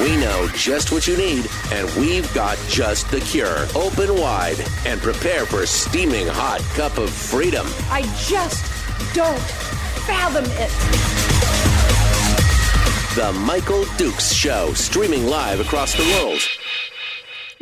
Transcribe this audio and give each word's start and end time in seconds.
We 0.00 0.16
know 0.16 0.48
just 0.54 0.90
what 0.90 1.06
you 1.06 1.16
need, 1.16 1.48
and 1.70 1.88
we've 1.96 2.32
got 2.32 2.58
just 2.68 3.10
the 3.10 3.20
cure. 3.20 3.66
Open 3.74 4.14
wide 4.16 4.56
and 4.86 5.00
prepare 5.00 5.44
for 5.44 5.62
a 5.62 5.66
steaming 5.66 6.26
hot 6.26 6.60
cup 6.74 6.96
of 6.96 7.10
freedom. 7.10 7.66
I 7.90 8.02
just 8.26 8.64
don't 9.14 9.38
fathom 10.06 10.44
it. 10.46 10.70
The 13.14 13.32
Michael 13.40 13.84
Dukes 13.98 14.32
Show, 14.32 14.72
streaming 14.72 15.26
live 15.26 15.60
across 15.60 15.94
the 15.94 16.04
world. 16.04 16.40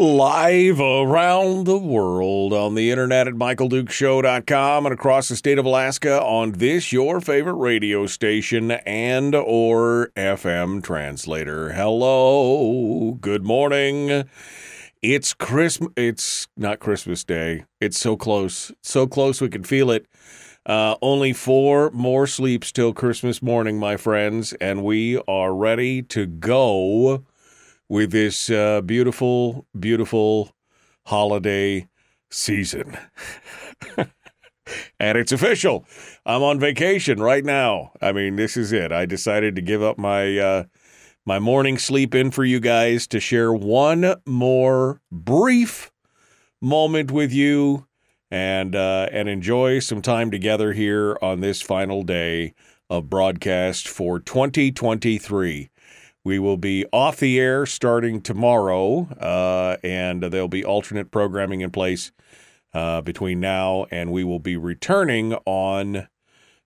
Live 0.00 0.80
around 0.80 1.66
the 1.66 1.76
world 1.76 2.54
on 2.54 2.74
the 2.74 2.90
internet 2.90 3.28
at 3.28 3.34
michaeldukeshow.com 3.34 4.86
and 4.86 4.94
across 4.94 5.28
the 5.28 5.36
state 5.36 5.58
of 5.58 5.66
Alaska 5.66 6.22
on 6.22 6.52
this 6.52 6.90
your 6.90 7.20
favorite 7.20 7.56
radio 7.56 8.06
station 8.06 8.70
and 8.70 9.34
or 9.34 10.10
FM 10.16 10.82
translator. 10.82 11.74
Hello. 11.74 13.18
Good 13.20 13.44
morning. 13.44 14.24
It's 15.02 15.34
Christmas 15.34 15.92
it's 15.96 16.48
not 16.56 16.80
Christmas 16.80 17.22
Day. 17.22 17.66
It's 17.78 18.00
so 18.00 18.16
close. 18.16 18.72
So 18.82 19.06
close 19.06 19.42
we 19.42 19.50
can 19.50 19.64
feel 19.64 19.90
it. 19.90 20.06
Uh, 20.64 20.94
only 21.02 21.34
four 21.34 21.90
more 21.90 22.26
sleeps 22.26 22.72
till 22.72 22.94
Christmas 22.94 23.42
morning, 23.42 23.78
my 23.78 23.98
friends, 23.98 24.54
and 24.62 24.82
we 24.82 25.18
are 25.28 25.54
ready 25.54 26.00
to 26.00 26.24
go 26.24 27.22
with 27.90 28.12
this 28.12 28.48
uh, 28.48 28.80
beautiful, 28.80 29.66
beautiful 29.78 30.52
holiday 31.06 31.88
season. 32.30 32.96
and 33.96 35.18
it's 35.18 35.32
official. 35.32 35.84
I'm 36.24 36.42
on 36.42 36.60
vacation 36.60 37.20
right 37.20 37.44
now. 37.44 37.90
I 38.00 38.12
mean, 38.12 38.36
this 38.36 38.56
is 38.56 38.72
it. 38.72 38.92
I 38.92 39.06
decided 39.06 39.56
to 39.56 39.62
give 39.62 39.82
up 39.82 39.98
my 39.98 40.38
uh, 40.38 40.64
my 41.26 41.40
morning 41.40 41.78
sleep 41.78 42.14
in 42.14 42.30
for 42.30 42.44
you 42.44 42.60
guys 42.60 43.08
to 43.08 43.18
share 43.18 43.52
one 43.52 44.14
more 44.24 45.00
brief 45.10 45.90
moment 46.62 47.10
with 47.10 47.32
you 47.32 47.88
and 48.30 48.76
uh, 48.76 49.08
and 49.10 49.28
enjoy 49.28 49.80
some 49.80 50.00
time 50.00 50.30
together 50.30 50.72
here 50.74 51.18
on 51.20 51.40
this 51.40 51.60
final 51.60 52.04
day 52.04 52.54
of 52.88 53.10
broadcast 53.10 53.88
for 53.88 54.20
2023. 54.20 55.69
We 56.22 56.38
will 56.38 56.58
be 56.58 56.84
off 56.92 57.18
the 57.18 57.40
air 57.40 57.64
starting 57.64 58.20
tomorrow, 58.20 59.08
uh, 59.18 59.78
and 59.82 60.22
there'll 60.22 60.48
be 60.48 60.64
alternate 60.64 61.10
programming 61.10 61.62
in 61.62 61.70
place 61.70 62.12
uh, 62.74 63.00
between 63.00 63.40
now 63.40 63.86
and 63.90 64.12
we 64.12 64.22
will 64.24 64.38
be 64.38 64.56
returning 64.56 65.34
on 65.46 66.08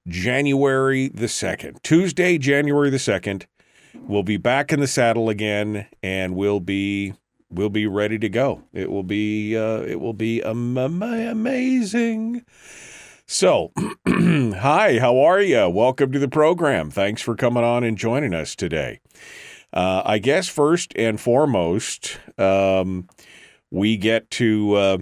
January 0.07 1.09
the 1.09 1.27
2nd. 1.27 1.83
Tuesday, 1.83 2.37
January 2.37 2.91
the 2.91 2.99
2nd. 2.99 3.47
We'll 3.95 4.23
be 4.23 4.37
back 4.37 4.73
in 4.73 4.81
the 4.81 4.87
saddle 4.87 5.29
again, 5.29 5.87
and 6.03 6.35
we'll 6.35 6.61
be 6.61 7.15
we'll 7.49 7.71
be 7.71 7.87
ready 7.87 8.19
to 8.19 8.29
go. 8.29 8.63
It 8.73 8.91
will 8.91 9.05
be 9.05 9.57
uh, 9.57 9.83
it 9.83 10.01
will 10.01 10.13
be 10.13 10.43
am- 10.43 10.77
am- 10.77 11.03
amazing. 11.03 12.45
So, 13.27 13.73
hi, 14.07 14.99
how 14.99 15.19
are 15.19 15.41
you? 15.41 15.69
Welcome 15.69 16.13
to 16.13 16.19
the 16.19 16.29
program. 16.29 16.91
Thanks 16.91 17.23
for 17.23 17.35
coming 17.35 17.65
on 17.65 17.83
and 17.85 17.97
joining 17.97 18.35
us 18.35 18.55
today. 18.55 19.01
Uh, 19.75 20.03
I 20.05 20.19
guess 20.19 20.49
first 20.49 20.93
and 20.95 21.21
foremost, 21.21 22.19
um, 22.39 23.09
we 23.73 23.97
get 23.97 24.31
to 24.33 24.75
uh, 24.75 24.99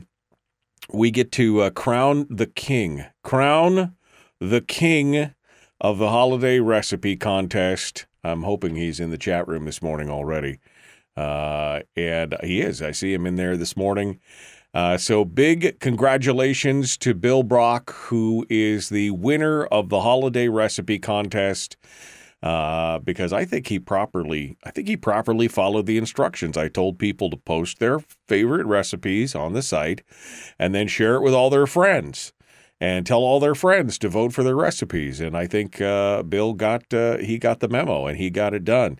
we 0.91 1.11
get 1.11 1.31
to 1.33 1.61
uh, 1.61 1.71
crown 1.71 2.27
the 2.31 2.47
king, 2.47 3.05
crown 3.23 3.95
the 4.41 4.63
king 4.63 5.35
of 5.79 5.99
the 5.99 6.09
holiday 6.09 6.59
recipe 6.59 7.17
contest. 7.17 8.07
I'm 8.25 8.45
hoping 8.45 8.75
he's 8.75 8.99
in 8.99 9.11
the 9.11 9.19
chat 9.19 9.47
room 9.47 9.67
this 9.67 9.83
morning 9.83 10.09
already. 10.09 10.59
Uh, 11.17 11.81
and 11.95 12.35
he 12.43 12.63
is. 12.63 12.81
I 12.81 12.93
see 12.93 13.13
him 13.13 13.27
in 13.27 13.37
there 13.37 13.59
this 13.59 13.77
morning. 13.77 14.21
Uh, 14.73 14.97
so 14.97 15.25
big 15.25 15.79
congratulations 15.81 16.97
to 16.97 17.13
Bill 17.13 17.43
Brock, 17.43 17.93
who 17.93 18.47
is 18.49 18.89
the 18.89 19.11
winner 19.11 19.65
of 19.67 19.91
the 19.91 20.01
holiday 20.01 20.49
recipe 20.49 20.99
contest. 20.99 21.77
Uh, 22.43 22.99
because 22.99 23.33
I 23.33 23.45
think 23.45 23.69
he 23.69 23.79
properly, 23.79 24.57
I 24.65 24.73
think 24.73 24.89
he 24.89 24.97
properly 24.97 25.47
followed 25.47 25.87
the 25.87 25.97
instructions. 25.97 26.57
I 26.57 26.67
told 26.69 26.99
people 26.99 27.31
to 27.31 27.37
post 27.37 27.79
their 27.79 28.01
favorite 28.27 28.67
recipes 28.67 29.37
on 29.37 29.53
the 29.53 29.63
site, 29.63 30.03
and 30.59 30.75
then 30.75 30.89
share 30.89 31.15
it 31.15 31.23
with 31.23 31.35
all 31.35 31.51
their 31.51 31.69
friends 31.69 32.33
and 32.83 33.07
tell 33.07 33.21
all 33.21 33.39
their 33.39 33.55
friends 33.55 33.97
to 33.97 34.09
vote 34.09 34.33
for 34.33 34.43
their 34.43 34.57
recipes. 34.57 35.21
And 35.21 35.37
I 35.37 35.47
think 35.47 35.81
uh, 35.81 36.25
Bill 36.25 36.53
got 36.53 36.93
uh, 36.93 37.19
he 37.19 37.39
got 37.39 37.61
the 37.61 37.69
memo 37.69 38.07
and 38.07 38.19
he 38.19 38.29
got 38.29 38.55
it 38.55 38.65
done. 38.65 38.99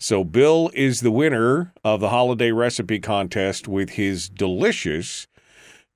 So 0.00 0.24
Bill 0.24 0.70
is 0.72 1.02
the 1.02 1.10
winner 1.10 1.74
of 1.84 2.00
the 2.00 2.08
holiday 2.08 2.52
recipe 2.52 3.00
contest 3.00 3.68
with 3.68 3.90
his 3.90 4.30
delicious, 4.30 5.26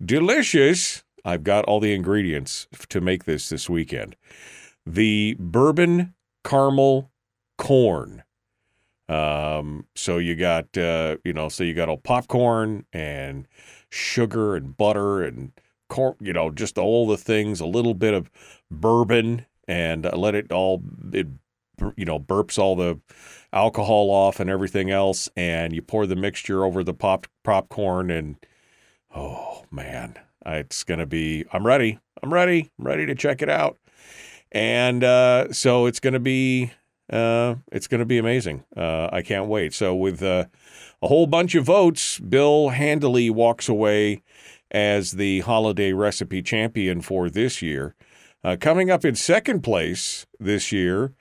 delicious. 0.05 1.05
I've 1.25 1.43
got 1.43 1.65
all 1.65 1.81
the 1.81 1.95
ingredients 1.95 2.67
to 2.91 3.01
make 3.01 3.25
this 3.25 3.49
this 3.49 3.71
weekend. 3.71 4.15
The 4.85 5.35
bourbon 5.39 6.13
caramel 6.45 7.11
corn. 7.59 8.23
Um, 9.09 9.87
so 9.95 10.19
you 10.19 10.37
got 10.37 10.77
uh, 10.77 11.17
you 11.25 11.33
know, 11.33 11.49
so 11.49 11.65
you 11.65 11.75
got 11.75 11.89
all 11.89 11.99
popcorn 11.99 12.87
and 12.93 13.47
sugar 13.91 14.57
and 14.57 14.77
butter 14.77 15.23
and 15.23 15.53
corn, 15.89 16.15
you 16.21 16.33
know, 16.33 16.51
just 16.51 16.79
all 16.79 17.07
the 17.07 17.17
things, 17.17 17.61
a 17.61 17.67
little 17.67 17.95
bit 17.95 18.15
of 18.15 18.31
bourbon 18.71 19.47
and 19.69 20.07
uh, 20.07 20.17
let 20.17 20.35
it 20.35 20.51
all 20.53 20.83
it 21.13 21.27
you 21.97 22.05
know, 22.05 22.19
burps 22.19 22.59
all 22.59 22.77
the 22.77 23.01
alcohol 23.53 24.11
off 24.11 24.41
and 24.41 24.49
everything 24.49 24.91
else 24.91 25.29
and 25.37 25.73
you 25.75 25.83
pour 25.83 26.07
the 26.07 26.17
mixture 26.17 26.65
over 26.65 26.85
the 26.85 26.95
pop 26.95 27.27
popcorn 27.43 28.11
and 28.11 28.37
oh 29.15 29.65
man, 29.71 30.17
it's 30.47 30.85
going 30.85 31.01
to 31.01 31.07
be 31.07 31.45
I'm 31.53 31.67
ready. 31.67 31.99
I'm 32.23 32.33
ready. 32.33 32.71
I'm 32.79 32.87
ready 32.87 33.07
to 33.07 33.15
check 33.15 33.43
it 33.43 33.49
out. 33.49 33.79
And 34.53 35.03
uh, 35.03 35.53
so 35.53 35.87
it's 35.87 35.99
going 35.99 36.15
to 36.15 36.21
be 36.21 36.73
uh, 37.11 37.57
it's 37.71 37.89
going 37.89 37.99
to 37.99 38.07
be 38.07 38.19
amazing. 38.19 38.65
Uh, 38.77 39.09
I 39.13 39.23
can't 39.23 39.49
wait. 39.49 39.75
So 39.75 39.95
with 39.95 40.23
uh, 40.23 40.47
a 41.03 41.09
whole 41.09 41.27
bunch 41.27 41.55
of 41.55 41.65
votes, 41.65 42.19
Bill 42.19 42.71
handily 42.71 43.29
walks 43.29 43.69
away 43.69 44.23
as 44.71 45.13
the 45.13 45.41
holiday 45.41 45.93
recipe 45.93 46.43
champion 46.43 47.03
for 47.03 47.29
this 47.29 47.61
year. 47.61 47.95
Uh, 48.45 48.57
coming 48.59 48.91
up 48.91 49.05
in 49.05 49.15
second 49.15 49.63
place 49.63 50.27
this 50.41 50.73
year 50.73 51.13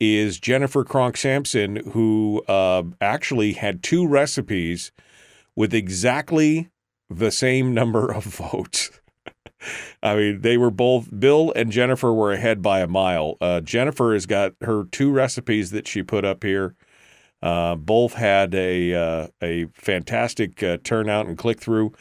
is 0.00 0.40
Jennifer 0.40 0.84
Kronk 0.84 1.16
Sampson, 1.16 1.76
who 1.90 2.42
uh, 2.48 2.82
actually 3.00 3.52
had 3.52 3.82
two 3.82 4.06
recipes 4.06 4.92
with 5.54 5.74
exactly 5.74 6.70
the 7.10 7.30
same 7.30 7.74
number 7.74 8.10
of 8.10 8.24
votes. 8.52 8.90
I 10.02 10.14
mean, 10.16 10.40
they 10.40 10.56
were 10.56 10.70
both 10.70 11.08
Bill 11.18 11.52
and 11.54 11.70
Jennifer 11.70 12.12
were 12.12 12.32
ahead 12.32 12.62
by 12.62 12.80
a 12.80 12.88
mile. 12.88 13.36
Uh, 13.40 13.60
Jennifer 13.60 14.12
has 14.12 14.26
got 14.26 14.52
her 14.62 14.84
two 14.84 15.10
recipes 15.10 15.70
that 15.70 15.86
she 15.86 16.02
put 16.02 16.24
up 16.24 16.42
here. 16.42 16.74
Uh, 17.42 17.74
both 17.74 18.14
had 18.14 18.54
a 18.54 18.94
uh, 18.94 19.26
a 19.42 19.66
fantastic 19.74 20.62
uh, 20.62 20.78
turnout 20.84 21.26
and 21.26 21.36
click 21.36 21.60
through. 21.60 21.92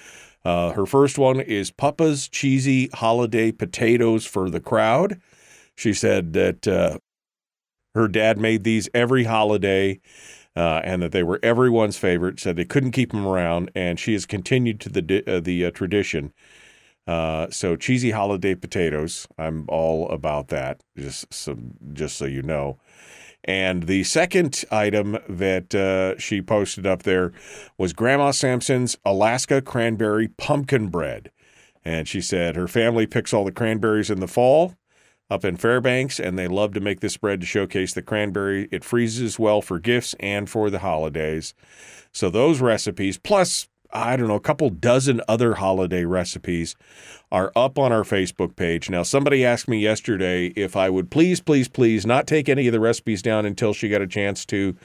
Uh, 0.45 0.71
her 0.71 0.85
first 0.85 1.17
one 1.17 1.39
is 1.39 1.71
Papa's 1.71 2.27
cheesy 2.27 2.89
holiday 2.93 3.51
potatoes 3.51 4.25
for 4.25 4.49
the 4.49 4.59
crowd. 4.59 5.19
She 5.75 5.93
said 5.93 6.33
that 6.33 6.67
uh, 6.67 6.99
her 7.95 8.07
dad 8.07 8.37
made 8.37 8.63
these 8.63 8.89
every 8.93 9.23
holiday. 9.23 9.99
Uh, 10.53 10.81
and 10.83 11.01
that 11.01 11.13
they 11.13 11.23
were 11.23 11.39
everyone's 11.41 11.97
favorite. 11.97 12.37
Said 12.37 12.57
they 12.57 12.65
couldn't 12.65 12.91
keep 12.91 13.13
them 13.13 13.25
around, 13.25 13.71
and 13.73 13.97
she 13.97 14.11
has 14.11 14.25
continued 14.25 14.81
to 14.81 14.89
the 14.89 15.23
uh, 15.25 15.39
the 15.39 15.63
uh, 15.63 15.71
tradition. 15.71 16.33
Uh, 17.07 17.49
so 17.49 17.75
cheesy 17.75 18.11
holiday 18.11 18.55
potatoes, 18.55 19.27
I'm 19.37 19.65
all 19.67 20.09
about 20.09 20.49
that. 20.49 20.83
Just 20.97 21.33
so, 21.33 21.57
just 21.93 22.17
so 22.17 22.25
you 22.25 22.41
know. 22.41 22.77
And 23.43 23.83
the 23.83 24.03
second 24.03 24.63
item 24.71 25.17
that 25.27 25.73
uh, 25.73 26.19
she 26.19 26.41
posted 26.41 26.85
up 26.85 27.03
there 27.03 27.33
was 27.77 27.91
Grandma 27.91 28.31
Sampson's 28.31 28.97
Alaska 29.03 29.61
cranberry 29.61 30.27
pumpkin 30.27 30.89
bread. 30.89 31.31
And 31.83 32.07
she 32.07 32.21
said 32.21 32.55
her 32.55 32.67
family 32.67 33.07
picks 33.07 33.33
all 33.33 33.43
the 33.43 33.51
cranberries 33.51 34.11
in 34.11 34.19
the 34.19 34.27
fall 34.27 34.75
up 35.31 35.45
in 35.45 35.55
Fairbanks, 35.55 36.19
and 36.19 36.37
they 36.37 36.47
love 36.47 36.73
to 36.73 36.81
make 36.81 36.99
this 36.99 37.15
bread 37.17 37.39
to 37.39 37.47
showcase 37.47 37.93
the 37.93 38.01
cranberry. 38.01 38.67
It 38.69 38.83
freezes 38.83 39.39
well 39.39 39.61
for 39.61 39.79
gifts 39.79 40.13
and 40.19 40.49
for 40.49 40.69
the 40.69 40.79
holidays. 40.79 41.53
So 42.11 42.29
those 42.29 42.59
recipes, 42.59 43.17
plus 43.17 43.69
I 43.93 44.15
don't 44.15 44.27
know, 44.27 44.35
a 44.35 44.39
couple 44.39 44.69
dozen 44.69 45.21
other 45.27 45.55
holiday 45.55 46.05
recipes 46.05 46.75
are 47.31 47.51
up 47.55 47.77
on 47.77 47.91
our 47.91 48.03
Facebook 48.03 48.55
page. 48.55 48.89
Now, 48.89 49.03
somebody 49.03 49.45
asked 49.45 49.67
me 49.67 49.79
yesterday 49.79 50.47
if 50.55 50.75
I 50.75 50.89
would 50.89 51.11
please, 51.11 51.41
please, 51.41 51.67
please 51.67 52.05
not 52.05 52.27
take 52.27 52.49
any 52.49 52.67
of 52.67 52.73
the 52.73 52.79
recipes 52.79 53.21
down 53.21 53.45
until 53.45 53.73
she 53.73 53.89
got 53.89 54.01
a 54.01 54.07
chance 54.07 54.45
to 54.47 54.75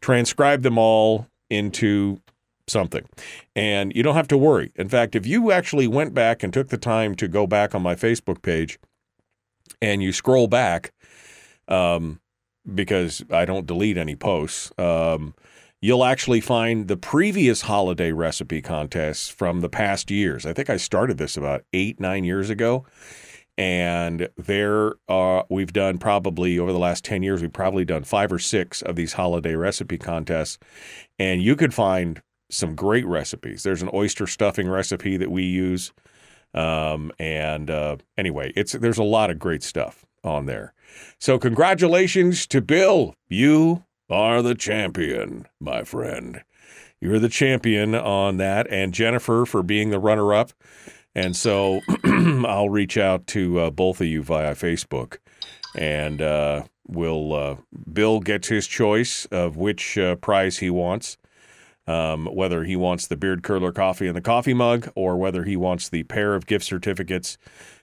transcribe 0.00 0.62
them 0.62 0.78
all 0.78 1.26
into 1.50 2.20
something. 2.66 3.04
And 3.54 3.92
you 3.94 4.02
don't 4.02 4.14
have 4.14 4.28
to 4.28 4.38
worry. 4.38 4.72
In 4.76 4.88
fact, 4.88 5.14
if 5.14 5.26
you 5.26 5.52
actually 5.52 5.86
went 5.86 6.14
back 6.14 6.42
and 6.42 6.52
took 6.52 6.68
the 6.68 6.78
time 6.78 7.14
to 7.16 7.28
go 7.28 7.46
back 7.46 7.74
on 7.74 7.82
my 7.82 7.94
Facebook 7.94 8.42
page 8.42 8.78
and 9.80 10.02
you 10.02 10.12
scroll 10.12 10.46
back, 10.46 10.92
um, 11.68 12.20
because 12.74 13.24
I 13.30 13.44
don't 13.44 13.66
delete 13.66 13.96
any 13.96 14.14
posts, 14.14 14.72
um, 14.78 15.34
you'll 15.82 16.04
actually 16.04 16.40
find 16.40 16.86
the 16.86 16.96
previous 16.96 17.62
holiday 17.62 18.12
recipe 18.12 18.62
contests 18.62 19.28
from 19.28 19.60
the 19.60 19.68
past 19.68 20.10
years. 20.10 20.46
I 20.46 20.54
think 20.54 20.70
I 20.70 20.78
started 20.78 21.18
this 21.18 21.36
about 21.36 21.64
eight, 21.72 22.00
nine 22.00 22.24
years 22.24 22.48
ago. 22.48 22.86
And 23.58 24.30
there, 24.38 24.94
uh, 25.08 25.42
we've 25.50 25.74
done 25.74 25.98
probably 25.98 26.58
over 26.58 26.72
the 26.72 26.78
last 26.78 27.04
10 27.04 27.22
years, 27.22 27.42
we've 27.42 27.52
probably 27.52 27.84
done 27.84 28.04
five 28.04 28.32
or 28.32 28.38
six 28.38 28.80
of 28.80 28.96
these 28.96 29.12
holiday 29.14 29.56
recipe 29.56 29.98
contests. 29.98 30.58
And 31.18 31.42
you 31.42 31.54
could 31.56 31.74
find 31.74 32.22
some 32.48 32.74
great 32.74 33.04
recipes. 33.04 33.62
There's 33.62 33.82
an 33.82 33.90
oyster 33.92 34.26
stuffing 34.26 34.68
recipe 34.68 35.16
that 35.18 35.30
we 35.30 35.42
use. 35.42 35.92
Um, 36.54 37.12
and 37.18 37.70
uh, 37.70 37.96
anyway, 38.16 38.52
it's 38.54 38.72
there's 38.72 38.98
a 38.98 39.04
lot 39.04 39.30
of 39.30 39.38
great 39.38 39.62
stuff 39.62 40.04
on 40.22 40.46
there. 40.46 40.74
So 41.18 41.38
congratulations 41.38 42.46
to 42.48 42.60
Bill. 42.60 43.14
You 43.28 43.84
are 44.12 44.42
the 44.42 44.54
champion, 44.54 45.46
my 45.58 45.82
friend. 45.84 46.42
You're 47.00 47.18
the 47.18 47.28
champion 47.28 47.94
on 47.94 48.36
that, 48.36 48.70
and 48.70 48.94
Jennifer 48.94 49.44
for 49.44 49.62
being 49.62 49.90
the 49.90 49.98
runner 49.98 50.32
up. 50.34 50.52
And 51.14 51.34
so 51.36 51.80
I'll 52.04 52.70
reach 52.70 52.96
out 52.96 53.26
to 53.28 53.58
uh, 53.58 53.70
both 53.70 54.00
of 54.00 54.06
you 54.06 54.22
via 54.22 54.54
Facebook, 54.54 55.18
and 55.74 56.22
uh, 56.22 56.64
we'll. 56.86 57.32
Uh, 57.34 57.56
Bill 57.92 58.20
gets 58.20 58.48
his 58.48 58.66
choice 58.66 59.26
of 59.26 59.56
which 59.56 59.98
uh, 59.98 60.16
prize 60.16 60.58
he 60.58 60.70
wants, 60.70 61.18
um, 61.86 62.26
whether 62.26 62.64
he 62.64 62.76
wants 62.76 63.06
the 63.06 63.16
beard 63.16 63.42
curler 63.42 63.72
coffee 63.72 64.06
in 64.06 64.14
the 64.14 64.20
coffee 64.20 64.54
mug, 64.54 64.90
or 64.94 65.16
whether 65.16 65.44
he 65.44 65.56
wants 65.56 65.88
the 65.88 66.04
pair 66.04 66.34
of 66.34 66.46
gift 66.46 66.64
certificates 66.64 67.36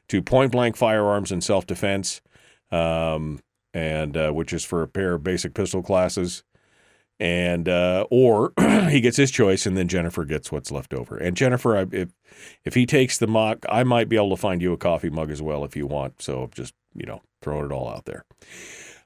to 0.07 0.21
Point 0.21 0.51
Blank 0.51 0.75
Firearms 0.77 1.31
and 1.31 1.43
Self 1.43 1.67
Defense. 1.67 2.21
Um, 2.71 3.41
and 3.73 4.15
uh, 4.17 4.31
which 4.31 4.53
is 4.53 4.63
for 4.65 4.81
a 4.81 4.87
pair 4.87 5.13
of 5.13 5.23
basic 5.23 5.53
pistol 5.53 5.81
classes, 5.81 6.43
and 7.19 7.67
uh, 7.67 8.05
or 8.09 8.53
he 8.89 9.01
gets 9.01 9.17
his 9.17 9.31
choice, 9.31 9.65
and 9.65 9.77
then 9.77 9.87
Jennifer 9.87 10.25
gets 10.25 10.51
what's 10.51 10.71
left 10.71 10.93
over. 10.93 11.17
And 11.17 11.35
Jennifer, 11.35 11.77
I, 11.77 11.85
if 11.91 12.09
if 12.65 12.73
he 12.73 12.85
takes 12.85 13.17
the 13.17 13.27
mock, 13.27 13.65
I 13.69 13.83
might 13.83 14.09
be 14.09 14.15
able 14.15 14.31
to 14.31 14.37
find 14.37 14.61
you 14.61 14.73
a 14.73 14.77
coffee 14.77 15.09
mug 15.09 15.31
as 15.31 15.41
well 15.41 15.63
if 15.65 15.75
you 15.75 15.87
want. 15.87 16.21
So 16.21 16.49
just 16.53 16.73
you 16.95 17.05
know, 17.05 17.21
throwing 17.41 17.65
it 17.65 17.71
all 17.71 17.89
out 17.89 18.05
there. 18.05 18.25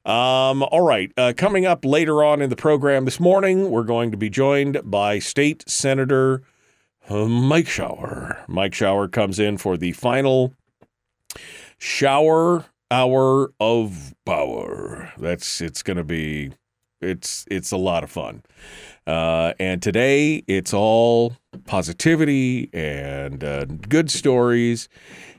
Um, 0.05 0.63
all 0.63 0.81
right. 0.81 1.11
Uh, 1.15 1.33
coming 1.35 1.65
up 1.65 1.85
later 1.85 2.23
on 2.23 2.41
in 2.41 2.49
the 2.49 2.55
program 2.55 3.05
this 3.05 3.19
morning, 3.19 3.69
we're 3.69 3.83
going 3.83 4.11
to 4.11 4.17
be 4.17 4.29
joined 4.29 4.79
by 4.83 5.19
State 5.19 5.63
Senator 5.67 6.43
uh, 7.09 7.25
Mike 7.25 7.67
Shower. 7.67 8.43
Mike 8.47 8.73
Shower 8.73 9.07
comes 9.07 9.39
in 9.39 9.57
for 9.57 9.77
the 9.77 9.93
final 9.93 10.53
shower 11.77 12.65
hour 12.91 13.53
of 13.59 14.13
power. 14.25 15.11
That's 15.17 15.61
it's 15.61 15.83
going 15.83 15.97
to 15.97 16.03
be 16.03 16.51
it's 17.01 17.45
it's 17.49 17.71
a 17.71 17.77
lot 17.77 18.03
of 18.03 18.11
fun. 18.11 18.43
Uh, 19.05 19.53
and 19.59 19.81
today 19.81 20.43
it's 20.47 20.73
all 20.73 21.35
positivity 21.65 22.69
and 22.73 23.43
uh, 23.43 23.65
good 23.65 24.09
stories. 24.09 24.87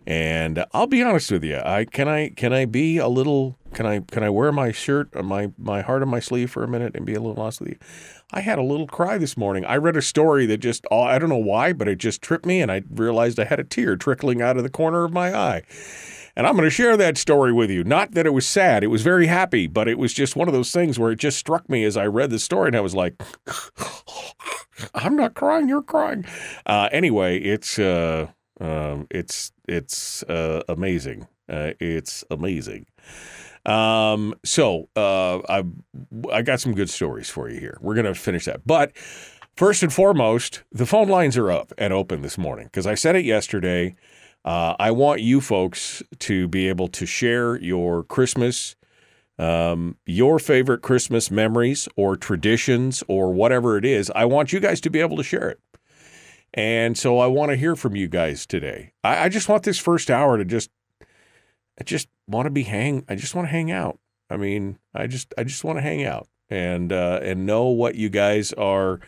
And 0.07 0.67
I'll 0.73 0.87
be 0.87 1.03
honest 1.03 1.31
with 1.31 1.45
you, 1.45 1.61
I 1.65 1.87
can 1.87 2.09
I 2.09 2.29
can 2.31 2.53
I 2.53 2.67
be 2.67 2.99
a 2.99 3.09
little 3.09 3.59
can 3.73 3.87
I 3.87 4.01
can 4.01 4.23
I 4.23 4.29
wear 4.29 4.53
my 4.53 4.71
shirt 4.71 5.15
my 5.25 5.51
my 5.57 5.81
heart 5.81 6.03
on 6.03 6.09
my 6.09 6.21
sleeve 6.21 6.51
for 6.51 6.63
a 6.63 6.69
minute 6.69 6.95
and 6.95 7.07
be 7.07 7.15
a 7.15 7.21
little 7.21 7.43
honest 7.43 7.61
with 7.61 7.71
you? 7.71 7.79
I 8.33 8.41
had 8.41 8.59
a 8.59 8.63
little 8.63 8.87
cry 8.87 9.17
this 9.17 9.37
morning. 9.37 9.65
I 9.65 9.77
read 9.77 9.97
a 9.97 10.03
story 10.03 10.45
that 10.47 10.59
just 10.59 10.87
oh, 10.91 11.01
I 11.03 11.19
don't 11.19 11.31
know 11.31 11.37
why, 11.37 11.73
but 11.73 11.89
it 11.89 11.97
just 11.97 12.21
tripped 12.21 12.45
me, 12.45 12.61
and 12.61 12.71
I 12.71 12.83
realized 12.91 13.41
I 13.41 13.45
had 13.45 13.61
a 13.61 13.65
tear 13.65 13.97
trickling 13.97 14.43
out 14.43 14.59
of 14.59 14.63
the 14.63 14.71
corner 14.71 15.05
of 15.05 15.13
my 15.13 15.35
eye. 15.35 15.63
And 16.37 16.47
I'm 16.47 16.55
going 16.55 16.65
to 16.65 16.71
share 16.71 16.97
that 16.97 17.17
story 17.17 17.53
with 17.53 17.71
you. 17.71 17.85
Not 17.85 18.13
that 18.13 18.27
it 18.27 18.33
was 18.33 18.47
sad, 18.47 18.83
it 18.83 18.89
was 18.89 19.03
very 19.03 19.27
happy, 19.27 19.67
but 19.67 19.89
it 19.89 19.99
was 19.99 20.13
just 20.13 20.37
one 20.37 20.49
of 20.49 20.55
those 20.55 20.73
things 20.73 20.99
where 20.99 21.13
it 21.13 21.19
just 21.19 21.39
struck 21.39 21.69
me 21.69 21.85
as 21.85 21.97
I 21.97 22.07
read 22.07 22.31
the 22.31 22.39
story, 22.39 22.69
and 22.69 22.77
I 22.77 22.81
was 22.81 22.95
like, 22.95 23.21
I'm 24.95 25.17
not 25.17 25.35
crying, 25.35 25.69
you're 25.69 25.83
crying. 25.83 26.25
Uh, 26.67 26.89
anyway, 26.93 27.39
it's. 27.39 27.79
Uh, 27.79 28.29
um, 28.61 29.07
it's 29.11 29.53
it's 29.69 30.23
uh, 30.25 30.63
amazing. 30.69 31.27
Uh, 31.49 31.73
it's 31.81 32.25
amazing. 32.31 32.87
Um, 33.67 34.35
so 34.45 34.89
uh, 34.97 35.39
I 35.49 35.65
I 36.33 36.43
got 36.43 36.61
some 36.61 36.75
good 36.75 36.91
stories 36.91 37.29
for 37.29 37.49
you 37.49 37.59
here. 37.59 37.79
We're 37.81 37.95
gonna 37.95 38.15
finish 38.15 38.45
that, 38.45 38.67
but 38.67 38.97
first 39.57 39.83
and 39.83 39.93
foremost, 39.93 40.63
the 40.73 40.87
phone 40.87 41.09
lines 41.09 41.37
are 41.37 41.51
up 41.51 41.73
and 41.79 41.93
open 41.93 42.23
this 42.23 42.39
morning 42.39 42.67
because 42.67 42.87
I 42.87 42.95
said 42.95 43.17
it 43.17 43.25
yesterday. 43.25 43.97
Uh, 44.45 44.77
I 44.79 44.91
want 44.91 45.21
you 45.21 45.41
folks 45.41 46.03
to 46.21 46.49
be 46.49 46.69
able 46.69 46.89
to 46.89 47.07
share 47.07 47.57
your 47.57 48.03
Christmas, 48.03 48.77
um, 49.39 49.97
your 50.05 50.39
favorite 50.39 50.83
Christmas 50.83 51.31
memories 51.31 51.89
or 51.97 52.17
traditions 52.17 53.03
or 53.09 53.33
whatever 53.33 53.79
it 53.79 53.85
is. 53.85 54.11
I 54.15 54.27
want 54.27 54.53
you 54.53 54.61
guys 54.61 54.81
to 54.83 54.91
be 54.91 55.01
able 55.01 55.17
to 55.17 55.23
share 55.23 55.49
it. 55.49 55.61
And 56.53 56.97
so 56.97 57.19
I 57.19 57.27
want 57.27 57.51
to 57.51 57.57
hear 57.57 57.75
from 57.75 57.97
you 57.97 58.07
guys 58.07 58.47
today. 58.47 58.93
I, 59.03 59.25
I 59.25 59.29
just 59.29 59.49
want 59.49 59.63
this 59.63 59.79
first 59.79 60.11
hour 60.11 60.37
to 60.37 60.45
just, 60.45 60.71
I 61.01 61.85
just 61.85 62.09
want 62.29 62.47
to 62.47 62.51
be 62.51 62.65
hang. 62.65 63.05
I 63.09 63.15
just 63.15 63.35
want 63.35 63.49
to 63.49 63.51
hang 63.51 63.71
out. 63.71 63.99
I 64.31 64.37
mean, 64.37 64.79
I 64.95 65.07
just, 65.07 65.33
I 65.39 65.45
just 65.45 65.65
want 65.65 65.79
to 65.79 65.83
hang 65.83 66.05
out 66.05 66.29
and 66.55 66.93
uh, 66.93 67.19
and 67.23 67.47
know 67.47 67.65
what 67.65 67.97
you 67.97 68.09
guys 68.09 68.53
are 68.53 69.01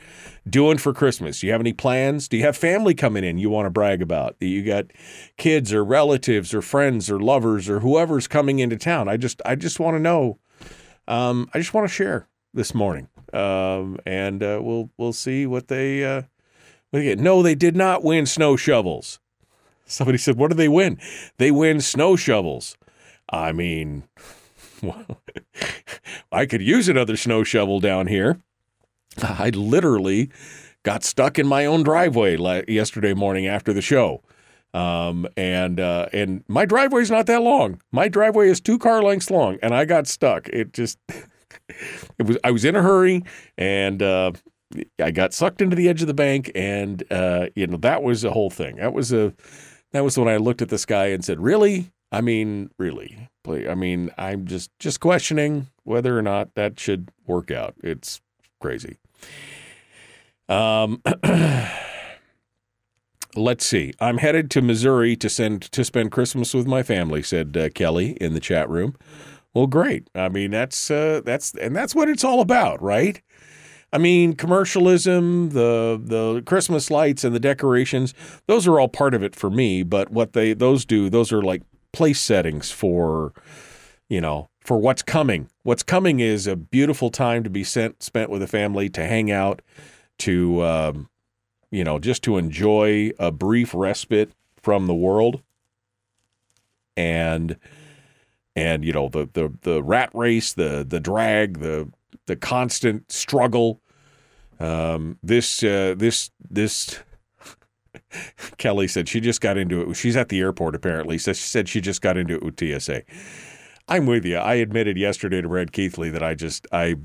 doing 0.49 0.79
for 0.79 0.93
Christmas. 0.93 1.41
Do 1.41 1.47
you 1.47 1.53
have 1.53 1.61
any 1.61 1.73
plans? 1.73 2.29
Do 2.29 2.37
you 2.37 2.43
have 2.43 2.57
family 2.57 2.93
coming 2.93 3.23
in 3.23 3.39
you 3.39 3.49
want 3.51 3.67
to 3.67 3.71
brag 3.71 4.03
about? 4.03 4.39
Do 4.41 4.47
you 4.47 4.65
got 4.65 4.87
kids 5.37 5.73
or 5.73 5.85
relatives 5.85 6.53
or 6.53 6.61
friends 6.61 7.09
or 7.09 7.21
lovers 7.21 7.69
or 7.69 7.81
whoever's 7.81 8.27
coming 8.27 8.59
into 8.59 8.77
town? 8.77 9.09
I 9.09 9.17
just 9.17 9.41
I 9.47 9.55
just 9.55 9.79
want 9.79 9.95
to 9.95 10.01
know. 10.01 10.39
Um, 11.07 11.49
I 11.55 11.59
just 11.59 11.73
want 11.73 11.89
to 11.89 11.95
share 11.95 12.27
this 12.53 12.75
morning, 12.75 13.09
um, 13.33 13.99
and 14.05 14.43
uh, 14.43 14.59
we'll 14.61 14.91
we'll 14.99 15.13
see 15.13 15.47
what 15.47 15.69
they 15.69 16.05
uh, 16.05 16.23
what 16.91 16.99
they 16.99 17.05
get. 17.05 17.21
No, 17.21 17.43
they 17.43 17.55
did 17.55 17.77
not 17.77 18.03
win 18.03 18.27
snow 18.27 18.57
shovels. 18.57 19.21
Somebody 19.85 20.19
said, 20.19 20.37
"What 20.37 20.51
do 20.51 20.57
they 20.57 20.69
win?" 20.69 20.99
They 21.39 21.53
win 21.53 21.81
snow 21.81 22.17
shovels. 22.17 22.77
I 23.31 23.53
mean. 23.53 24.03
Well, 24.83 25.23
I 26.31 26.45
could 26.47 26.61
use 26.61 26.89
another 26.89 27.17
snow 27.17 27.43
shovel 27.43 27.81
down 27.81 28.09
here. 28.09 28.41
I 29.23 29.51
literally 29.51 30.31
got 30.83 31.03
stuck 31.03 31.39
in 31.39 31.47
my 31.47 31.65
own 31.67 31.83
driveway 31.83 32.37
yesterday 32.69 33.15
morning 33.15 33.47
after 33.47 33.73
the 33.73 33.83
show. 33.83 34.23
Um, 34.75 35.27
and 35.37 35.81
uh, 35.81 36.09
and 36.13 36.45
my 36.49 36.67
driveway 36.67 37.01
is 37.01 37.11
not 37.11 37.27
that 37.27 37.41
long. 37.41 37.81
My 37.93 38.09
driveway 38.09 38.49
is 38.49 38.61
two 38.61 38.79
car 38.79 39.03
lengths 39.03 39.31
long, 39.31 39.59
and 39.63 39.75
I 39.75 39.87
got 39.87 40.07
stuck. 40.07 40.49
It 40.49 40.75
just 40.75 40.99
it 42.19 42.27
was 42.27 42.37
I 42.45 42.51
was 42.51 42.65
in 42.65 42.77
a 42.77 42.83
hurry, 42.83 43.23
and 43.57 44.03
uh, 44.03 44.33
I 45.03 45.13
got 45.13 45.33
sucked 45.33 45.63
into 45.63 45.77
the 45.77 45.89
edge 45.89 46.03
of 46.03 46.09
the 46.09 46.15
bank, 46.15 46.51
and 46.55 47.03
uh, 47.11 47.47
you 47.55 47.67
know 47.67 47.79
that 47.79 48.03
was 48.03 48.23
the 48.23 48.33
whole 48.33 48.51
thing. 48.51 48.77
That 48.77 48.93
was 48.93 49.13
a 49.15 49.33
that 49.93 50.05
was 50.05 50.19
when 50.19 50.29
I 50.29 50.37
looked 50.37 50.61
at 50.61 50.69
this 50.69 50.85
guy 50.85 51.07
and 51.07 51.25
said, 51.25 51.41
"Really? 51.41 51.91
I 52.13 52.21
mean, 52.21 52.71
really? 52.79 53.31
I 53.49 53.75
mean, 53.75 54.11
I'm 54.19 54.47
just 54.47 54.71
just 54.79 55.01
questioning 55.01 55.69
whether 55.85 56.19
or 56.19 56.23
not 56.23 56.55
that 56.55 56.79
should 56.79 57.11
work 57.27 57.51
out. 57.51 57.75
It's 57.83 58.21
crazy. 58.61 58.99
Um, 60.49 61.03
let's 63.37 63.67
see. 63.67 63.93
I'm 64.01 64.19
headed 64.19 64.51
to 64.53 64.63
Missouri 64.63 65.17
to 65.17 65.29
send 65.29 65.63
to 65.73 65.85
spend 65.85 66.13
Christmas 66.13 66.55
with 66.55 66.67
my 66.67 66.83
family," 66.83 67.23
said 67.23 67.57
uh, 67.57 67.69
Kelly 67.71 68.13
in 68.21 68.35
the 68.35 68.41
chat 68.41 68.69
room. 68.69 68.97
Well, 69.55 69.67
great. 69.67 70.11
I 70.15 70.29
mean, 70.29 70.51
that's 70.51 70.91
uh, 70.91 71.23
that's 71.25 71.55
and 71.55 71.75
that's 71.75 71.95
what 71.95 72.09
it's 72.09 72.25
all 72.25 72.41
about, 72.41 72.83
right? 72.83 73.21
I 73.93 73.99
mean, 73.99 74.35
commercialism, 74.35 75.51
the 75.51 76.01
the 76.03 76.43
Christmas 76.45 76.91
lights 76.91 77.25
and 77.25 77.35
the 77.35 77.41
decorations, 77.41 78.13
those 78.47 78.67
are 78.67 78.79
all 78.79 78.89
part 78.89 79.15
of 79.15 79.23
it 79.23 79.35
for 79.35 79.49
me, 79.49 79.83
but 79.83 80.11
what 80.11 80.33
they 80.33 80.53
those 80.53 80.85
do, 80.85 81.09
those 81.09 81.33
are 81.33 81.43
like 81.43 81.63
place 81.97 82.21
settings 82.21 82.71
for 82.71 83.33
you 84.09 84.21
know 84.21 84.51
for 84.61 84.77
what's 84.77 85.03
coming. 85.03 85.49
What's 85.63 85.83
coming 85.83 86.21
is 86.21 86.47
a 86.47 86.55
beautiful 86.55 87.11
time 87.11 87.43
to 87.43 87.51
be 87.51 87.65
sent, 87.65 88.03
spent 88.03 88.31
with 88.31 88.43
a 88.43 88.47
family 88.47 88.89
to 88.91 89.07
hang 89.07 89.31
out 89.31 89.63
to 90.19 90.63
um, 90.63 91.09
you 91.71 91.83
know 91.83 91.99
just 91.99 92.23
to 92.25 92.37
enjoy 92.37 93.13
a 93.19 93.33
brief 93.33 93.75
respite 93.75 94.33
from 94.61 94.87
the 94.87 94.95
world. 94.95 95.43
And 96.99 97.57
and 98.55 98.85
you 98.85 98.93
know 98.93 99.09
the 99.09 99.29
the 99.33 99.53
the 99.63 99.83
rat 99.83 100.11
race 100.13 100.53
the 100.53 100.85
the 100.87 101.01
drag 101.01 101.61
the 101.61 101.91
the 102.27 102.37
constant 102.37 103.11
struggle 103.11 103.81
um, 104.61 105.19
this 105.23 105.63
uh, 105.63 105.95
this 105.97 106.31
this 106.51 106.99
Kelly 108.59 108.89
said 108.89 109.09
she 109.09 109.21
just 109.21 109.41
got 109.41 109.57
into 109.57 109.83
it. 109.83 109.95
She's 109.95 110.17
at 110.17 110.29
the 110.29 110.41
airport 110.41 110.75
apparently. 110.75 111.19
So 111.19 111.33
she 111.33 111.47
said 111.47 111.69
she 111.69 111.81
just 111.81 112.03
got 112.03 112.17
into 112.17 112.35
it 112.35 112.43
with 112.43 112.59
TSA. 112.59 113.03
I'm 113.89 114.07
with 114.07 114.25
you. 114.25 114.37
I 114.37 114.55
admitted 114.55 114.97
yesterday 114.97 115.41
to 115.41 115.49
Brad 115.49 115.73
Keithley 115.73 116.11
that 116.11 116.23
I 116.23 116.35
just 116.35 116.67
I 116.73 116.97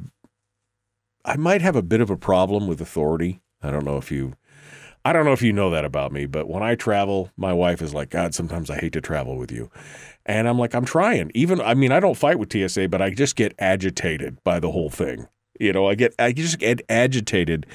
I 1.23 1.37
might 1.37 1.61
have 1.61 1.75
a 1.75 1.83
bit 1.83 2.01
of 2.01 2.09
a 2.09 2.17
problem 2.17 2.67
with 2.67 2.81
authority. 2.81 3.41
I 3.61 3.69
don't 3.69 3.85
know 3.85 3.97
if 3.97 4.11
you 4.11 4.33
I 5.03 5.13
don't 5.13 5.25
know 5.25 5.33
if 5.33 5.41
you 5.41 5.51
know 5.51 5.71
that 5.71 5.85
about 5.85 6.11
me, 6.11 6.27
but 6.27 6.47
when 6.47 6.61
I 6.61 6.75
travel, 6.75 7.31
my 7.35 7.53
wife 7.53 7.81
is 7.81 7.93
like, 7.93 8.11
God, 8.11 8.35
sometimes 8.35 8.69
I 8.69 8.77
hate 8.77 8.93
to 8.93 9.01
travel 9.01 9.35
with 9.35 9.51
you. 9.51 9.71
And 10.27 10.47
I'm 10.47 10.59
like, 10.59 10.75
I'm 10.75 10.85
trying. 10.85 11.31
Even 11.33 11.59
I 11.59 11.73
mean, 11.73 11.91
I 11.91 11.99
don't 11.99 12.17
fight 12.17 12.37
with 12.37 12.51
TSA, 12.51 12.89
but 12.89 13.01
I 13.01 13.09
just 13.09 13.35
get 13.35 13.55
agitated 13.57 14.43
by 14.43 14.59
the 14.59 14.71
whole 14.71 14.89
thing. 14.89 15.27
You 15.61 15.71
know, 15.73 15.87
I 15.87 15.93
get 15.93 16.15
I 16.17 16.31
just 16.31 16.57
get 16.57 16.81
agitated 16.89 17.67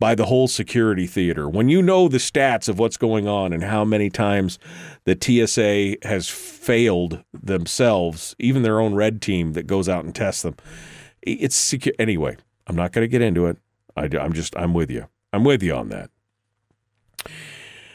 by 0.00 0.16
the 0.16 0.26
whole 0.26 0.48
security 0.48 1.06
theater. 1.06 1.48
When 1.48 1.68
you 1.68 1.80
know 1.80 2.08
the 2.08 2.18
stats 2.18 2.68
of 2.68 2.80
what's 2.80 2.96
going 2.96 3.28
on 3.28 3.52
and 3.52 3.62
how 3.62 3.84
many 3.84 4.10
times 4.10 4.58
the 5.04 5.16
TSA 5.16 6.06
has 6.08 6.28
failed 6.28 7.22
themselves, 7.32 8.34
even 8.40 8.62
their 8.62 8.80
own 8.80 8.96
red 8.96 9.22
team 9.22 9.52
that 9.52 9.68
goes 9.68 9.88
out 9.88 10.04
and 10.04 10.12
tests 10.12 10.42
them. 10.42 10.56
It's 11.22 11.54
secure 11.54 11.94
anyway. 11.98 12.36
I'm 12.66 12.74
not 12.74 12.92
going 12.92 13.04
to 13.04 13.08
get 13.08 13.22
into 13.22 13.46
it. 13.46 13.56
I, 13.96 14.08
I'm 14.18 14.32
just 14.32 14.56
I'm 14.56 14.74
with 14.74 14.90
you. 14.90 15.06
I'm 15.32 15.44
with 15.44 15.62
you 15.62 15.74
on 15.74 15.90
that. 15.90 16.10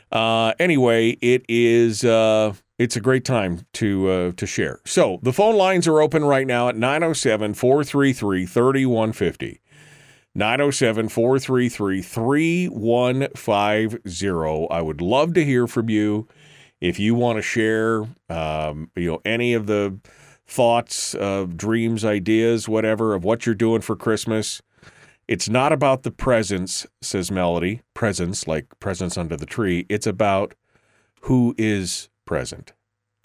Uh, 0.10 0.54
anyway, 0.58 1.10
it 1.22 1.44
is 1.50 2.06
uh, 2.06 2.54
it's 2.80 2.96
a 2.96 3.02
great 3.02 3.26
time 3.26 3.66
to 3.74 4.10
uh, 4.10 4.32
to 4.34 4.46
share. 4.46 4.80
So 4.86 5.20
the 5.22 5.34
phone 5.34 5.56
lines 5.56 5.88
are 5.88 6.02
open 6.02 6.24
right 6.24 6.48
now 6.48 6.70
at 6.70 6.76
907 6.76 7.54
433 7.54 8.46
3150. 8.46 9.60
907 10.36 11.10
433 11.10 12.02
3150. 12.02 14.68
I 14.72 14.82
would 14.82 15.02
love 15.02 15.34
to 15.36 15.46
hear 15.46 15.68
from 15.68 15.90
you 15.90 16.28
if 16.82 17.00
you 17.00 17.14
want 17.16 17.38
to 17.38 17.44
share 17.44 18.08
um, 18.30 18.90
you 18.96 19.12
know 19.12 19.22
any 19.24 19.54
of 19.54 19.68
the 19.68 20.00
thoughts, 20.46 21.16
uh, 21.16 21.46
dreams, 21.56 22.04
ideas, 22.04 22.68
whatever 22.68 23.14
of 23.14 23.24
what 23.24 23.46
you're 23.46 23.56
doing 23.56 23.80
for 23.82 23.96
Christmas. 23.96 24.62
It's 25.28 25.48
not 25.48 25.72
about 25.72 26.04
the 26.04 26.12
presents, 26.12 26.86
says 27.02 27.32
Melody, 27.32 27.82
presents 27.94 28.46
like 28.46 28.68
presents 28.80 29.18
under 29.18 29.38
the 29.38 29.46
tree. 29.46 29.86
It's 29.88 30.06
about 30.06 30.54
who 31.22 31.56
is 31.58 32.10
present. 32.34 32.74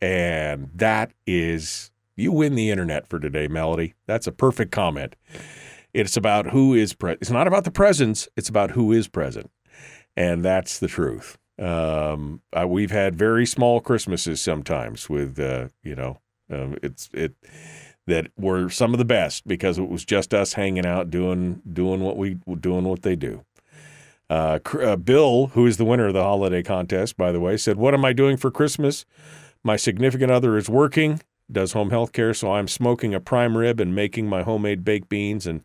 And 0.03 0.69
that 0.75 1.13
is, 1.27 1.91
you 2.15 2.31
win 2.31 2.57
the 2.57 2.71
internet 2.71 3.07
for 3.07 3.19
today, 3.19 3.49
Melody. 3.49 3.95
That's 4.07 4.27
a 4.27 4.33
perfect 4.33 4.71
comment. 4.71 5.17
It's 5.95 6.15
about 6.15 6.51
who 6.51 6.75
is 6.75 6.93
present. 6.93 7.23
It's 7.23 7.31
not 7.31 7.47
about 7.47 7.65
the 7.65 7.71
presents, 7.71 8.29
it's 8.37 8.51
about 8.51 8.73
who 8.73 8.93
is 8.93 9.09
present. 9.09 9.51
And 10.15 10.45
that's 10.45 10.79
the 10.79 10.89
truth. 10.89 11.39
Um, 11.59 12.43
uh, 12.53 12.69
we've 12.69 12.91
had 12.91 13.17
very 13.17 13.47
small 13.47 13.81
Christmases 13.81 14.43
sometimes 14.43 15.09
with, 15.09 15.41
uh, 15.41 15.69
you 15.83 15.95
know, 15.95 16.19
um, 16.51 16.77
it's, 16.83 17.09
it, 17.15 17.35
that 18.07 18.27
were 18.37 18.69
some 18.69 18.93
of 18.93 18.99
the 18.99 19.07
best 19.07 19.49
because 19.49 19.79
it 19.79 19.89
was 19.89 20.05
just 20.05 20.35
us 20.35 20.53
hanging 20.53 20.85
out 20.85 21.11
doing 21.11 21.63
doing 21.73 22.01
what 22.01 22.19
we 22.19 22.37
doing 22.61 22.85
what 22.85 23.03
they 23.03 23.17
do. 23.17 23.43
Uh, 24.31 24.59
uh, 24.81 24.97
Bill, 24.97 25.49
who 25.49 25.67
is 25.67 25.77
the 25.77 25.85
winner 25.85 26.09
of 26.09 26.15
the 26.15 26.23
holiday 26.23 26.63
contest, 26.63 27.17
by 27.17 27.33
the 27.33 27.41
way, 27.41 27.57
said, 27.57 27.77
"What 27.77 27.95
am 27.95 28.05
I 28.05 28.13
doing 28.13 28.37
for 28.37 28.51
Christmas? 28.51 29.07
My 29.65 29.77
significant 29.77 30.31
other 30.31 30.57
is 30.57 30.69
working, 30.69 31.21
does 31.51 31.73
home 31.73 31.91
health 31.91 32.13
care, 32.13 32.35
so 32.35 32.53
I'm 32.53 32.69
smoking 32.69 33.15
a 33.15 33.21
prime 33.21 33.57
rib 33.57 33.81
and 33.81 33.95
making 33.95 34.29
my 34.29 34.43
homemade 34.43 34.85
baked 34.85 35.09
beans 35.09 35.47
and 35.47 35.63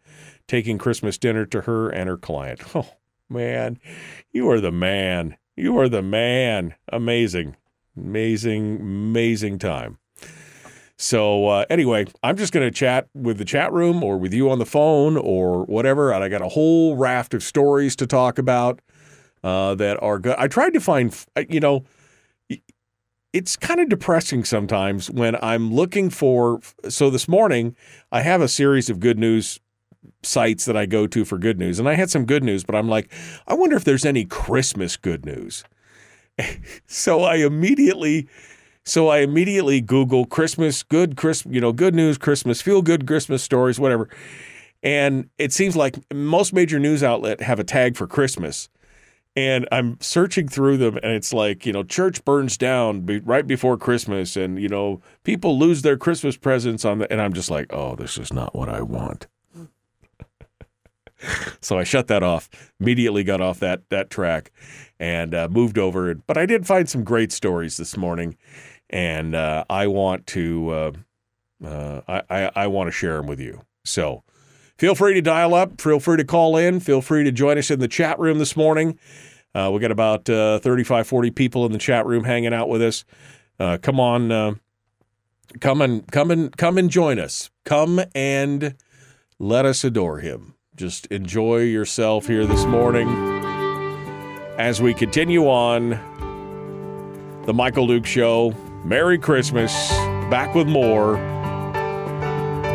taking 0.47 0.77
Christmas 0.77 1.17
dinner 1.17 1.45
to 1.47 1.61
her 1.61 1.89
and 1.89 2.07
her 2.09 2.17
client." 2.17 2.61
Oh 2.75 3.35
man, 3.35 3.79
you 4.31 4.47
are 4.51 4.59
the 4.59 4.71
man. 4.71 5.37
You 5.55 5.77
are 5.79 5.89
the 5.89 6.03
man. 6.03 6.75
Amazing, 6.89 7.55
amazing, 7.97 8.79
amazing 8.79 9.57
time. 9.59 9.97
So 10.97 11.47
uh, 11.47 11.65
anyway, 11.69 12.05
I'm 12.21 12.37
just 12.37 12.53
going 12.53 12.65
to 12.65 12.71
chat 12.71 13.07
with 13.13 13.37
the 13.37 13.45
chat 13.45 13.73
room 13.73 14.03
or 14.03 14.17
with 14.17 14.33
you 14.33 14.49
on 14.49 14.59
the 14.59 14.65
phone 14.65 15.17
or 15.17 15.65
whatever, 15.65 16.11
and 16.11 16.23
I 16.23 16.29
got 16.29 16.41
a 16.41 16.49
whole 16.49 16.95
raft 16.95 17.33
of 17.33 17.43
stories 17.43 17.95
to 17.97 18.07
talk 18.07 18.37
about 18.37 18.79
uh, 19.43 19.75
that 19.75 20.01
are 20.01 20.19
good. 20.19 20.35
I 20.37 20.47
tried 20.47 20.73
to 20.73 20.79
find, 20.79 21.15
you 21.49 21.59
know, 21.59 21.83
it's 23.33 23.57
kind 23.57 23.79
of 23.79 23.89
depressing 23.89 24.45
sometimes 24.45 25.09
when 25.09 25.35
I'm 25.41 25.73
looking 25.73 26.09
for. 26.11 26.61
So 26.87 27.09
this 27.09 27.27
morning, 27.27 27.75
I 28.11 28.21
have 28.21 28.41
a 28.41 28.47
series 28.47 28.89
of 28.89 28.99
good 28.99 29.17
news 29.17 29.59
sites 30.21 30.65
that 30.65 30.77
I 30.77 30.85
go 30.85 31.07
to 31.07 31.25
for 31.25 31.37
good 31.37 31.57
news, 31.57 31.79
and 31.79 31.89
I 31.89 31.95
had 31.95 32.11
some 32.11 32.25
good 32.25 32.43
news, 32.43 32.63
but 32.63 32.75
I'm 32.75 32.87
like, 32.87 33.11
I 33.47 33.55
wonder 33.55 33.75
if 33.75 33.83
there's 33.83 34.05
any 34.05 34.25
Christmas 34.25 34.95
good 34.95 35.25
news. 35.25 35.63
so 36.87 37.23
I 37.23 37.37
immediately 37.37 38.27
so 38.85 39.07
I 39.07 39.19
immediately 39.19 39.79
Google 39.79 40.25
Christmas, 40.25 40.83
good 40.83 41.15
Christmas, 41.15 41.53
you 41.53 41.61
know, 41.61 41.71
good 41.71 41.95
news, 41.95 42.17
Christmas, 42.17 42.61
feel 42.61 42.81
good 42.81 43.07
Christmas 43.07 43.41
stories, 43.41 43.79
whatever. 43.79 44.09
And 44.81 45.29
it 45.37 45.53
seems 45.53 45.75
like 45.77 45.95
most 46.13 46.53
major 46.53 46.79
news 46.79 47.01
outlet 47.03 47.41
have 47.41 47.59
a 47.59 47.63
tag 47.63 47.95
for 47.95 48.05
Christmas. 48.05 48.67
And 49.35 49.67
I'm 49.71 49.97
searching 49.99 50.47
through 50.47 50.77
them, 50.77 50.97
and 50.97 51.13
it's 51.13 51.33
like, 51.33 51.65
you 51.65 51.73
know, 51.73 51.81
church 51.81 52.23
burns 52.23 52.55
down 52.55 53.01
be, 53.01 53.19
right 53.19 53.47
before 53.47 53.77
Christmas, 53.77 54.35
and, 54.35 54.61
you 54.61 54.69
know, 54.69 55.01
people 55.23 55.57
lose 55.57 55.81
their 55.81 55.97
Christmas 55.97 56.37
presents 56.37 56.85
on 56.85 56.99
the, 56.99 57.11
and 57.11 57.19
I'm 57.19 57.33
just 57.33 57.49
like, 57.49 57.65
oh, 57.71 57.95
this 57.95 58.19
is 58.19 58.31
not 58.31 58.53
what 58.53 58.69
I 58.69 58.81
want. 58.81 59.25
so 61.61 61.79
I 61.79 61.83
shut 61.83 62.07
that 62.09 62.21
off, 62.21 62.47
immediately 62.79 63.23
got 63.23 63.41
off 63.41 63.59
that, 63.59 63.89
that 63.89 64.11
track 64.11 64.51
and 64.99 65.33
uh, 65.33 65.47
moved 65.49 65.79
over. 65.79 66.13
But 66.13 66.37
I 66.37 66.45
did 66.45 66.67
find 66.67 66.87
some 66.87 67.03
great 67.03 67.31
stories 67.31 67.77
this 67.77 67.97
morning 67.97 68.37
and 68.93 69.33
uh, 69.33 69.65
I 69.71 69.87
want 69.87 70.27
to 70.27 70.69
uh, 70.69 70.91
uh, 71.65 72.01
I, 72.07 72.21
I, 72.29 72.51
I 72.55 72.67
want 72.67 72.87
to 72.87 72.91
share 72.91 73.17
them 73.17 73.25
with 73.25 73.39
you. 73.39 73.61
So 73.83 74.23
feel 74.77 74.95
free 74.95 75.15
to 75.15 75.21
dial 75.21 75.55
up. 75.55 75.81
Feel 75.81 75.99
free 75.99 76.17
to 76.17 76.23
call 76.23 76.55
in. 76.57 76.79
Feel 76.79 77.01
free 77.01 77.23
to 77.23 77.31
join 77.31 77.57
us 77.57 77.71
in 77.71 77.79
the 77.79 77.87
chat 77.87 78.19
room 78.19 78.37
this 78.37 78.55
morning. 78.55 78.99
Uh, 79.55 79.71
we 79.73 79.79
got 79.79 79.91
about 79.91 80.29
uh, 80.29 80.59
35, 80.59 81.07
40 81.07 81.31
people 81.31 81.65
in 81.65 81.71
the 81.71 81.77
chat 81.77 82.05
room 82.05 82.23
hanging 82.23 82.53
out 82.53 82.69
with 82.69 82.81
us. 82.81 83.03
Uh, 83.59 83.77
come 83.81 83.99
on, 83.99 84.31
uh, 84.31 84.53
come 85.59 85.81
and 85.81 86.07
come 86.11 86.31
and 86.31 86.55
come 86.55 86.77
and 86.77 86.89
join 86.89 87.19
us. 87.19 87.49
Come 87.65 88.01
and 88.13 88.75
let 89.39 89.65
us 89.65 89.83
adore 89.83 90.19
Him. 90.19 90.55
Just 90.75 91.05
enjoy 91.07 91.61
yourself 91.61 92.27
here 92.27 92.45
this 92.45 92.65
morning 92.65 93.07
as 94.57 94.81
we 94.81 94.93
continue 94.93 95.47
on 95.47 95.99
the 97.45 97.53
Michael 97.53 97.85
Duke 97.85 98.05
Show. 98.07 98.55
Merry 98.83 99.17
Christmas. 99.17 99.71
Back 100.29 100.55
with 100.55 100.67
more 100.67 101.13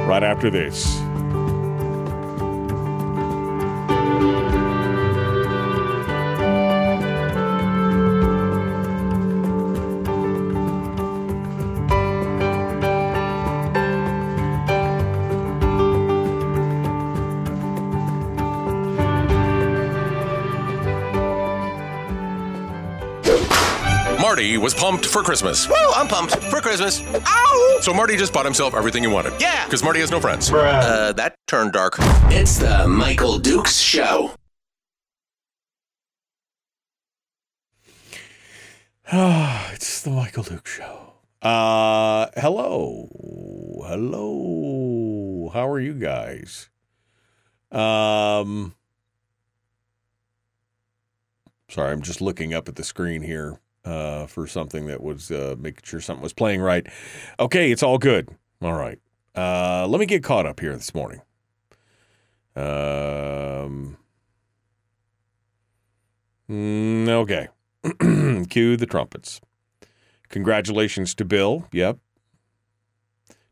right 0.06 0.22
after 0.22 0.48
this. 0.48 1.07
Was 24.68 24.75
pumped 24.75 25.06
for 25.06 25.22
Christmas. 25.22 25.66
Woo, 25.66 25.75
I'm 25.96 26.06
pumped 26.06 26.34
for 26.44 26.60
Christmas. 26.60 27.02
Ow! 27.25 27.78
So 27.80 27.94
Marty 27.94 28.18
just 28.18 28.34
bought 28.34 28.44
himself 28.44 28.75
everything 28.75 29.02
he 29.02 29.08
wanted. 29.08 29.32
Yeah. 29.40 29.64
Because 29.64 29.82
Marty 29.82 30.00
has 30.00 30.10
no 30.10 30.20
friends. 30.20 30.52
Uh, 30.52 31.14
that 31.16 31.37
turned 31.46 31.72
dark. 31.72 31.94
It's 32.28 32.58
the 32.58 32.87
Michael 32.87 33.38
Dukes 33.38 33.78
Show. 33.80 34.34
Ah, 39.10 39.70
it's 39.72 40.02
the 40.02 40.10
Michael 40.10 40.42
Duke 40.42 40.66
Show. 40.66 41.14
Uh, 41.40 42.26
hello, 42.37 43.08
hello. 43.87 45.50
How 45.54 45.66
are 45.66 45.80
you 45.80 45.94
guys? 45.94 46.68
Um, 47.72 48.75
sorry, 51.70 51.90
I'm 51.90 52.02
just 52.02 52.20
looking 52.20 52.52
up 52.52 52.68
at 52.68 52.76
the 52.76 52.84
screen 52.84 53.22
here 53.22 53.60
uh, 53.88 54.26
for 54.26 54.47
something 54.47 54.87
that 54.87 55.02
was 55.02 55.30
uh, 55.30 55.57
making 55.59 55.80
sure 55.83 56.00
something 56.00 56.23
was 56.23 56.35
playing 56.35 56.61
right. 56.61 56.87
Okay, 57.40 57.73
it's 57.73 57.83
all 57.83 57.99
good. 57.99 58.28
All 58.61 58.75
right. 58.75 58.99
Uh, 59.35 59.87
let 59.88 59.99
me 59.99 60.07
get 60.07 60.23
caught 60.23 60.47
up 60.47 60.61
here 60.61 60.75
this 60.75 60.95
morning. 60.95 61.23
Um, 62.54 63.97
mm, 66.50 67.09
okay. 67.09 67.49
Cue 68.50 68.76
the 68.76 68.87
trumpets. 68.87 69.40
Congratulations 70.28 71.14
to 71.14 71.25
Bill. 71.25 71.66
Yep. 71.73 71.99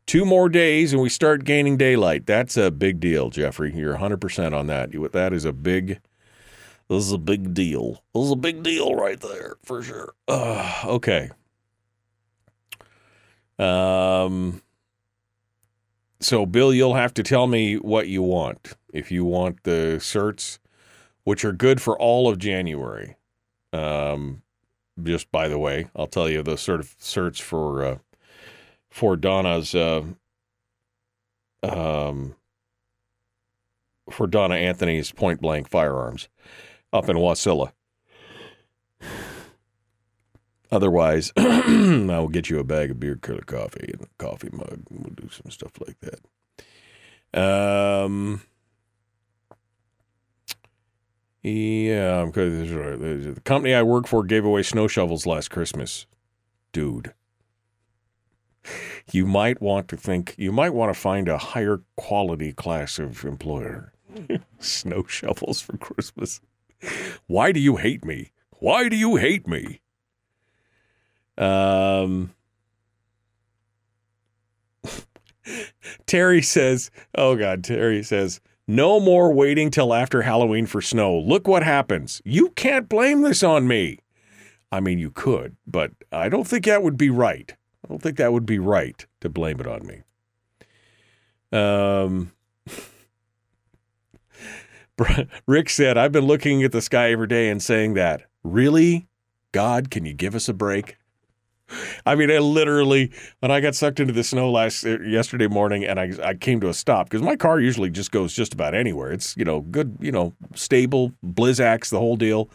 Two 0.05 0.23
more 0.23 0.49
days 0.49 0.93
and 0.93 1.01
we 1.01 1.09
start 1.09 1.43
gaining 1.45 1.77
daylight. 1.77 2.25
That's 2.25 2.55
a 2.57 2.69
big 2.69 2.99
deal, 2.99 3.29
Jeffrey. 3.29 3.73
You're 3.75 3.97
100% 3.97 4.53
on 4.57 4.67
that. 4.67 4.91
That 5.13 5.33
is 5.33 5.45
a 5.45 5.53
big 5.53 5.99
This 6.89 7.05
is 7.05 7.11
a 7.11 7.17
big 7.17 7.53
deal. 7.53 8.03
This 8.13 8.25
is 8.25 8.31
a 8.31 8.37
big 8.37 8.63
deal 8.63 8.95
right 8.95 9.19
there 9.19 9.55
for 9.63 9.81
sure. 9.83 10.13
Uh, 10.27 10.83
okay. 10.85 11.29
Um. 13.59 14.61
So, 16.19 16.45
Bill, 16.45 16.73
you'll 16.73 16.95
have 16.95 17.13
to 17.15 17.23
tell 17.23 17.45
me 17.45 17.75
what 17.75 18.07
you 18.07 18.23
want. 18.23 18.73
If 18.91 19.11
you 19.11 19.23
want 19.25 19.63
the 19.63 19.97
certs, 19.99 20.57
which 21.25 21.43
are 21.43 21.51
good 21.51 21.81
for 21.81 21.99
all 21.99 22.29
of 22.29 22.39
January. 22.39 23.17
Um, 23.73 24.43
just 25.03 25.29
by 25.29 25.49
the 25.49 25.59
way, 25.59 25.89
I'll 25.95 26.07
tell 26.07 26.29
you 26.29 26.41
the 26.41 26.57
sort 26.57 26.79
of 26.79 26.97
certs 26.99 27.41
for 27.41 27.83
uh, 27.83 27.97
for 28.89 29.17
Donna's 29.17 29.75
uh, 29.75 30.03
um, 31.63 32.35
for 34.09 34.25
Donna 34.25 34.55
Anthony's 34.55 35.11
point 35.11 35.41
blank 35.41 35.69
firearms 35.69 36.29
up 36.93 37.09
in 37.09 37.17
Wasilla. 37.17 37.71
Otherwise, 40.71 41.31
I 41.37 42.19
will 42.19 42.27
get 42.27 42.49
you 42.49 42.59
a 42.59 42.63
bag 42.63 42.91
of 42.91 42.99
beer, 42.99 43.15
killer 43.15 43.41
coffee, 43.41 43.89
and 43.93 44.01
a 44.01 44.07
coffee 44.23 44.49
mug. 44.51 44.83
We'll 44.89 45.13
do 45.13 45.29
some 45.29 45.49
stuff 45.49 45.71
like 45.79 45.97
that. 46.01 46.19
Um, 47.39 48.41
yeah. 51.41 52.25
The 52.25 53.41
company 53.45 53.73
I 53.73 53.83
work 53.83 54.07
for 54.07 54.23
gave 54.23 54.43
away 54.43 54.63
snow 54.63 54.87
shovels 54.87 55.25
last 55.25 55.49
Christmas. 55.49 56.05
Dude, 56.73 57.13
you 59.11 59.25
might 59.25 59.61
want 59.61 59.87
to 59.87 59.97
think, 59.97 60.35
you 60.37 60.51
might 60.51 60.73
want 60.73 60.93
to 60.93 60.99
find 60.99 61.29
a 61.29 61.37
higher 61.37 61.81
quality 61.95 62.51
class 62.51 62.99
of 62.99 63.23
employer. 63.23 63.93
snow 64.59 65.05
shovels 65.07 65.61
for 65.61 65.77
Christmas. 65.77 66.41
Why 67.27 67.51
do 67.51 67.59
you 67.59 67.77
hate 67.77 68.05
me? 68.05 68.31
Why 68.59 68.89
do 68.89 68.95
you 68.95 69.15
hate 69.17 69.47
me? 69.47 69.81
Um, 71.37 72.33
Terry 76.05 76.41
says, 76.41 76.89
"Oh 77.15 77.35
God." 77.35 77.63
Terry 77.63 78.03
says, 78.03 78.41
"No 78.67 78.99
more 78.99 79.31
waiting 79.31 79.69
till 79.69 79.93
after 79.93 80.23
Halloween 80.23 80.65
for 80.65 80.81
snow. 80.81 81.17
Look 81.17 81.47
what 81.47 81.63
happens. 81.63 82.21
You 82.25 82.49
can't 82.49 82.89
blame 82.89 83.21
this 83.21 83.43
on 83.43 83.67
me. 83.67 83.99
I 84.71 84.79
mean, 84.79 84.99
you 84.99 85.11
could, 85.11 85.55
but 85.65 85.91
I 86.11 86.27
don't 86.29 86.47
think 86.47 86.65
that 86.65 86.83
would 86.83 86.97
be 86.97 87.09
right. 87.09 87.55
I 87.85 87.87
don't 87.87 88.01
think 88.01 88.17
that 88.17 88.33
would 88.33 88.45
be 88.45 88.59
right 88.59 89.05
to 89.21 89.29
blame 89.29 89.59
it 89.59 89.67
on 89.67 89.85
me." 89.85 90.01
Um. 91.51 92.31
Rick 95.47 95.69
said, 95.69 95.97
I've 95.97 96.11
been 96.11 96.25
looking 96.25 96.63
at 96.63 96.71
the 96.71 96.81
sky 96.81 97.11
every 97.11 97.27
day 97.27 97.49
and 97.49 97.61
saying 97.61 97.93
that. 97.95 98.23
Really? 98.43 99.07
God, 99.51 99.91
can 99.91 100.05
you 100.05 100.13
give 100.13 100.35
us 100.35 100.49
a 100.49 100.53
break? 100.53 100.97
I 102.05 102.15
mean, 102.15 102.31
I 102.31 102.37
literally, 102.37 103.11
when 103.39 103.51
I 103.51 103.59
got 103.59 103.75
sucked 103.75 103.99
into 103.99 104.13
the 104.13 104.23
snow 104.23 104.49
last 104.49 104.85
uh, 104.85 105.01
yesterday 105.01 105.47
morning, 105.47 105.83
and 105.83 105.99
I, 105.99 106.11
I 106.23 106.33
came 106.33 106.61
to 106.61 106.69
a 106.69 106.73
stop 106.73 107.09
because 107.09 107.21
my 107.21 107.35
car 107.35 107.59
usually 107.59 107.89
just 107.89 108.11
goes 108.11 108.33
just 108.33 108.53
about 108.53 108.73
anywhere. 108.73 109.11
It's 109.11 109.35
you 109.35 109.43
know 109.43 109.61
good, 109.61 109.97
you 109.99 110.11
know 110.11 110.33
stable, 110.55 111.11
Blizzaks, 111.25 111.89
the 111.89 111.99
whole 111.99 112.15
deal, 112.15 112.49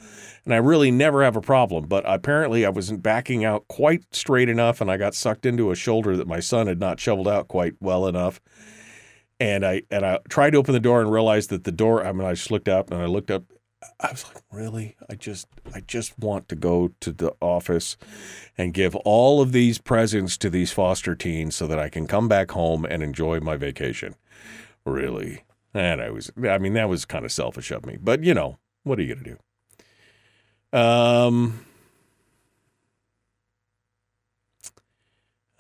and 0.47 0.55
I 0.55 0.57
really 0.57 0.91
never 0.91 1.23
have 1.23 1.37
a 1.37 1.43
problem. 1.43 1.87
But 1.89 2.05
apparently, 2.07 2.65
I 2.65 2.71
wasn't 2.71 3.03
backing 3.03 3.45
out 3.45 3.69
quite 3.69 4.03
straight 4.15 4.49
enough, 4.49 4.81
and 4.81 4.91
I 4.91 4.97
got 4.97 5.15
sucked 5.15 5.45
into 5.45 5.71
a 5.71 5.77
shoulder 5.77 6.17
that 6.17 6.27
my 6.27 6.41
son 6.41 6.67
had 6.67 6.81
not 6.81 6.99
shoveled 6.99 7.29
out 7.29 7.49
quite 7.49 7.75
well 7.81 8.07
enough. 8.07 8.41
And 9.43 9.67
I 9.67 9.83
and 9.91 10.07
I 10.07 10.21
tried 10.29 10.51
to 10.51 10.59
open 10.59 10.73
the 10.73 10.79
door 10.79 11.01
and 11.01 11.11
realized 11.11 11.51
that 11.51 11.65
the 11.65 11.73
door. 11.73 12.07
I 12.07 12.13
mean, 12.13 12.27
I 12.27 12.35
just 12.35 12.53
looked 12.53 12.69
up 12.69 12.93
and 12.93 13.03
I 13.03 13.07
looked 13.07 13.29
up 13.29 13.43
I 13.99 14.13
was 14.13 14.25
like, 14.25 14.43
really? 14.53 14.97
I 15.11 15.17
just 15.17 15.49
I 15.75 15.81
just 15.81 16.17
want 16.17 16.49
to 16.49 16.55
go 16.55 16.93
to 17.01 17.11
the 17.11 17.33
office 17.41 17.97
and 18.57 18.73
give 18.73 18.95
all 18.97 19.41
of 19.41 19.51
these 19.51 19.79
presents 19.79 20.37
to 20.39 20.51
these 20.51 20.71
foster 20.71 21.17
teens 21.17 21.57
so 21.57 21.67
that 21.67 21.79
I 21.81 21.89
can 21.89 22.07
come 22.07 22.29
back 22.29 22.53
home 22.53 22.85
and 22.85 23.03
enjoy 23.03 23.41
my 23.41 23.57
vacation. 23.57 24.15
Really? 24.85 25.43
And 25.75 26.01
I 26.01 26.11
was 26.11 26.31
I 26.49 26.59
mean, 26.59 26.75
that 26.75 26.89
was 26.89 27.05
kind 27.05 27.25
of 27.25 27.33
selfish 27.33 27.73
of 27.73 27.85
me. 27.85 27.99
But 28.01 28.23
you 28.23 28.35
know, 28.35 28.59
what 28.85 28.99
are 28.99 29.03
you 29.03 29.15
gonna 29.15 29.37
do? 30.73 30.79
Um 30.79 31.65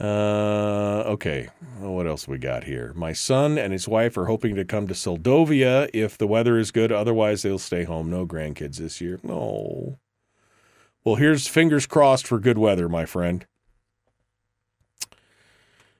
Uh, 0.02 1.04
okay. 1.06 1.48
Well, 1.78 1.92
what 1.92 2.08
else 2.08 2.26
we 2.26 2.36
got 2.36 2.64
here? 2.64 2.92
My 2.94 3.12
son 3.12 3.56
and 3.56 3.72
his 3.72 3.86
wife 3.86 4.16
are 4.16 4.24
hoping 4.24 4.56
to 4.56 4.64
come 4.64 4.88
to 4.88 4.94
Seldovia 4.94 5.88
if 5.94 6.18
the 6.18 6.26
weather 6.26 6.58
is 6.58 6.72
good. 6.72 6.90
Otherwise, 6.90 7.42
they'll 7.42 7.58
stay 7.60 7.84
home. 7.84 8.10
No 8.10 8.26
grandkids 8.26 8.78
this 8.78 9.00
year. 9.00 9.20
No. 9.22 10.00
Well, 11.04 11.14
here's 11.14 11.46
fingers 11.46 11.86
crossed 11.86 12.26
for 12.26 12.40
good 12.40 12.58
weather, 12.58 12.88
my 12.88 13.04
friend. 13.04 13.46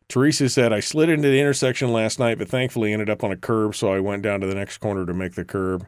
Teresa 0.08 0.48
said, 0.48 0.72
I 0.72 0.80
slid 0.80 1.08
into 1.08 1.28
the 1.28 1.40
intersection 1.40 1.92
last 1.92 2.18
night, 2.18 2.38
but 2.38 2.48
thankfully 2.48 2.92
ended 2.92 3.08
up 3.08 3.22
on 3.22 3.30
a 3.30 3.36
curb, 3.36 3.74
so 3.76 3.92
I 3.92 4.00
went 4.00 4.22
down 4.22 4.40
to 4.40 4.46
the 4.46 4.54
next 4.54 4.78
corner 4.78 5.06
to 5.06 5.14
make 5.14 5.36
the 5.36 5.44
curb. 5.44 5.86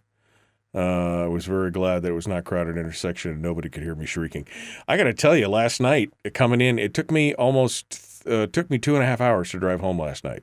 Uh, 0.74 1.24
I 1.24 1.26
was 1.28 1.46
very 1.46 1.70
glad 1.70 2.02
that 2.02 2.10
it 2.10 2.14
was 2.14 2.26
not 2.26 2.44
crowded 2.44 2.76
intersection 2.76 3.30
and 3.30 3.42
nobody 3.42 3.68
could 3.68 3.84
hear 3.84 3.94
me 3.94 4.06
shrieking. 4.06 4.46
I 4.88 4.96
got 4.96 5.04
to 5.04 5.14
tell 5.14 5.37
you, 5.37 5.46
last 5.46 5.80
night 5.80 6.10
coming 6.32 6.60
in, 6.60 6.78
it 6.78 6.94
took 6.94 7.10
me 7.10 7.32
almost 7.34 8.24
uh, 8.26 8.46
took 8.48 8.70
me 8.70 8.78
two 8.78 8.94
and 8.94 9.02
a 9.02 9.06
half 9.06 9.20
hours 9.20 9.50
to 9.50 9.58
drive 9.58 9.80
home 9.80 10.00
last 10.00 10.24
night. 10.24 10.42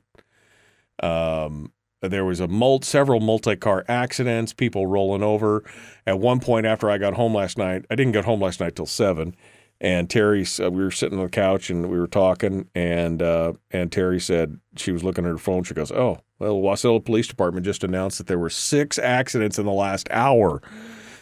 Um, 1.02 1.72
there 2.00 2.24
was 2.24 2.40
a 2.40 2.48
mul- 2.48 2.82
several 2.82 3.20
multi-car 3.20 3.84
accidents, 3.88 4.52
people 4.52 4.86
rolling 4.86 5.22
over. 5.22 5.62
At 6.06 6.18
one 6.18 6.40
point, 6.40 6.66
after 6.66 6.90
I 6.90 6.98
got 6.98 7.14
home 7.14 7.34
last 7.34 7.58
night, 7.58 7.84
I 7.90 7.94
didn't 7.94 8.12
get 8.12 8.24
home 8.24 8.40
last 8.40 8.60
night 8.60 8.74
till 8.74 8.86
seven. 8.86 9.36
And 9.82 10.08
Terry, 10.08 10.46
uh, 10.60 10.70
we 10.70 10.84
were 10.84 10.92
sitting 10.92 11.18
on 11.18 11.24
the 11.24 11.30
couch 11.30 11.68
and 11.68 11.90
we 11.90 11.98
were 11.98 12.06
talking, 12.06 12.68
and 12.72 13.20
uh, 13.20 13.54
and 13.72 13.90
Terry 13.90 14.20
said 14.20 14.60
she 14.76 14.92
was 14.92 15.02
looking 15.02 15.24
at 15.24 15.30
her 15.32 15.38
phone. 15.38 15.64
She 15.64 15.74
goes, 15.74 15.90
"Oh, 15.90 16.20
well, 16.38 16.54
Wasilla 16.54 17.04
Police 17.04 17.26
Department 17.26 17.64
just 17.64 17.84
announced 17.84 18.18
that 18.18 18.28
there 18.28 18.38
were 18.38 18.50
six 18.50 18.98
accidents 18.98 19.58
in 19.58 19.66
the 19.66 19.72
last 19.72 20.08
hour. 20.10 20.62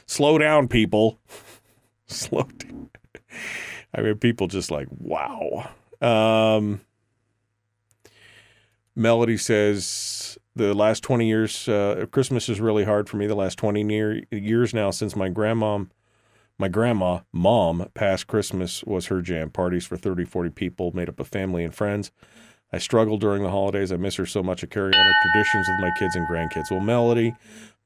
Slow 0.07 0.39
down, 0.39 0.69
people. 0.69 1.19
Slow 2.07 2.43
down. 2.43 2.91
I 3.95 4.03
mean, 4.03 4.17
people 4.17 4.47
just 4.47 4.71
like, 4.71 4.89
wow. 4.91 5.71
Um, 6.01 6.81
Melody 8.97 9.37
says 9.37 10.39
the 10.57 10.75
last 10.75 11.03
20 11.03 11.29
years, 11.29 11.69
uh, 11.69 12.07
Christmas 12.11 12.49
is 12.49 12.61
really 12.61 12.85
hard 12.85 13.09
for 13.09 13.17
me. 13.17 13.27
The 13.27 13.35
last 13.35 13.59
20 13.59 13.85
near, 13.85 14.23
years 14.31 14.73
now 14.73 14.91
since 14.91 15.15
my 15.17 15.29
grandma, 15.29 15.85
my 16.61 16.69
grandma, 16.69 17.21
mom, 17.33 17.89
past 17.95 18.27
Christmas 18.27 18.85
was 18.85 19.07
her 19.07 19.23
jam. 19.23 19.49
Parties 19.49 19.87
for 19.87 19.97
30, 19.97 20.27
40 20.27 20.51
people 20.51 20.93
made 20.95 21.09
up 21.09 21.19
of 21.19 21.27
family 21.27 21.65
and 21.65 21.75
friends. 21.75 22.13
I 22.71 22.77
struggle 22.77 23.17
during 23.17 23.43
the 23.43 23.51
holidays. 23.51 23.91
I 23.91 23.97
miss 23.97 24.17
her 24.17 24.27
so 24.27 24.43
much. 24.43 24.63
I 24.63 24.67
carry 24.67 24.93
on 24.93 25.07
her 25.07 25.15
traditions 25.23 25.67
with 25.69 25.81
my 25.81 25.91
kids 25.99 26.17
and 26.17 26.29
grandkids. 26.29 26.71
Well, 26.71 26.81
Melody, 26.81 27.35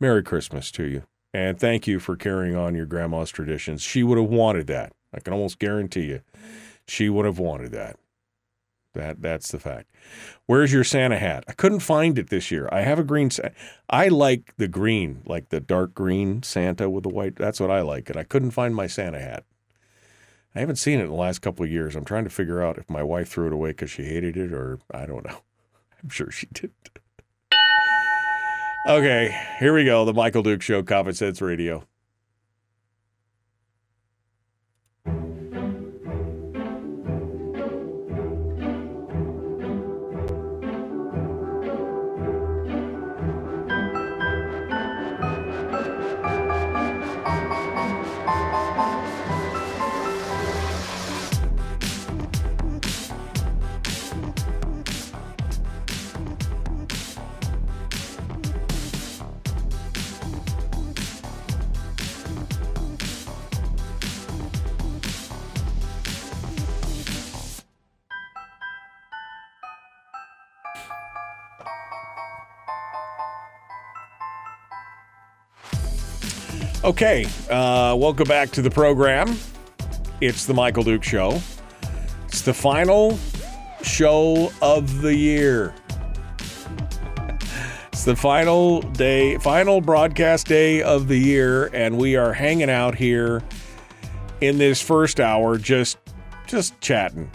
Merry 0.00 0.24
Christmas 0.24 0.72
to 0.72 0.82
you. 0.82 1.04
And 1.32 1.58
thank 1.58 1.86
you 1.86 2.00
for 2.00 2.16
carrying 2.16 2.56
on 2.56 2.74
your 2.74 2.84
grandma's 2.84 3.30
traditions. 3.30 3.80
She 3.80 4.02
would 4.02 4.18
have 4.18 4.28
wanted 4.28 4.66
that. 4.66 4.92
I 5.14 5.20
can 5.20 5.32
almost 5.32 5.60
guarantee 5.60 6.06
you. 6.06 6.22
She 6.88 7.08
would 7.08 7.26
have 7.26 7.38
wanted 7.38 7.70
that. 7.70 7.96
That 8.94 9.20
that's 9.20 9.50
the 9.50 9.58
fact. 9.58 9.90
Where's 10.46 10.72
your 10.72 10.84
Santa 10.84 11.18
hat? 11.18 11.44
I 11.48 11.52
couldn't 11.52 11.80
find 11.80 12.18
it 12.18 12.30
this 12.30 12.50
year. 12.50 12.68
I 12.70 12.82
have 12.82 12.98
a 12.98 13.04
green. 13.04 13.30
I 13.90 14.08
like 14.08 14.54
the 14.56 14.68
green, 14.68 15.22
like 15.26 15.48
the 15.48 15.60
dark 15.60 15.94
green 15.94 16.42
Santa 16.42 16.88
with 16.88 17.02
the 17.02 17.08
white. 17.08 17.34
That's 17.36 17.58
what 17.58 17.70
I 17.70 17.80
like, 17.80 18.08
and 18.08 18.18
I 18.18 18.22
couldn't 18.22 18.52
find 18.52 18.74
my 18.74 18.86
Santa 18.86 19.18
hat. 19.18 19.44
I 20.54 20.60
haven't 20.60 20.76
seen 20.76 21.00
it 21.00 21.04
in 21.04 21.08
the 21.08 21.16
last 21.16 21.40
couple 21.40 21.64
of 21.64 21.72
years. 21.72 21.96
I'm 21.96 22.04
trying 22.04 22.24
to 22.24 22.30
figure 22.30 22.62
out 22.62 22.78
if 22.78 22.88
my 22.88 23.02
wife 23.02 23.28
threw 23.28 23.48
it 23.48 23.52
away 23.52 23.70
because 23.70 23.90
she 23.90 24.04
hated 24.04 24.36
it, 24.36 24.52
or 24.52 24.78
I 24.92 25.06
don't 25.06 25.24
know. 25.24 25.38
I'm 26.02 26.08
sure 26.08 26.30
she 26.30 26.46
did. 26.52 26.70
okay, 28.88 29.36
here 29.58 29.74
we 29.74 29.84
go. 29.84 30.04
The 30.04 30.14
Michael 30.14 30.44
Duke 30.44 30.62
Show, 30.62 30.84
Common 30.84 31.14
Sense 31.14 31.42
Radio. 31.42 31.84
Okay, 76.94 77.26
uh, 77.50 77.96
welcome 77.98 78.28
back 78.28 78.50
to 78.50 78.62
the 78.62 78.70
program. 78.70 79.36
It's 80.20 80.46
the 80.46 80.54
Michael 80.54 80.84
Duke 80.84 81.02
Show. 81.02 81.40
It's 82.28 82.42
the 82.42 82.54
final 82.54 83.18
show 83.82 84.52
of 84.62 85.02
the 85.02 85.12
year. 85.12 85.74
It's 87.88 88.04
the 88.04 88.14
final 88.14 88.80
day, 88.80 89.38
final 89.38 89.80
broadcast 89.80 90.46
day 90.46 90.82
of 90.82 91.08
the 91.08 91.18
year, 91.18 91.66
and 91.74 91.98
we 91.98 92.14
are 92.14 92.32
hanging 92.32 92.70
out 92.70 92.94
here 92.94 93.42
in 94.40 94.58
this 94.58 94.80
first 94.80 95.18
hour, 95.18 95.58
just 95.58 95.98
just 96.46 96.80
chatting. 96.80 97.28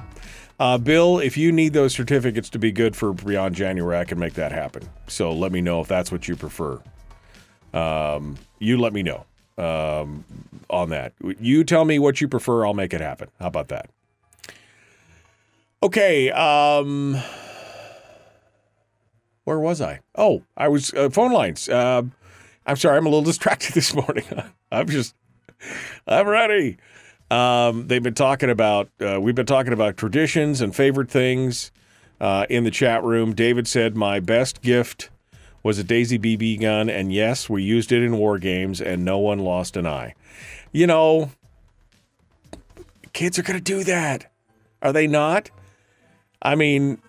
Uh, 0.58 0.78
Bill, 0.78 1.20
if 1.20 1.36
you 1.36 1.52
need 1.52 1.74
those 1.74 1.92
certificates 1.92 2.50
to 2.52 2.60
be 2.60 2.72
good 2.72 2.96
for 2.96 3.12
beyond 3.12 3.56
January, 3.56 3.98
I 3.98 4.06
can 4.06 4.20
make 4.20 4.36
that 4.36 4.54
happen. 4.54 4.88
So 5.08 5.34
let 5.34 5.52
me 5.52 5.60
know 5.60 5.82
if 5.82 5.90
that's 5.90 6.14
what 6.14 6.30
you 6.30 6.38
prefer. 6.38 6.82
Um, 7.74 8.38
you 8.60 8.78
let 8.78 8.94
me 8.94 9.04
know 9.04 9.26
um, 9.60 10.24
on 10.70 10.90
that. 10.90 11.14
You 11.40 11.64
tell 11.64 11.86
me 11.86 12.00
what 12.00 12.22
you 12.22 12.28
prefer, 12.28 12.66
I'll 12.66 12.74
make 12.74 12.94
it 12.94 13.02
happen. 13.02 13.30
How 13.40 13.48
about 13.48 13.68
that? 13.70 13.90
Okay. 15.84 16.32
Um, 16.32 17.18
where 19.44 19.60
was 19.60 19.82
I? 19.82 20.00
Oh, 20.16 20.44
I 20.56 20.68
was 20.68 20.94
uh, 20.94 21.10
phone 21.10 21.32
lines. 21.32 21.70
Uh, 21.70 22.04
I'm 22.66 22.76
sorry, 22.76 22.98
I'm 22.98 23.06
a 23.06 23.10
little 23.10 23.24
distracted 23.26 23.74
this 23.74 23.94
morning. 23.94 24.26
I'm 24.72 24.88
just, 24.88 25.16
I'm 26.08 26.28
ready. 26.28 26.78
Um, 27.32 27.88
they've 27.88 28.02
been 28.02 28.16
talking 28.16 28.50
about, 28.50 28.90
uh, 29.00 29.20
we've 29.22 29.36
been 29.36 29.46
talking 29.46 29.74
about 29.74 29.98
traditions 29.98 30.62
and 30.62 30.76
favorite 30.76 31.12
things 31.12 31.72
uh, 32.20 32.46
in 32.50 32.64
the 32.64 32.72
chat 32.72 33.04
room. 33.04 33.34
David 33.34 33.68
said, 33.68 33.96
My 33.96 34.20
best 34.20 34.62
gift 34.62 35.10
was 35.64 35.80
a 35.80 35.84
Daisy 35.84 36.18
BB 36.18 36.62
gun, 36.62 36.90
and 36.90 37.12
yes, 37.12 37.50
we 37.50 37.64
used 37.64 37.92
it 37.92 38.04
in 38.04 38.18
war 38.18 38.38
games, 38.40 38.82
and 38.82 39.04
no 39.04 39.18
one 39.18 39.40
lost 39.40 39.76
an 39.76 39.86
eye. 39.86 40.16
You 40.72 40.88
know, 40.88 41.32
kids 43.14 43.38
are 43.40 43.44
going 43.44 43.58
to 43.58 43.64
do 43.64 43.84
that. 43.84 44.32
Are 44.82 44.94
they 44.94 45.08
not? 45.08 45.50
I 46.42 46.56
mean, 46.56 47.02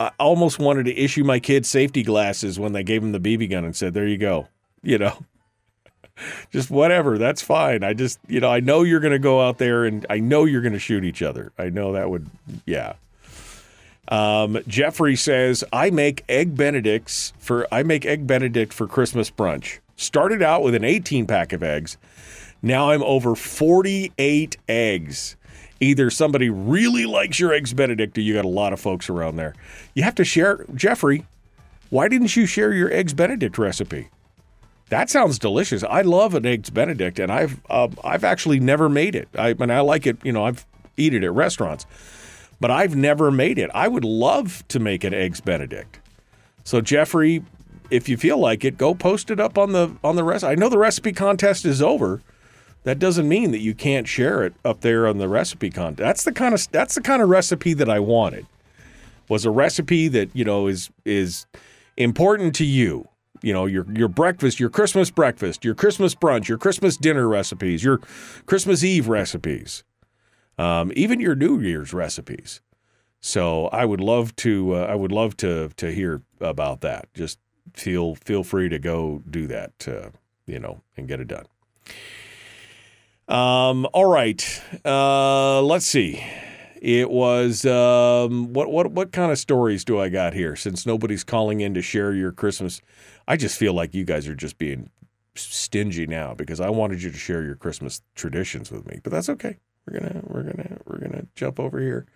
I 0.00 0.10
almost 0.18 0.58
wanted 0.58 0.86
to 0.86 0.96
issue 0.96 1.24
my 1.24 1.38
kids 1.38 1.68
safety 1.68 2.02
glasses 2.02 2.58
when 2.58 2.72
they 2.72 2.82
gave 2.82 3.02
them 3.02 3.12
the 3.12 3.20
BB 3.20 3.50
gun 3.50 3.64
and 3.64 3.74
said, 3.74 3.94
There 3.94 4.06
you 4.06 4.18
go. 4.18 4.48
You 4.82 4.98
know, 4.98 5.18
just 6.52 6.70
whatever. 6.70 7.18
That's 7.18 7.42
fine. 7.42 7.82
I 7.82 7.92
just, 7.92 8.20
you 8.28 8.38
know, 8.38 8.48
I 8.48 8.60
know 8.60 8.84
you're 8.84 9.00
going 9.00 9.14
to 9.14 9.18
go 9.18 9.40
out 9.40 9.58
there 9.58 9.84
and 9.84 10.06
I 10.08 10.20
know 10.20 10.44
you're 10.44 10.60
going 10.60 10.74
to 10.74 10.78
shoot 10.78 11.02
each 11.02 11.22
other. 11.22 11.50
I 11.58 11.70
know 11.70 11.92
that 11.94 12.08
would, 12.08 12.30
yeah. 12.66 12.92
Um, 14.08 14.58
Jeffrey 14.68 15.16
says, 15.16 15.64
I 15.72 15.90
make 15.90 16.24
egg 16.28 16.56
benedicts 16.56 17.32
for, 17.38 17.66
I 17.72 17.82
make 17.82 18.06
egg 18.06 18.26
benedict 18.26 18.72
for 18.72 18.86
Christmas 18.86 19.30
brunch. 19.30 19.78
Started 19.96 20.42
out 20.42 20.62
with 20.62 20.74
an 20.74 20.84
18 20.84 21.26
pack 21.26 21.52
of 21.52 21.62
eggs. 21.62 21.96
Now 22.62 22.90
I'm 22.90 23.02
over 23.02 23.34
48 23.34 24.56
eggs. 24.68 25.36
Either 25.80 26.10
somebody 26.10 26.48
really 26.48 27.04
likes 27.06 27.38
your 27.38 27.52
eggs 27.52 27.72
benedict 27.72 28.16
or 28.16 28.20
you 28.22 28.34
got 28.34 28.44
a 28.44 28.48
lot 28.48 28.72
of 28.72 28.80
folks 28.80 29.10
around 29.10 29.36
there. 29.36 29.54
You 29.94 30.02
have 30.04 30.14
to 30.16 30.24
share, 30.24 30.64
Jeffrey, 30.74 31.26
why 31.90 32.08
didn't 32.08 32.34
you 32.36 32.46
share 32.46 32.72
your 32.72 32.92
eggs 32.92 33.12
benedict 33.12 33.58
recipe? 33.58 34.08
That 34.88 35.10
sounds 35.10 35.38
delicious. 35.38 35.82
I 35.82 36.02
love 36.02 36.34
an 36.34 36.46
eggs 36.46 36.70
Benedict, 36.70 37.18
and 37.18 37.32
I've 37.32 37.60
uh, 37.68 37.88
I've 38.04 38.22
actually 38.22 38.60
never 38.60 38.88
made 38.88 39.16
it. 39.16 39.28
I 39.36 39.54
mean, 39.54 39.70
I 39.70 39.80
like 39.80 40.06
it. 40.06 40.16
You 40.24 40.32
know, 40.32 40.44
I've 40.44 40.64
eaten 40.96 41.22
it 41.22 41.26
at 41.26 41.32
restaurants, 41.32 41.86
but 42.60 42.70
I've 42.70 42.96
never 42.96 43.30
made 43.30 43.58
it. 43.58 43.70
I 43.74 43.88
would 43.88 44.04
love 44.04 44.66
to 44.68 44.78
make 44.78 45.04
an 45.04 45.14
eggs 45.14 45.40
Benedict. 45.40 46.00
So 46.64 46.80
Jeffrey, 46.80 47.42
if 47.90 48.08
you 48.08 48.16
feel 48.16 48.38
like 48.38 48.64
it, 48.64 48.78
go 48.78 48.94
post 48.94 49.30
it 49.30 49.40
up 49.40 49.58
on 49.58 49.72
the 49.72 49.96
on 50.02 50.16
the 50.16 50.24
rest. 50.24 50.44
I 50.44 50.54
know 50.54 50.68
the 50.68 50.78
recipe 50.78 51.12
contest 51.12 51.64
is 51.64 51.80
over. 51.80 52.22
That 52.84 52.98
doesn't 52.98 53.28
mean 53.28 53.50
that 53.50 53.60
you 53.60 53.74
can't 53.74 54.06
share 54.06 54.44
it 54.44 54.54
up 54.64 54.80
there 54.80 55.08
on 55.08 55.18
the 55.18 55.28
recipe 55.28 55.70
contest. 55.70 55.98
That's 55.98 56.24
the 56.24 56.32
kind 56.32 56.54
of 56.54 56.70
that's 56.70 56.94
the 56.94 57.00
kind 57.00 57.22
of 57.22 57.28
recipe 57.28 57.74
that 57.74 57.88
I 57.88 58.00
wanted. 58.00 58.46
Was 59.28 59.44
a 59.44 59.50
recipe 59.50 60.08
that 60.08 60.30
you 60.34 60.44
know 60.44 60.66
is 60.66 60.90
is 61.04 61.46
important 61.96 62.54
to 62.56 62.64
you 62.64 63.08
you 63.42 63.52
know 63.52 63.66
your 63.66 63.86
your 63.92 64.08
breakfast, 64.08 64.60
your 64.60 64.70
Christmas 64.70 65.10
breakfast, 65.10 65.64
your 65.64 65.74
Christmas 65.74 66.14
brunch, 66.14 66.48
your 66.48 66.58
Christmas 66.58 66.96
dinner 66.96 67.28
recipes, 67.28 67.84
your 67.84 67.98
Christmas 68.46 68.82
Eve 68.82 69.08
recipes, 69.08 69.84
um, 70.58 70.92
even 70.94 71.20
your 71.20 71.34
New 71.34 71.60
Year's 71.60 71.92
recipes. 71.92 72.60
So 73.20 73.66
I 73.68 73.84
would 73.84 74.00
love 74.00 74.36
to 74.36 74.76
uh, 74.76 74.86
I 74.88 74.94
would 74.94 75.12
love 75.12 75.36
to 75.38 75.70
to 75.76 75.92
hear 75.92 76.22
about 76.40 76.80
that. 76.82 77.12
Just 77.14 77.38
feel 77.74 78.14
feel 78.14 78.44
free 78.44 78.68
to 78.68 78.78
go 78.78 79.22
do 79.28 79.46
that, 79.48 79.88
uh, 79.88 80.10
you 80.46 80.58
know, 80.58 80.82
and 80.96 81.08
get 81.08 81.20
it 81.20 81.28
done. 81.28 81.46
Um, 83.28 83.86
all 83.92 84.06
right, 84.06 84.62
uh, 84.84 85.60
let's 85.62 85.86
see. 85.86 86.24
It 86.80 87.10
was 87.10 87.64
um, 87.64 88.52
what 88.52 88.70
what 88.70 88.92
what 88.92 89.10
kind 89.10 89.32
of 89.32 89.38
stories 89.38 89.84
do 89.84 89.98
I 89.98 90.08
got 90.08 90.34
here? 90.34 90.54
Since 90.54 90.86
nobody's 90.86 91.24
calling 91.24 91.60
in 91.60 91.74
to 91.74 91.82
share 91.82 92.12
your 92.12 92.30
Christmas, 92.30 92.80
I 93.26 93.36
just 93.36 93.58
feel 93.58 93.72
like 93.72 93.94
you 93.94 94.04
guys 94.04 94.28
are 94.28 94.36
just 94.36 94.58
being 94.58 94.90
stingy 95.34 96.06
now 96.06 96.34
because 96.34 96.60
I 96.60 96.70
wanted 96.70 97.02
you 97.02 97.10
to 97.10 97.18
share 97.18 97.42
your 97.42 97.56
Christmas 97.56 98.02
traditions 98.14 98.70
with 98.70 98.86
me, 98.86 99.00
but 99.02 99.10
that's 99.10 99.28
okay. 99.30 99.58
We're 99.86 100.00
gonna 100.00 100.20
we're 100.24 100.42
gonna 100.42 100.78
we're 100.86 100.98
gonna 100.98 101.26
jump 101.34 101.60
over 101.60 101.78
here. 101.80 102.06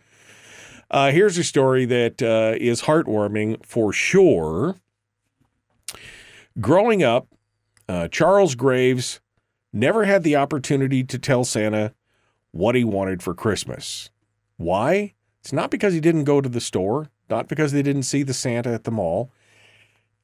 Uh, 0.90 1.12
here's 1.12 1.38
a 1.38 1.44
story 1.44 1.84
that 1.84 2.20
uh, 2.20 2.56
is 2.58 2.82
heartwarming 2.82 3.64
for 3.64 3.92
sure. 3.92 4.76
Growing 6.60 7.02
up, 7.02 7.28
uh, 7.88 8.08
Charles 8.08 8.56
Graves 8.56 9.20
never 9.72 10.04
had 10.04 10.24
the 10.24 10.34
opportunity 10.34 11.04
to 11.04 11.18
tell 11.18 11.44
Santa 11.44 11.94
what 12.50 12.74
he 12.74 12.82
wanted 12.82 13.22
for 13.22 13.34
Christmas. 13.34 14.10
Why? 14.56 15.14
It's 15.40 15.52
not 15.52 15.70
because 15.70 15.94
he 15.94 16.00
didn't 16.00 16.24
go 16.24 16.40
to 16.40 16.48
the 16.48 16.60
store, 16.60 17.08
not 17.30 17.46
because 17.46 17.70
they 17.70 17.82
didn't 17.82 18.02
see 18.02 18.24
the 18.24 18.34
Santa 18.34 18.72
at 18.72 18.82
the 18.82 18.90
mall. 18.90 19.30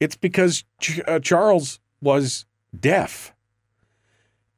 It's 0.00 0.16
because 0.16 0.64
Ch- 0.80 1.00
uh, 1.06 1.20
Charles 1.20 1.78
was 2.00 2.44
deaf. 2.78 3.32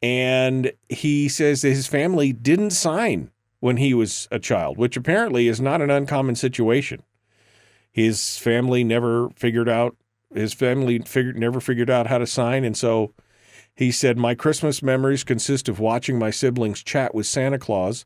And 0.03 0.73
he 0.89 1.29
says 1.29 1.63
that 1.63 1.71
his 1.71 1.87
family 1.87 2.33
didn't 2.33 2.71
sign 2.71 3.31
when 3.61 3.79
he 3.79 3.95
was 3.95 4.29
a 4.31 4.39
child, 4.39 4.79
which 4.79 4.97
apparently 4.97 5.49
is 5.49 5.61
not 5.61 5.83
an 5.83 5.91
uncommon 5.91 6.37
situation. 6.37 7.03
His 7.91 8.39
family 8.39 8.85
never 8.85 9.31
figured 9.31 9.69
out 9.69 9.97
his 10.35 10.53
family 10.53 10.99
figured 11.01 11.39
never 11.39 11.59
figured 11.59 11.89
out 11.89 12.07
how 12.07 12.19
to 12.19 12.27
sign 12.27 12.63
and 12.63 12.77
so 12.77 13.15
he 13.75 13.91
said 13.91 14.19
my 14.19 14.35
Christmas 14.35 14.83
memories 14.83 15.25
consist 15.25 15.69
of 15.69 15.79
watching 15.79 16.19
my 16.19 16.31
siblings 16.31 16.83
chat 16.83 17.15
with 17.15 17.27
Santa 17.27 17.59
Claus 17.59 18.05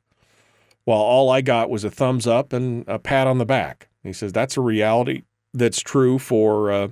while 0.84 1.00
all 1.00 1.30
I 1.30 1.40
got 1.40 1.70
was 1.70 1.82
a 1.82 1.90
thumbs 1.90 2.26
up 2.26 2.52
and 2.52 2.86
a 2.86 2.98
pat 2.98 3.26
on 3.26 3.38
the 3.38 3.46
back. 3.46 3.88
He 4.02 4.12
says 4.12 4.32
that's 4.32 4.56
a 4.56 4.60
reality 4.60 5.22
that's 5.54 5.80
true 5.80 6.18
for 6.18 6.70
uh, 6.70 6.88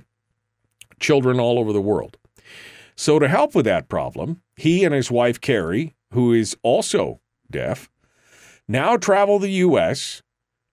children 0.99 1.39
all 1.39 1.59
over 1.59 1.71
the 1.71 1.81
world. 1.81 2.17
So, 2.95 3.19
to 3.19 3.27
help 3.27 3.55
with 3.55 3.65
that 3.65 3.89
problem, 3.89 4.41
he 4.55 4.83
and 4.83 4.93
his 4.93 5.09
wife 5.09 5.39
Carrie, 5.41 5.95
who 6.13 6.33
is 6.33 6.55
also 6.61 7.21
deaf, 7.49 7.89
now 8.67 8.97
travel 8.97 9.39
the 9.39 9.51
U.S. 9.51 10.21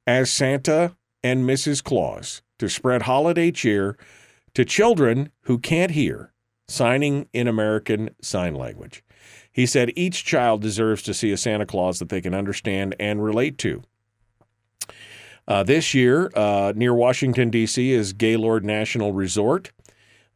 as 0.06 0.32
Santa 0.32 0.96
and 1.22 1.44
Mrs. 1.44 1.82
Claus 1.82 2.42
to 2.58 2.68
spread 2.68 3.02
holiday 3.02 3.50
cheer 3.50 3.96
to 4.54 4.64
children 4.64 5.30
who 5.42 5.58
can't 5.58 5.92
hear, 5.92 6.32
signing 6.68 7.28
in 7.32 7.48
American 7.48 8.10
Sign 8.20 8.54
Language. 8.54 9.02
He 9.52 9.66
said 9.66 9.92
each 9.96 10.24
child 10.24 10.62
deserves 10.62 11.02
to 11.04 11.14
see 11.14 11.32
a 11.32 11.36
Santa 11.36 11.66
Claus 11.66 11.98
that 11.98 12.08
they 12.08 12.20
can 12.20 12.34
understand 12.34 12.94
and 13.00 13.22
relate 13.22 13.58
to. 13.58 13.82
Uh, 15.46 15.62
this 15.62 15.94
year, 15.94 16.30
uh, 16.34 16.72
near 16.76 16.92
Washington, 16.92 17.50
D.C., 17.50 17.90
is 17.90 18.12
Gaylord 18.12 18.64
National 18.64 19.12
Resort. 19.12 19.72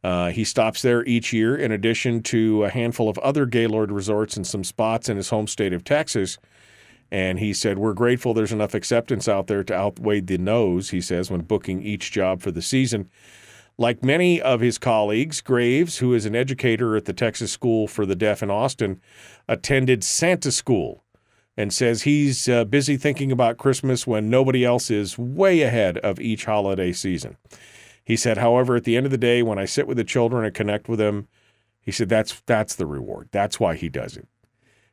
Uh, 0.03 0.29
he 0.29 0.43
stops 0.43 0.81
there 0.81 1.05
each 1.05 1.31
year, 1.31 1.55
in 1.55 1.71
addition 1.71 2.21
to 2.23 2.65
a 2.65 2.69
handful 2.69 3.07
of 3.07 3.17
other 3.19 3.45
Gaylord 3.45 3.91
resorts 3.91 4.35
and 4.35 4.45
some 4.45 4.63
spots 4.63 5.07
in 5.07 5.17
his 5.17 5.29
home 5.29 5.47
state 5.47 5.73
of 5.73 5.83
Texas. 5.83 6.37
And 7.09 7.39
he 7.39 7.53
said, 7.53 7.77
We're 7.77 7.93
grateful 7.93 8.33
there's 8.33 8.51
enough 8.51 8.73
acceptance 8.73 9.27
out 9.27 9.47
there 9.47 9.63
to 9.63 9.73
outweigh 9.73 10.19
the 10.19 10.37
no's, 10.37 10.89
he 10.89 10.99
says, 10.99 11.31
when 11.31 11.41
booking 11.41 11.81
each 11.81 12.11
job 12.11 12.41
for 12.41 12.51
the 12.51 12.61
season. 12.61 13.09
Like 13.77 14.03
many 14.03 14.41
of 14.41 14.59
his 14.59 14.77
colleagues, 14.77 15.41
Graves, 15.41 15.97
who 15.97 16.13
is 16.13 16.25
an 16.25 16.35
educator 16.35 16.95
at 16.95 17.05
the 17.05 17.13
Texas 17.13 17.51
School 17.51 17.87
for 17.87 18.05
the 18.05 18.15
Deaf 18.15 18.43
in 18.43 18.51
Austin, 18.51 19.01
attended 19.47 20.03
Santa 20.03 20.51
School 20.51 21.03
and 21.55 21.73
says 21.73 22.03
he's 22.03 22.49
uh, 22.49 22.65
busy 22.65 22.97
thinking 22.97 23.31
about 23.31 23.57
Christmas 23.57 24.05
when 24.05 24.29
nobody 24.29 24.65
else 24.65 24.91
is 24.91 25.17
way 25.17 25.61
ahead 25.61 25.97
of 25.99 26.19
each 26.19 26.45
holiday 26.45 26.91
season. 26.91 27.37
He 28.03 28.15
said, 28.17 28.37
however, 28.37 28.75
at 28.75 28.83
the 28.83 28.97
end 28.97 29.05
of 29.05 29.11
the 29.11 29.17
day, 29.17 29.41
when 29.41 29.59
I 29.59 29.65
sit 29.65 29.87
with 29.87 29.97
the 29.97 30.03
children 30.03 30.45
and 30.45 30.53
connect 30.53 30.89
with 30.89 30.99
them, 30.99 31.27
he 31.81 31.91
said 31.91 32.09
that's 32.09 32.41
that's 32.45 32.75
the 32.75 32.85
reward. 32.85 33.29
That's 33.31 33.59
why 33.59 33.75
he 33.75 33.89
does 33.89 34.17
it. 34.17 34.27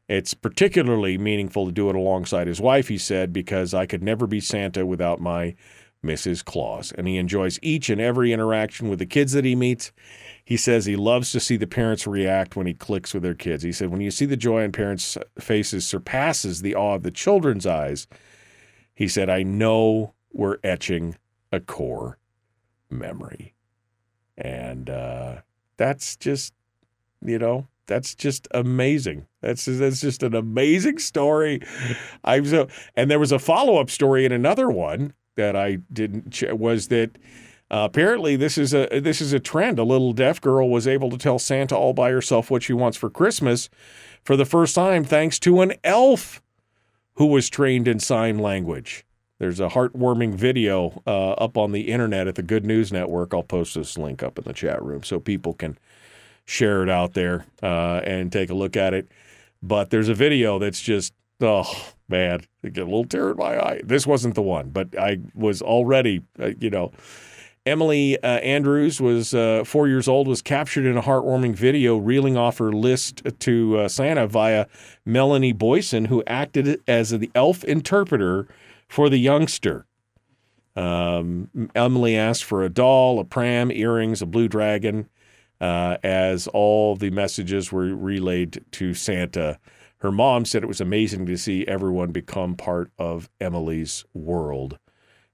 It's 0.08 0.34
particularly 0.34 1.18
meaningful 1.18 1.66
to 1.66 1.72
do 1.72 1.88
it 1.88 1.94
alongside 1.94 2.48
his 2.48 2.60
wife, 2.60 2.88
he 2.88 2.98
said, 2.98 3.32
because 3.32 3.72
I 3.72 3.86
could 3.86 4.02
never 4.02 4.26
be 4.26 4.40
Santa 4.40 4.84
without 4.84 5.20
my 5.20 5.54
Mrs. 6.04 6.44
Claus. 6.44 6.90
And 6.92 7.06
he 7.06 7.16
enjoys 7.16 7.60
each 7.62 7.90
and 7.90 8.00
every 8.00 8.32
interaction 8.32 8.88
with 8.88 8.98
the 8.98 9.06
kids 9.06 9.32
that 9.32 9.44
he 9.44 9.54
meets. 9.54 9.92
He 10.44 10.56
says 10.56 10.84
he 10.86 10.96
loves 10.96 11.30
to 11.30 11.38
see 11.38 11.56
the 11.56 11.66
parents 11.66 12.08
react 12.08 12.56
when 12.56 12.66
he 12.66 12.74
clicks 12.74 13.14
with 13.14 13.22
their 13.22 13.34
kids. 13.34 13.62
He 13.62 13.70
said, 13.70 13.90
when 13.90 14.00
you 14.00 14.10
see 14.10 14.26
the 14.26 14.36
joy 14.36 14.64
on 14.64 14.72
parents' 14.72 15.16
faces 15.38 15.86
surpasses 15.86 16.62
the 16.62 16.74
awe 16.74 16.96
of 16.96 17.04
the 17.04 17.12
children's 17.12 17.66
eyes, 17.66 18.08
he 18.94 19.06
said, 19.06 19.30
I 19.30 19.44
know 19.44 20.14
we're 20.32 20.58
etching 20.64 21.16
a 21.52 21.60
core 21.60 22.18
memory. 22.90 23.54
And 24.36 24.88
uh, 24.88 25.40
that's 25.76 26.16
just, 26.16 26.54
you 27.24 27.38
know, 27.38 27.66
that's 27.86 28.14
just 28.14 28.46
amazing. 28.52 29.26
That's 29.40 29.64
that's 29.64 30.00
just 30.00 30.22
an 30.22 30.34
amazing 30.34 30.98
story. 30.98 31.60
I'm 32.24 32.44
so, 32.46 32.68
and 32.94 33.10
there 33.10 33.18
was 33.18 33.32
a 33.32 33.38
follow 33.38 33.78
up 33.78 33.90
story 33.90 34.24
in 34.24 34.32
another 34.32 34.70
one 34.70 35.12
that 35.36 35.56
I 35.56 35.78
didn't 35.92 36.30
ch- 36.30 36.52
was 36.52 36.88
that 36.88 37.16
uh, 37.70 37.88
apparently 37.90 38.36
this 38.36 38.56
is 38.56 38.72
a 38.72 39.00
this 39.00 39.20
is 39.20 39.32
a 39.32 39.40
trend. 39.40 39.78
A 39.78 39.84
little 39.84 40.12
deaf 40.12 40.40
girl 40.40 40.70
was 40.70 40.86
able 40.86 41.10
to 41.10 41.18
tell 41.18 41.38
Santa 41.38 41.76
all 41.76 41.92
by 41.92 42.10
herself 42.10 42.50
what 42.50 42.62
she 42.62 42.72
wants 42.72 42.96
for 42.96 43.10
Christmas 43.10 43.68
for 44.22 44.36
the 44.36 44.44
first 44.44 44.74
time, 44.74 45.02
thanks 45.02 45.38
to 45.40 45.60
an 45.60 45.74
elf 45.82 46.40
who 47.14 47.26
was 47.26 47.50
trained 47.50 47.88
in 47.88 47.98
sign 47.98 48.38
language. 48.38 49.04
There's 49.40 49.58
a 49.58 49.68
heartwarming 49.68 50.34
video 50.34 51.02
uh, 51.06 51.30
up 51.30 51.56
on 51.56 51.72
the 51.72 51.88
internet 51.88 52.28
at 52.28 52.34
the 52.34 52.42
Good 52.42 52.66
News 52.66 52.92
Network. 52.92 53.32
I'll 53.32 53.42
post 53.42 53.74
this 53.74 53.96
link 53.96 54.22
up 54.22 54.36
in 54.36 54.44
the 54.44 54.52
chat 54.52 54.82
room 54.84 55.02
so 55.02 55.18
people 55.18 55.54
can 55.54 55.78
share 56.44 56.82
it 56.82 56.90
out 56.90 57.14
there 57.14 57.46
uh, 57.62 58.02
and 58.04 58.30
take 58.30 58.50
a 58.50 58.54
look 58.54 58.76
at 58.76 58.92
it. 58.92 59.10
But 59.62 59.88
there's 59.88 60.10
a 60.10 60.14
video 60.14 60.58
that's 60.58 60.82
just, 60.82 61.14
oh 61.40 61.94
man, 62.06 62.42
I 62.62 62.68
get 62.68 62.82
a 62.82 62.84
little 62.84 63.06
tear 63.06 63.30
in 63.30 63.38
my 63.38 63.58
eye. 63.58 63.80
This 63.82 64.06
wasn't 64.06 64.34
the 64.34 64.42
one, 64.42 64.68
but 64.68 64.94
I 64.98 65.20
was 65.34 65.62
already, 65.62 66.20
uh, 66.38 66.50
you 66.60 66.68
know. 66.68 66.92
Emily 67.66 68.18
uh, 68.22 68.26
Andrews 68.26 69.02
was 69.02 69.34
uh, 69.34 69.64
four 69.64 69.86
years 69.86 70.08
old, 70.08 70.26
was 70.26 70.40
captured 70.40 70.86
in 70.86 70.96
a 70.96 71.02
heartwarming 71.02 71.54
video 71.54 71.96
reeling 71.96 72.36
off 72.36 72.56
her 72.58 72.72
list 72.72 73.22
to 73.38 73.78
uh, 73.78 73.88
Santa 73.88 74.26
via 74.26 74.66
Melanie 75.04 75.52
Boyson, 75.52 76.06
who 76.06 76.22
acted 76.26 76.80
as 76.88 77.10
the 77.10 77.30
elf 77.34 77.62
interpreter 77.64 78.48
for 78.90 79.08
the 79.08 79.18
youngster. 79.18 79.86
Um, 80.74 81.48
Emily 81.76 82.16
asked 82.16 82.42
for 82.42 82.64
a 82.64 82.68
doll, 82.68 83.20
a 83.20 83.24
pram, 83.24 83.70
earrings, 83.70 84.20
a 84.20 84.26
blue 84.26 84.48
dragon, 84.48 85.08
uh, 85.60 85.96
as 86.02 86.48
all 86.48 86.96
the 86.96 87.10
messages 87.10 87.70
were 87.70 87.94
relayed 87.94 88.64
to 88.72 88.92
Santa. 88.92 89.60
Her 89.98 90.10
mom 90.10 90.44
said 90.44 90.64
it 90.64 90.66
was 90.66 90.80
amazing 90.80 91.26
to 91.26 91.36
see 91.36 91.66
everyone 91.66 92.10
become 92.10 92.56
part 92.56 92.90
of 92.98 93.30
Emily's 93.40 94.04
world. 94.12 94.78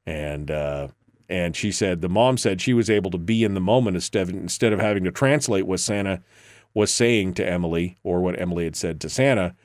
And 0.04 0.50
uh, 0.50 0.88
and 1.28 1.56
she 1.56 1.72
said 1.72 2.02
the 2.02 2.08
mom 2.08 2.36
said 2.36 2.60
she 2.60 2.74
was 2.74 2.90
able 2.90 3.10
to 3.10 3.18
be 3.18 3.42
in 3.42 3.54
the 3.54 3.60
moment 3.60 3.96
instead 3.96 4.28
of, 4.28 4.34
instead 4.34 4.72
of 4.72 4.80
having 4.80 5.04
to 5.04 5.10
translate 5.10 5.66
what 5.66 5.80
Santa 5.80 6.22
was 6.74 6.92
saying 6.92 7.34
to 7.34 7.48
Emily 7.48 7.96
or 8.02 8.20
what 8.20 8.38
Emily 8.38 8.64
had 8.64 8.76
said 8.76 9.00
to 9.00 9.08
Santa. 9.08 9.56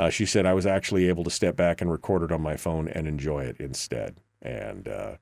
Uh, 0.00 0.08
she 0.08 0.24
said 0.24 0.46
I 0.46 0.54
was 0.54 0.64
actually 0.64 1.08
able 1.10 1.24
to 1.24 1.30
step 1.30 1.56
back 1.56 1.82
and 1.82 1.92
record 1.92 2.22
it 2.22 2.32
on 2.32 2.40
my 2.40 2.56
phone 2.56 2.88
and 2.88 3.06
enjoy 3.06 3.44
it 3.44 3.58
instead. 3.60 4.16
And 4.40 4.88
uh, 4.88 5.16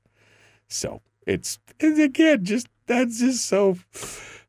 so 0.69 1.01
it's, 1.27 1.59
it's 1.81 1.99
again 1.99 2.45
just 2.45 2.69
that's 2.85 3.19
just 3.19 3.45
so. 3.45 3.77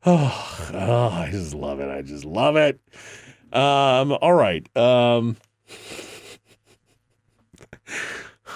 Oh, 0.06 0.70
oh, 0.72 1.08
I 1.08 1.30
just 1.32 1.52
love 1.52 1.80
it. 1.80 1.90
I 1.90 2.02
just 2.02 2.24
love 2.24 2.54
it. 2.54 2.80
Um, 3.52 4.16
all 4.22 4.34
right. 4.34 4.64
Um, 4.76 5.36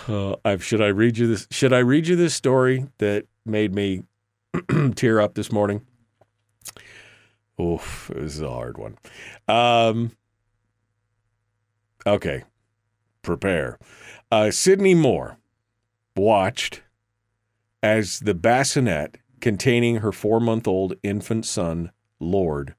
uh, 0.07 0.37
I, 0.45 0.57
should 0.59 0.81
I 0.81 0.87
read 0.87 1.19
you 1.19 1.27
this? 1.27 1.49
Should 1.51 1.73
I 1.73 1.81
read 1.81 2.07
you 2.07 2.15
this 2.15 2.37
story 2.37 2.87
that 2.99 3.27
made 3.45 3.75
me 3.75 4.05
tear 4.95 5.21
up 5.21 5.35
this 5.35 5.51
morning? 5.51 5.85
Oof, 7.61 8.13
this 8.15 8.37
is 8.37 8.43
a 8.43 8.51
hard 8.51 8.79
one. 8.79 8.97
Um, 9.49 10.13
okay, 12.07 12.45
prepare. 13.23 13.79
Uh, 14.31 14.51
Sydney 14.51 14.95
Moore 14.95 15.39
watched 16.17 16.83
as 17.83 18.21
the 18.21 18.35
bassinet 18.35 19.19
containing 19.41 19.97
her 19.97 20.13
four 20.13 20.41
month 20.41 20.67
old 20.67 20.95
infant 21.03 21.45
son, 21.47 21.91
Lord, 22.19 22.75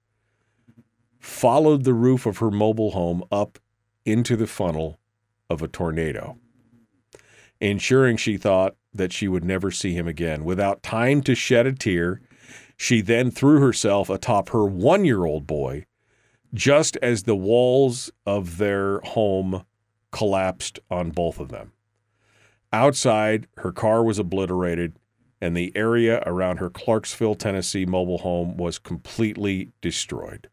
followed 1.19 1.83
the 1.83 1.93
roof 1.93 2.25
of 2.25 2.39
her 2.39 2.51
mobile 2.51 2.91
home 2.91 3.23
up 3.31 3.59
into 4.05 4.35
the 4.35 4.47
funnel 4.47 4.99
of 5.49 5.61
a 5.61 5.67
tornado 5.67 6.37
ensuring 7.59 8.17
she 8.17 8.37
thought 8.37 8.75
that 8.93 9.13
she 9.13 9.27
would 9.27 9.43
never 9.43 9.71
see 9.71 9.93
him 9.93 10.07
again. 10.07 10.43
Without 10.43 10.83
time 10.83 11.21
to 11.21 11.35
shed 11.35 11.65
a 11.65 11.73
tear, 11.73 12.21
she 12.77 13.01
then 13.01 13.31
threw 13.31 13.59
herself 13.59 14.09
atop 14.09 14.49
her 14.49 14.65
one 14.65 15.05
year 15.05 15.25
old 15.25 15.47
boy 15.47 15.85
just 16.55 16.97
as 17.01 17.23
the 17.23 17.35
walls 17.35 18.09
of 18.25 18.57
their 18.57 18.99
home 19.01 19.65
collapsed 20.11 20.79
on 20.89 21.11
both 21.11 21.39
of 21.39 21.49
them. 21.49 21.73
Outside, 22.71 23.47
her 23.57 23.71
car 23.71 24.03
was 24.03 24.17
obliterated, 24.17 24.97
and 25.41 25.55
the 25.55 25.71
area 25.75 26.23
around 26.25 26.57
her 26.57 26.69
Clarksville, 26.69 27.35
Tennessee 27.35 27.85
mobile 27.85 28.19
home 28.19 28.57
was 28.57 28.79
completely 28.79 29.71
destroyed. 29.81 30.49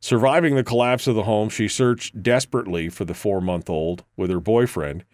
Surviving 0.00 0.54
the 0.54 0.64
collapse 0.64 1.06
of 1.06 1.14
the 1.14 1.24
home, 1.24 1.48
she 1.48 1.68
searched 1.68 2.22
desperately 2.22 2.88
for 2.88 3.04
the 3.04 3.14
four 3.14 3.40
month 3.40 3.68
old 3.68 4.04
with 4.16 4.30
her 4.30 4.40
boyfriend, 4.40 5.04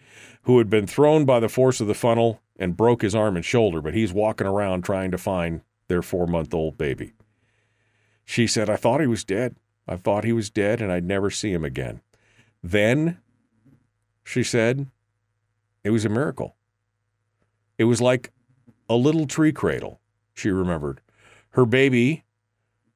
who 0.43 0.57
had 0.57 0.69
been 0.69 0.87
thrown 0.87 1.25
by 1.25 1.39
the 1.39 1.49
force 1.49 1.81
of 1.81 1.87
the 1.87 1.93
funnel 1.93 2.41
and 2.57 2.77
broke 2.77 3.01
his 3.01 3.15
arm 3.15 3.35
and 3.35 3.45
shoulder, 3.45 3.81
but 3.81 3.93
he's 3.93 4.13
walking 4.13 4.47
around 4.47 4.83
trying 4.83 5.11
to 5.11 5.17
find 5.17 5.61
their 5.87 6.01
four 6.01 6.27
month 6.27 6.53
old 6.53 6.77
baby. 6.77 7.13
She 8.25 8.47
said, 8.47 8.69
I 8.69 8.75
thought 8.75 9.01
he 9.01 9.07
was 9.07 9.23
dead. 9.23 9.55
I 9.87 9.97
thought 9.97 10.23
he 10.23 10.33
was 10.33 10.49
dead 10.49 10.81
and 10.81 10.91
I'd 10.91 11.05
never 11.05 11.29
see 11.29 11.51
him 11.51 11.65
again. 11.65 12.01
Then, 12.63 13.19
she 14.23 14.43
said, 14.43 14.87
it 15.83 15.89
was 15.89 16.05
a 16.05 16.09
miracle. 16.09 16.55
It 17.77 17.85
was 17.85 18.01
like 18.01 18.31
a 18.89 18.95
little 18.95 19.27
tree 19.27 19.51
cradle, 19.51 19.99
she 20.33 20.49
remembered. 20.49 21.01
Her 21.51 21.65
baby 21.65 22.23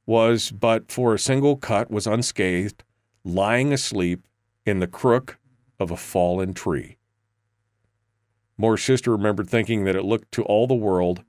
was 0.06 0.50
but 0.50 0.90
for 0.90 1.12
a 1.12 1.18
single 1.18 1.56
cut 1.56 1.90
was 1.90 2.06
unscathed, 2.06 2.82
lying 3.24 3.72
asleep 3.72 4.26
in 4.64 4.78
the 4.78 4.86
crook 4.86 5.38
of 5.78 5.90
a 5.90 5.96
fallen 5.96 6.54
tree. 6.54 6.96
Moore's 8.56 8.82
sister 8.82 9.12
remembered 9.12 9.48
thinking 9.48 9.84
that 9.84 9.94
it 9.94 10.04
looked 10.04 10.32
to 10.32 10.42
all 10.44 10.66
the 10.66 10.74
world 10.74 11.22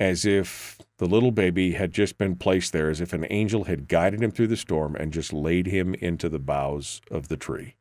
as 0.00 0.24
if 0.24 0.78
the 1.02 1.08
little 1.08 1.32
baby 1.32 1.72
had 1.72 1.90
just 1.90 2.16
been 2.16 2.36
placed 2.36 2.72
there, 2.72 2.88
as 2.88 3.00
if 3.00 3.12
an 3.12 3.26
angel 3.28 3.64
had 3.64 3.88
guided 3.88 4.22
him 4.22 4.30
through 4.30 4.46
the 4.46 4.56
storm 4.56 4.94
and 4.94 5.12
just 5.12 5.32
laid 5.32 5.66
him 5.66 5.94
into 5.94 6.28
the 6.28 6.38
boughs 6.38 7.00
of 7.10 7.26
the 7.26 7.36
tree. 7.36 7.74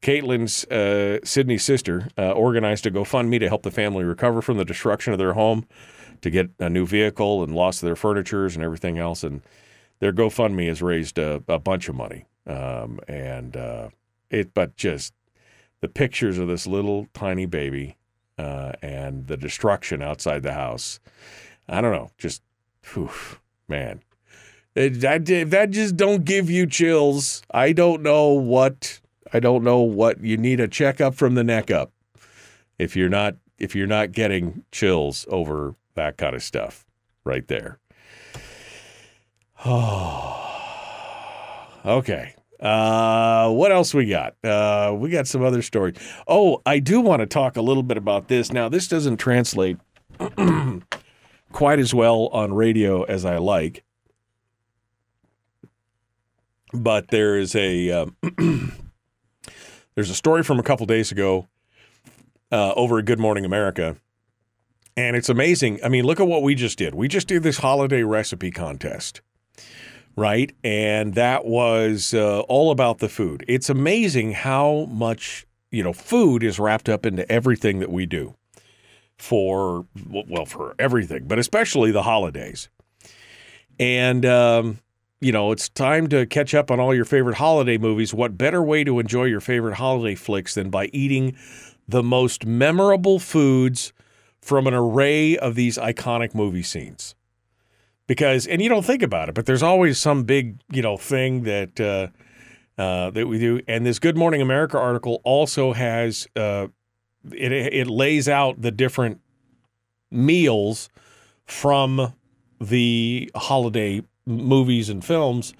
Caitlin's 0.00 0.64
uh, 0.68 1.18
Sydney's 1.24 1.62
sister 1.62 2.08
uh, 2.16 2.30
organized 2.30 2.86
a 2.86 2.90
GoFundMe 2.90 3.38
to 3.38 3.48
help 3.48 3.64
the 3.64 3.70
family 3.70 4.02
recover 4.02 4.40
from 4.40 4.56
the 4.56 4.64
destruction 4.64 5.12
of 5.12 5.18
their 5.18 5.34
home, 5.34 5.66
to 6.22 6.30
get 6.30 6.48
a 6.58 6.70
new 6.70 6.86
vehicle 6.86 7.42
and 7.42 7.54
loss 7.54 7.82
of 7.82 7.86
their 7.86 7.96
furnitures 7.96 8.56
and 8.56 8.64
everything 8.64 8.96
else. 8.96 9.22
And 9.22 9.42
their 9.98 10.14
GoFundMe 10.14 10.68
has 10.68 10.80
raised 10.80 11.18
a, 11.18 11.42
a 11.48 11.58
bunch 11.58 11.86
of 11.86 11.94
money. 11.94 12.24
Um, 12.46 12.98
and 13.06 13.58
uh, 13.58 13.90
it, 14.30 14.54
but 14.54 14.74
just 14.76 15.12
the 15.82 15.88
pictures 15.88 16.38
of 16.38 16.48
this 16.48 16.66
little 16.66 17.08
tiny 17.12 17.44
baby 17.44 17.98
uh, 18.42 18.72
and 18.82 19.26
the 19.26 19.36
destruction 19.36 20.02
outside 20.02 20.42
the 20.42 20.52
house. 20.52 21.00
I 21.68 21.80
don't 21.80 21.92
know, 21.92 22.10
just, 22.18 22.42
whew, 22.92 23.10
man, 23.68 24.02
that 24.74 25.26
that 25.50 25.70
just 25.70 25.96
don't 25.96 26.24
give 26.24 26.50
you 26.50 26.66
chills. 26.66 27.42
I 27.50 27.72
don't 27.72 28.02
know 28.02 28.28
what 28.28 29.00
I 29.32 29.40
don't 29.40 29.64
know 29.64 29.80
what 29.80 30.22
you 30.22 30.36
need 30.36 30.60
a 30.60 30.68
checkup 30.68 31.14
from 31.14 31.34
the 31.34 31.44
neck 31.44 31.70
up 31.70 31.92
if 32.78 32.96
you're 32.96 33.08
not 33.08 33.36
if 33.58 33.74
you're 33.76 33.86
not 33.86 34.12
getting 34.12 34.64
chills 34.72 35.26
over 35.28 35.74
that 35.94 36.16
kind 36.16 36.34
of 36.34 36.42
stuff 36.42 36.86
right 37.24 37.46
there. 37.48 37.78
Oh, 39.64 40.38
okay. 41.84 42.34
Uh, 42.62 43.50
what 43.50 43.72
else 43.72 43.92
we 43.92 44.06
got? 44.06 44.36
Uh, 44.44 44.94
we 44.96 45.10
got 45.10 45.26
some 45.26 45.42
other 45.42 45.62
stories. 45.62 45.96
Oh, 46.28 46.62
I 46.64 46.78
do 46.78 47.00
want 47.00 47.18
to 47.20 47.26
talk 47.26 47.56
a 47.56 47.62
little 47.62 47.82
bit 47.82 47.96
about 47.96 48.28
this. 48.28 48.52
Now, 48.52 48.68
this 48.68 48.86
doesn't 48.86 49.16
translate 49.16 49.78
quite 51.52 51.80
as 51.80 51.92
well 51.92 52.28
on 52.28 52.54
radio 52.54 53.02
as 53.02 53.24
I 53.24 53.38
like, 53.38 53.82
but 56.72 57.08
there 57.08 57.36
is 57.36 57.56
a 57.56 57.90
um, 57.90 58.16
there's 59.96 60.10
a 60.10 60.14
story 60.14 60.44
from 60.44 60.60
a 60.60 60.62
couple 60.62 60.86
days 60.86 61.10
ago 61.10 61.48
uh, 62.52 62.74
over 62.74 63.00
at 63.00 63.06
Good 63.06 63.18
Morning 63.18 63.44
America, 63.44 63.96
and 64.96 65.16
it's 65.16 65.28
amazing. 65.28 65.80
I 65.82 65.88
mean, 65.88 66.04
look 66.04 66.20
at 66.20 66.28
what 66.28 66.44
we 66.44 66.54
just 66.54 66.78
did. 66.78 66.94
We 66.94 67.08
just 67.08 67.26
did 67.26 67.42
this 67.42 67.58
holiday 67.58 68.04
recipe 68.04 68.52
contest 68.52 69.20
right? 70.16 70.54
And 70.64 71.14
that 71.14 71.44
was 71.44 72.14
uh, 72.14 72.40
all 72.40 72.70
about 72.70 72.98
the 72.98 73.08
food. 73.08 73.44
It's 73.48 73.70
amazing 73.70 74.32
how 74.32 74.86
much, 74.90 75.46
you 75.70 75.82
know, 75.82 75.92
food 75.92 76.42
is 76.42 76.58
wrapped 76.58 76.88
up 76.88 77.06
into 77.06 77.30
everything 77.30 77.80
that 77.80 77.90
we 77.90 78.06
do. 78.06 78.34
for 79.18 79.86
well 79.94 80.46
for 80.46 80.74
everything, 80.78 81.24
but 81.26 81.38
especially 81.38 81.92
the 81.92 82.02
holidays. 82.02 82.68
And 83.78 84.26
um, 84.26 84.78
you 85.20 85.32
know, 85.32 85.52
it's 85.52 85.68
time 85.68 86.08
to 86.08 86.26
catch 86.26 86.54
up 86.54 86.70
on 86.70 86.80
all 86.80 86.94
your 86.94 87.04
favorite 87.04 87.36
holiday 87.36 87.78
movies. 87.78 88.12
What 88.12 88.36
better 88.36 88.62
way 88.62 88.84
to 88.84 88.98
enjoy 88.98 89.24
your 89.24 89.40
favorite 89.40 89.74
holiday 89.76 90.16
flicks 90.16 90.54
than 90.54 90.70
by 90.70 90.86
eating 90.92 91.36
the 91.88 92.02
most 92.02 92.44
memorable 92.46 93.18
foods 93.20 93.92
from 94.40 94.66
an 94.66 94.74
array 94.74 95.36
of 95.38 95.54
these 95.54 95.78
iconic 95.78 96.34
movie 96.34 96.62
scenes? 96.64 97.14
Because, 98.12 98.46
and 98.46 98.60
you 98.60 98.68
don't 98.68 98.84
think 98.84 99.02
about 99.02 99.30
it, 99.30 99.34
but 99.34 99.46
there's 99.46 99.62
always 99.62 99.98
some 99.98 100.24
big, 100.24 100.60
you 100.70 100.82
know, 100.82 100.98
thing 100.98 101.44
that 101.44 101.80
uh, 101.80 102.08
uh, 102.78 103.08
that 103.10 103.26
we 103.26 103.38
do. 103.38 103.62
And 103.66 103.86
this 103.86 103.98
Good 103.98 104.18
Morning 104.18 104.42
America 104.42 104.78
article 104.78 105.22
also 105.24 105.72
has 105.72 106.28
uh, 106.36 106.66
it 107.32 107.52
it 107.52 107.86
lays 107.86 108.28
out 108.28 108.60
the 108.60 108.70
different 108.70 109.22
meals 110.10 110.90
from 111.46 112.12
the 112.60 113.30
holiday 113.34 114.02
movies 114.26 114.90
and 114.90 115.02
films, 115.02 115.54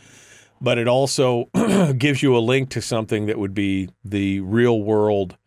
but 0.60 0.76
it 0.76 0.86
also 0.86 1.46
gives 1.96 2.22
you 2.22 2.36
a 2.36 2.40
link 2.40 2.68
to 2.68 2.82
something 2.82 3.24
that 3.24 3.38
would 3.38 3.54
be 3.54 3.88
the 4.04 4.40
real 4.40 4.82
world 4.82 5.38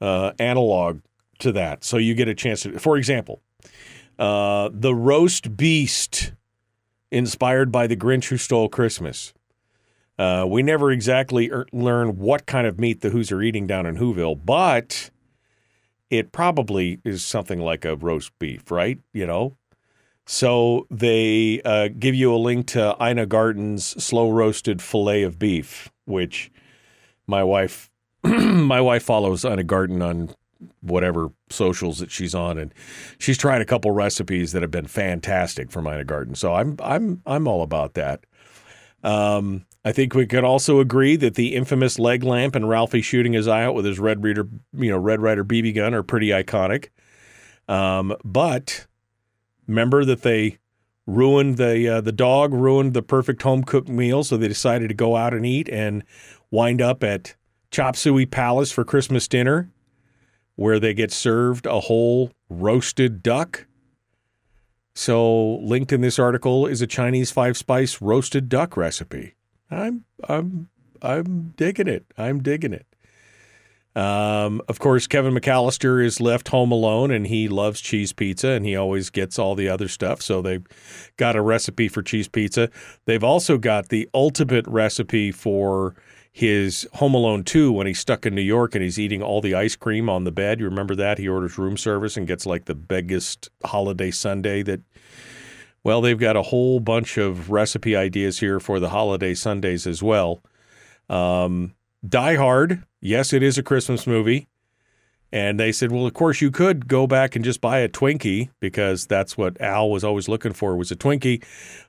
uh, 0.00 0.32
analog 0.40 1.02
to 1.38 1.52
that. 1.52 1.84
So 1.84 1.98
you 1.98 2.14
get 2.14 2.26
a 2.26 2.34
chance 2.34 2.62
to, 2.62 2.80
for 2.80 2.96
example, 2.96 3.42
uh, 4.18 4.70
the 4.72 4.94
roast 4.94 5.56
beast 5.56 6.32
inspired 7.10 7.70
by 7.70 7.86
the 7.86 7.96
Grinch 7.96 8.26
Who 8.26 8.36
Stole 8.36 8.68
Christmas. 8.68 9.34
Uh, 10.18 10.46
we 10.48 10.62
never 10.62 10.90
exactly 10.90 11.50
er- 11.50 11.66
learn 11.72 12.18
what 12.18 12.46
kind 12.46 12.66
of 12.66 12.78
meat 12.78 13.00
the 13.00 13.10
Who's 13.10 13.32
are 13.32 13.42
eating 13.42 13.66
down 13.66 13.86
in 13.86 13.96
Whoville, 13.96 14.40
but 14.44 15.10
it 16.10 16.32
probably 16.32 17.00
is 17.04 17.24
something 17.24 17.58
like 17.58 17.84
a 17.84 17.96
roast 17.96 18.38
beef, 18.38 18.70
right? 18.70 18.98
You 19.12 19.26
know, 19.26 19.56
so 20.26 20.86
they 20.90 21.60
uh, 21.64 21.88
give 21.88 22.14
you 22.14 22.34
a 22.34 22.36
link 22.36 22.66
to 22.68 22.96
Ina 23.02 23.26
Garten's 23.26 24.02
slow 24.02 24.30
roasted 24.30 24.80
fillet 24.80 25.22
of 25.22 25.38
beef, 25.38 25.90
which 26.04 26.50
my 27.26 27.42
wife 27.42 27.90
my 28.22 28.80
wife 28.80 29.02
follows 29.02 29.44
Ina 29.44 29.64
Garten 29.64 30.02
on 30.02 30.30
whatever 30.80 31.30
socials 31.50 31.98
that 31.98 32.10
she's 32.10 32.34
on, 32.34 32.58
and 32.58 32.72
she's 33.18 33.38
tried 33.38 33.62
a 33.62 33.66
couple 33.66 33.90
recipes 33.90 34.52
that 34.52 34.62
have 34.62 34.70
been 34.70 34.86
fantastic 34.86 35.70
for 35.70 35.80
Ina 35.80 36.04
Garten. 36.04 36.34
So 36.34 36.54
I'm 36.54 36.76
I'm 36.82 37.22
I'm 37.26 37.46
all 37.48 37.62
about 37.62 37.94
that. 37.94 38.24
Um, 39.02 39.66
I 39.84 39.92
think 39.92 40.14
we 40.14 40.26
could 40.26 40.44
also 40.44 40.78
agree 40.78 41.16
that 41.16 41.34
the 41.34 41.56
infamous 41.56 41.98
leg 41.98 42.22
lamp 42.22 42.54
and 42.54 42.68
Ralphie 42.68 43.02
shooting 43.02 43.32
his 43.32 43.48
eye 43.48 43.64
out 43.64 43.74
with 43.74 43.84
his 43.84 43.98
Red 43.98 44.22
Reader, 44.22 44.48
you 44.74 44.90
know, 44.90 44.98
Red 44.98 45.20
Ryder 45.20 45.44
BB 45.44 45.74
gun 45.74 45.92
are 45.92 46.04
pretty 46.04 46.28
iconic. 46.28 46.90
Um, 47.68 48.14
but 48.24 48.86
Remember 49.66 50.04
that 50.04 50.20
they 50.20 50.58
ruined 51.06 51.56
the 51.56 51.88
uh, 51.88 52.00
the 52.02 52.12
dog 52.12 52.52
ruined 52.52 52.92
the 52.92 53.02
perfect 53.02 53.42
home 53.42 53.64
cooked 53.64 53.88
meal, 53.88 54.22
so 54.22 54.36
they 54.36 54.48
decided 54.48 54.88
to 54.88 54.94
go 54.94 55.16
out 55.16 55.32
and 55.32 55.46
eat 55.46 55.66
and 55.70 56.04
wind 56.50 56.82
up 56.82 57.02
at 57.02 57.36
Chop 57.70 57.96
Suey 57.96 58.26
Palace 58.26 58.70
for 58.70 58.84
Christmas 58.84 59.26
dinner, 59.26 59.70
where 60.62 60.78
they 60.78 60.94
get 60.94 61.10
served 61.10 61.66
a 61.66 61.80
whole 61.80 62.30
roasted 62.48 63.20
duck. 63.20 63.66
So, 64.94 65.56
linked 65.56 65.92
in 65.92 66.02
this 66.02 66.20
article 66.20 66.68
is 66.68 66.80
a 66.80 66.86
Chinese 66.86 67.32
five 67.32 67.56
spice 67.56 68.00
roasted 68.00 68.48
duck 68.48 68.76
recipe. 68.76 69.34
I'm 69.72 70.04
I'm 70.28 70.68
I'm 71.02 71.54
digging 71.56 71.88
it. 71.88 72.06
I'm 72.16 72.44
digging 72.44 72.72
it. 72.72 72.86
Um, 73.96 74.62
of 74.68 74.78
course, 74.78 75.08
Kevin 75.08 75.34
McAllister 75.34 76.02
is 76.02 76.20
left 76.20 76.48
home 76.48 76.70
alone 76.70 77.10
and 77.10 77.26
he 77.26 77.48
loves 77.48 77.80
cheese 77.80 78.12
pizza 78.12 78.50
and 78.50 78.64
he 78.64 78.76
always 78.76 79.10
gets 79.10 79.40
all 79.40 79.56
the 79.56 79.68
other 79.68 79.88
stuff. 79.88 80.22
So 80.22 80.40
they've 80.40 80.64
got 81.16 81.34
a 81.34 81.42
recipe 81.42 81.88
for 81.88 82.02
cheese 82.02 82.28
pizza. 82.28 82.70
They've 83.04 83.24
also 83.24 83.58
got 83.58 83.88
the 83.88 84.08
ultimate 84.14 84.66
recipe 84.68 85.32
for 85.32 85.96
his 86.32 86.88
Home 86.94 87.14
Alone 87.14 87.44
2 87.44 87.70
when 87.72 87.86
he's 87.86 87.98
stuck 87.98 88.24
in 88.24 88.34
New 88.34 88.40
York 88.40 88.74
and 88.74 88.82
he's 88.82 88.98
eating 88.98 89.22
all 89.22 89.42
the 89.42 89.54
ice 89.54 89.76
cream 89.76 90.08
on 90.08 90.24
the 90.24 90.32
bed. 90.32 90.58
You 90.58 90.64
remember 90.64 90.94
that? 90.96 91.18
He 91.18 91.28
orders 91.28 91.58
room 91.58 91.76
service 91.76 92.16
and 92.16 92.26
gets 92.26 92.46
like 92.46 92.64
the 92.64 92.74
biggest 92.74 93.50
holiday 93.64 94.10
sundae 94.10 94.62
that. 94.62 94.80
Well, 95.84 96.00
they've 96.00 96.18
got 96.18 96.36
a 96.36 96.42
whole 96.42 96.78
bunch 96.78 97.18
of 97.18 97.50
recipe 97.50 97.96
ideas 97.96 98.38
here 98.38 98.60
for 98.60 98.78
the 98.78 98.90
holiday 98.90 99.34
sundaes 99.34 99.86
as 99.86 100.00
well. 100.00 100.40
Um, 101.10 101.74
Die 102.08 102.36
Hard, 102.36 102.84
yes, 103.00 103.32
it 103.32 103.42
is 103.42 103.58
a 103.58 103.62
Christmas 103.62 104.06
movie. 104.06 104.48
And 105.32 105.58
they 105.58 105.72
said, 105.72 105.90
well, 105.90 106.06
of 106.06 106.14
course, 106.14 106.40
you 106.40 106.50
could 106.50 106.86
go 106.86 107.06
back 107.06 107.34
and 107.34 107.44
just 107.44 107.60
buy 107.60 107.78
a 107.78 107.88
Twinkie 107.88 108.50
because 108.60 109.06
that's 109.06 109.36
what 109.36 109.60
Al 109.60 109.90
was 109.90 110.04
always 110.04 110.28
looking 110.28 110.52
for 110.52 110.76
was 110.76 110.92
a 110.92 110.96
Twinkie. 110.96 111.42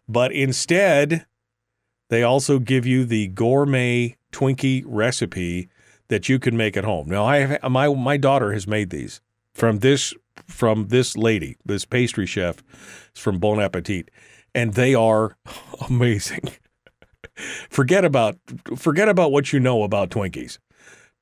But 0.08 0.32
instead, 0.32 1.26
they 2.14 2.24
also 2.24 2.60
give 2.60 2.86
you 2.86 3.06
the 3.06 3.28
gourmet 3.30 4.16
Twinkie 4.32 4.84
recipe 4.86 5.70
that 6.10 6.30
you 6.30 6.40
can 6.40 6.56
make 6.56 6.78
at 6.78 6.84
home. 6.84 7.08
Now, 7.08 7.26
I 7.26 7.38
have, 7.38 7.72
my 7.72 7.88
my 7.88 8.18
daughter 8.18 8.54
has 8.54 8.68
made 8.68 8.90
these 8.90 9.22
from 9.54 9.80
this 9.80 10.14
from 10.48 10.88
this 10.88 11.18
lady, 11.18 11.58
this 11.66 11.86
pastry 11.86 12.26
chef, 12.26 12.64
from 13.14 13.40
Bon 13.40 13.60
Appetit, 13.60 14.10
and 14.54 14.74
they 14.74 14.94
are 14.94 15.38
amazing 15.90 16.50
forget 17.70 18.06
about 18.06 18.38
forget 18.76 19.10
about 19.10 19.32
what 19.32 19.54
you 19.54 19.60
know 19.60 19.84
about 19.84 20.10
Twinkies. 20.10 20.60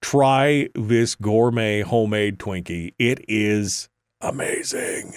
Try 0.02 0.68
this 0.74 1.16
gourmet 1.16 1.82
homemade 1.82 2.40
Twinkie. 2.40 2.94
It 2.98 3.24
is 3.28 3.90
amazing. 4.20 5.14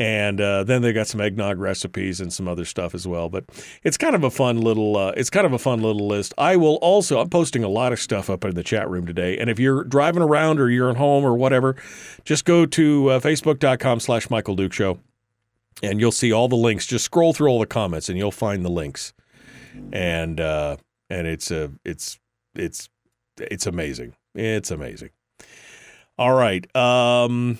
And 0.00 0.40
uh, 0.40 0.64
then 0.64 0.80
they 0.80 0.94
got 0.94 1.08
some 1.08 1.20
eggnog 1.20 1.58
recipes 1.58 2.22
and 2.22 2.32
some 2.32 2.48
other 2.48 2.64
stuff 2.64 2.94
as 2.94 3.06
well. 3.06 3.28
But 3.28 3.44
it's 3.82 3.98
kind 3.98 4.14
of 4.14 4.24
a 4.24 4.30
fun 4.30 4.60
little 4.60 4.96
uh, 4.96 5.12
it's 5.14 5.28
kind 5.28 5.44
of 5.46 5.52
a 5.52 5.58
fun 5.58 5.82
little 5.82 6.08
list. 6.08 6.32
I 6.38 6.56
will 6.56 6.76
also 6.76 7.20
I'm 7.20 7.28
posting 7.28 7.62
a 7.62 7.68
lot 7.68 7.92
of 7.92 8.00
stuff 8.00 8.30
up 8.30 8.44
in 8.46 8.54
the 8.54 8.62
chat 8.62 8.88
room 8.88 9.06
today. 9.06 9.36
And 9.36 9.50
if 9.50 9.58
you're 9.58 9.84
driving 9.84 10.22
around 10.22 10.58
or 10.58 10.70
you're 10.70 10.90
at 10.90 10.96
home 10.96 11.22
or 11.22 11.34
whatever, 11.34 11.76
just 12.24 12.46
go 12.46 12.64
to 12.64 13.08
uh, 13.10 13.20
facebook.com 13.20 14.00
slash 14.00 14.30
Michael 14.30 14.56
Duke 14.56 14.72
Show 14.72 14.98
and 15.82 16.00
you'll 16.00 16.12
see 16.12 16.32
all 16.32 16.48
the 16.48 16.56
links. 16.56 16.86
Just 16.86 17.04
scroll 17.04 17.34
through 17.34 17.50
all 17.50 17.60
the 17.60 17.66
comments 17.66 18.08
and 18.08 18.16
you'll 18.16 18.32
find 18.32 18.64
the 18.64 18.70
links 18.70 19.12
and 19.92 20.40
uh, 20.40 20.76
and 21.08 21.26
it's 21.26 21.50
a 21.50 21.72
it's 21.84 22.18
it's 22.54 22.88
it's 23.38 23.66
amazing. 23.66 24.14
It's 24.34 24.70
amazing. 24.70 25.10
All 26.18 26.32
right. 26.32 26.64
Um, 26.76 27.58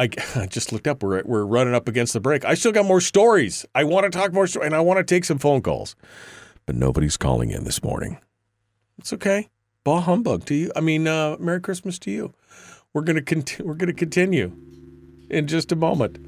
I, 0.00 0.08
I 0.34 0.46
just 0.46 0.72
looked 0.72 0.88
up. 0.88 1.02
We're 1.02 1.22
we're 1.24 1.44
running 1.44 1.74
up 1.74 1.86
against 1.86 2.14
the 2.14 2.20
break. 2.20 2.44
I 2.44 2.54
still 2.54 2.72
got 2.72 2.86
more 2.86 3.00
stories. 3.00 3.64
I 3.74 3.84
want 3.84 4.10
to 4.10 4.18
talk 4.18 4.32
more, 4.32 4.46
stories 4.46 4.66
and 4.66 4.74
I 4.74 4.80
want 4.80 4.98
to 4.98 5.04
take 5.04 5.24
some 5.24 5.38
phone 5.38 5.60
calls, 5.60 5.94
but 6.66 6.74
nobody's 6.74 7.16
calling 7.16 7.50
in 7.50 7.64
this 7.64 7.84
morning. 7.84 8.18
It's 8.98 9.12
okay. 9.12 9.48
Bah 9.84 10.00
humbug 10.00 10.44
to 10.46 10.54
you. 10.54 10.72
I 10.74 10.80
mean, 10.80 11.06
uh, 11.06 11.36
Merry 11.38 11.60
Christmas 11.60 11.98
to 12.00 12.10
you. 12.10 12.34
We're 12.92 13.02
gonna 13.02 13.22
conti- 13.22 13.62
we're 13.62 13.74
gonna 13.74 13.92
continue 13.92 14.52
in 15.30 15.46
just 15.46 15.70
a 15.70 15.76
moment. 15.76 16.18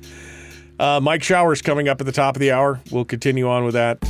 Uh, 0.78 1.00
Mike 1.00 1.22
Shower's 1.22 1.62
coming 1.62 1.88
up 1.88 2.00
at 2.00 2.06
the 2.06 2.12
top 2.12 2.36
of 2.36 2.40
the 2.40 2.52
hour. 2.52 2.80
We'll 2.90 3.04
continue 3.04 3.48
on 3.48 3.64
with 3.64 3.74
that, 3.74 4.00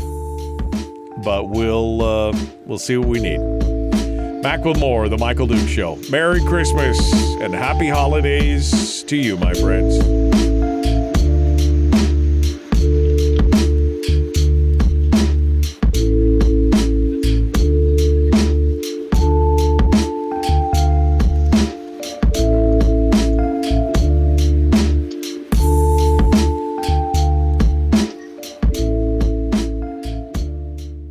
but 1.25 1.49
we'll 1.49 2.03
uh, 2.03 2.37
we'll 2.67 2.79
see 2.79 2.97
what 2.97 3.09
we 3.09 3.21
need. 3.21 3.72
Back 4.43 4.65
with 4.65 4.81
more 4.81 5.05
of 5.05 5.11
the 5.11 5.19
Michael 5.19 5.47
Duke 5.47 5.69
Show. 5.69 6.01
Merry 6.11 6.41
Christmas 6.45 6.99
and 7.41 7.55
happy 7.55 7.89
holidays 7.89 9.05
to 9.05 9.17
you, 9.17 9.37
my 9.37 9.55
friends. 9.55 9.95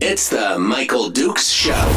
It's 0.01 0.28
the 0.28 0.60
Michael 0.60 1.10
Dukes 1.10 1.49
Show. 1.49 1.91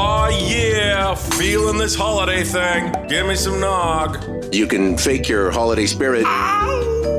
Oh, 0.00 0.28
yeah. 0.28 1.16
Feeling 1.16 1.76
this 1.76 1.96
holiday 1.96 2.44
thing. 2.44 2.92
Give 3.08 3.26
me 3.26 3.34
some 3.34 3.58
nog. 3.58 4.54
You 4.54 4.68
can 4.68 4.96
fake 4.96 5.28
your 5.28 5.50
holiday 5.50 5.86
spirit, 5.86 6.24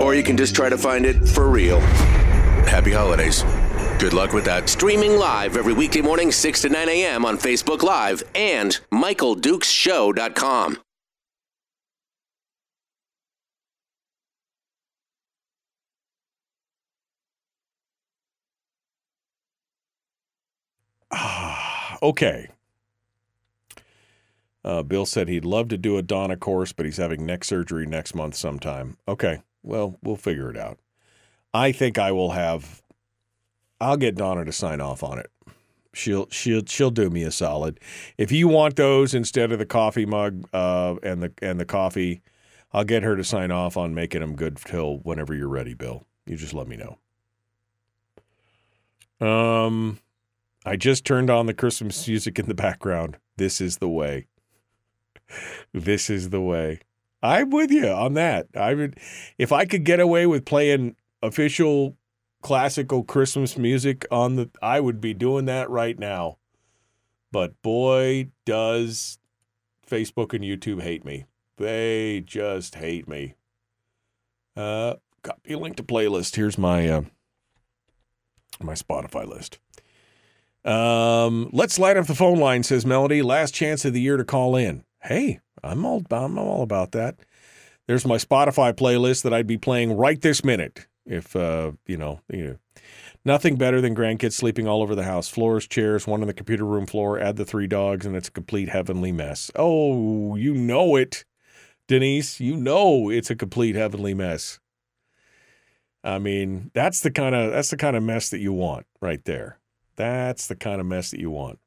or 0.02 0.16
you 0.16 0.24
can 0.24 0.38
just 0.38 0.56
try 0.56 0.70
to 0.70 0.78
find 0.78 1.06
it 1.06 1.28
for 1.28 1.50
real. 1.50 1.82
Happy 2.66 2.94
holidays. 2.94 3.44
Good 4.00 4.14
luck 4.14 4.32
with 4.32 4.46
that. 4.46 4.70
Streaming 4.70 5.18
live 5.18 5.58
every 5.58 5.74
weekday 5.74 6.00
morning, 6.02 6.32
6 6.32 6.62
to 6.62 6.70
9 6.70 6.88
a.m. 6.88 7.26
on 7.26 7.38
Facebook 7.38 7.84
Live 7.84 8.24
and 8.34 8.80
MichaelDukesShow.com. 8.94 10.78
okay. 22.02 22.48
Uh, 24.64 24.84
Bill 24.84 25.06
said 25.06 25.30
he'd 25.30 25.46
love 25.46 25.70
to 25.70 25.78
do 25.78 25.98
a 25.98 26.02
Donna 26.02 26.36
course, 26.36 26.74
but 26.74 26.86
he's 26.86 26.98
having 26.98 27.26
neck 27.26 27.44
surgery 27.44 27.86
next 27.86 28.14
month 28.14 28.36
sometime. 28.36 28.98
Okay, 29.08 29.42
well, 29.64 29.98
we'll 30.04 30.18
figure 30.18 30.50
it 30.50 30.58
out. 30.58 30.80
I 31.54 31.72
think 31.72 31.98
I 31.98 32.12
will 32.12 32.32
have. 32.32 32.82
I'll 33.80 33.98
get 33.98 34.16
Donna 34.16 34.46
to 34.46 34.52
sign 34.52 34.82
off 34.82 35.04
on 35.04 35.20
it. 35.20 35.32
She'll 35.94 36.28
she'll 36.30 36.66
she'll 36.66 36.92
do 36.92 37.10
me 37.10 37.24
a 37.24 37.32
solid. 37.32 37.80
If 38.18 38.32
you 38.32 38.48
want 38.48 38.76
those 38.76 39.14
instead 39.14 39.52
of 39.52 39.60
the 39.60 39.66
coffee 39.66 40.06
mug 40.06 40.48
uh, 40.54 40.96
and 41.02 41.24
the 41.24 41.32
and 41.42 41.60
the 41.60 41.66
coffee, 41.66 42.22
I'll 42.72 42.84
get 42.84 43.04
her 43.04 43.16
to 43.16 43.24
sign 43.24 43.52
off 43.52 43.78
on 43.78 43.96
making 43.96 44.22
them 44.22 44.36
good 44.36 44.58
till 44.58 44.98
whenever 44.98 45.34
you're 45.34 45.48
ready, 45.48 45.74
Bill. 45.74 46.06
You 46.26 46.36
just 46.36 46.54
let 46.54 46.68
me 46.68 46.78
know. 46.78 46.98
Um, 49.26 50.00
I 50.66 50.76
just 50.76 51.06
turned 51.06 51.30
on 51.30 51.48
the 51.48 51.54
Christmas 51.54 52.08
music 52.08 52.38
in 52.38 52.48
the 52.48 52.54
background. 52.54 53.18
This 53.38 53.60
is 53.60 53.78
the 53.78 53.90
way. 53.90 54.28
This 55.74 56.10
is 56.10 56.30
the 56.30 56.42
way. 56.42 56.80
I'm 57.22 57.50
with 57.50 57.72
you 57.72 57.88
on 57.88 58.14
that. 58.14 58.48
I 58.56 58.74
would, 58.74 59.00
if 59.38 59.52
I 59.52 59.66
could 59.66 59.84
get 59.84 60.00
away 60.00 60.26
with 60.26 60.46
playing 60.46 60.96
official 61.22 61.98
classical 62.42 63.04
Christmas 63.04 63.58
music 63.58 64.06
on 64.10 64.36
the, 64.36 64.50
I 64.62 64.80
would 64.80 65.02
be 65.02 65.14
doing 65.14 65.46
that 65.46 65.70
right 65.70 66.00
now. 66.00 66.38
But 67.32 67.62
boy, 67.62 68.30
does 68.46 69.20
Facebook 69.88 70.34
and 70.34 70.44
YouTube 70.44 70.82
hate 70.82 71.04
me. 71.04 71.26
They 71.58 72.24
just 72.26 72.76
hate 72.76 73.08
me. 73.08 73.36
Uh, 74.56 74.96
copy 75.24 75.56
link 75.56 75.76
to 75.78 75.84
playlist. 75.84 76.36
Here's 76.36 76.58
my 76.58 76.88
uh, 76.88 77.02
my 78.62 78.74
Spotify 78.74 79.28
list. 79.28 79.60
Um, 80.66 81.50
let's 81.54 81.80
light 81.80 81.98
up 81.98 82.08
the 82.08 82.16
phone 82.16 82.40
line, 82.40 82.64
says 82.64 82.86
Melody. 82.86 83.22
Last 83.22 83.54
chance 83.54 83.86
of 83.86 83.94
the 83.94 84.02
year 84.02 84.18
to 84.18 84.24
call 84.24 84.56
in. 84.56 84.84
Hey, 85.02 85.40
I'm 85.64 85.86
all 85.86 86.04
I'm 86.12 86.38
all 86.38 86.62
about 86.62 86.92
that. 86.92 87.16
There's 87.88 88.06
my 88.06 88.18
Spotify 88.18 88.74
playlist 88.74 89.24
that 89.24 89.34
I'd 89.34 89.48
be 89.48 89.58
playing 89.58 89.94
right 89.94 90.22
this 90.22 90.44
minute. 90.44 90.88
If 91.06 91.36
uh, 91.36 91.72
you 91.88 91.98
know, 91.98 92.22
you 92.30 92.44
know, 92.46 92.82
nothing 93.26 93.56
better 93.56 93.82
than 93.82 93.96
grandkids 93.96 94.34
sleeping 94.34 94.68
all 94.68 94.82
over 94.82 94.94
the 94.94 95.04
house. 95.04 95.30
Floors, 95.30 95.68
chairs, 95.68 96.06
one 96.06 96.22
on 96.22 96.28
the 96.28 96.34
computer 96.34 96.66
room 96.66 96.86
floor. 96.86 97.20
Add 97.20 97.38
the 97.38 97.46
three 97.46 97.68
dogs, 97.68 98.06
and 98.06 98.16
it's 98.16 98.28
a 98.28 98.32
complete 98.32 98.70
heavenly 98.70 99.12
mess. 99.12 99.50
Oh, 99.56 100.36
you 100.36 100.54
know 100.54 100.96
it, 100.96 101.26
Denise. 101.88 102.40
You 102.40 102.58
know 102.58 103.10
it's 103.10 103.32
a 103.32 103.36
complete 103.36 103.76
heavenly 103.76 104.14
mess. 104.14 104.60
I 106.04 106.20
mean, 106.20 106.72
that's 106.74 107.02
the 107.02 107.12
kind 107.12 107.36
of 107.36 107.52
that's 107.52 107.72
the 107.72 107.78
kind 107.78 107.96
of 107.96 108.04
mess 108.04 108.30
that 108.30 108.40
you 108.40 108.54
want 108.54 108.86
right 109.02 109.24
there. 109.26 109.60
That's 109.96 110.48
the 110.48 110.56
kind 110.56 110.80
of 110.80 110.88
mess 110.88 111.12
that 111.12 111.20
you 111.20 111.32
want. 111.32 111.60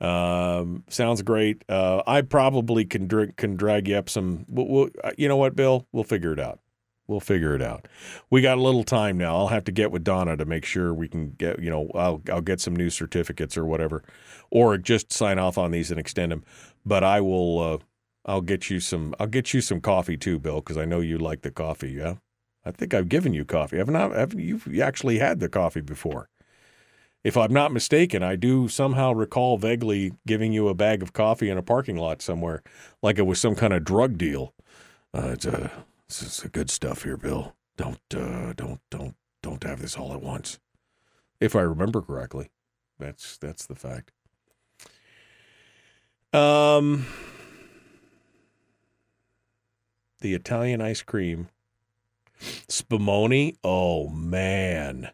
Um, 0.00 0.84
sounds 0.88 1.22
great. 1.22 1.64
Uh, 1.68 2.02
I 2.06 2.20
probably 2.22 2.84
can 2.84 3.06
drink, 3.06 3.36
can 3.36 3.56
drag 3.56 3.88
you 3.88 3.96
up 3.96 4.10
some. 4.10 4.44
We'll, 4.48 4.68
we'll, 4.68 4.88
uh, 5.02 5.12
you 5.16 5.28
know 5.28 5.36
what, 5.36 5.56
Bill? 5.56 5.86
We'll 5.92 6.04
figure 6.04 6.32
it 6.32 6.40
out. 6.40 6.60
We'll 7.08 7.20
figure 7.20 7.54
it 7.54 7.62
out. 7.62 7.86
We 8.30 8.42
got 8.42 8.58
a 8.58 8.60
little 8.60 8.82
time 8.82 9.16
now. 9.16 9.36
I'll 9.36 9.48
have 9.48 9.64
to 9.64 9.72
get 9.72 9.92
with 9.92 10.02
Donna 10.02 10.36
to 10.36 10.44
make 10.44 10.64
sure 10.64 10.92
we 10.92 11.08
can 11.08 11.30
get. 11.30 11.60
You 11.60 11.70
know, 11.70 11.90
I'll 11.94 12.20
I'll 12.30 12.40
get 12.40 12.60
some 12.60 12.74
new 12.74 12.90
certificates 12.90 13.56
or 13.56 13.64
whatever, 13.64 14.02
or 14.50 14.76
just 14.76 15.12
sign 15.12 15.38
off 15.38 15.56
on 15.56 15.70
these 15.70 15.92
and 15.92 16.00
extend 16.00 16.32
them. 16.32 16.44
But 16.84 17.04
I 17.04 17.20
will. 17.20 17.60
Uh, 17.60 17.78
I'll 18.28 18.40
get 18.40 18.70
you 18.70 18.80
some. 18.80 19.14
I'll 19.20 19.28
get 19.28 19.54
you 19.54 19.60
some 19.60 19.80
coffee 19.80 20.16
too, 20.16 20.40
Bill, 20.40 20.56
because 20.56 20.76
I 20.76 20.84
know 20.84 20.98
you 20.98 21.16
like 21.16 21.42
the 21.42 21.52
coffee. 21.52 21.92
Yeah, 21.92 22.16
I 22.64 22.72
think 22.72 22.92
I've 22.92 23.08
given 23.08 23.32
you 23.32 23.44
coffee. 23.44 23.78
Haven't 23.78 23.94
I? 23.94 24.08
Haven't 24.08 24.40
you 24.40 24.82
actually 24.82 25.18
had 25.20 25.38
the 25.38 25.48
coffee 25.48 25.82
before? 25.82 26.28
If 27.26 27.36
I'm 27.36 27.52
not 27.52 27.72
mistaken, 27.72 28.22
I 28.22 28.36
do 28.36 28.68
somehow 28.68 29.10
recall 29.10 29.58
vaguely 29.58 30.12
giving 30.28 30.52
you 30.52 30.68
a 30.68 30.74
bag 30.74 31.02
of 31.02 31.12
coffee 31.12 31.50
in 31.50 31.58
a 31.58 31.62
parking 31.62 31.96
lot 31.96 32.22
somewhere, 32.22 32.62
like 33.02 33.18
it 33.18 33.26
was 33.26 33.40
some 33.40 33.56
kind 33.56 33.72
of 33.72 33.82
drug 33.82 34.16
deal. 34.16 34.54
Uh, 35.12 35.30
it's 35.32 35.44
a, 35.44 35.72
it's 36.06 36.44
a 36.44 36.48
good 36.48 36.70
stuff 36.70 37.02
here, 37.02 37.16
Bill. 37.16 37.56
Don't, 37.76 37.98
uh, 38.14 38.52
don't, 38.52 38.78
don't, 38.92 39.16
don't 39.42 39.64
have 39.64 39.82
this 39.82 39.96
all 39.96 40.12
at 40.14 40.22
once. 40.22 40.60
If 41.40 41.56
I 41.56 41.62
remember 41.62 42.00
correctly, 42.00 42.50
that's 42.96 43.36
that's 43.38 43.66
the 43.66 43.74
fact. 43.74 44.12
Um, 46.32 47.06
the 50.20 50.32
Italian 50.34 50.80
ice 50.80 51.02
cream, 51.02 51.48
spumoni. 52.68 53.56
Oh 53.64 54.08
man. 54.10 55.10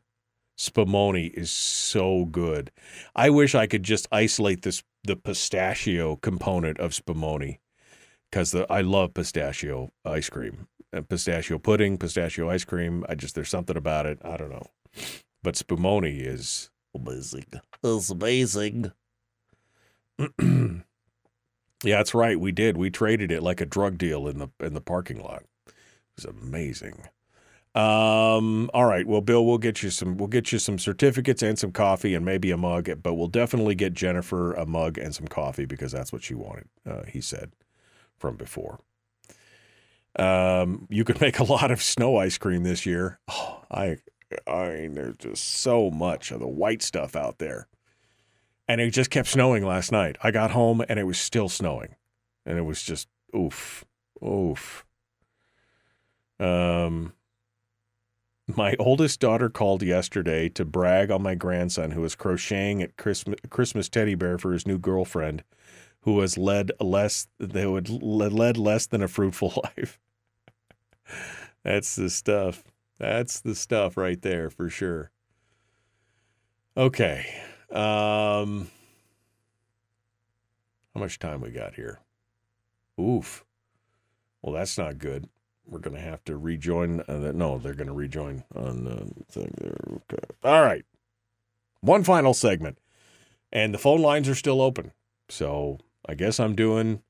Spumoni 0.63 1.33
is 1.35 1.51
so 1.51 2.25
good. 2.25 2.71
I 3.17 3.31
wish 3.31 3.53
I 3.53 3.67
could 3.67 3.83
just 3.83 4.07
isolate 4.13 4.63
this 4.63 4.85
the 5.03 5.17
pistachio 5.17 6.15
component 6.15 6.79
of 6.79 6.93
Spumoni 6.93 7.59
because 8.31 8.55
I 8.71 8.81
love 8.83 9.13
pistachio 9.13 9.91
ice 10.05 10.31
cream, 10.31 10.69
and 10.93 11.09
pistachio 11.09 11.59
pudding, 11.59 11.99
pistachio 11.99 12.49
ice 12.49 12.65
cream. 12.65 13.05
I 13.09 13.17
just 13.17 13.35
there's 13.35 13.49
something 13.49 13.77
about 13.77 14.07
it. 14.07 14.21
I 14.25 14.37
don't 14.37 14.51
know, 14.51 14.67
but 15.43 15.57
Spumoni 15.57 16.25
is 16.25 16.71
amazing. 16.95 17.47
It's 17.83 18.11
amazing. 18.11 18.93
yeah, 20.41 20.83
that's 21.83 22.15
right. 22.15 22.39
We 22.39 22.53
did. 22.53 22.77
We 22.77 22.89
traded 22.89 23.33
it 23.33 23.43
like 23.43 23.61
a 23.61 23.67
drug 23.67 23.99
deal 23.99 24.29
in 24.29 24.39
the 24.39 24.49
in 24.61 24.75
the 24.75 24.81
parking 24.81 25.21
lot. 25.21 25.43
It 25.67 25.75
was 26.15 26.25
amazing. 26.25 27.09
Um, 27.75 28.71
all 28.75 28.85
right. 28.85 29.07
Well, 29.07 29.23
Bill, 29.23 29.47
we'll 29.47 29.59
get 29.59 29.83
you 29.83 29.89
some 29.89 30.19
we'll 30.19 30.29
get 30.29 30.53
you 30.53 30.59
some 30.59 30.79
certificates 30.79 31.43
and 31.43 31.59
some 31.59 31.73
coffee 31.73 32.15
and 32.15 32.25
maybe 32.25 32.51
a 32.51 32.57
mug, 32.59 32.91
but 33.03 33.15
we'll 33.15 33.29
definitely 33.29 33.75
get 33.75 33.95
Jennifer 33.95 34.53
a 34.53 34.67
mug 34.67 34.99
and 34.99 35.15
some 35.15 35.27
coffee 35.27 35.65
because 35.65 35.91
that's 35.93 36.13
what 36.13 36.23
she 36.23 36.35
wanted, 36.35 36.69
uh, 36.89 37.05
he 37.05 37.21
said 37.21 37.53
from 38.19 38.37
before. 38.37 38.81
Um, 40.17 40.87
you 40.91 41.05
could 41.05 41.21
make 41.23 41.39
a 41.39 41.45
lot 41.45 41.71
of 41.71 41.83
snow 41.83 42.17
ice 42.19 42.37
cream 42.37 42.63
this 42.63 42.85
year. 42.85 43.19
Oh, 43.29 43.63
I 43.71 43.97
I 44.47 44.69
mean, 44.71 44.95
there's 44.95 45.17
just 45.17 45.45
so 45.45 45.91
much 45.91 46.31
of 46.31 46.41
the 46.41 46.49
white 46.49 46.83
stuff 46.83 47.17
out 47.17 47.39
there. 47.39 47.69
And 48.69 48.81
it 48.81 48.91
just 48.91 49.11
kept 49.11 49.29
snowing 49.29 49.65
last 49.67 49.93
night. 49.93 50.17
I 50.23 50.31
got 50.31 50.53
home 50.53 50.83
and 50.89 50.99
it 50.99 51.05
was 51.05 51.19
still 51.19 51.49
snowing. 51.49 51.97
And 52.47 52.59
it 52.59 52.63
was 52.63 52.83
just 52.83 53.09
oof. 53.37 53.85
Oof. 54.23 54.87
Um 56.39 57.13
my 58.49 58.75
oldest 58.79 59.21
daughter 59.21 59.49
called 59.49 59.83
yesterday 59.83 60.49
to 60.51 60.65
brag 60.65 61.11
on 61.11 61.23
my 61.23 61.35
grandson 61.35 61.93
who 61.93 62.01
was 62.01 62.15
crocheting 62.15 62.83
at 62.83 62.97
Christmas, 62.97 63.39
Christmas 63.51 63.89
teddy 63.89 64.15
bear 64.15 64.39
for 64.39 64.53
his 64.53 64.67
new 64.67 64.79
girlfriend, 64.79 65.45
who 66.01 66.21
has 66.21 66.37
led 66.37 66.73
less 66.81 67.29
they 67.39 67.67
would 67.67 67.89
led 67.89 68.57
less 68.59 68.87
than 68.87 69.03
a 69.03 69.09
fruitful 69.09 69.63
life. 69.77 69.99
That's 71.63 71.95
the 71.95 72.11
stuff. 72.11 72.65
That's 72.99 73.41
the 73.41 73.55
stuff 73.55 73.97
right 73.97 74.21
there 74.21 74.51
for 74.51 74.69
sure. 74.69 75.11
Okay. 76.77 77.27
Um 77.71 78.71
how 80.95 81.01
much 81.01 81.19
time 81.19 81.41
we 81.41 81.51
got 81.51 81.75
here? 81.75 82.01
Oof. 83.01 83.45
Well, 84.43 84.55
that's 84.55 84.77
not 84.77 84.99
good 84.99 85.29
we're 85.67 85.81
to 85.97 86.03
have 86.03 86.25
to 86.25 86.37
rejoin. 86.37 87.01
Uh, 87.09 87.33
no, 87.35 87.59
they're 87.59 87.75
to 87.89 87.93
rejoin 87.93 88.45
on 88.55 88.85
the 88.85 89.33
thing 89.33 89.55
there. 89.59 89.77
Okay. 90.11 90.35
All 90.45 90.63
right. 90.63 90.85
One 91.81 92.05
final 92.05 92.35
segment. 92.35 92.79
And 93.53 93.75
the 93.75 93.79
phone 93.79 94.01
lines 94.01 94.29
are 94.29 94.35
still 94.35 94.63
open. 94.63 94.93
So 95.29 95.79
I 96.07 96.15
guess 96.15 96.41
I'm 96.41 96.55
doing, 96.55 97.03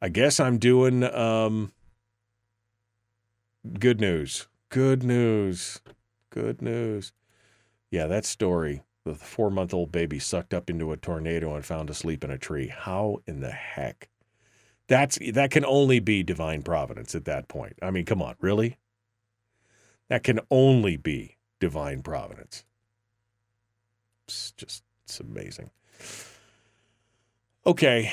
I 0.00 0.08
guess 0.08 0.38
I'm 0.38 0.58
doing 0.58 1.02
um, 1.02 1.72
good 3.78 4.00
news. 4.00 4.46
Good 4.68 5.02
news. 5.02 5.80
Good 6.30 6.62
news. 6.62 7.12
Yeah, 7.90 8.06
that 8.06 8.24
story. 8.24 8.82
The 9.04 9.14
four 9.14 9.50
month 9.50 9.74
old 9.74 9.92
baby 9.92 10.18
sucked 10.18 10.54
up 10.54 10.70
into 10.70 10.90
a 10.90 10.96
tornado 10.96 11.54
and 11.54 11.64
found 11.64 11.90
asleep 11.90 12.24
in 12.24 12.30
a 12.30 12.38
tree. 12.38 12.68
How 12.68 13.18
in 13.26 13.40
the 13.40 13.50
heck? 13.50 14.08
That's 14.86 15.18
that 15.32 15.50
can 15.50 15.64
only 15.64 15.98
be 15.98 16.22
divine 16.22 16.62
providence 16.62 17.14
at 17.14 17.24
that 17.24 17.48
point. 17.48 17.78
I 17.80 17.90
mean, 17.90 18.04
come 18.04 18.20
on, 18.20 18.36
really? 18.40 18.78
That 20.08 20.22
can 20.22 20.40
only 20.50 20.96
be 20.96 21.38
divine 21.58 22.02
providence. 22.02 22.64
It's 24.26 24.52
just 24.52 24.84
it's 25.04 25.20
amazing. 25.20 25.70
Okay. 27.66 28.12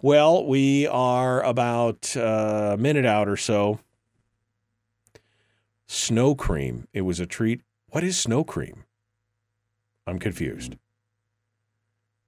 Well, 0.00 0.46
we 0.46 0.86
are 0.86 1.42
about 1.42 2.14
a 2.16 2.76
minute 2.78 3.06
out 3.06 3.28
or 3.28 3.36
so. 3.36 3.80
Snow 5.86 6.34
cream. 6.34 6.88
It 6.92 7.02
was 7.02 7.20
a 7.20 7.26
treat. 7.26 7.62
What 7.88 8.04
is 8.04 8.18
snow 8.18 8.44
cream? 8.44 8.84
I'm 10.06 10.18
confused. 10.18 10.76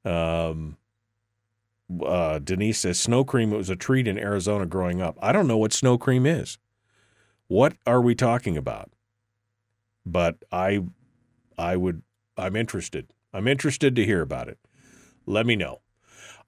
Um, 0.04 0.76
uh, 2.05 2.39
Denise 2.39 2.78
says 2.80 2.99
snow 2.99 3.24
cream 3.24 3.51
was 3.51 3.70
a 3.70 3.76
treat 3.76 4.09
in 4.09 4.18
Arizona 4.18 4.66
growing 4.66 5.01
up. 5.01 5.18
I 5.20 5.32
don't 5.32 5.47
know 5.47 5.59
what 5.59 5.72
snow 5.72 5.99
cream 5.99 6.26
is. 6.26 6.59
What 7.49 7.74
are 7.87 8.01
we 8.01 8.14
talking 8.14 8.57
about? 8.57 8.91
But 10.05 10.37
I, 10.51 10.82
I 11.57 11.76
would, 11.76 12.03
I'm 12.37 12.57
interested. 12.57 13.12
I'm 13.32 13.47
interested 13.47 13.95
to 13.97 14.05
hear 14.05 14.22
about 14.22 14.49
it. 14.49 14.59
Let 15.26 15.47
me 15.47 15.57
know. 15.57 15.80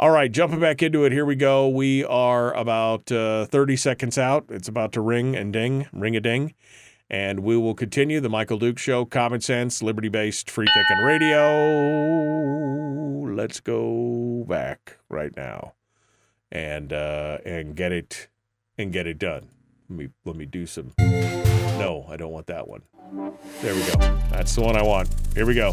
All 0.01 0.11
right, 0.11 0.31
jumping 0.31 0.61
back 0.61 0.81
into 0.81 1.05
it. 1.05 1.13
Here 1.13 1.25
we 1.25 1.35
go. 1.35 1.69
We 1.69 2.05
are 2.05 2.55
about 2.55 3.11
uh, 3.11 3.47
30 3.47 3.77
seconds 3.77 4.17
out. 4.17 4.47
It's 4.49 4.69
about 4.69 4.93
to 4.93 5.01
ring 5.01 5.35
and 5.35 5.53
ding, 5.53 5.89
ring 5.93 6.15
a 6.15 6.21
ding. 6.21 6.55
And 7.11 7.41
we 7.41 7.57
will 7.57 7.75
continue 7.75 8.21
the 8.21 8.29
Michael 8.29 8.59
Duke 8.59 8.79
Show, 8.79 9.05
common 9.07 9.41
sense, 9.41 9.83
liberty 9.83 10.09
based, 10.09 10.51
free 10.51 10.69
thinking 10.75 11.05
radio. 11.05 11.49
Let's 13.35 13.61
go 13.61 14.45
back 14.47 14.99
right 15.09 15.35
now 15.37 15.73
and 16.53 16.93
uh, 16.93 17.39
and 17.45 17.75
get 17.75 17.93
it 17.93 18.29
and 18.77 18.93
get 18.93 19.07
it 19.07 19.19
done. 19.19 19.49
Let 19.89 19.99
me 19.99 20.09
let 20.25 20.37
me 20.37 20.45
do 20.45 20.67
some. 20.67 20.93
No, 20.99 22.05
I 22.09 22.17
don't 22.17 22.33
want 22.33 22.47
that 22.49 22.69
one. 22.69 22.83
There 23.63 23.75
we 23.75 23.81
go. 23.81 23.99
That's 24.31 24.55
the 24.55 24.61
one 24.61 24.77
I 24.77 24.83
want. 24.83 25.09
Here 25.35 25.47
we 25.47 25.55
go. 25.55 25.73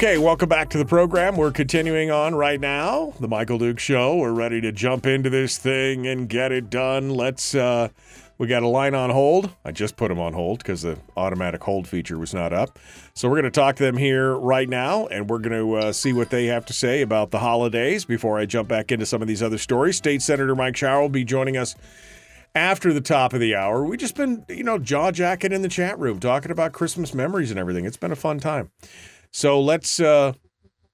Okay, 0.00 0.16
welcome 0.16 0.48
back 0.48 0.70
to 0.70 0.78
the 0.78 0.86
program. 0.86 1.36
We're 1.36 1.52
continuing 1.52 2.10
on 2.10 2.34
right 2.34 2.58
now, 2.58 3.12
the 3.20 3.28
Michael 3.28 3.58
Duke 3.58 3.78
Show. 3.78 4.16
We're 4.16 4.32
ready 4.32 4.58
to 4.62 4.72
jump 4.72 5.04
into 5.04 5.28
this 5.28 5.58
thing 5.58 6.06
and 6.06 6.26
get 6.26 6.52
it 6.52 6.70
done. 6.70 7.10
Let's. 7.10 7.54
uh 7.54 7.88
We 8.38 8.46
got 8.46 8.62
a 8.62 8.66
line 8.66 8.94
on 8.94 9.10
hold. 9.10 9.54
I 9.62 9.72
just 9.72 9.98
put 9.98 10.08
them 10.08 10.18
on 10.18 10.32
hold 10.32 10.60
because 10.60 10.80
the 10.80 10.98
automatic 11.18 11.62
hold 11.62 11.86
feature 11.86 12.16
was 12.16 12.32
not 12.32 12.54
up. 12.54 12.78
So 13.12 13.28
we're 13.28 13.42
going 13.42 13.44
to 13.44 13.50
talk 13.50 13.76
to 13.76 13.82
them 13.82 13.98
here 13.98 14.34
right 14.38 14.70
now, 14.70 15.06
and 15.08 15.28
we're 15.28 15.38
going 15.38 15.58
to 15.58 15.74
uh, 15.74 15.92
see 15.92 16.14
what 16.14 16.30
they 16.30 16.46
have 16.46 16.64
to 16.64 16.72
say 16.72 17.02
about 17.02 17.30
the 17.30 17.40
holidays 17.40 18.06
before 18.06 18.38
I 18.38 18.46
jump 18.46 18.70
back 18.70 18.90
into 18.90 19.04
some 19.04 19.20
of 19.20 19.28
these 19.28 19.42
other 19.42 19.58
stories. 19.58 19.98
State 19.98 20.22
Senator 20.22 20.56
Mike 20.56 20.78
Shower 20.78 21.02
will 21.02 21.10
be 21.10 21.24
joining 21.24 21.58
us 21.58 21.74
after 22.54 22.94
the 22.94 23.02
top 23.02 23.34
of 23.34 23.40
the 23.40 23.54
hour. 23.54 23.84
We 23.84 23.98
just 23.98 24.16
been, 24.16 24.46
you 24.48 24.64
know, 24.64 24.78
jaw 24.78 25.10
jacking 25.10 25.52
in 25.52 25.60
the 25.60 25.68
chat 25.68 25.98
room, 25.98 26.20
talking 26.20 26.50
about 26.50 26.72
Christmas 26.72 27.12
memories 27.12 27.50
and 27.50 27.60
everything. 27.60 27.84
It's 27.84 27.98
been 27.98 28.12
a 28.12 28.16
fun 28.16 28.40
time. 28.40 28.70
So 29.32 29.60
let's 29.60 30.00
uh, 30.00 30.32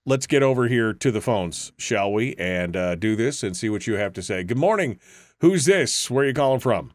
let's 0.04 0.26
get 0.26 0.42
over 0.42 0.68
here 0.68 0.92
to 0.92 1.10
the 1.10 1.20
phones, 1.20 1.72
shall 1.78 2.12
we, 2.12 2.34
and 2.36 2.76
uh, 2.76 2.94
do 2.94 3.16
this 3.16 3.42
and 3.42 3.56
see 3.56 3.68
what 3.68 3.86
you 3.86 3.94
have 3.94 4.12
to 4.14 4.22
say. 4.22 4.44
Good 4.44 4.58
morning. 4.58 4.98
Who's 5.40 5.64
this? 5.64 6.10
Where 6.10 6.24
are 6.24 6.28
you 6.28 6.34
calling 6.34 6.60
from? 6.60 6.92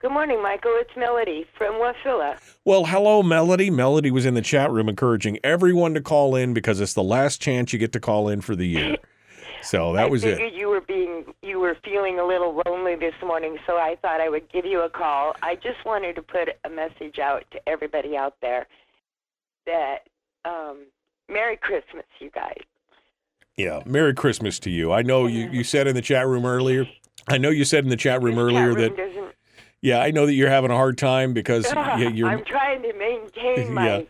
Good 0.00 0.12
morning, 0.12 0.40
Michael. 0.40 0.74
It's 0.76 0.96
Melody 0.96 1.44
from 1.56 1.74
Wasilla. 1.74 2.38
Well, 2.64 2.84
hello, 2.84 3.22
Melody. 3.22 3.68
Melody 3.68 4.12
was 4.12 4.26
in 4.26 4.34
the 4.34 4.42
chat 4.42 4.70
room 4.70 4.88
encouraging 4.88 5.38
everyone 5.42 5.92
to 5.94 6.00
call 6.00 6.36
in 6.36 6.54
because 6.54 6.80
it's 6.80 6.94
the 6.94 7.02
last 7.02 7.42
chance 7.42 7.72
you 7.72 7.80
get 7.80 7.92
to 7.92 8.00
call 8.00 8.28
in 8.28 8.40
for 8.40 8.54
the 8.54 8.66
year. 8.66 8.96
So 9.62 9.92
that 9.94 10.04
I 10.04 10.06
was 10.06 10.22
figured 10.22 10.52
it. 10.52 10.58
you 10.58 10.68
were 10.68 10.80
being 10.80 11.24
you 11.42 11.58
were 11.58 11.76
feeling 11.84 12.18
a 12.18 12.24
little 12.24 12.60
lonely 12.66 12.96
this 12.96 13.14
morning, 13.24 13.58
so 13.66 13.74
I 13.74 13.96
thought 14.00 14.20
I 14.20 14.28
would 14.28 14.50
give 14.50 14.64
you 14.64 14.80
a 14.80 14.90
call. 14.90 15.34
I 15.42 15.56
just 15.56 15.84
wanted 15.84 16.16
to 16.16 16.22
put 16.22 16.48
a 16.64 16.68
message 16.68 17.18
out 17.18 17.44
to 17.52 17.68
everybody 17.68 18.16
out 18.16 18.36
there 18.40 18.66
that 19.66 20.08
um, 20.44 20.86
Merry 21.28 21.56
Christmas, 21.56 22.04
you 22.20 22.30
guys. 22.30 22.58
Yeah. 23.56 23.82
Merry 23.84 24.14
Christmas 24.14 24.58
to 24.60 24.70
you. 24.70 24.92
I 24.92 25.02
know 25.02 25.26
you, 25.26 25.50
you 25.50 25.64
said 25.64 25.88
in 25.88 25.94
the 25.96 26.02
chat 26.02 26.26
room 26.26 26.46
earlier. 26.46 26.86
I 27.26 27.38
know 27.38 27.50
you 27.50 27.64
said 27.64 27.84
in 27.84 27.90
the 27.90 27.96
chat 27.96 28.22
room 28.22 28.36
This 28.36 28.42
earlier 28.42 28.72
chat 28.72 28.92
room 28.92 28.96
that 28.96 29.34
yeah, 29.80 30.00
I 30.00 30.10
know 30.10 30.26
that 30.26 30.32
you're 30.32 30.50
having 30.50 30.70
a 30.70 30.76
hard 30.76 30.98
time 30.98 31.32
because 31.32 31.70
you, 31.98 32.10
you're 32.10 32.28
I'm 32.28 32.44
trying 32.44 32.82
to 32.82 32.92
maintain 32.94 33.74
my 33.74 33.98
Yeah. 33.98 34.02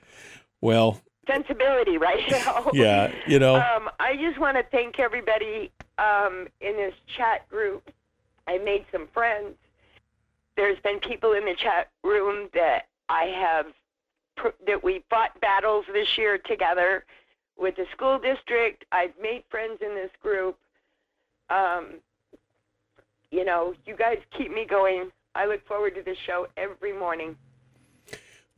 well, 0.60 1.00
sensibility 1.28 1.98
right 1.98 2.22
now. 2.30 2.70
yeah, 2.72 3.12
you 3.26 3.38
know. 3.38 3.56
Um, 3.56 3.88
I 4.00 4.16
just 4.16 4.38
want 4.40 4.56
to 4.56 4.64
thank 4.70 4.98
everybody 4.98 5.70
um, 5.98 6.48
in 6.60 6.76
this 6.76 6.94
chat 7.16 7.48
group. 7.48 7.90
I 8.46 8.58
made 8.58 8.84
some 8.90 9.08
friends. 9.12 9.54
There's 10.56 10.78
been 10.80 10.98
people 11.00 11.32
in 11.34 11.44
the 11.44 11.54
chat 11.54 11.90
room 12.02 12.48
that 12.54 12.88
I 13.08 13.24
have 13.24 13.66
pr- 14.36 14.64
that 14.66 14.82
we 14.82 15.04
fought 15.10 15.38
battles 15.40 15.84
this 15.92 16.08
year 16.16 16.38
together 16.38 17.04
with 17.56 17.76
the 17.76 17.84
school 17.92 18.18
district. 18.18 18.84
I've 18.90 19.12
made 19.20 19.44
friends 19.50 19.80
in 19.80 19.94
this 19.94 20.10
group. 20.22 20.58
Um, 21.50 22.00
you 23.30 23.44
know, 23.44 23.74
you 23.84 23.96
guys 23.96 24.18
keep 24.36 24.50
me 24.52 24.66
going. 24.68 25.10
I 25.34 25.46
look 25.46 25.66
forward 25.66 25.94
to 25.96 26.02
this 26.02 26.16
show 26.26 26.46
every 26.56 26.98
morning. 26.98 27.36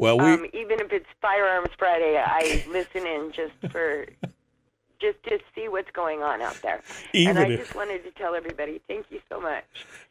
Well, 0.00 0.16
we 0.18 0.32
Um, 0.32 0.46
even 0.54 0.80
if 0.80 0.92
it's 0.92 1.04
Firearms 1.20 1.68
Friday, 1.78 2.16
I 2.16 2.64
listen 2.70 3.06
in 3.06 3.32
just 3.32 3.70
for 3.70 4.06
just 4.98 5.22
to 5.24 5.38
see 5.54 5.68
what's 5.68 5.90
going 5.90 6.22
on 6.22 6.40
out 6.40 6.58
there. 6.62 6.80
Even 7.12 7.36
and 7.36 7.46
I 7.46 7.52
if- 7.52 7.60
just 7.60 7.74
wanted 7.74 8.04
to 8.04 8.10
tell 8.12 8.34
everybody, 8.34 8.80
thank 8.88 9.10
you 9.10 9.20
so 9.28 9.38
much. 9.38 9.64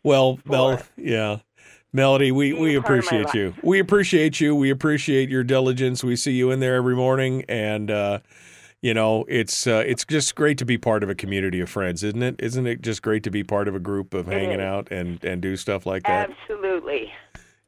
Well, 0.04 0.38
Mel, 0.46 0.80
yeah. 0.96 1.40
Melody, 1.92 2.32
we, 2.32 2.54
we 2.54 2.70
being 2.70 2.84
part 2.84 3.00
of 3.00 3.12
my 3.12 3.18
appreciate 3.18 3.34
you. 3.34 3.56
We 3.64 3.80
appreciate 3.80 4.40
you. 4.40 4.56
We 4.56 4.70
appreciate 4.70 5.28
your 5.28 5.44
diligence. 5.44 6.04
We 6.04 6.16
see 6.16 6.34
you 6.34 6.52
in 6.52 6.60
there 6.60 6.76
every 6.76 6.96
morning 6.96 7.44
and 7.50 7.90
uh 7.90 8.20
you 8.82 8.94
know, 8.94 9.26
it's 9.28 9.68
uh, 9.68 9.84
it's 9.86 10.06
just 10.06 10.36
great 10.36 10.58
to 10.60 10.66
be 10.66 10.78
part 10.78 11.04
of 11.04 11.10
a 11.10 11.16
community 11.16 11.60
of 11.60 11.70
friends, 11.70 12.02
isn't 12.02 12.24
it? 12.24 12.36
Isn't 12.40 12.66
it 12.66 12.82
just 12.82 13.02
great 13.02 13.24
to 13.24 13.30
be 13.30 13.44
part 13.44 13.68
of 13.68 13.76
a 13.76 13.80
group 13.80 14.14
of 14.14 14.28
hanging 14.28 14.62
out 14.62 14.90
and 14.90 15.22
and 15.26 15.42
do 15.42 15.58
stuff 15.58 15.86
like 15.86 16.04
that? 16.04 16.30
Absolutely. 16.30 17.12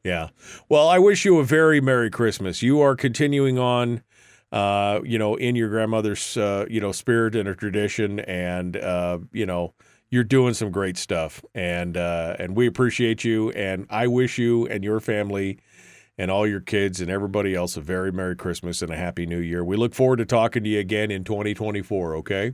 Yeah. 0.04 0.28
Well, 0.68 0.88
I 0.88 0.98
wish 0.98 1.24
you 1.24 1.38
a 1.38 1.44
very 1.44 1.80
Merry 1.80 2.10
Christmas. 2.10 2.60
You 2.62 2.80
are 2.80 2.96
continuing 2.96 3.58
on, 3.58 4.02
uh, 4.50 5.00
you 5.04 5.18
know, 5.18 5.36
in 5.36 5.54
your 5.54 5.68
grandmother's, 5.68 6.36
uh, 6.36 6.66
you 6.68 6.80
know, 6.80 6.90
spirit 6.92 7.36
and 7.36 7.56
tradition, 7.56 8.18
and 8.20 8.76
uh, 8.76 9.18
you 9.32 9.46
know, 9.46 9.74
you're 10.10 10.24
doing 10.24 10.54
some 10.54 10.70
great 10.72 10.96
stuff, 10.96 11.44
and 11.54 11.96
uh, 11.96 12.36
and 12.40 12.56
we 12.56 12.66
appreciate 12.66 13.22
you, 13.22 13.50
and 13.50 13.86
I 13.90 14.08
wish 14.08 14.38
you 14.38 14.66
and 14.66 14.82
your 14.84 15.00
family. 15.00 15.58
And 16.18 16.30
all 16.30 16.46
your 16.46 16.60
kids 16.60 17.00
and 17.00 17.10
everybody 17.10 17.54
else 17.54 17.76
a 17.76 17.80
very 17.80 18.12
Merry 18.12 18.36
Christmas 18.36 18.82
and 18.82 18.92
a 18.92 18.96
Happy 18.96 19.24
New 19.24 19.38
Year. 19.38 19.64
We 19.64 19.76
look 19.76 19.94
forward 19.94 20.18
to 20.18 20.26
talking 20.26 20.62
to 20.62 20.68
you 20.68 20.78
again 20.78 21.10
in 21.10 21.24
2024, 21.24 22.16
okay? 22.16 22.52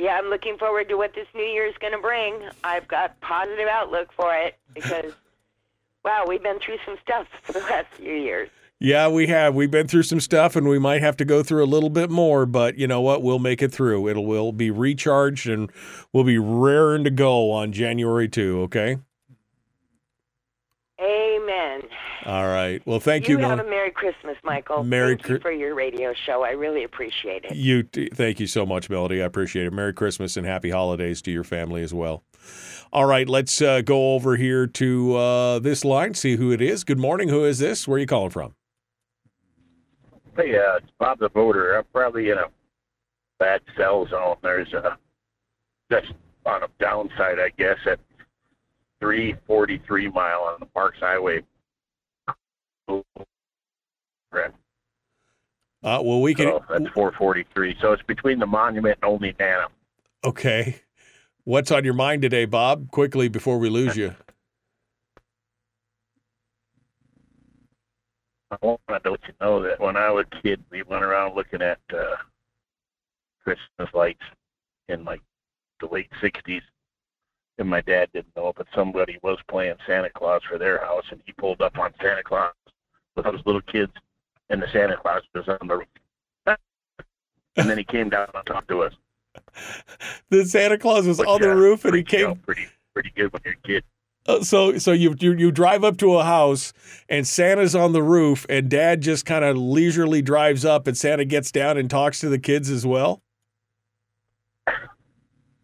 Yeah, 0.00 0.16
I'm 0.16 0.30
looking 0.30 0.56
forward 0.56 0.88
to 0.88 0.96
what 0.96 1.14
this 1.14 1.26
new 1.34 1.44
year 1.44 1.66
is 1.66 1.74
going 1.78 1.92
to 1.92 1.98
bring. 1.98 2.40
I've 2.64 2.88
got 2.88 3.20
positive 3.20 3.68
outlook 3.70 4.10
for 4.16 4.34
it 4.34 4.56
because, 4.72 5.12
wow, 6.04 6.24
we've 6.26 6.42
been 6.42 6.58
through 6.58 6.78
some 6.86 6.96
stuff 7.02 7.26
for 7.42 7.52
the 7.52 7.60
last 7.60 7.88
few 7.98 8.14
years. 8.14 8.48
Yeah, 8.78 9.08
we 9.08 9.26
have. 9.26 9.54
We've 9.54 9.70
been 9.70 9.88
through 9.88 10.04
some 10.04 10.20
stuff 10.20 10.56
and 10.56 10.66
we 10.66 10.78
might 10.78 11.02
have 11.02 11.18
to 11.18 11.26
go 11.26 11.42
through 11.42 11.62
a 11.62 11.66
little 11.66 11.90
bit 11.90 12.08
more, 12.08 12.46
but 12.46 12.78
you 12.78 12.86
know 12.86 13.02
what? 13.02 13.22
We'll 13.22 13.38
make 13.38 13.60
it 13.60 13.72
through. 13.72 14.08
It'll 14.08 14.24
we'll 14.24 14.52
be 14.52 14.70
recharged 14.70 15.46
and 15.46 15.70
we'll 16.14 16.24
be 16.24 16.38
raring 16.38 17.04
to 17.04 17.10
go 17.10 17.50
on 17.50 17.72
January 17.72 18.26
2, 18.26 18.62
okay? 18.62 18.96
All 22.26 22.46
right. 22.46 22.82
Well, 22.86 23.00
thank 23.00 23.28
you 23.28 23.38
you. 23.38 23.44
have 23.44 23.58
Mel- 23.58 23.66
a 23.66 23.70
Merry 23.70 23.90
Christmas, 23.90 24.36
Michael. 24.44 24.84
Merry 24.84 25.16
Thank 25.16 25.28
you 25.28 25.38
for 25.40 25.52
your 25.52 25.74
radio 25.74 26.12
show. 26.26 26.42
I 26.44 26.50
really 26.50 26.84
appreciate 26.84 27.44
it. 27.44 27.54
you 27.56 27.82
t- 27.82 28.10
thank 28.12 28.40
you 28.40 28.46
so 28.46 28.66
much, 28.66 28.90
Melody. 28.90 29.22
I 29.22 29.24
appreciate 29.26 29.66
it. 29.66 29.72
Merry 29.72 29.92
Christmas 29.94 30.36
and 30.36 30.46
happy 30.46 30.70
holidays 30.70 31.22
to 31.22 31.30
your 31.30 31.44
family 31.44 31.82
as 31.82 31.94
well. 31.94 32.22
All 32.92 33.06
right, 33.06 33.28
let's 33.28 33.62
uh, 33.62 33.80
go 33.82 34.14
over 34.14 34.36
here 34.36 34.66
to 34.66 35.16
uh, 35.16 35.58
this 35.60 35.84
line, 35.84 36.14
see 36.14 36.36
who 36.36 36.50
it 36.52 36.60
is. 36.60 36.82
Good 36.84 36.98
morning. 36.98 37.28
Who 37.28 37.44
is 37.44 37.58
this? 37.58 37.86
Where 37.86 37.96
are 37.96 38.00
you 38.00 38.06
calling 38.06 38.30
from? 38.30 38.54
Hey, 40.36 40.56
uh, 40.56 40.76
it's 40.76 40.86
Bob 40.98 41.18
the 41.20 41.28
voter. 41.28 41.76
I'm 41.76 41.84
probably 41.92 42.30
in 42.30 42.38
a 42.38 42.46
bad 43.38 43.60
cell 43.76 44.06
zone. 44.08 44.36
There's 44.42 44.72
a 44.72 44.96
just 45.90 46.12
on 46.46 46.62
a 46.62 46.68
downside, 46.80 47.38
I 47.38 47.50
guess, 47.58 47.76
at 47.86 47.98
343 49.00 50.08
mile 50.10 50.40
on 50.42 50.56
the 50.60 50.66
Parks 50.66 50.98
Highway. 51.00 51.42
Uh, 55.82 55.98
well, 56.02 56.20
we 56.20 56.34
can. 56.34 56.46
So 56.46 56.64
that's 56.68 56.88
443. 56.92 57.76
So 57.80 57.92
it's 57.92 58.02
between 58.02 58.38
the 58.38 58.46
monument 58.46 58.98
and 59.02 59.20
Nenana. 59.20 59.66
Okay. 60.24 60.82
What's 61.44 61.70
on 61.70 61.84
your 61.84 61.94
mind 61.94 62.20
today, 62.22 62.44
Bob? 62.44 62.90
Quickly 62.90 63.28
before 63.28 63.58
we 63.58 63.70
lose 63.70 63.96
you. 63.96 64.14
I 68.50 68.56
wanted 68.60 69.04
to 69.04 69.10
let 69.12 69.20
you 69.26 69.34
know 69.40 69.62
that 69.62 69.80
when 69.80 69.96
I 69.96 70.10
was 70.10 70.26
a 70.32 70.42
kid, 70.42 70.62
we 70.70 70.82
went 70.82 71.02
around 71.02 71.34
looking 71.34 71.62
at 71.62 71.78
uh, 71.94 72.16
Christmas 73.42 73.94
lights 73.94 74.22
in 74.88 75.04
like 75.04 75.22
the 75.80 75.86
late 75.86 76.10
60s 76.22 76.60
and 77.60 77.68
my 77.68 77.82
dad 77.82 78.08
didn't 78.12 78.34
know, 78.36 78.52
but 78.56 78.66
somebody 78.74 79.18
was 79.22 79.38
playing 79.48 79.74
Santa 79.86 80.08
Claus 80.08 80.40
for 80.48 80.58
their 80.58 80.80
house, 80.80 81.04
and 81.10 81.20
he 81.26 81.32
pulled 81.32 81.60
up 81.60 81.78
on 81.78 81.92
Santa 82.00 82.22
Claus 82.22 82.54
with 83.24 83.32
those 83.32 83.44
little 83.46 83.60
kids, 83.62 83.92
and 84.48 84.62
the 84.62 84.68
Santa 84.72 84.96
Claus 84.96 85.22
was 85.34 85.48
on 85.48 85.68
the 85.68 85.76
roof. 85.78 86.56
and 87.56 87.68
then 87.68 87.78
he 87.78 87.84
came 87.84 88.08
down 88.08 88.28
and 88.34 88.46
talked 88.46 88.68
to 88.68 88.82
us. 88.82 88.92
The 90.30 90.44
Santa 90.44 90.78
Claus 90.78 91.06
was 91.06 91.18
Which, 91.18 91.28
on 91.28 91.40
the 91.40 91.52
uh, 91.52 91.54
roof 91.54 91.84
and 91.84 91.94
he 91.94 92.00
you 92.00 92.04
came 92.04 92.36
pretty 92.36 92.66
pretty 92.94 93.12
good 93.14 93.32
when 93.32 93.42
you're 93.44 93.54
a 93.54 93.66
kid. 93.66 93.84
Uh, 94.26 94.42
so 94.42 94.78
so 94.78 94.92
you, 94.92 95.14
you 95.18 95.32
you 95.32 95.50
drive 95.50 95.84
up 95.84 95.96
to 95.98 96.16
a 96.16 96.24
house 96.24 96.72
and 97.08 97.26
Santa's 97.26 97.74
on 97.74 97.92
the 97.92 98.02
roof 98.02 98.44
and 98.48 98.68
dad 98.68 99.00
just 99.00 99.24
kind 99.24 99.44
of 99.44 99.56
leisurely 99.56 100.22
drives 100.22 100.64
up 100.64 100.86
and 100.86 100.96
Santa 100.96 101.24
gets 101.24 101.50
down 101.52 101.78
and 101.78 101.88
talks 101.88 102.20
to 102.20 102.28
the 102.28 102.38
kids 102.38 102.70
as 102.70 102.84
well. 102.86 103.22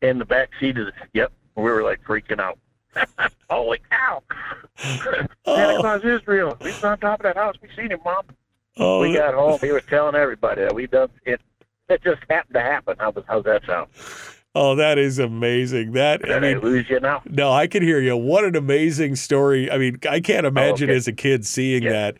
In 0.02 0.18
the 0.18 0.24
back 0.24 0.50
seat 0.61 0.78
of 0.78 0.86
the 0.86 0.92
yep, 1.12 1.32
we 1.57 1.64
were 1.64 1.82
like 1.82 2.02
freaking 2.04 2.40
out. 2.40 2.59
Holy 3.51 3.80
cow! 3.90 4.22
Oh. 4.28 4.36
Santa 4.76 5.28
Oh, 5.47 5.78
Claus 5.80 6.05
is 6.05 6.26
real. 6.26 6.57
We 6.61 6.72
He's 6.72 6.82
on 6.84 6.99
top 6.99 7.20
of 7.20 7.24
that 7.24 7.36
house. 7.36 7.55
We 7.62 7.68
seen 7.76 7.90
him, 7.90 8.01
Mom. 8.05 8.24
oh, 8.78 9.01
we 9.01 9.14
got 9.14 9.34
home. 9.34 9.59
He 9.61 9.70
was 9.72 9.82
telling 9.88 10.14
everybody 10.14 10.62
that 10.62 10.74
we 10.74 10.86
done 10.86 11.09
it. 11.24 11.40
It 11.88 12.03
just 12.03 12.20
happened 12.28 12.55
to 12.55 12.61
happen. 12.61 12.97
How 12.99 13.12
how's 13.28 13.44
that 13.44 13.64
sound? 13.64 13.88
oh, 14.57 14.74
that 14.74 14.99
is 14.99 15.18
amazing. 15.18 15.92
That 15.92 16.22
I 16.24 16.26
Did 16.28 16.36
I 16.36 16.40
mean, 16.55 16.61
lose 16.61 16.88
you 16.90 16.99
now? 16.99 17.22
no, 17.26 17.53
I 17.53 17.66
can 17.68 17.82
hear 17.82 18.01
you. 18.01 18.16
What 18.16 18.44
an 18.44 18.57
amazing 18.57 19.14
story. 19.16 19.70
I 19.70 19.78
mean, 19.78 19.99
I 20.11 20.18
can't 20.20 20.44
oh, 20.47 20.49
imagine 20.49 20.88
okay. 20.90 20.97
as 20.97 21.07
a 21.07 21.12
kid 21.12 21.47
seeing 21.47 21.84
Yeah. 21.84 21.92
that. 21.92 22.16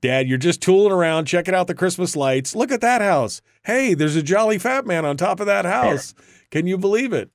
Dad, 0.00 0.26
you're 0.28 0.38
just 0.38 0.62
tooling 0.62 0.92
around, 0.92 1.26
checking 1.26 1.54
out 1.54 1.66
the 1.66 1.74
Christmas 1.74 2.16
lights. 2.16 2.54
Look 2.56 2.72
at 2.72 2.80
that 2.80 3.02
house. 3.02 3.42
Hey, 3.64 3.92
there's 3.92 4.16
a 4.16 4.22
jolly 4.22 4.56
fat 4.58 4.86
man 4.86 5.04
on 5.04 5.18
top 5.18 5.40
of 5.40 5.46
that 5.46 5.66
house. 5.66 6.14
Can 6.50 6.66
you 6.66 6.78
believe 6.78 7.12
it? 7.12 7.30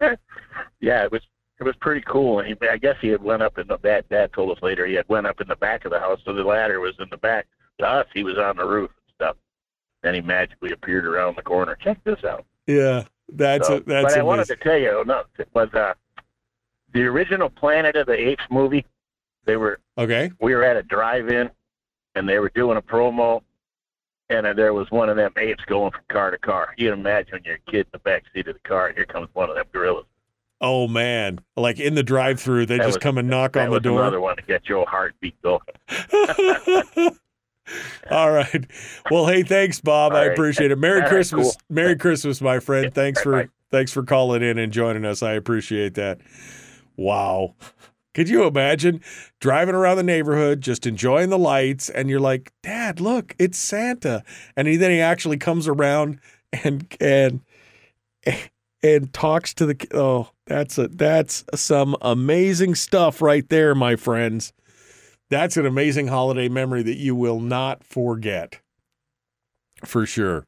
Yeah, 0.80 1.02
it 1.04 1.10
was 1.10 1.22
it 1.58 1.64
was 1.64 1.74
pretty 1.76 2.02
cool. 2.02 2.38
And 2.40 2.48
he, 2.48 2.68
I 2.68 2.76
guess 2.76 2.96
he 3.00 3.08
had 3.08 3.22
went 3.22 3.42
up 3.42 3.58
in 3.58 3.66
the 3.66 3.78
dad. 3.78 4.04
Dad 4.10 4.32
told 4.32 4.56
us 4.56 4.62
later 4.62 4.86
he 4.86 4.94
had 4.94 5.08
went 5.08 5.26
up 5.26 5.40
in 5.40 5.48
the 5.48 5.56
back 5.56 5.84
of 5.84 5.90
the 5.92 5.98
house, 6.00 6.20
so 6.24 6.32
the 6.32 6.42
ladder 6.44 6.80
was 6.80 6.94
in 6.98 7.06
the 7.10 7.16
back. 7.16 7.46
To 7.78 7.86
us, 7.86 8.06
he 8.14 8.24
was 8.24 8.38
on 8.38 8.56
the 8.56 8.64
roof 8.66 8.90
and 8.90 9.14
stuff. 9.14 9.36
Then 10.02 10.14
he 10.14 10.20
magically 10.20 10.72
appeared 10.72 11.06
around 11.06 11.36
the 11.36 11.42
corner. 11.42 11.76
Check 11.80 11.98
this 12.04 12.22
out. 12.24 12.44
Yeah, 12.66 13.04
that's 13.32 13.68
So- 13.68 13.76
a, 13.76 13.80
that's 13.80 14.14
but 14.14 14.18
I 14.20 14.22
wanted 14.22 14.46
to 14.48 14.56
tell 14.56 14.76
you, 14.78 15.02
no, 15.06 15.24
it 15.38 15.48
was 15.54 15.72
uh, 15.74 15.94
the 16.92 17.02
original 17.04 17.48
Planet 17.50 17.96
of 17.96 18.06
the 18.06 18.18
Apes 18.28 18.44
movie. 18.50 18.84
They 19.44 19.56
were 19.56 19.78
Okay. 19.96 20.30
we 20.40 20.54
were 20.54 20.64
at 20.64 20.76
a 20.76 20.82
drive-in, 20.82 21.50
and 22.16 22.28
they 22.28 22.38
were 22.38 22.50
doing 22.54 22.76
a 22.76 22.82
promo, 22.82 23.42
and 24.28 24.46
uh, 24.46 24.52
there 24.54 24.72
was 24.74 24.90
one 24.90 25.08
of 25.08 25.16
them 25.16 25.32
apes 25.36 25.64
going 25.66 25.92
from 25.92 26.00
car 26.08 26.30
to 26.32 26.38
car. 26.38 26.74
You 26.76 26.90
can 26.90 26.98
imagine 26.98 27.32
when 27.34 27.44
you're 27.44 27.54
a 27.66 27.70
kid 27.70 27.80
in 27.86 27.90
the 27.92 27.98
back 28.00 28.24
seat 28.34 28.48
of 28.48 28.54
the 28.54 28.68
car, 28.68 28.88
and 28.88 28.96
here 28.96 29.06
comes 29.06 29.28
one 29.34 29.48
of 29.48 29.54
them 29.54 29.66
gorillas. 29.72 30.06
Oh 30.60 30.88
man, 30.88 31.40
like 31.56 31.78
in 31.78 31.94
the 31.94 32.02
drive-through, 32.02 32.66
they 32.66 32.78
That 32.78 32.84
just 32.84 32.96
was- 32.98 33.02
come 33.02 33.18
and 33.18 33.28
knock 33.28 33.56
on 33.56 33.66
the 33.66 33.70
was 33.72 33.84
another 33.84 34.10
door. 34.12 34.20
one 34.20 34.36
to 34.36 34.42
get 34.42 34.68
your 34.68 34.86
heartbeat 34.88 35.40
going. 35.42 35.60
All 38.10 38.30
right. 38.30 38.64
Well, 39.10 39.26
hey, 39.26 39.42
thanks, 39.42 39.80
Bob. 39.80 40.12
I 40.12 40.14
All 40.14 40.22
right. 40.28 40.32
appreciate 40.32 40.70
it. 40.70 40.78
Merry 40.78 40.96
All 40.98 41.00
right, 41.02 41.08
Christmas. 41.10 41.52
cool. 41.52 41.60
Merry 41.68 41.96
Christmas, 41.96 42.40
my 42.40 42.60
friend. 42.60 42.94
Thanks 42.94 43.20
for 43.20 43.32
Bye. 43.44 43.48
thanks 43.72 43.92
for 43.92 44.04
calling 44.04 44.42
in 44.42 44.56
and 44.56 44.72
joining 44.72 45.04
us. 45.04 45.22
I 45.22 45.32
appreciate 45.32 45.94
that. 45.94 46.20
Wow. 46.96 47.54
Could 48.14 48.28
you 48.30 48.44
imagine 48.44 49.02
driving 49.40 49.74
around 49.74 49.96
the 49.98 50.02
neighborhood, 50.04 50.60
just 50.62 50.86
enjoying 50.86 51.28
the 51.28 51.38
lights, 51.38 51.90
and 51.90 52.08
you're 52.08 52.20
like, 52.20 52.50
Dad, 52.62 52.98
look, 53.00 53.34
it's 53.38 53.58
Santa. 53.58 54.22
And 54.56 54.66
he, 54.68 54.76
then 54.76 54.90
he 54.92 55.00
actually 55.00 55.36
comes 55.36 55.68
around 55.68 56.20
and 56.64 56.86
and 57.00 57.40
and 58.82 59.12
talks 59.12 59.54
to 59.54 59.66
the 59.66 59.88
oh, 59.94 60.30
that's 60.46 60.78
a 60.78 60.88
that's 60.88 61.44
some 61.54 61.96
amazing 62.00 62.74
stuff 62.74 63.20
right 63.20 63.48
there, 63.48 63.74
my 63.74 63.96
friends. 63.96 64.52
That's 65.28 65.56
an 65.56 65.66
amazing 65.66 66.06
holiday 66.08 66.48
memory 66.48 66.82
that 66.84 66.96
you 66.96 67.14
will 67.14 67.40
not 67.40 67.82
forget. 67.82 68.60
For 69.84 70.06
sure. 70.06 70.46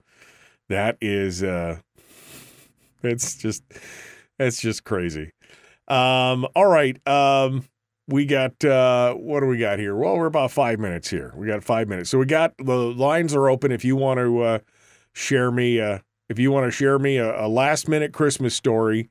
That 0.68 0.96
is 1.00 1.42
uh 1.42 1.78
it's 3.02 3.36
just 3.36 3.62
it's 4.38 4.60
just 4.60 4.84
crazy. 4.84 5.32
Um 5.88 6.46
all 6.54 6.66
right. 6.66 6.96
Um 7.06 7.64
we 8.06 8.24
got 8.24 8.64
uh 8.64 9.14
what 9.14 9.40
do 9.40 9.46
we 9.46 9.58
got 9.58 9.78
here? 9.78 9.96
Well, 9.96 10.16
we're 10.16 10.26
about 10.26 10.50
5 10.52 10.78
minutes 10.78 11.10
here. 11.10 11.32
We 11.36 11.46
got 11.46 11.64
5 11.64 11.88
minutes. 11.88 12.10
So 12.10 12.18
we 12.18 12.26
got 12.26 12.56
the 12.58 12.76
lines 12.76 13.34
are 13.34 13.48
open 13.48 13.72
if 13.72 13.84
you 13.84 13.96
want 13.96 14.18
to 14.18 14.42
uh 14.42 14.58
share 15.12 15.50
me 15.50 15.80
uh 15.80 15.98
if 16.28 16.38
you 16.38 16.50
want 16.50 16.66
to 16.66 16.70
share 16.70 16.98
me 16.98 17.16
a, 17.16 17.46
a 17.46 17.48
last 17.48 17.88
minute 17.88 18.12
Christmas 18.12 18.54
story. 18.54 19.08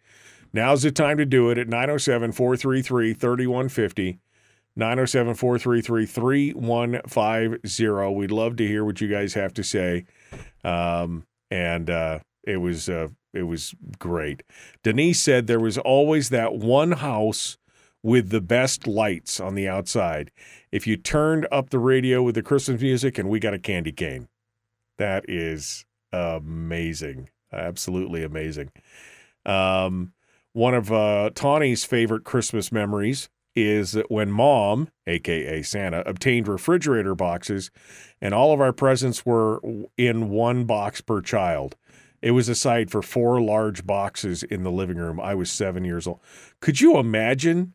Now's 0.54 0.84
the 0.84 0.92
time 0.92 1.18
to 1.18 1.26
do 1.26 1.50
it 1.50 1.58
at 1.58 1.68
907 1.68 2.32
433 2.32 3.14
3150. 3.14 4.20
907 4.76 5.34
433 5.34 6.06
3150. 6.06 8.16
We'd 8.16 8.32
love 8.32 8.56
to 8.58 8.68
hear 8.68 8.86
what 8.86 9.02
you 9.02 9.08
guys 9.08 9.34
have 9.34 9.54
to 9.56 9.64
say. 9.64 10.06
Um, 10.64 11.26
and 11.50 11.90
uh, 11.90 12.20
it 12.44 12.58
was 12.58 12.88
uh, 12.88 13.08
it 13.34 13.44
was 13.44 13.74
great. 14.00 14.44
Denise 14.84 15.22
said 15.22 15.48
there 15.48 15.60
was 15.60 15.78
always 15.78 16.30
that 16.30 16.56
one 16.56 16.94
house 16.94 17.58
with 18.04 18.30
the 18.30 18.42
best 18.42 18.88
lights 18.88 19.40
on 19.40 19.56
the 19.56 19.68
outside. 19.68 20.32
If 20.72 20.86
you 20.86 20.96
turned 20.96 21.48
up 21.52 21.72
the 21.72 21.80
radio 21.80 22.22
with 22.22 22.36
the 22.36 22.44
Christmas 22.44 22.82
music, 22.82 23.18
and 23.18 23.30
we 23.30 23.40
got 23.40 23.54
a 23.54 23.60
candy 23.60 23.92
cane. 23.92 24.28
That 24.98 25.26
is 25.28 25.86
amazing. 26.12 27.30
Absolutely 27.52 28.24
amazing. 28.24 28.72
Um, 29.46 30.14
one 30.54 30.74
of 30.74 30.92
uh, 30.92 31.30
Tawny's 31.34 31.84
favorite 31.84 32.24
Christmas 32.24 32.72
memories 32.72 33.30
is 33.56 33.94
that 33.94 34.12
when 34.12 34.32
mom, 34.32 34.90
aka 35.08 35.62
Santa, 35.64 36.02
obtained 36.06 36.48
refrigerator 36.48 37.16
boxes 37.16 37.72
and 38.22 38.34
all 38.34 38.54
of 38.54 38.62
our 38.62 38.74
presents 38.74 39.26
were 39.26 39.62
in 39.98 40.30
one 40.30 40.66
box 40.66 41.02
per 41.02 41.22
child. 41.22 41.76
It 42.22 42.32
was 42.32 42.50
a 42.50 42.54
aside 42.54 42.92
for 42.92 43.02
four 43.02 43.42
large 43.42 43.86
boxes 43.86 44.44
in 44.44 44.64
the 44.64 44.72
living 44.72 44.98
room. 44.98 45.20
I 45.20 45.36
was 45.36 45.50
seven 45.52 45.86
years 45.86 46.08
old. 46.08 46.20
Could 46.60 46.82
you 46.82 46.98
imagine 46.98 47.74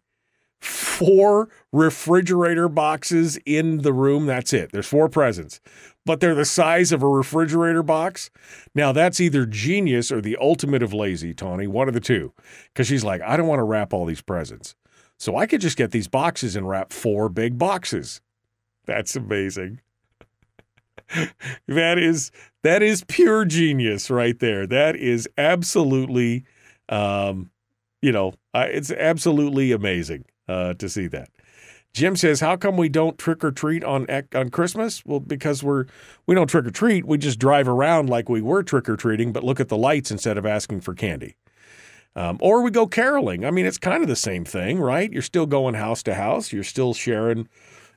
four 0.63 1.49
refrigerator 1.73 2.69
boxes 2.69 3.39
in 3.45 3.79
the 3.79 3.93
room? 3.93 4.27
That's 4.27 4.53
it. 4.53 4.71
There's 4.73 4.87
four 4.87 5.09
presents, 5.09 5.61
but 6.07 6.21
they're 6.21 6.35
the 6.35 6.45
size 6.45 6.93
of 6.93 7.03
a 7.03 7.09
refrigerator 7.09 7.83
box. 7.83 8.31
Now, 8.75 8.93
that's 8.93 9.21
either 9.21 9.45
genius 9.45 10.13
or 10.13 10.21
the 10.21 10.37
ultimate 10.41 10.83
of 10.83 10.93
lazy, 10.93 11.35
Tawny, 11.35 11.67
one 11.67 11.89
of 11.89 11.95
the 11.95 12.01
two. 12.01 12.33
Because 12.73 12.87
she's 12.87 13.05
like, 13.05 13.21
I 13.23 13.37
don't 13.37 13.49
want 13.49 13.59
to 13.59 13.65
wrap 13.65 13.93
all 13.93 14.07
these 14.07 14.23
presents. 14.23 14.77
So 15.19 15.37
I 15.37 15.47
could 15.47 15.61
just 15.61 15.77
get 15.77 15.91
these 15.91 16.09
boxes 16.09 16.57
and 16.57 16.69
wrap 16.69 16.93
four 16.93 17.29
big 17.29 17.59
boxes. 17.59 18.21
That's 18.87 19.15
amazing. 19.17 19.81
that 21.69 21.99
is 21.99 22.31
that 22.63 22.83
is 22.83 23.05
pure 23.05 23.45
genius 23.45 24.11
right 24.11 24.39
there. 24.39 24.67
That 24.67 24.97
is 24.97 25.29
absolutely, 25.37 26.45
um, 26.89 27.51
you 28.01 28.13
know, 28.13 28.35
uh, 28.55 28.67
it's 28.69 28.91
absolutely 28.91 29.73
amazing 29.73 30.25
uh, 30.53 30.75
to 30.75 30.89
see 30.89 31.07
that. 31.09 31.31
Jim 31.93 32.17
says, 32.17 32.41
"How 32.41 32.57
come 32.57 32.77
we 32.77 32.89
don't 32.89 33.19
trick 33.19 33.45
or 33.45 33.53
treat 33.53 33.85
on 33.85 34.07
on 34.35 34.51
Christmas? 34.51 35.05
Well, 35.05 35.21
because 35.21 35.63
we're 35.63 35.87
we 36.27 36.35
don't 36.35 36.49
trick 36.49 36.67
or 36.67 36.71
treat. 36.71 37.05
We 37.05 37.19
just 37.19 37.39
drive 37.39 37.69
around 37.69 38.09
like 38.09 38.29
we 38.29 38.41
were 38.41 38.63
trick 38.63 38.89
or 38.89 38.97
treating, 38.97 39.33
but 39.33 39.45
look 39.45 39.61
at 39.61 39.69
the 39.69 39.77
lights 39.77 40.11
instead 40.11 40.39
of 40.39 40.47
asking 40.47 40.81
for 40.81 40.95
candy." 40.95 41.37
Um, 42.15 42.37
or 42.41 42.63
we 42.63 42.71
go 42.71 42.87
caroling. 42.87 43.45
I 43.45 43.51
mean, 43.51 43.65
it's 43.65 43.79
kind 43.79 44.03
of 44.03 44.09
the 44.09 44.17
same 44.17 44.45
thing, 44.45 44.79
right? 44.79 45.11
You're 45.11 45.23
still 45.23 45.47
going 45.47 45.75
house 45.75 46.03
to 46.03 46.15
house. 46.15 46.53
You're 46.53 46.63
still 46.63 46.93
sharing, 46.93 47.49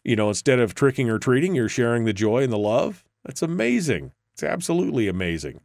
you 0.05 0.15
know, 0.15 0.29
instead 0.29 0.59
of 0.59 0.73
tricking 0.73 1.09
or 1.09 1.19
treating, 1.19 1.53
you're 1.53 1.67
sharing 1.67 2.05
the 2.05 2.13
joy 2.13 2.43
and 2.43 2.53
the 2.53 2.57
love. 2.57 3.03
That's 3.25 3.41
amazing. 3.41 4.13
It's 4.33 4.43
absolutely 4.43 5.09
amazing. 5.09 5.59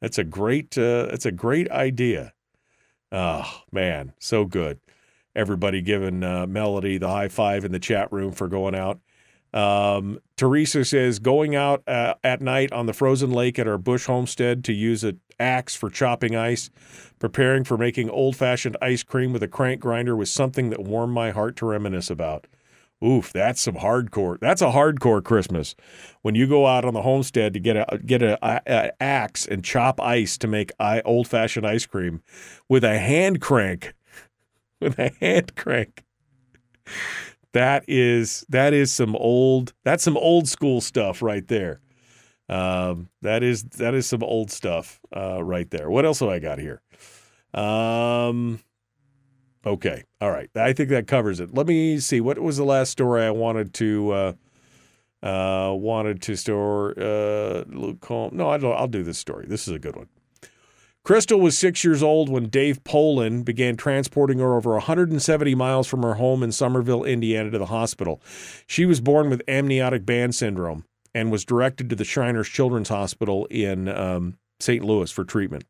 That's 0.00 0.18
a 0.18 0.24
great. 0.24 0.76
Uh, 0.76 1.06
that's 1.06 1.26
a 1.26 1.32
great 1.32 1.70
idea. 1.70 2.32
Oh 3.12 3.62
man, 3.70 4.12
so 4.18 4.44
good. 4.44 4.80
Everybody 5.36 5.82
giving 5.82 6.24
uh, 6.24 6.46
Melody 6.46 6.98
the 6.98 7.08
high 7.08 7.28
five 7.28 7.64
in 7.64 7.72
the 7.72 7.78
chat 7.78 8.10
room 8.10 8.32
for 8.32 8.48
going 8.48 8.74
out. 8.74 8.98
Um, 9.52 10.18
Teresa 10.36 10.84
says 10.84 11.18
going 11.18 11.54
out 11.54 11.82
uh, 11.86 12.14
at 12.24 12.40
night 12.40 12.72
on 12.72 12.86
the 12.86 12.92
frozen 12.92 13.30
lake 13.30 13.58
at 13.58 13.68
our 13.68 13.78
Bush 13.78 14.06
homestead 14.06 14.64
to 14.64 14.72
use 14.72 15.04
an 15.04 15.20
axe 15.38 15.74
for 15.74 15.88
chopping 15.88 16.34
ice, 16.34 16.70
preparing 17.18 17.64
for 17.64 17.78
making 17.78 18.10
old 18.10 18.36
fashioned 18.36 18.76
ice 18.82 19.02
cream 19.02 19.32
with 19.32 19.42
a 19.42 19.48
crank 19.48 19.80
grinder 19.80 20.16
was 20.16 20.30
something 20.30 20.70
that 20.70 20.80
warmed 20.80 21.14
my 21.14 21.30
heart 21.30 21.56
to 21.56 21.66
reminisce 21.66 22.10
about. 22.10 22.46
Oof, 23.04 23.30
that's 23.30 23.60
some 23.60 23.76
hardcore. 23.76 24.38
That's 24.40 24.62
a 24.62 24.72
hardcore 24.72 25.22
Christmas. 25.22 25.74
When 26.22 26.34
you 26.34 26.46
go 26.46 26.66
out 26.66 26.84
on 26.84 26.94
the 26.94 27.02
homestead 27.02 27.52
to 27.52 27.60
get 27.60 27.76
a 27.76 27.98
get 27.98 28.22
a, 28.22 28.38
a, 28.42 28.60
a 28.66 29.02
axe 29.02 29.46
and 29.46 29.62
chop 29.62 30.00
ice 30.00 30.38
to 30.38 30.46
make 30.46 30.72
old 31.04 31.28
fashioned 31.28 31.66
ice 31.66 31.84
cream 31.84 32.22
with 32.70 32.84
a 32.84 32.98
hand 32.98 33.42
crank, 33.42 33.94
with 34.80 34.98
a 34.98 35.12
hand 35.20 35.54
crank. 35.56 36.04
That 37.52 37.84
is 37.88 38.44
that 38.48 38.74
is 38.74 38.92
some 38.92 39.16
old 39.16 39.72
that's 39.84 40.04
some 40.04 40.16
old 40.16 40.48
school 40.48 40.80
stuff 40.80 41.22
right 41.22 41.46
there. 41.48 41.80
Um, 42.48 43.08
that 43.22 43.42
is 43.42 43.64
that 43.64 43.94
is 43.94 44.06
some 44.06 44.22
old 44.22 44.50
stuff 44.50 45.00
uh, 45.16 45.42
right 45.42 45.70
there. 45.70 45.90
What 45.90 46.04
else 46.04 46.20
have 46.20 46.28
I 46.28 46.38
got 46.38 46.58
here? 46.58 46.82
Um, 47.54 48.60
Okay. 49.66 50.04
All 50.20 50.30
right. 50.30 50.48
I 50.54 50.72
think 50.72 50.90
that 50.90 51.08
covers 51.08 51.40
it. 51.40 51.52
Let 51.52 51.66
me 51.66 51.98
see. 51.98 52.20
What 52.20 52.38
was 52.38 52.56
the 52.56 52.64
last 52.64 52.90
story 52.92 53.24
I 53.24 53.30
wanted 53.30 53.74
to 53.74 54.10
uh, 54.12 54.32
uh, 55.26 55.74
wanted 55.74 56.22
to 56.22 56.36
store? 56.36 56.90
Uh. 56.98 57.64
No, 57.68 58.48
I 58.50 58.58
don't, 58.58 58.76
I'll 58.76 58.86
do 58.88 59.02
this 59.02 59.18
story. 59.18 59.46
This 59.48 59.66
is 59.66 59.74
a 59.74 59.78
good 59.78 59.96
one. 59.96 60.08
Crystal 61.06 61.38
was 61.38 61.56
six 61.56 61.84
years 61.84 62.02
old 62.02 62.28
when 62.28 62.48
Dave 62.48 62.82
Poland 62.82 63.44
began 63.44 63.76
transporting 63.76 64.40
her 64.40 64.56
over 64.56 64.72
170 64.72 65.54
miles 65.54 65.86
from 65.86 66.02
her 66.02 66.14
home 66.14 66.42
in 66.42 66.50
Somerville, 66.50 67.04
Indiana, 67.04 67.48
to 67.48 67.58
the 67.58 67.66
hospital. 67.66 68.20
She 68.66 68.84
was 68.84 69.00
born 69.00 69.30
with 69.30 69.40
amniotic 69.46 70.04
band 70.04 70.34
syndrome 70.34 70.84
and 71.14 71.30
was 71.30 71.44
directed 71.44 71.88
to 71.90 71.94
the 71.94 72.02
Shriners 72.02 72.48
Children's 72.48 72.88
Hospital 72.88 73.46
in 73.52 73.86
um, 73.86 74.36
St. 74.58 74.84
Louis 74.84 75.08
for 75.12 75.22
treatment. 75.22 75.62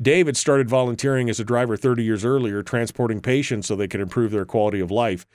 David 0.00 0.36
started 0.36 0.68
volunteering 0.68 1.28
as 1.28 1.40
a 1.40 1.44
driver 1.44 1.76
30 1.76 2.04
years 2.04 2.24
earlier, 2.24 2.62
transporting 2.62 3.20
patients 3.20 3.66
so 3.66 3.74
they 3.74 3.88
could 3.88 4.00
improve 4.00 4.30
their 4.30 4.44
quality 4.44 4.78
of 4.78 4.92
life. 4.92 5.26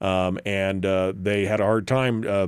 Um, 0.00 0.38
and 0.46 0.86
uh, 0.86 1.14
they 1.16 1.46
had 1.46 1.58
a 1.58 1.64
hard 1.64 1.88
time. 1.88 2.24
Uh, 2.24 2.46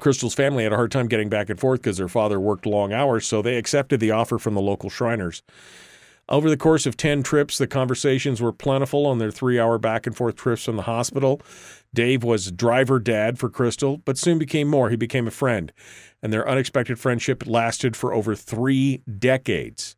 Crystal's 0.00 0.34
family 0.34 0.64
had 0.64 0.72
a 0.72 0.76
hard 0.76 0.92
time 0.92 1.08
getting 1.08 1.28
back 1.28 1.50
and 1.50 1.58
forth 1.58 1.80
because 1.80 1.96
their 1.96 2.08
father 2.08 2.38
worked 2.38 2.66
long 2.66 2.92
hours, 2.92 3.26
so 3.26 3.42
they 3.42 3.56
accepted 3.56 4.00
the 4.00 4.10
offer 4.10 4.38
from 4.38 4.54
the 4.54 4.60
local 4.60 4.90
Shriners. 4.90 5.42
Over 6.28 6.50
the 6.50 6.56
course 6.56 6.86
of 6.86 6.96
10 6.96 7.22
trips, 7.22 7.56
the 7.56 7.68
conversations 7.68 8.40
were 8.40 8.52
plentiful 8.52 9.06
on 9.06 9.18
their 9.18 9.30
three 9.30 9.60
hour 9.60 9.78
back 9.78 10.06
and 10.06 10.16
forth 10.16 10.34
trips 10.34 10.64
from 10.64 10.76
the 10.76 10.82
hospital. 10.82 11.40
Dave 11.94 12.24
was 12.24 12.50
driver 12.50 12.98
dad 12.98 13.38
for 13.38 13.48
Crystal, 13.48 13.98
but 13.98 14.18
soon 14.18 14.38
became 14.38 14.68
more. 14.68 14.90
He 14.90 14.96
became 14.96 15.28
a 15.28 15.30
friend, 15.30 15.72
and 16.22 16.32
their 16.32 16.48
unexpected 16.48 16.98
friendship 16.98 17.46
lasted 17.46 17.96
for 17.96 18.12
over 18.12 18.34
three 18.34 19.02
decades. 19.18 19.96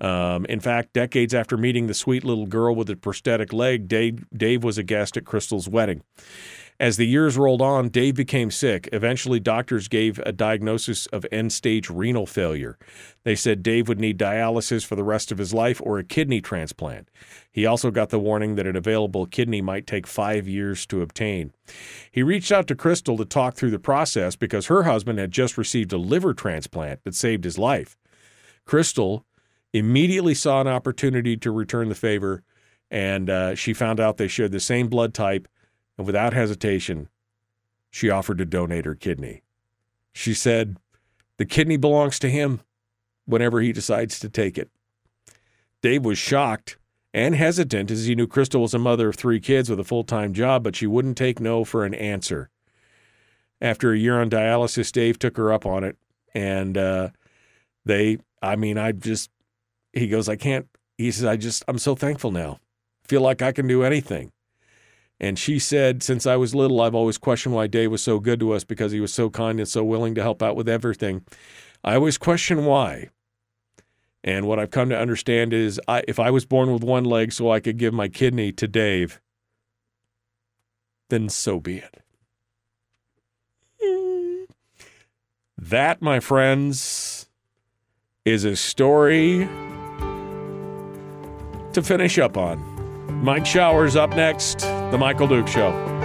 Um, 0.00 0.46
in 0.46 0.60
fact, 0.60 0.92
decades 0.92 1.34
after 1.34 1.56
meeting 1.56 1.86
the 1.86 1.94
sweet 1.94 2.24
little 2.24 2.46
girl 2.46 2.74
with 2.74 2.86
the 2.86 2.96
prosthetic 2.96 3.52
leg, 3.52 3.88
Dave, 3.88 4.24
Dave 4.34 4.64
was 4.64 4.78
a 4.78 4.82
guest 4.82 5.16
at 5.16 5.24
Crystal's 5.24 5.68
wedding. 5.68 6.02
As 6.80 6.96
the 6.96 7.06
years 7.06 7.36
rolled 7.36 7.60
on, 7.60 7.88
Dave 7.88 8.14
became 8.14 8.52
sick. 8.52 8.88
Eventually, 8.92 9.40
doctors 9.40 9.88
gave 9.88 10.20
a 10.20 10.30
diagnosis 10.30 11.06
of 11.06 11.26
end 11.32 11.52
stage 11.52 11.90
renal 11.90 12.24
failure. 12.24 12.78
They 13.24 13.34
said 13.34 13.64
Dave 13.64 13.88
would 13.88 13.98
need 13.98 14.16
dialysis 14.16 14.86
for 14.86 14.94
the 14.94 15.02
rest 15.02 15.32
of 15.32 15.38
his 15.38 15.52
life 15.52 15.80
or 15.82 15.98
a 15.98 16.04
kidney 16.04 16.40
transplant. 16.40 17.10
He 17.50 17.66
also 17.66 17.90
got 17.90 18.10
the 18.10 18.20
warning 18.20 18.54
that 18.54 18.66
an 18.66 18.76
available 18.76 19.26
kidney 19.26 19.60
might 19.60 19.88
take 19.88 20.06
five 20.06 20.46
years 20.46 20.86
to 20.86 21.02
obtain. 21.02 21.52
He 22.12 22.22
reached 22.22 22.52
out 22.52 22.68
to 22.68 22.76
Crystal 22.76 23.16
to 23.16 23.24
talk 23.24 23.56
through 23.56 23.72
the 23.72 23.80
process 23.80 24.36
because 24.36 24.66
her 24.66 24.84
husband 24.84 25.18
had 25.18 25.32
just 25.32 25.58
received 25.58 25.92
a 25.92 25.98
liver 25.98 26.32
transplant 26.32 27.02
that 27.02 27.16
saved 27.16 27.42
his 27.42 27.58
life. 27.58 27.96
Crystal 28.64 29.26
immediately 29.72 30.34
saw 30.34 30.60
an 30.60 30.68
opportunity 30.68 31.36
to 31.38 31.50
return 31.50 31.88
the 31.88 31.96
favor, 31.96 32.44
and 32.88 33.28
uh, 33.28 33.56
she 33.56 33.74
found 33.74 33.98
out 33.98 34.16
they 34.16 34.28
shared 34.28 34.52
the 34.52 34.60
same 34.60 34.86
blood 34.86 35.12
type 35.12 35.48
and 35.98 36.06
without 36.06 36.32
hesitation, 36.32 37.08
she 37.90 38.08
offered 38.08 38.38
to 38.38 38.44
donate 38.44 38.86
her 38.86 38.94
kidney. 38.94 39.42
She 40.12 40.32
said, 40.32 40.78
The 41.36 41.44
kidney 41.44 41.76
belongs 41.76 42.18
to 42.20 42.30
him 42.30 42.60
whenever 43.26 43.60
he 43.60 43.72
decides 43.72 44.18
to 44.20 44.28
take 44.28 44.56
it. 44.56 44.70
Dave 45.82 46.04
was 46.04 46.18
shocked 46.18 46.78
and 47.12 47.34
hesitant 47.34 47.90
as 47.90 48.06
he 48.06 48.14
knew 48.14 48.26
Crystal 48.26 48.62
was 48.62 48.74
a 48.74 48.78
mother 48.78 49.08
of 49.08 49.16
three 49.16 49.40
kids 49.40 49.68
with 49.68 49.80
a 49.80 49.84
full 49.84 50.04
time 50.04 50.32
job, 50.32 50.62
but 50.62 50.76
she 50.76 50.86
wouldn't 50.86 51.16
take 51.16 51.40
no 51.40 51.64
for 51.64 51.84
an 51.84 51.94
answer. 51.94 52.48
After 53.60 53.92
a 53.92 53.98
year 53.98 54.20
on 54.20 54.30
dialysis, 54.30 54.92
Dave 54.92 55.18
took 55.18 55.36
her 55.36 55.52
up 55.52 55.66
on 55.66 55.82
it. 55.82 55.96
And 56.34 56.78
uh, 56.78 57.08
they, 57.84 58.18
I 58.40 58.54
mean, 58.54 58.78
I 58.78 58.92
just, 58.92 59.30
he 59.92 60.06
goes, 60.06 60.28
I 60.28 60.36
can't, 60.36 60.68
he 60.96 61.10
says, 61.10 61.24
I 61.24 61.36
just, 61.36 61.64
I'm 61.66 61.78
so 61.78 61.96
thankful 61.96 62.30
now. 62.30 62.60
Feel 63.02 63.22
like 63.22 63.42
I 63.42 63.52
can 63.52 63.66
do 63.66 63.82
anything. 63.82 64.30
And 65.20 65.38
she 65.38 65.58
said, 65.58 66.02
Since 66.02 66.26
I 66.26 66.36
was 66.36 66.54
little, 66.54 66.80
I've 66.80 66.94
always 66.94 67.18
questioned 67.18 67.54
why 67.54 67.66
Dave 67.66 67.90
was 67.90 68.02
so 68.02 68.20
good 68.20 68.40
to 68.40 68.52
us 68.52 68.64
because 68.64 68.92
he 68.92 69.00
was 69.00 69.12
so 69.12 69.30
kind 69.30 69.58
and 69.58 69.68
so 69.68 69.82
willing 69.84 70.14
to 70.14 70.22
help 70.22 70.42
out 70.42 70.56
with 70.56 70.68
everything. 70.68 71.24
I 71.82 71.94
always 71.94 72.18
question 72.18 72.64
why. 72.64 73.08
And 74.24 74.46
what 74.46 74.58
I've 74.58 74.70
come 74.70 74.88
to 74.90 74.98
understand 74.98 75.52
is 75.52 75.80
I, 75.88 76.02
if 76.08 76.18
I 76.18 76.30
was 76.30 76.44
born 76.44 76.72
with 76.72 76.84
one 76.84 77.04
leg 77.04 77.32
so 77.32 77.50
I 77.50 77.60
could 77.60 77.78
give 77.78 77.94
my 77.94 78.08
kidney 78.08 78.52
to 78.52 78.68
Dave, 78.68 79.20
then 81.08 81.28
so 81.28 81.60
be 81.60 81.78
it. 81.78 82.02
That, 85.56 86.00
my 86.00 86.20
friends, 86.20 87.28
is 88.24 88.44
a 88.44 88.56
story 88.56 89.48
to 91.72 91.82
finish 91.82 92.18
up 92.18 92.36
on. 92.36 92.77
Mike 93.20 93.44
Shower's 93.44 93.96
up 93.96 94.10
next, 94.10 94.60
The 94.60 94.96
Michael 94.96 95.26
Duke 95.26 95.48
Show. 95.48 95.97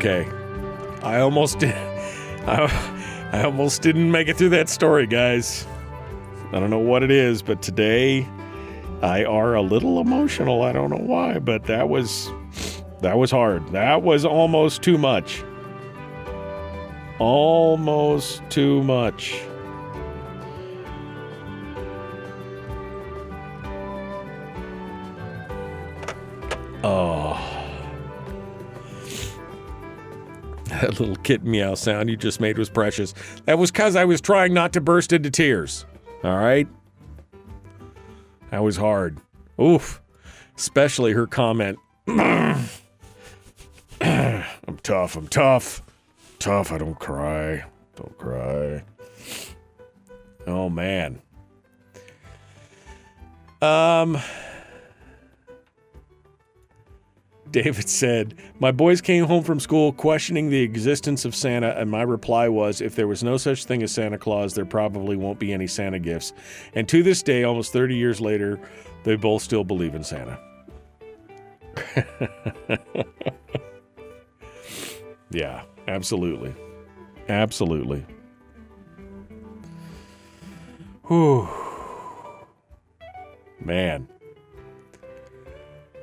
Okay. 0.00 0.26
I 1.02 1.20
almost 1.20 1.58
did. 1.58 1.74
I, 2.46 3.28
I 3.34 3.44
almost 3.44 3.82
didn't 3.82 4.10
make 4.10 4.28
it 4.28 4.38
through 4.38 4.48
that 4.48 4.70
story, 4.70 5.06
guys. 5.06 5.66
I 6.54 6.58
don't 6.58 6.70
know 6.70 6.78
what 6.78 7.02
it 7.02 7.10
is, 7.10 7.42
but 7.42 7.60
today 7.60 8.26
I 9.02 9.24
are 9.26 9.56
a 9.56 9.60
little 9.60 10.00
emotional. 10.00 10.62
I 10.62 10.72
don't 10.72 10.88
know 10.88 11.04
why, 11.04 11.38
but 11.38 11.64
that 11.64 11.90
was 11.90 12.30
that 13.02 13.18
was 13.18 13.30
hard. 13.30 13.72
That 13.72 14.00
was 14.00 14.24
almost 14.24 14.80
too 14.80 14.96
much. 14.96 15.44
Almost 17.18 18.40
too 18.48 18.82
much. 18.82 19.38
That 30.90 30.98
little 30.98 31.14
kitten 31.22 31.48
meow 31.48 31.74
sound 31.76 32.10
you 32.10 32.16
just 32.16 32.40
made 32.40 32.58
was 32.58 32.68
precious. 32.68 33.14
That 33.44 33.58
was 33.58 33.70
because 33.70 33.94
I 33.94 34.04
was 34.04 34.20
trying 34.20 34.52
not 34.52 34.72
to 34.72 34.80
burst 34.80 35.12
into 35.12 35.30
tears. 35.30 35.86
All 36.24 36.36
right? 36.36 36.66
That 38.50 38.64
was 38.64 38.76
hard. 38.76 39.20
Oof. 39.60 40.02
Especially 40.56 41.12
her 41.12 41.28
comment. 41.28 41.78
I'm 42.08 42.66
tough. 44.82 45.14
I'm 45.14 45.28
tough. 45.28 45.80
Tough. 46.40 46.72
I 46.72 46.78
don't 46.78 46.98
cry. 46.98 47.62
Don't 47.94 48.18
cry. 48.18 48.82
Oh, 50.48 50.68
man. 50.68 51.22
Um. 53.62 54.18
David 57.50 57.88
said, 57.88 58.34
My 58.60 58.70
boys 58.70 59.00
came 59.00 59.24
home 59.24 59.42
from 59.42 59.58
school 59.58 59.92
questioning 59.92 60.50
the 60.50 60.62
existence 60.62 61.24
of 61.24 61.34
Santa, 61.34 61.70
and 61.76 61.90
my 61.90 62.02
reply 62.02 62.48
was, 62.48 62.80
If 62.80 62.94
there 62.94 63.08
was 63.08 63.24
no 63.24 63.36
such 63.36 63.64
thing 63.64 63.82
as 63.82 63.90
Santa 63.92 64.18
Claus, 64.18 64.54
there 64.54 64.64
probably 64.64 65.16
won't 65.16 65.40
be 65.40 65.52
any 65.52 65.66
Santa 65.66 65.98
gifts. 65.98 66.32
And 66.74 66.88
to 66.88 67.02
this 67.02 67.22
day, 67.22 67.42
almost 67.44 67.72
30 67.72 67.96
years 67.96 68.20
later, 68.20 68.60
they 69.02 69.16
both 69.16 69.42
still 69.42 69.64
believe 69.64 69.94
in 69.94 70.04
Santa. 70.04 70.38
yeah, 75.30 75.62
absolutely. 75.88 76.54
Absolutely. 77.28 78.04
Whew. 81.08 81.48
Man. 83.58 84.08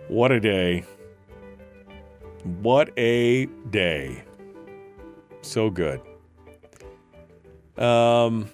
What 0.09 0.31
a 0.31 0.39
day. 0.39 0.85
What 2.47 2.97
a 2.97 3.47
day. 3.71 4.23
So 5.41 5.69
good. 5.69 6.01
Um, 7.77 8.49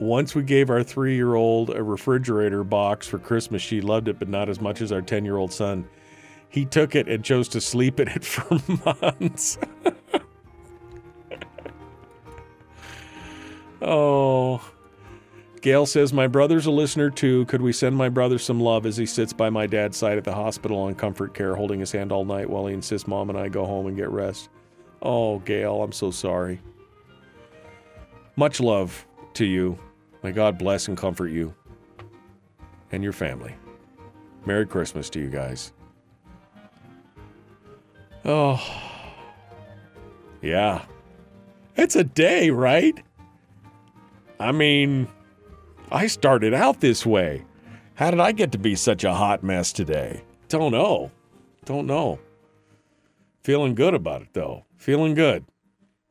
once 0.00 0.34
we 0.34 0.42
gave 0.42 0.68
our 0.68 0.82
three 0.82 1.14
year 1.14 1.34
old 1.34 1.70
a 1.70 1.82
refrigerator 1.82 2.62
box 2.62 3.06
for 3.06 3.18
Christmas. 3.18 3.62
She 3.62 3.80
loved 3.80 4.08
it, 4.08 4.18
but 4.18 4.28
not 4.28 4.48
as 4.48 4.60
much 4.60 4.80
as 4.82 4.92
our 4.92 5.02
10 5.02 5.24
year 5.24 5.38
old 5.38 5.52
son. 5.52 5.88
He 6.50 6.64
took 6.66 6.94
it 6.94 7.08
and 7.08 7.24
chose 7.24 7.48
to 7.48 7.60
sleep 7.60 8.00
in 8.00 8.08
it 8.08 8.24
for 8.26 8.60
months. 8.84 9.58
Gail 15.60 15.84
says, 15.84 16.12
My 16.12 16.26
brother's 16.26 16.66
a 16.66 16.70
listener 16.70 17.10
too. 17.10 17.44
Could 17.46 17.60
we 17.60 17.72
send 17.72 17.96
my 17.96 18.08
brother 18.08 18.38
some 18.38 18.60
love 18.60 18.86
as 18.86 18.96
he 18.96 19.04
sits 19.04 19.32
by 19.32 19.50
my 19.50 19.66
dad's 19.66 19.96
side 19.96 20.16
at 20.16 20.24
the 20.24 20.34
hospital 20.34 20.78
on 20.78 20.94
comfort 20.94 21.34
care, 21.34 21.54
holding 21.54 21.80
his 21.80 21.92
hand 21.92 22.12
all 22.12 22.24
night 22.24 22.48
while 22.48 22.66
he 22.66 22.74
insists 22.74 23.06
mom 23.06 23.28
and 23.28 23.38
I 23.38 23.48
go 23.48 23.66
home 23.66 23.86
and 23.86 23.96
get 23.96 24.08
rest? 24.10 24.48
Oh, 25.02 25.38
Gail, 25.40 25.82
I'm 25.82 25.92
so 25.92 26.10
sorry. 26.10 26.60
Much 28.36 28.60
love 28.60 29.06
to 29.34 29.44
you. 29.44 29.78
May 30.22 30.32
God 30.32 30.58
bless 30.58 30.88
and 30.88 30.96
comfort 30.96 31.28
you 31.28 31.54
and 32.92 33.02
your 33.02 33.12
family. 33.12 33.54
Merry 34.46 34.66
Christmas 34.66 35.10
to 35.10 35.20
you 35.20 35.28
guys. 35.28 35.72
Oh, 38.24 38.62
yeah. 40.42 40.84
It's 41.76 41.96
a 41.96 42.04
day, 42.04 42.50
right? 42.50 42.98
I 44.38 44.52
mean, 44.52 45.08
I 45.92 46.06
started 46.06 46.54
out 46.54 46.80
this 46.80 47.04
way. 47.04 47.44
How 47.94 48.12
did 48.12 48.20
I 48.20 48.30
get 48.30 48.52
to 48.52 48.58
be 48.58 48.76
such 48.76 49.02
a 49.02 49.12
hot 49.12 49.42
mess 49.42 49.72
today? 49.72 50.22
Don't 50.48 50.70
know. 50.70 51.10
Don't 51.64 51.86
know. 51.86 52.20
Feeling 53.42 53.74
good 53.74 53.94
about 53.94 54.22
it, 54.22 54.28
though. 54.32 54.64
Feeling 54.76 55.14
good. 55.14 55.44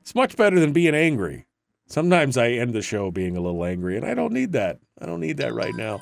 It's 0.02 0.14
much 0.14 0.36
better 0.36 0.60
than 0.60 0.74
being 0.74 0.96
angry. 0.96 1.46
Sometimes 1.88 2.38
I 2.38 2.50
end 2.50 2.74
the 2.74 2.82
show 2.82 3.10
being 3.10 3.38
a 3.38 3.42
little 3.42 3.64
angry, 3.64 3.96
and 3.96 4.06
I 4.06 4.14
don't 4.14 4.34
need 4.34 4.52
that. 4.52 4.80
I 5.00 5.06
don't 5.06 5.22
need 5.22 5.38
that 5.38 5.54
right 5.54 5.74
now. 5.74 6.02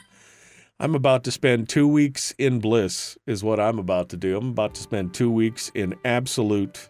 I'm 0.79 0.95
about 0.95 1.23
to 1.25 1.31
spend 1.31 1.69
two 1.69 1.87
weeks 1.87 2.33
in 2.37 2.59
bliss, 2.59 3.17
is 3.27 3.43
what 3.43 3.59
I'm 3.59 3.77
about 3.77 4.09
to 4.09 4.17
do. 4.17 4.37
I'm 4.37 4.49
about 4.49 4.73
to 4.75 4.81
spend 4.81 5.13
two 5.13 5.29
weeks 5.29 5.71
in 5.75 5.95
absolute. 6.03 6.89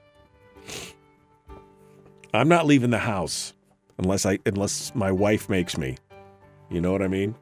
I'm 2.33 2.47
not 2.47 2.65
leaving 2.65 2.91
the 2.91 2.97
house 2.97 3.53
unless 3.97 4.25
I 4.25 4.39
unless 4.45 4.95
my 4.95 5.11
wife 5.11 5.49
makes 5.49 5.77
me. 5.77 5.97
You 6.69 6.81
know 6.81 6.91
what 6.91 7.01
I 7.01 7.07
mean? 7.07 7.35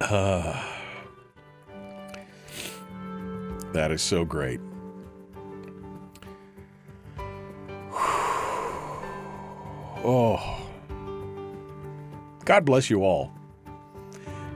Uh, 0.00 0.60
that 3.72 3.90
is 3.90 4.02
so 4.02 4.24
great. 4.24 4.60
Oh. 10.04 10.58
God 12.44 12.64
bless 12.64 12.90
you 12.90 13.04
all. 13.04 13.32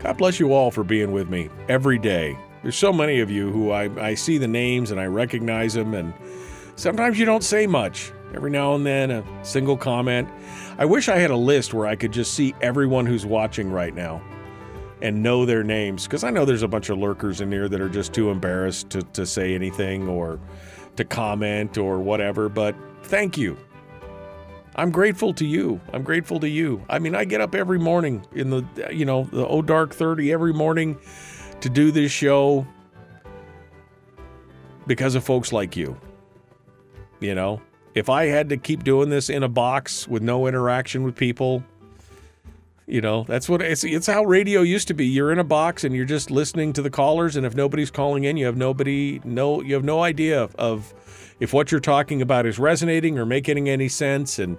God 0.01 0.19
bless 0.19 0.41
you 0.41 0.53
all 0.53 0.71
for 0.71 0.83
being 0.83 1.13
with 1.13 1.31
me 1.31 1.49
every 1.69 1.99
day. 1.99 2.37
There's 2.63 2.77
so 2.77 2.93
many 2.93 3.21
of 3.21 3.31
you 3.31 3.51
who 3.51 3.71
I, 3.71 3.85
I 4.05 4.15
see 4.15 4.39
the 4.39 4.49
names 4.49 4.91
and 4.91 5.01
I 5.01 5.07
recognize 5.07 5.75
them, 5.75 5.95
and 5.95 6.13
sometimes 6.75 7.19
you 7.19 7.25
don't 7.25 7.45
say 7.45 7.67
much. 7.67 8.13
Every 8.35 8.51
now 8.51 8.75
and 8.75 8.85
then, 8.85 9.11
a 9.11 9.25
single 9.45 9.77
comment. 9.77 10.29
I 10.79 10.85
wish 10.85 11.09
I 11.09 11.17
had 11.17 11.31
a 11.31 11.37
list 11.37 11.73
where 11.73 11.87
I 11.87 11.97
could 11.97 12.13
just 12.13 12.35
see 12.35 12.55
everyone 12.61 13.07
who's 13.07 13.25
watching 13.25 13.71
right 13.71 13.95
now 13.95 14.21
and 15.01 15.23
know 15.23 15.47
their 15.47 15.63
names 15.63 16.05
because 16.05 16.25
I 16.25 16.31
know 16.31 16.45
there's 16.45 16.63
a 16.63 16.69
bunch 16.69 16.89
of 16.89 16.99
lurkers 16.99 17.41
in 17.41 17.53
here 17.53 17.69
that 17.69 17.81
are 17.81 17.89
just 17.89 18.13
too 18.13 18.31
embarrassed 18.31 18.91
to, 18.91 19.03
to 19.03 19.27
say 19.27 19.55
anything 19.55 20.09
or 20.09 20.41
to 20.97 21.05
comment 21.05 21.79
or 21.79 22.01
whatever. 22.01 22.49
But 22.49 22.75
thank 23.03 23.37
you. 23.37 23.57
I'm 24.75 24.91
grateful 24.91 25.33
to 25.35 25.47
you. 25.47 25.81
I'm 25.93 26.03
grateful 26.03 26.39
to 26.41 26.49
you. 26.49 26.85
I 26.91 26.99
mean, 26.99 27.15
I 27.15 27.25
get 27.25 27.41
up 27.41 27.55
every 27.55 27.79
morning 27.79 28.27
in 28.35 28.51
the, 28.51 28.65
you 28.93 29.07
know, 29.07 29.25
the 29.25 29.47
O 29.47 29.63
Dark 29.63 29.95
30 29.95 30.33
every 30.33 30.53
morning 30.53 30.99
to 31.61 31.71
do 31.71 31.91
this 31.91 32.13
show 32.13 32.67
because 34.87 35.15
of 35.15 35.25
folks 35.25 35.53
like 35.53 35.77
you. 35.77 35.99
You 37.21 37.35
know, 37.35 37.63
if 37.97 38.11
I 38.11 38.27
had 38.27 38.51
to 38.51 38.59
keep 38.59 38.85
doing 38.85 39.09
this 39.09 39.31
in 39.31 39.43
a 39.43 39.49
box 39.49 40.07
with 40.07 40.23
no 40.23 40.47
interaction 40.47 41.03
with 41.03 41.17
people, 41.17 41.65
you 42.87 43.01
know, 43.01 43.25
that's 43.25 43.49
what 43.49 43.63
it's, 43.63 43.85
it's 43.85 44.07
how 44.07 44.23
radio 44.23 44.61
used 44.61 44.87
to 44.89 44.95
be. 44.95 45.07
You're 45.07 45.33
in 45.33 45.39
a 45.39 45.45
box 45.45 45.83
and 45.83 45.95
you're 45.95 46.05
just 46.05 46.31
listening 46.31 46.75
to 46.75 46.83
the 46.83 46.91
callers, 46.91 47.37
and 47.37 47.47
if 47.47 47.55
nobody's 47.55 47.91
calling 47.91 48.25
in, 48.25 48.37
you 48.37 48.45
have 48.45 48.57
nobody, 48.57 49.23
no, 49.25 49.63
you 49.63 49.73
have 49.73 49.83
no 49.83 50.03
idea 50.03 50.43
of, 50.43 50.55
of 50.57 50.93
if 51.41 51.55
what 51.55 51.73
you're 51.73 51.81
talking 51.81 52.21
about 52.21 52.45
is 52.45 52.59
resonating 52.59 53.19
or 53.19 53.25
making 53.25 53.67
any 53.67 53.89
sense. 53.89 54.39
And 54.39 54.59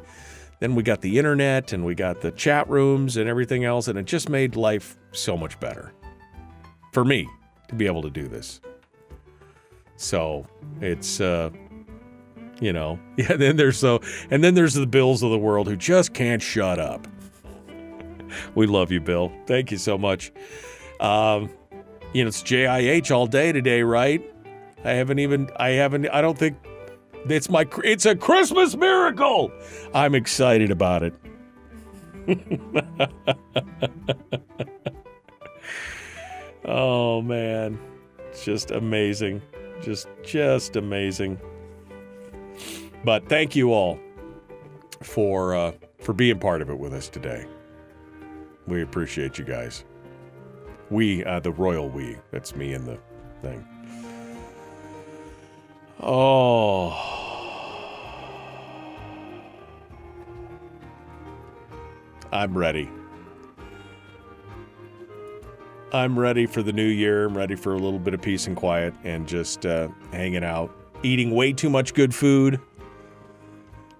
then 0.59 0.73
we 0.73 0.81
got 0.81 1.01
the 1.01 1.19
internet 1.19 1.73
and 1.73 1.85
we 1.85 1.93
got 1.93 2.21
the 2.21 2.31
chat 2.31 2.67
rooms 2.67 3.17
and 3.17 3.29
everything 3.29 3.65
else, 3.65 3.87
and 3.87 3.99
it 3.99 4.05
just 4.05 4.29
made 4.29 4.55
life 4.55 4.97
so 5.11 5.37
much 5.37 5.59
better 5.59 5.93
for 6.91 7.05
me 7.05 7.29
to 7.67 7.75
be 7.75 7.85
able 7.85 8.01
to 8.01 8.09
do 8.09 8.27
this. 8.27 8.61
So 9.95 10.47
it's, 10.81 11.21
uh, 11.21 11.51
you 12.59 12.73
know, 12.73 12.99
yeah. 13.17 13.35
Then 13.35 13.55
there's 13.57 13.77
so, 13.77 14.01
and 14.29 14.43
then 14.43 14.53
there's 14.55 14.73
the 14.73 14.87
Bills 14.87 15.23
of 15.23 15.31
the 15.31 15.37
world 15.37 15.67
who 15.67 15.75
just 15.75 16.13
can't 16.13 16.41
shut 16.41 16.79
up. 16.79 17.07
we 18.55 18.67
love 18.67 18.91
you, 18.91 18.99
Bill. 19.01 19.31
Thank 19.45 19.71
you 19.71 19.77
so 19.77 19.97
much. 19.97 20.31
Um, 20.99 21.49
you 22.13 22.23
know, 22.23 22.29
it's 22.29 22.41
JIH 22.41 23.11
all 23.15 23.27
day 23.27 23.51
today, 23.51 23.83
right? 23.83 24.23
I 24.83 24.91
haven't 24.91 25.19
even, 25.19 25.49
I 25.57 25.69
haven't, 25.69 26.07
I 26.09 26.21
don't 26.21 26.37
think 26.37 26.57
it's 27.27 27.49
my, 27.49 27.65
it's 27.83 28.05
a 28.05 28.15
Christmas 28.15 28.75
miracle. 28.75 29.51
I'm 29.93 30.15
excited 30.15 30.71
about 30.71 31.03
it. 31.03 31.13
oh 36.65 37.21
man, 37.21 37.79
it's 38.29 38.43
just 38.43 38.71
amazing. 38.71 39.41
Just, 39.81 40.07
just 40.23 40.75
amazing. 40.75 41.39
But 43.03 43.27
thank 43.29 43.55
you 43.55 43.73
all 43.73 43.99
for 45.01 45.55
uh, 45.55 45.71
for 45.99 46.13
being 46.13 46.39
part 46.39 46.61
of 46.61 46.69
it 46.69 46.77
with 46.77 46.93
us 46.93 47.09
today. 47.09 47.45
We 48.67 48.81
appreciate 48.81 49.37
you 49.37 49.45
guys. 49.45 49.85
We, 50.89 51.23
uh, 51.23 51.39
the 51.39 51.51
royal 51.51 51.89
we. 51.89 52.17
That's 52.31 52.55
me 52.55 52.73
and 52.73 52.85
the 52.85 52.97
thing. 53.41 53.65
Oh. 55.99 57.17
I'm 62.31 62.57
ready. 62.57 62.89
I'm 65.93 66.19
ready 66.19 66.45
for 66.45 66.61
the 66.61 66.73
new 66.73 66.85
year. 66.85 67.25
I'm 67.25 67.37
ready 67.37 67.55
for 67.55 67.73
a 67.73 67.77
little 67.77 67.99
bit 67.99 68.13
of 68.13 68.21
peace 68.21 68.47
and 68.47 68.55
quiet 68.55 68.93
and 69.03 69.25
just 69.27 69.65
uh, 69.65 69.87
hanging 70.11 70.43
out, 70.43 70.75
eating 71.03 71.31
way 71.31 71.53
too 71.53 71.69
much 71.69 71.93
good 71.93 72.13
food, 72.13 72.59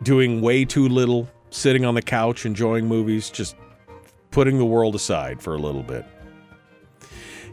doing 0.04 0.41
way 0.41 0.66
too 0.66 0.88
little, 0.88 1.30
sitting 1.50 1.86
on 1.86 1.95
the 1.95 2.02
couch, 2.02 2.45
enjoying 2.45 2.88
movies, 2.88 3.30
just 3.30 3.56
putting 4.32 4.58
the 4.58 4.66
world 4.66 4.95
aside 4.95 5.41
for 5.41 5.56
a 5.56 5.58
little 5.58 5.84
bit. 5.84 6.06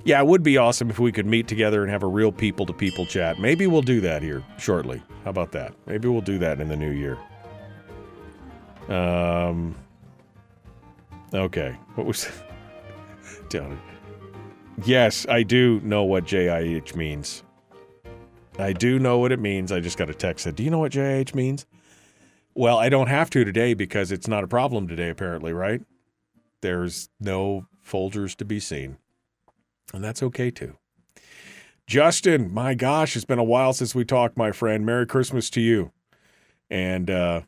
Yeah, 0.05 0.20
it 0.20 0.26
would 0.26 0.42
be 0.42 0.59
awesome 0.59 0.90
if 0.90 0.99
we 0.99 1.12
could 1.12 1.24
meet 1.24 1.49
together 1.49 1.82
and 1.82 1.90
have 1.90 2.03
a 2.03 2.07
real 2.07 2.30
people 2.30 2.66
to 2.66 2.74
people 2.74 3.07
chat. 3.07 3.38
Maybe 3.38 3.66
we'll 3.66 3.80
do 3.80 4.03
that 4.03 4.22
here 4.22 4.45
shortly. 4.59 5.03
How 5.24 5.30
about 5.30 5.53
that? 5.53 5.74
Maybe 5.86 6.09
we'll 6.09 6.20
do 6.20 6.38
that 6.38 6.61
in 6.61 6.68
the 6.68 6.76
new 6.76 6.90
year. 6.90 7.18
Um. 8.95 9.74
Okay. 11.32 11.74
What 11.95 12.07
was. 12.07 12.28
Down. 13.49 13.80
Yes, 14.84 15.26
I 15.28 15.42
do 15.42 15.80
know 15.80 16.05
what 16.05 16.24
JIH 16.24 16.95
means. 16.95 17.42
I 18.59 18.72
do 18.72 18.99
know 18.99 19.18
what 19.18 19.32
it 19.32 19.38
means. 19.38 19.72
I 19.72 19.80
just 19.80 19.97
got 19.97 20.11
a 20.11 20.14
text 20.14 20.45
that, 20.45 20.57
do 20.57 20.62
you 20.62 20.70
know 20.70 20.78
what 20.78 20.92
JIH 20.92 21.34
means? 21.34 21.66
Well, 22.55 22.78
I 22.78 22.88
don't 22.88 23.09
have 23.09 23.30
to 23.30 23.44
today 23.44 23.74
because 23.74 24.12
it's 24.12 24.28
not 24.28 24.44
a 24.44 24.48
problem 24.48 24.86
today, 24.86 25.09
apparently, 25.09 25.52
right? 25.52 25.82
There's 26.61 27.09
no 27.20 27.66
Folgers 27.84 28.36
to 28.36 28.44
be 28.44 28.61
seen. 28.61 28.96
And 29.92 30.02
that's 30.02 30.22
okay 30.22 30.50
too. 30.50 30.76
Justin, 31.86 32.52
my 32.52 32.74
gosh, 32.74 33.14
it's 33.16 33.24
been 33.24 33.38
a 33.38 33.44
while 33.44 33.72
since 33.72 33.94
we 33.94 34.05
talked, 34.05 34.36
my 34.36 34.52
friend. 34.52 34.86
Merry 34.86 35.07
Christmas 35.07 35.50
to 35.50 35.61
you. 35.61 35.92
And 36.70 37.11
uh, 37.11 37.42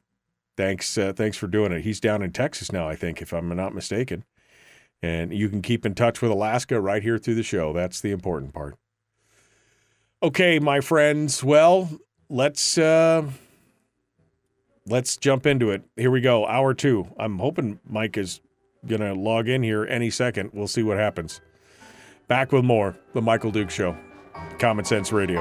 thanks, 0.56 0.98
uh, 0.98 1.12
thanks 1.14 1.38
for 1.38 1.46
doing 1.46 1.72
it. 1.72 1.82
He's 1.82 2.00
down 2.00 2.22
in 2.22 2.32
Texas 2.32 2.70
now, 2.70 2.88
I 2.88 2.96
think, 2.96 3.22
if 3.22 3.32
I'm 3.32 3.48
not 3.56 3.74
mistaken. 3.74 4.24
And 5.02 5.32
you 5.32 5.48
can 5.48 5.62
keep 5.62 5.86
in 5.86 5.94
touch 5.94 6.20
with 6.20 6.30
Alaska 6.30 6.80
right 6.80 7.02
here 7.02 7.16
through 7.16 7.36
the 7.36 7.42
show. 7.42 7.72
That's 7.72 8.00
the 8.00 8.10
important 8.10 8.52
part. 8.52 8.76
Okay, 10.22 10.58
my 10.58 10.80
friends. 10.80 11.42
Well, 11.42 11.90
let's 12.28 12.76
uh, 12.76 13.30
let's 14.86 15.16
jump 15.16 15.46
into 15.46 15.70
it. 15.70 15.82
Here 15.96 16.10
we 16.10 16.20
go. 16.20 16.46
Hour 16.46 16.74
two. 16.74 17.08
I'm 17.18 17.38
hoping 17.38 17.80
Mike 17.88 18.16
is 18.16 18.40
gonna 18.86 19.14
log 19.14 19.48
in 19.48 19.62
here 19.62 19.84
any 19.84 20.10
second. 20.10 20.50
We'll 20.52 20.68
see 20.68 20.82
what 20.82 20.96
happens. 20.98 21.40
Back 22.28 22.52
with 22.52 22.64
more. 22.64 22.96
The 23.14 23.22
Michael 23.22 23.50
Duke 23.50 23.70
Show. 23.70 23.96
Common 24.58 24.84
Sense 24.84 25.12
Radio. 25.12 25.40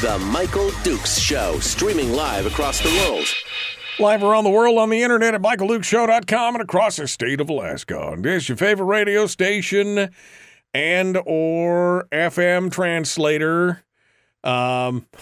The 0.00 0.18
Michael 0.18 0.70
Dukes 0.82 1.18
Show, 1.18 1.58
streaming 1.60 2.12
live 2.12 2.44
across 2.46 2.80
the 2.82 2.90
world. 2.90 3.26
Live 3.98 4.22
around 4.22 4.44
the 4.44 4.50
world 4.50 4.76
on 4.78 4.90
the 4.90 5.02
internet 5.02 5.34
at 5.34 5.40
michaeldukeshow.com 5.40 6.56
and 6.56 6.62
across 6.62 6.96
the 6.96 7.08
state 7.08 7.40
of 7.40 7.48
Alaska. 7.48 8.10
And 8.12 8.24
this 8.24 8.42
is 8.42 8.48
your 8.50 8.56
favorite 8.58 8.86
radio 8.86 9.26
station 9.26 10.10
and 10.74 11.18
or 11.24 12.06
FM 12.12 12.70
translator. 12.70 13.84
Um 14.42 15.06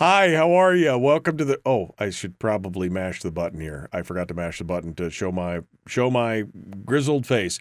Hi, 0.00 0.34
how 0.34 0.52
are 0.52 0.74
you? 0.74 0.96
Welcome 0.96 1.36
to 1.36 1.44
the 1.44 1.60
Oh, 1.66 1.90
I 1.98 2.08
should 2.08 2.38
probably 2.38 2.88
mash 2.88 3.20
the 3.20 3.30
button 3.30 3.60
here. 3.60 3.86
I 3.92 4.00
forgot 4.00 4.28
to 4.28 4.34
mash 4.34 4.56
the 4.56 4.64
button 4.64 4.94
to 4.94 5.10
show 5.10 5.30
my 5.30 5.60
show 5.86 6.10
my 6.10 6.44
grizzled 6.86 7.26
face. 7.26 7.58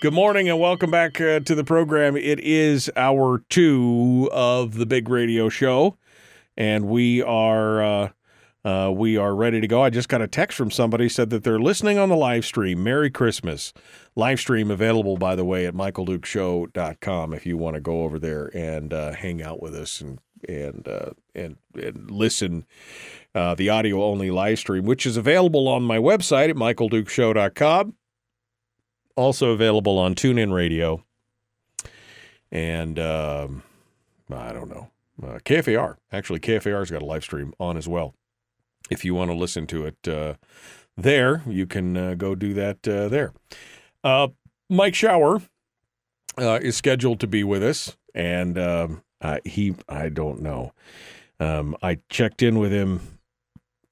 Good 0.00 0.12
morning 0.12 0.48
and 0.48 0.60
welcome 0.60 0.92
back 0.92 1.20
uh, 1.20 1.40
to 1.40 1.52
the 1.52 1.64
program. 1.64 2.16
It 2.16 2.38
is 2.38 2.92
hour 2.94 3.42
2 3.48 4.30
of 4.30 4.74
the 4.74 4.86
big 4.86 5.08
radio 5.08 5.48
show 5.48 5.96
and 6.56 6.86
we 6.86 7.22
are 7.22 7.82
uh 7.82 8.08
uh, 8.64 8.92
we 8.94 9.16
are 9.16 9.34
ready 9.34 9.60
to 9.60 9.66
go. 9.66 9.82
I 9.82 9.90
just 9.90 10.08
got 10.08 10.22
a 10.22 10.28
text 10.28 10.56
from 10.56 10.70
somebody 10.70 11.08
said 11.08 11.30
that 11.30 11.42
they're 11.42 11.58
listening 11.58 11.98
on 11.98 12.08
the 12.08 12.16
live 12.16 12.44
stream. 12.44 12.84
Merry 12.84 13.10
Christmas. 13.10 13.72
Live 14.14 14.38
stream 14.38 14.70
available, 14.70 15.16
by 15.16 15.34
the 15.34 15.46
way, 15.46 15.66
at 15.66 15.74
michaeldukeshow.com 15.74 17.32
if 17.32 17.46
you 17.46 17.56
want 17.56 17.74
to 17.74 17.80
go 17.80 18.02
over 18.02 18.18
there 18.18 18.50
and 18.54 18.92
uh, 18.92 19.12
hang 19.12 19.42
out 19.42 19.62
with 19.62 19.74
us 19.74 20.00
and 20.02 20.20
and 20.48 20.86
uh, 20.86 21.10
and, 21.34 21.56
and 21.74 22.10
listen. 22.10 22.66
Uh, 23.32 23.54
the 23.54 23.68
audio 23.68 24.02
only 24.02 24.30
live 24.30 24.58
stream, 24.58 24.84
which 24.84 25.06
is 25.06 25.16
available 25.16 25.68
on 25.68 25.84
my 25.84 25.98
website 25.98 26.50
at 26.50 26.56
michaeldukeshow.com. 26.56 27.94
Also 29.16 29.50
available 29.50 29.98
on 29.98 30.16
TuneIn 30.16 30.52
Radio. 30.52 31.04
And 32.50 32.98
um, 32.98 33.62
I 34.32 34.52
don't 34.52 34.68
know. 34.68 34.90
Uh, 35.22 35.38
KFAR. 35.44 35.96
Actually, 36.10 36.40
KFAR's 36.40 36.90
got 36.90 37.02
a 37.02 37.04
live 37.04 37.22
stream 37.22 37.52
on 37.60 37.76
as 37.76 37.86
well 37.86 38.14
if 38.90 39.04
you 39.04 39.14
want 39.14 39.30
to 39.30 39.36
listen 39.36 39.66
to 39.68 39.86
it 39.86 40.08
uh, 40.08 40.34
there, 40.96 41.42
you 41.46 41.66
can 41.66 41.96
uh, 41.96 42.14
go 42.14 42.34
do 42.34 42.52
that 42.54 42.86
uh, 42.86 43.08
there. 43.08 43.32
Uh, 44.02 44.28
Mike 44.68 44.94
Shower 44.94 45.40
uh, 46.38 46.58
is 46.60 46.76
scheduled 46.76 47.20
to 47.20 47.26
be 47.26 47.44
with 47.44 47.62
us, 47.62 47.96
and 48.14 48.54
um, 49.20 49.38
he, 49.44 49.74
I 49.88 50.08
don't 50.08 50.40
know. 50.42 50.72
Um, 51.38 51.76
I 51.82 51.98
checked 52.08 52.42
in 52.42 52.58
with 52.58 52.72
him. 52.72 53.00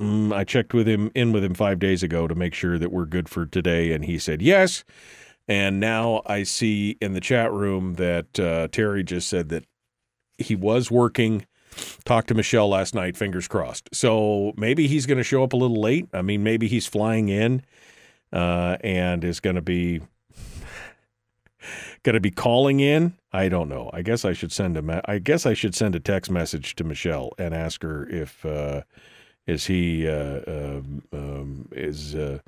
Mm, 0.00 0.32
I 0.32 0.44
checked 0.44 0.74
with 0.74 0.86
him 0.86 1.10
in 1.14 1.32
with 1.32 1.44
him 1.44 1.54
five 1.54 1.78
days 1.78 2.02
ago 2.02 2.28
to 2.28 2.34
make 2.34 2.54
sure 2.54 2.78
that 2.78 2.92
we're 2.92 3.06
good 3.06 3.28
for 3.28 3.46
today, 3.46 3.92
and 3.92 4.04
he 4.04 4.18
said 4.18 4.42
yes. 4.42 4.84
And 5.48 5.80
now 5.80 6.22
I 6.26 6.42
see 6.42 6.98
in 7.00 7.14
the 7.14 7.20
chat 7.20 7.52
room 7.52 7.94
that 7.94 8.38
uh, 8.38 8.68
Terry 8.68 9.02
just 9.02 9.28
said 9.28 9.48
that 9.48 9.64
he 10.36 10.54
was 10.54 10.90
working 10.90 11.46
Talked 12.04 12.28
to 12.28 12.34
Michelle 12.34 12.68
last 12.68 12.94
night, 12.94 13.16
fingers 13.16 13.48
crossed. 13.48 13.88
So 13.92 14.52
maybe 14.56 14.86
he's 14.86 15.06
going 15.06 15.18
to 15.18 15.24
show 15.24 15.42
up 15.42 15.52
a 15.52 15.56
little 15.56 15.80
late. 15.80 16.08
I 16.12 16.22
mean, 16.22 16.42
maybe 16.42 16.68
he's 16.68 16.86
flying 16.86 17.28
in 17.28 17.62
uh, 18.32 18.76
and 18.82 19.22
is 19.24 19.40
going 19.40 19.56
to 19.56 19.62
be 19.62 20.00
going 22.02 22.14
to 22.14 22.20
be 22.20 22.30
calling 22.30 22.80
in. 22.80 23.14
I 23.32 23.48
don't 23.48 23.68
know. 23.68 23.90
I 23.92 24.02
guess 24.02 24.24
I 24.24 24.32
should 24.32 24.52
send 24.52 24.76
a 24.76 24.82
me- 24.82 25.00
I 25.04 25.18
guess 25.18 25.44
I 25.44 25.54
should 25.54 25.74
send 25.74 25.94
a 25.94 26.00
text 26.00 26.30
message 26.30 26.74
to 26.76 26.84
Michelle 26.84 27.32
and 27.38 27.54
ask 27.54 27.82
her 27.82 28.08
if 28.08 28.44
uh, 28.44 28.82
is 29.46 29.66
he 29.66 30.08
uh, 30.08 30.40
um, 30.46 31.02
um, 31.12 31.68
is 31.72 32.14
uh, 32.14 32.38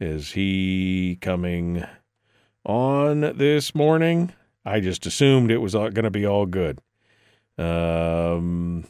is 0.00 0.32
he 0.32 1.18
coming 1.20 1.84
on 2.64 3.20
this 3.36 3.74
morning? 3.74 4.32
I 4.64 4.80
just 4.80 5.06
assumed 5.06 5.50
it 5.50 5.58
was 5.58 5.74
going 5.74 5.94
to 5.94 6.10
be 6.10 6.26
all 6.26 6.46
good. 6.46 6.80
Um, 7.58 8.84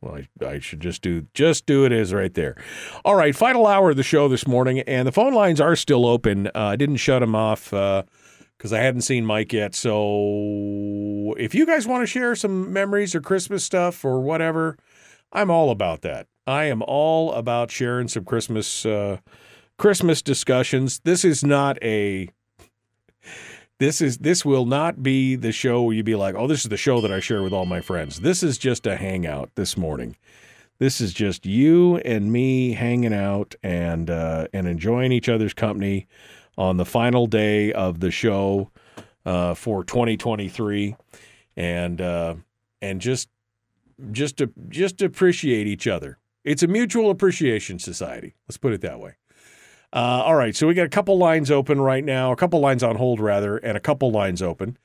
well, 0.00 0.16
I, 0.16 0.44
I, 0.44 0.58
should 0.58 0.80
just 0.80 1.02
do 1.02 1.26
just 1.32 1.66
do 1.66 1.84
it 1.84 1.92
as 1.92 2.12
right 2.12 2.32
there. 2.34 2.56
All 3.04 3.14
right, 3.14 3.34
final 3.34 3.66
hour 3.66 3.90
of 3.90 3.96
the 3.96 4.02
show 4.02 4.28
this 4.28 4.46
morning, 4.46 4.80
and 4.80 5.08
the 5.08 5.12
phone 5.12 5.32
lines 5.32 5.60
are 5.60 5.76
still 5.76 6.06
open. 6.06 6.48
Uh, 6.48 6.50
I 6.54 6.76
didn't 6.76 6.96
shut 6.96 7.20
them 7.20 7.34
off 7.34 7.72
because 8.56 8.72
I 8.72 8.80
hadn't 8.80 9.02
seen 9.02 9.26
Mike 9.26 9.52
yet. 9.52 9.74
So 9.74 11.34
if 11.38 11.54
you 11.54 11.66
guys 11.66 11.86
want 11.86 12.02
to 12.02 12.06
share 12.06 12.34
some 12.34 12.72
memories 12.72 13.14
or 13.14 13.20
Christmas 13.20 13.64
stuff 13.64 14.04
or 14.04 14.20
whatever, 14.20 14.78
I'm 15.32 15.50
all 15.50 15.70
about 15.70 16.02
that. 16.02 16.26
I 16.46 16.64
am 16.64 16.82
all 16.82 17.32
about 17.32 17.70
sharing 17.70 18.08
some 18.08 18.24
Christmas 18.24 18.86
uh, 18.86 19.18
Christmas 19.78 20.22
discussions. 20.22 21.00
This 21.00 21.24
is 21.24 21.44
not 21.44 21.82
a 21.82 22.28
this 23.78 24.00
is 24.00 24.18
this 24.18 24.44
will 24.44 24.64
not 24.64 25.02
be 25.02 25.36
the 25.36 25.52
show 25.52 25.82
where 25.82 25.94
you 25.94 26.02
be 26.02 26.14
like, 26.14 26.34
"Oh, 26.34 26.46
this 26.46 26.62
is 26.62 26.70
the 26.70 26.76
show 26.76 27.00
that 27.00 27.12
I 27.12 27.20
share 27.20 27.42
with 27.42 27.52
all 27.52 27.66
my 27.66 27.80
friends." 27.80 28.20
This 28.20 28.42
is 28.42 28.58
just 28.58 28.86
a 28.86 28.96
hangout 28.96 29.50
this 29.54 29.76
morning. 29.76 30.16
This 30.78 31.00
is 31.00 31.12
just 31.12 31.46
you 31.46 31.96
and 31.98 32.30
me 32.30 32.72
hanging 32.72 33.14
out 33.14 33.54
and 33.62 34.08
uh, 34.08 34.46
and 34.52 34.66
enjoying 34.66 35.12
each 35.12 35.28
other's 35.28 35.54
company 35.54 36.06
on 36.56 36.76
the 36.76 36.84
final 36.84 37.26
day 37.26 37.72
of 37.72 38.00
the 38.00 38.10
show 38.10 38.70
uh, 39.24 39.54
for 39.54 39.84
2023, 39.84 40.96
and 41.56 42.00
uh, 42.00 42.34
and 42.80 43.00
just 43.00 43.28
just 44.10 44.36
to 44.38 44.50
just 44.68 45.02
appreciate 45.02 45.66
each 45.66 45.86
other. 45.86 46.18
It's 46.44 46.62
a 46.62 46.68
mutual 46.68 47.10
appreciation 47.10 47.78
society. 47.78 48.34
Let's 48.48 48.56
put 48.56 48.72
it 48.72 48.80
that 48.82 49.00
way. 49.00 49.16
Uh, 49.92 50.22
all 50.24 50.34
right, 50.34 50.54
so 50.54 50.66
we 50.66 50.74
got 50.74 50.86
a 50.86 50.90
couple 50.90 51.16
lines 51.16 51.50
open 51.50 51.80
right 51.80 52.04
now, 52.04 52.30
a 52.30 52.36
couple 52.36 52.60
lines 52.60 52.82
on 52.82 52.96
hold 52.96 53.18
rather, 53.18 53.56
and 53.56 53.76
a 53.76 53.80
couple 53.80 54.10
lines 54.10 54.42
open. 54.42 54.76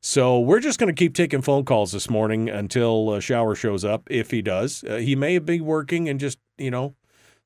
So 0.00 0.38
we're 0.38 0.60
just 0.60 0.78
going 0.78 0.94
to 0.94 0.98
keep 0.98 1.14
taking 1.14 1.42
phone 1.42 1.64
calls 1.64 1.90
this 1.90 2.08
morning 2.08 2.48
until 2.48 3.10
uh, 3.10 3.20
Shower 3.20 3.56
shows 3.56 3.84
up. 3.84 4.06
If 4.10 4.30
he 4.30 4.42
does, 4.42 4.84
uh, 4.84 4.96
he 4.96 5.16
may 5.16 5.38
be 5.38 5.60
working 5.60 6.08
and 6.08 6.20
just 6.20 6.38
you 6.58 6.70
know, 6.70 6.94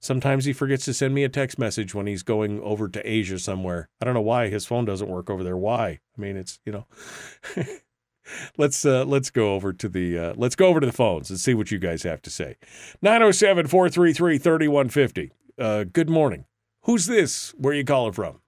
sometimes 0.03 0.45
he 0.45 0.53
forgets 0.53 0.85
to 0.85 0.93
send 0.93 1.15
me 1.15 1.25
a 1.25 1.31
text 1.31 1.59
message 1.59 1.95
when 1.95 2.07
he's 2.07 2.23
going 2.23 2.61
over 2.61 2.87
to 2.89 3.11
Asia 3.11 3.39
somewhere. 3.39 3.89
I 4.01 4.05
don't 4.05 4.13
know 4.15 4.21
why 4.21 4.49
his 4.49 4.67
phone 4.67 4.85
doesn't 4.85 5.09
work 5.09 5.31
over 5.31 5.43
there. 5.43 5.57
Why? 5.57 6.01
I 6.17 6.21
mean, 6.21 6.37
it's 6.37 6.61
you 6.67 6.73
know. 6.73 6.87
let's 8.59 8.85
uh, 8.85 9.05
let's 9.05 9.31
go 9.31 9.55
over 9.55 9.73
to 9.73 9.89
the 9.89 10.19
uh, 10.19 10.35
let's 10.37 10.57
go 10.57 10.67
over 10.67 10.81
to 10.81 10.87
the 10.87 10.93
phones 10.93 11.31
and 11.31 11.41
see 11.41 11.55
what 11.55 11.71
you 11.71 11.79
guys 11.79 12.03
have 12.03 12.21
to 12.23 12.31
say. 12.31 12.57
907-433-3150. 13.05 15.31
Uh, 15.59 15.85
good 15.85 16.11
morning. 16.11 16.45
Who's 16.83 17.07
this? 17.07 17.55
Where 17.57 17.73
you 17.73 17.85
calling 17.85 18.13
from? 18.13 18.41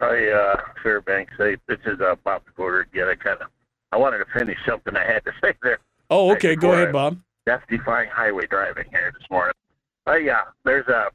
Hi, 0.00 0.30
uh, 0.30 0.56
Fairbanks. 0.82 1.34
Hey, 1.38 1.58
this 1.68 1.78
is 1.86 2.00
uh, 2.00 2.16
Bob 2.24 2.42
Porter 2.56 2.80
again. 2.80 3.06
I 3.08 3.14
kind 3.14 3.40
of 3.40 3.46
I 3.92 3.96
wanted 3.96 4.18
to 4.18 4.26
finish 4.36 4.58
something 4.66 4.96
I 4.96 5.04
had 5.04 5.24
to 5.24 5.30
say 5.42 5.54
there. 5.62 5.78
Oh, 6.10 6.32
okay. 6.32 6.56
Go 6.56 6.72
ahead, 6.72 6.92
Bob. 6.92 7.20
Death 7.46 7.62
defying 7.68 8.08
highway 8.10 8.46
driving 8.46 8.84
here 8.90 9.12
this 9.18 9.28
morning. 9.30 9.54
Oh 10.06 10.14
yeah, 10.14 10.42
there's 10.64 10.86
a 10.88 11.10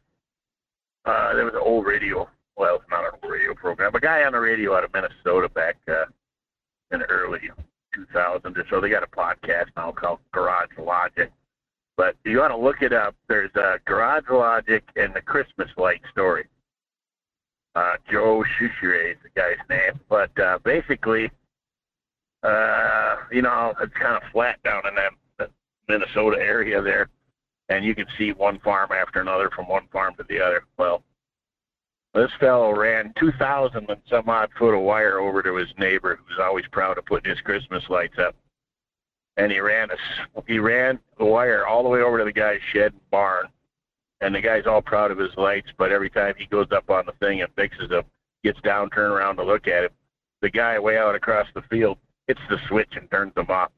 uh, 1.10 1.34
there 1.36 1.46
was 1.46 1.54
an 1.54 1.62
old 1.64 1.86
radio. 1.86 2.28
Well, 2.58 2.76
it's 2.76 2.86
not 2.90 3.06
an 3.06 3.12
old 3.22 3.32
radio 3.32 3.54
program. 3.54 3.96
A 3.96 4.00
guy 4.00 4.24
on 4.24 4.34
the 4.34 4.40
radio 4.40 4.76
out 4.76 4.84
of 4.84 4.92
Minnesota 4.94 5.48
back 5.50 5.78
uh, 5.88 6.06
in 6.92 7.00
the 7.00 7.06
early 7.06 7.40
2000s 7.96 8.58
or 8.58 8.66
so. 8.70 8.82
They 8.82 8.90
got 8.90 9.04
a 9.04 9.08
podcast 9.08 9.68
now 9.78 9.92
called 9.92 10.20
Garage 10.32 10.72
Logic 10.78 11.32
but 11.98 12.16
you 12.24 12.38
want 12.38 12.52
to 12.52 12.58
look 12.58 12.82
it 12.82 12.94
up. 12.94 13.16
There's 13.28 13.54
a 13.56 13.80
Garage 13.86 14.30
Logic 14.30 14.84
and 14.96 15.14
the 15.14 15.22
Christmas 15.22 15.70
Light 15.78 16.02
story. 16.12 16.46
Uh, 17.76 17.94
Joe 18.10 18.44
Soucheray 18.60 19.14
is 19.14 19.18
the 19.24 19.30
guy's 19.36 19.58
name. 19.70 20.00
But 20.08 20.40
uh, 20.40 20.60
basically, 20.64 21.32
uh, 22.44 23.16
you 23.32 23.42
know, 23.42 23.74
it's 23.82 23.94
kind 24.00 24.16
of 24.16 24.22
flat 24.32 24.62
down 24.64 24.84
in 24.88 24.96
that 24.96 25.12
Minnesota 25.88 26.38
area 26.40 26.82
there. 26.82 27.10
and 27.70 27.84
you 27.84 27.94
could 27.94 28.08
see 28.18 28.32
one 28.32 28.60
farm 28.60 28.92
after 28.92 29.20
another 29.20 29.50
from 29.50 29.68
one 29.68 29.88
farm 29.92 30.16
to 30.16 30.24
the 30.30 30.40
other. 30.40 30.64
Well, 30.78 31.04
this 32.14 32.32
fellow 32.40 32.72
ran 32.72 33.14
2,000 33.20 33.90
and 33.90 34.02
some 34.10 34.30
odd 34.30 34.50
foot 34.58 34.74
of 34.74 34.82
wire 34.82 35.20
over 35.20 35.44
to 35.44 35.56
his 35.56 35.68
neighbor, 35.78 36.16
who's 36.16 36.40
always 36.42 36.66
proud 36.72 36.98
of 36.98 37.06
putting 37.06 37.30
his 37.30 37.42
Christmas 37.42 37.84
lights 37.90 38.18
up. 38.18 38.36
And 39.36 39.52
he 39.52 39.60
ran 39.60 39.90
a, 39.92 40.42
he 40.48 40.58
ran 40.60 41.00
the 41.20 41.26
wire 41.26 41.68
all 41.68 41.84
the 41.84 41.90
way 41.90 42.02
over 42.02 42.18
to 42.18 42.26
the 42.26 42.32
guy's 42.32 42.62
shed 42.74 42.94
and 42.94 43.10
barn. 43.12 43.48
And 44.22 44.34
the 44.34 44.42
guy's 44.42 44.66
all 44.66 44.82
proud 44.82 45.12
of 45.12 45.20
his 45.20 45.36
lights, 45.38 45.70
but 45.78 45.92
every 45.92 46.10
time 46.10 46.34
he 46.38 46.48
goes 46.48 46.68
up 46.72 46.90
on 46.90 47.06
the 47.06 47.12
thing 47.24 47.42
and 47.42 47.54
fixes 47.56 47.90
them, 47.90 48.04
gets 48.44 48.60
down, 48.62 48.90
turn 48.90 49.12
around 49.12 49.36
to 49.36 49.44
look 49.44 49.68
at 49.68 49.84
it, 49.84 49.94
the 50.42 50.50
guy 50.50 50.80
way 50.80 50.98
out 50.98 51.14
across 51.14 51.48
the 51.54 51.62
field 51.64 51.98
hits 52.28 52.42
the 52.50 52.58
switch 52.68 52.94
and 52.96 53.12
turns 53.12 53.34
them 53.36 53.50
off, 53.50 53.72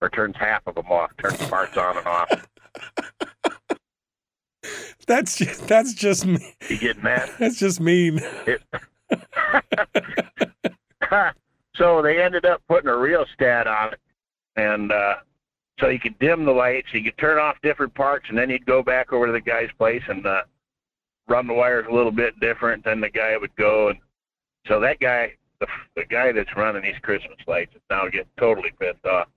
or 0.00 0.10
turns 0.10 0.36
half 0.36 0.62
of 0.66 0.74
them 0.74 0.86
off, 0.86 1.10
turns 1.18 1.38
parts 1.48 1.76
on 1.76 1.98
and 1.98 2.06
off. 2.06 2.30
That's 5.06 5.36
just, 5.36 5.66
that's 5.66 5.92
just 5.92 6.24
me. 6.24 6.54
You 6.68 6.78
getting 6.78 7.02
that? 7.02 7.30
That's 7.40 7.58
just 7.58 7.80
mean. 7.80 8.20
It, 8.46 8.62
so 11.74 12.00
they 12.00 12.22
ended 12.22 12.44
up 12.44 12.62
putting 12.68 12.88
a 12.88 12.96
rheostat 12.96 13.66
on 13.66 13.94
it, 13.94 14.00
and 14.54 14.92
uh, 14.92 15.14
so 15.80 15.88
you 15.88 15.98
could 15.98 16.18
dim 16.18 16.44
the 16.44 16.52
lights, 16.52 16.88
you 16.92 17.02
could 17.02 17.18
turn 17.18 17.38
off 17.38 17.56
different 17.62 17.94
parts, 17.94 18.26
and 18.28 18.38
then 18.38 18.50
you'd 18.50 18.66
go 18.66 18.82
back 18.82 19.12
over 19.12 19.26
to 19.26 19.32
the 19.32 19.40
guy's 19.40 19.70
place 19.78 20.02
and 20.08 20.24
uh, 20.26 20.42
run 21.28 21.46
the 21.46 21.54
wires 21.54 21.86
a 21.90 21.94
little 21.94 22.12
bit 22.12 22.38
different. 22.38 22.84
Then 22.84 23.00
the 23.00 23.10
guy 23.10 23.36
would 23.36 23.54
go, 23.56 23.88
and 23.88 23.98
so 24.68 24.78
that 24.80 25.00
guy, 25.00 25.32
the, 25.58 25.66
the 25.96 26.04
guy 26.04 26.32
that's 26.32 26.54
running 26.56 26.82
these 26.82 27.00
Christmas 27.02 27.38
lights, 27.48 27.74
is 27.74 27.82
now 27.90 28.04
getting 28.04 28.26
totally 28.38 28.72
pissed 28.78 29.04
off, 29.06 29.28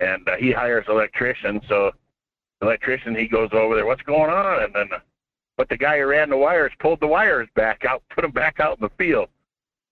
and 0.00 0.28
uh, 0.28 0.36
he 0.36 0.52
hires 0.52 0.84
electricians. 0.88 1.62
So 1.68 1.92
electrician 2.62 3.14
he 3.14 3.28
goes 3.28 3.50
over 3.52 3.74
there, 3.74 3.86
what's 3.86 4.02
going 4.02 4.30
on? 4.30 4.64
And 4.64 4.74
then, 4.74 4.88
uh, 4.92 4.98
but 5.56 5.68
the 5.68 5.76
guy 5.76 5.98
who 5.98 6.06
ran 6.06 6.30
the 6.30 6.36
wires 6.36 6.72
pulled 6.78 7.00
the 7.00 7.06
wires 7.06 7.48
back 7.54 7.84
out, 7.84 8.02
put 8.10 8.22
them 8.22 8.32
back 8.32 8.60
out 8.60 8.78
in 8.78 8.82
the 8.82 9.04
field. 9.04 9.28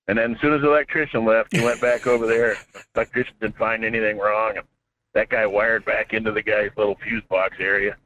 And 0.07 0.18
then 0.18 0.34
as 0.34 0.40
soon 0.40 0.52
as 0.52 0.61
the 0.61 0.68
electrician 0.68 1.24
left, 1.24 1.57
he 1.57 1.62
went 1.62 1.80
back 1.80 2.07
over 2.07 2.26
there. 2.26 2.57
Electrician 2.94 3.34
didn't 3.40 3.57
find 3.57 3.84
anything 3.84 4.18
wrong, 4.18 4.59
and 4.59 4.66
that 5.14 5.30
guy 5.30 5.46
wired 5.46 5.86
back 5.86 6.12
into 6.12 6.30
the 6.30 6.42
guy's 6.42 6.70
little 6.76 6.96
fuse 6.96 7.22
box 7.30 7.57
area. 7.59 7.96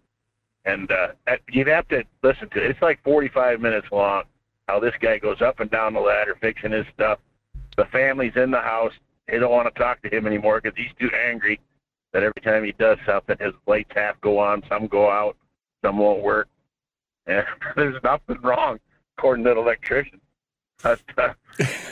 And 0.64 0.92
uh, 0.92 1.08
you'd 1.50 1.66
have 1.66 1.88
to 1.88 2.04
listen 2.22 2.48
to 2.50 2.64
it. 2.64 2.70
It's 2.70 2.82
like 2.82 3.02
45 3.02 3.60
minutes 3.60 3.88
long. 3.90 4.24
How 4.68 4.78
this 4.78 4.94
guy 5.00 5.18
goes 5.18 5.40
up 5.40 5.58
and 5.58 5.70
down 5.70 5.94
the 5.94 6.00
ladder 6.00 6.36
fixing 6.40 6.72
his 6.72 6.86
stuff. 6.94 7.18
The 7.76 7.86
family's 7.86 8.36
in 8.36 8.50
the 8.50 8.60
house. 8.60 8.92
They 9.26 9.38
don't 9.38 9.50
want 9.50 9.74
to 9.74 9.80
talk 9.80 10.00
to 10.02 10.14
him 10.14 10.26
anymore 10.26 10.60
because 10.60 10.76
he's 10.76 10.92
too 11.00 11.10
angry 11.16 11.58
that 12.12 12.22
every 12.22 12.40
time 12.42 12.64
he 12.64 12.72
does 12.72 12.98
something, 13.06 13.36
his 13.40 13.52
lights 13.66 13.90
half 13.94 14.20
go 14.20 14.38
on, 14.38 14.62
some 14.68 14.86
go 14.86 15.10
out, 15.10 15.36
some 15.84 15.98
won't 15.98 16.22
work. 16.22 16.48
And 17.26 17.44
there's 17.76 18.02
nothing 18.02 18.38
wrong, 18.42 18.78
according 19.18 19.44
to 19.44 19.52
the 19.52 19.60
electrician. 19.60 20.18
But, 20.82 21.02
uh, 21.18 21.34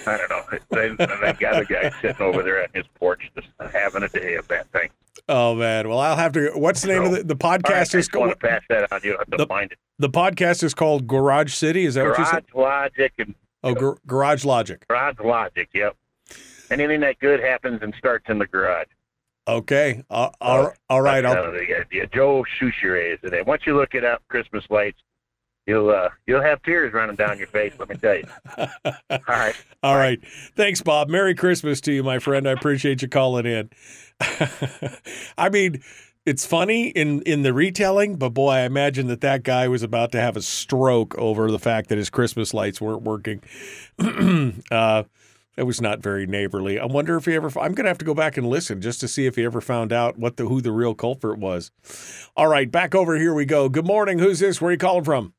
I 0.07 0.17
don't 0.17 0.31
know. 0.31 0.59
They, 0.71 0.89
that 0.95 1.37
guy, 1.39 1.61
the 1.61 1.67
guy 1.67 1.91
sitting 2.01 2.23
over 2.23 2.43
there 2.43 2.63
at 2.63 2.71
his 2.75 2.87
porch, 2.99 3.31
just 3.35 3.49
having 3.75 4.03
a 4.03 4.09
day 4.09 4.37
of 4.37 4.49
that 4.49 4.67
thing. 4.73 4.89
Oh 5.29 5.55
man. 5.55 5.89
Well, 5.91 5.99
I'll 5.99 6.17
have 6.17 6.33
to. 6.33 6.53
What's 6.55 6.81
the 6.81 6.89
name 6.89 7.05
So, 7.05 7.13
of 7.13 7.17
the, 7.29 7.35
the 7.35 7.37
right, 7.47 7.61
podcast? 7.63 7.95
I 7.95 7.99
is 7.99 8.09
called 8.09 8.31
to 8.31 8.37
pass 8.37 8.63
that 8.71 8.91
on. 8.91 9.01
You 9.05 9.19
have 9.19 9.31
to 9.31 9.37
The- 9.37 9.47
find 9.47 9.73
it. 9.73 9.79
the 9.99 10.09
podcast 10.09 10.63
is 10.63 10.73
called 10.73 11.07
Garage 11.07 11.53
City. 11.53 11.85
Is 11.85 11.95
that 11.97 12.07
what 12.07 12.19
you 12.19 12.25
said? 12.25 12.47
Garage? 12.51 12.91
Logic 12.97 13.13
and 13.19 13.35
Oh, 13.63 13.75
Gar- 13.75 13.99
Garage 14.07 14.45
Logic. 14.47 14.87
Garage 14.89 15.19
Logic. 15.23 15.69
Yep. 15.75 15.97
Anything 16.71 17.01
that 17.01 17.19
good 17.19 17.41
happens 17.41 17.81
and 17.83 17.95
starts 17.99 18.25
in 18.31 18.39
the 18.39 18.47
garage. 18.47 18.87
Okay. 19.49 20.03
Uh, 20.11 20.31
all, 20.41 20.73
all 20.91 21.03
right. 21.03 21.25
I'll, 21.25 21.45
of 21.45 21.53
the. 21.53 22.09
Joe 22.13 22.45
Soucheray 22.61 23.15
is 23.15 23.21
the 23.23 23.31
name. 23.31 23.45
Once 23.47 23.63
you 23.67 23.77
look 23.77 23.95
it 23.95 24.05
up, 24.05 24.23
Christmas 24.29 24.65
lights, 24.71 24.99
you'll 25.67 25.91
uh, 25.91 26.09
you'll 26.27 26.43
have 26.43 26.63
tears 26.63 26.93
running 26.93 27.17
down 27.17 27.39
your 27.39 27.47
face. 27.47 27.73
Let 27.79 27.89
me 27.89 27.97
tell 27.97 28.17
you. 28.17 28.25
All 29.11 29.19
right. 29.29 29.55
All 29.83 29.97
right. 29.97 30.21
Thanks, 30.57 30.83
Bob. 30.83 31.09
Merry 31.09 31.35
Christmas 31.35 31.81
to 31.83 31.93
you, 31.93 32.03
my 32.03 32.19
friend. 32.19 32.49
I 32.49 32.53
appreciate 32.53 33.03
you 33.03 33.09
calling 33.09 33.47
in. 33.47 33.71
I 35.39 35.49
mean, 35.49 35.83
it's 36.25 36.45
funny 36.45 36.89
in 36.89 37.23
in 37.23 37.43
the 37.43 37.53
retelling, 37.53 38.17
but 38.17 38.31
boy, 38.31 38.51
I 38.51 38.61
imagine 38.63 39.07
that 39.09 39.21
that 39.21 39.45
guy 39.45 39.69
was 39.69 39.85
about 39.85 40.11
to 40.13 40.21
have 40.21 40.37
a 40.37 40.43
stroke 40.43 41.17
over 41.19 41.53
the 41.53 41.59
fact 41.61 41.89
that 41.91 41.99
his 41.99 42.11
Christmas 42.11 42.53
lights 42.53 42.81
weren't 42.81 43.03
working. 43.03 43.43
uh, 44.71 45.05
it 45.57 45.63
was 45.63 45.81
not 45.81 46.01
very 46.01 46.27
neighborly. 46.27 46.79
I 46.79 46.85
wonder 46.85 47.17
if 47.17 47.25
he 47.25 47.35
ever. 47.35 47.49
I'm 47.49 47.73
going 47.73 47.85
to 47.85 47.89
have 47.91 47.99
to 47.99 48.05
go 48.05 48.15
back 48.15 48.37
and 48.37 48.47
listen 48.47 48.81
just 48.81 49.01
to 49.01 49.09
see 49.09 49.27
if 49.27 49.37
he 49.37 49.45
ever 49.45 49.61
found 49.61 49.93
out 49.93 50.19
what 50.19 50.37
the 50.37 50.47
who 50.47 50.61
the 50.61 50.73
real 50.73 50.95
culprit 50.95 51.39
was. 51.39 51.71
All 52.37 52.49
right, 52.49 52.71
back 52.71 52.95
over 52.95 53.17
here 53.17 53.33
we 53.33 53.47
go. 53.47 53.69
Good 53.69 53.87
morning. 53.87 54.19
Who's 54.19 54.41
this? 54.41 54.61
Where 54.61 54.69
are 54.69 54.73
you 54.73 54.79
calling 54.79 55.05
from? 55.05 55.33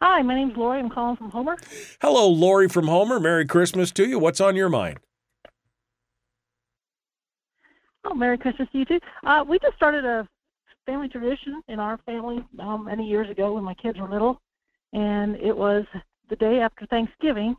Hi, 0.00 0.20
my 0.22 0.34
name's 0.34 0.56
Lori. 0.56 0.80
I'm 0.80 0.90
calling 0.90 1.16
from 1.16 1.30
Homer. 1.30 1.56
Hello, 2.00 2.28
Lori 2.28 2.68
from 2.68 2.88
Homer. 2.88 3.20
Merry 3.20 3.46
Christmas 3.46 3.92
to 3.92 4.08
you. 4.08 4.18
What's 4.18 4.40
on 4.40 4.56
your 4.56 4.68
mind? 4.68 4.98
Oh, 8.04 8.14
Merry 8.14 8.36
Christmas 8.36 8.68
to 8.72 8.78
you 8.78 8.84
too. 8.84 8.98
Uh, 9.24 9.44
we 9.46 9.58
just 9.60 9.76
started 9.76 10.04
a 10.04 10.26
family 10.86 11.08
tradition 11.08 11.62
in 11.68 11.78
our 11.78 11.98
family 11.98 12.44
um, 12.58 12.86
many 12.86 13.06
years 13.06 13.30
ago 13.30 13.52
when 13.52 13.62
my 13.62 13.74
kids 13.74 13.98
were 14.00 14.08
little, 14.08 14.40
and 14.92 15.36
it 15.36 15.56
was 15.56 15.84
the 16.32 16.36
day 16.36 16.60
after 16.60 16.86
Thanksgiving 16.86 17.54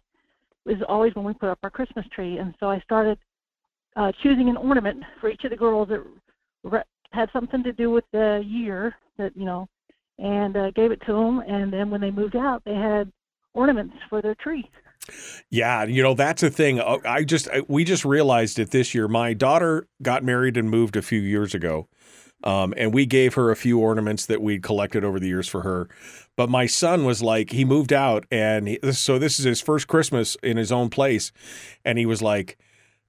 is 0.65 0.81
always 0.89 1.13
when 1.13 1.25
we 1.25 1.33
put 1.33 1.49
up 1.49 1.59
our 1.61 1.69
Christmas 1.69 2.07
tree. 2.07 2.39
And 2.39 2.55
so 2.59 2.71
I 2.71 2.79
started 2.79 3.19
uh, 3.95 4.11
choosing 4.23 4.49
an 4.49 4.57
ornament 4.57 5.03
for 5.21 5.29
each 5.29 5.43
of 5.43 5.51
the 5.51 5.55
girls 5.55 5.89
that 5.89 6.03
re- 6.63 6.81
had 7.11 7.29
something 7.31 7.61
to 7.61 7.71
do 7.71 7.91
with 7.91 8.03
the 8.11 8.43
year 8.43 8.95
that 9.19 9.37
you 9.37 9.45
know, 9.45 9.69
and 10.17 10.57
uh, 10.57 10.71
gave 10.71 10.89
it 10.91 10.99
to 11.05 11.13
them. 11.13 11.43
And 11.47 11.71
then 11.71 11.91
when 11.91 12.01
they 12.01 12.09
moved 12.09 12.35
out, 12.35 12.63
they 12.65 12.73
had 12.73 13.11
ornaments 13.53 13.93
for 14.09 14.23
their 14.23 14.33
tree. 14.33 14.67
Yeah, 15.51 15.83
you 15.83 16.01
know 16.01 16.15
that's 16.15 16.41
a 16.41 16.49
thing. 16.49 16.79
Uh, 16.79 16.97
I 17.05 17.25
just 17.25 17.47
I, 17.49 17.61
we 17.67 17.83
just 17.83 18.03
realized 18.03 18.57
it 18.57 18.71
this 18.71 18.95
year. 18.95 19.07
My 19.07 19.33
daughter 19.33 19.87
got 20.01 20.23
married 20.23 20.57
and 20.57 20.67
moved 20.67 20.95
a 20.95 21.03
few 21.03 21.19
years 21.19 21.53
ago, 21.53 21.89
um, 22.43 22.73
and 22.77 22.93
we 22.93 23.05
gave 23.05 23.33
her 23.35 23.51
a 23.51 23.55
few 23.55 23.79
ornaments 23.79 24.25
that 24.27 24.41
we'd 24.41 24.63
collected 24.63 25.03
over 25.03 25.19
the 25.19 25.27
years 25.27 25.47
for 25.47 25.61
her. 25.61 25.89
But 26.35 26.49
my 26.49 26.65
son 26.65 27.05
was 27.05 27.21
like, 27.21 27.51
he 27.51 27.63
moved 27.65 27.93
out, 27.93 28.25
and 28.31 28.67
he, 28.67 28.79
so 28.91 29.19
this 29.19 29.39
is 29.39 29.45
his 29.45 29.61
first 29.61 29.87
Christmas 29.87 30.35
in 30.43 30.57
his 30.57 30.71
own 30.71 30.89
place, 30.89 31.31
and 31.85 31.97
he 31.97 32.05
was 32.05 32.21
like. 32.21 32.57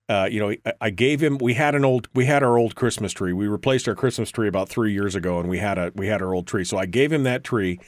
Uh, 0.06 0.28
you 0.30 0.38
know, 0.38 0.54
I- 0.82 0.90
gave 0.90 1.22
him. 1.22 1.38
We 1.38 1.54
had 1.54 1.74
an 1.74 1.82
old. 1.82 2.08
We 2.14 2.26
had 2.26 2.42
our 2.42 2.58
old 2.58 2.74
Christmas 2.74 3.10
tree. 3.12 3.32
We 3.32 3.46
replaced 3.48 3.88
our 3.88 3.94
Christmas 3.94 4.30
tree 4.30 4.48
about 4.48 4.68
three 4.68 4.92
years 4.92 5.14
ago, 5.14 5.40
and 5.40 5.48
we 5.48 5.58
had 5.58 5.78
a 5.78 5.92
we 5.94 6.08
had 6.08 6.20
our 6.20 6.34
old 6.34 6.46
tree. 6.46 6.64
So 6.64 6.76
I 6.76 6.84
gave 6.84 7.10
him 7.10 7.22
that 7.22 7.42
tree, 7.42 7.80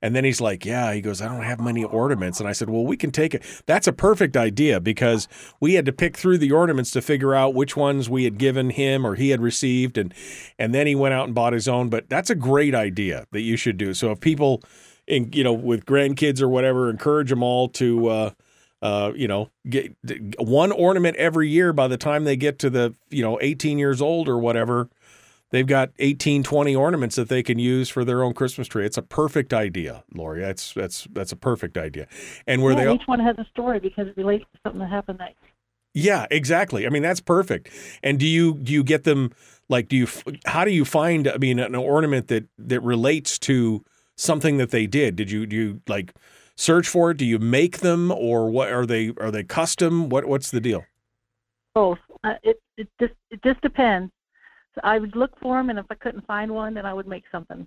and 0.00 0.16
then 0.16 0.24
he's 0.24 0.40
like, 0.40 0.64
"Yeah." 0.64 0.94
He 0.94 1.02
goes, 1.02 1.20
"I 1.20 1.28
don't 1.28 1.42
have 1.42 1.60
many 1.60 1.84
ornaments." 1.84 2.40
And 2.40 2.48
I 2.48 2.52
said, 2.52 2.70
"Well, 2.70 2.86
we 2.86 2.96
can 2.96 3.10
take 3.10 3.34
it." 3.34 3.44
That's 3.66 3.86
a 3.86 3.92
perfect 3.92 4.34
idea 4.34 4.80
because 4.80 5.28
we 5.60 5.74
had 5.74 5.84
to 5.84 5.92
pick 5.92 6.16
through 6.16 6.38
the 6.38 6.52
ornaments 6.52 6.90
to 6.92 7.02
figure 7.02 7.34
out 7.34 7.52
which 7.52 7.76
ones 7.76 8.08
we 8.08 8.24
had 8.24 8.38
given 8.38 8.70
him 8.70 9.06
or 9.06 9.14
he 9.14 9.28
had 9.28 9.42
received, 9.42 9.98
and 9.98 10.14
and 10.58 10.74
then 10.74 10.86
he 10.86 10.94
went 10.94 11.12
out 11.12 11.26
and 11.26 11.34
bought 11.34 11.52
his 11.52 11.68
own. 11.68 11.90
But 11.90 12.08
that's 12.08 12.30
a 12.30 12.34
great 12.34 12.74
idea 12.74 13.26
that 13.32 13.42
you 13.42 13.58
should 13.58 13.76
do. 13.76 13.92
So 13.92 14.10
if 14.12 14.20
people, 14.20 14.62
in, 15.06 15.30
you 15.34 15.44
know, 15.44 15.52
with 15.52 15.84
grandkids 15.84 16.40
or 16.40 16.48
whatever, 16.48 16.88
encourage 16.88 17.28
them 17.28 17.42
all 17.42 17.68
to. 17.68 18.06
Uh, 18.08 18.30
uh, 18.82 19.12
you 19.14 19.28
know, 19.28 19.50
get 19.68 19.94
one 20.38 20.72
ornament 20.72 21.16
every 21.16 21.48
year 21.48 21.72
by 21.72 21.88
the 21.88 21.96
time 21.96 22.24
they 22.24 22.36
get 22.36 22.58
to 22.60 22.70
the, 22.70 22.94
you 23.10 23.22
know, 23.22 23.38
18 23.40 23.78
years 23.78 24.00
old 24.00 24.28
or 24.28 24.38
whatever, 24.38 24.88
they've 25.50 25.66
got 25.66 25.90
18, 25.98 26.42
20 26.42 26.76
ornaments 26.76 27.16
that 27.16 27.28
they 27.28 27.42
can 27.42 27.58
use 27.58 27.88
for 27.88 28.04
their 28.04 28.22
own 28.22 28.34
Christmas 28.34 28.68
tree. 28.68 28.84
It's 28.86 28.98
a 28.98 29.02
perfect 29.02 29.52
idea, 29.52 30.04
Lori. 30.14 30.40
That's 30.40 30.72
that's 30.74 31.08
that's 31.12 31.32
a 31.32 31.36
perfect 31.36 31.76
idea. 31.76 32.06
And 32.46 32.62
where 32.62 32.74
Yeah, 32.74 32.84
they 32.86 32.94
each 32.94 33.06
one 33.06 33.20
has 33.20 33.36
a 33.38 33.46
story 33.50 33.80
because 33.80 34.08
it 34.08 34.16
relates 34.16 34.44
to 34.52 34.60
something 34.62 34.80
that 34.80 34.90
happened 34.90 35.18
that 35.18 35.34
Yeah, 35.94 36.26
exactly. 36.30 36.86
I 36.86 36.90
mean, 36.90 37.02
that's 37.02 37.20
perfect. 37.20 37.70
And 38.02 38.18
do 38.18 38.26
you 38.26 38.54
do 38.54 38.72
you 38.72 38.84
get 38.84 39.04
them 39.04 39.32
like 39.68 39.88
do 39.88 39.96
you 39.96 40.06
how 40.46 40.64
do 40.64 40.70
you 40.70 40.84
find 40.84 41.26
I 41.28 41.38
mean 41.38 41.58
an 41.58 41.74
ornament 41.74 42.28
that 42.28 42.44
that 42.58 42.80
relates 42.80 43.38
to 43.40 43.84
something 44.16 44.58
that 44.58 44.70
they 44.70 44.86
did? 44.86 45.16
Did 45.16 45.30
you 45.30 45.46
do 45.46 45.56
you 45.56 45.80
like 45.88 46.14
search 46.58 46.88
for 46.88 47.12
it? 47.12 47.16
Do 47.16 47.24
you 47.24 47.38
make 47.38 47.78
them 47.78 48.10
or 48.10 48.50
what 48.50 48.70
are 48.70 48.84
they 48.84 49.12
are 49.18 49.30
they 49.30 49.44
custom? 49.44 50.08
What 50.10 50.26
what's 50.26 50.50
the 50.50 50.60
deal? 50.60 50.84
both. 51.78 51.98
Uh, 52.24 52.34
it 52.42 52.60
it 52.76 52.88
just 53.00 53.14
it 53.30 53.40
just 53.44 53.60
depends. 53.60 54.10
So 54.74 54.80
I 54.82 54.98
would 54.98 55.14
look 55.14 55.38
for 55.40 55.56
them, 55.56 55.70
and 55.70 55.78
if 55.78 55.86
I 55.90 55.94
couldn't 55.94 56.26
find 56.26 56.50
one, 56.50 56.74
then 56.74 56.86
I 56.86 56.92
would 56.92 57.06
make 57.06 57.24
something. 57.30 57.66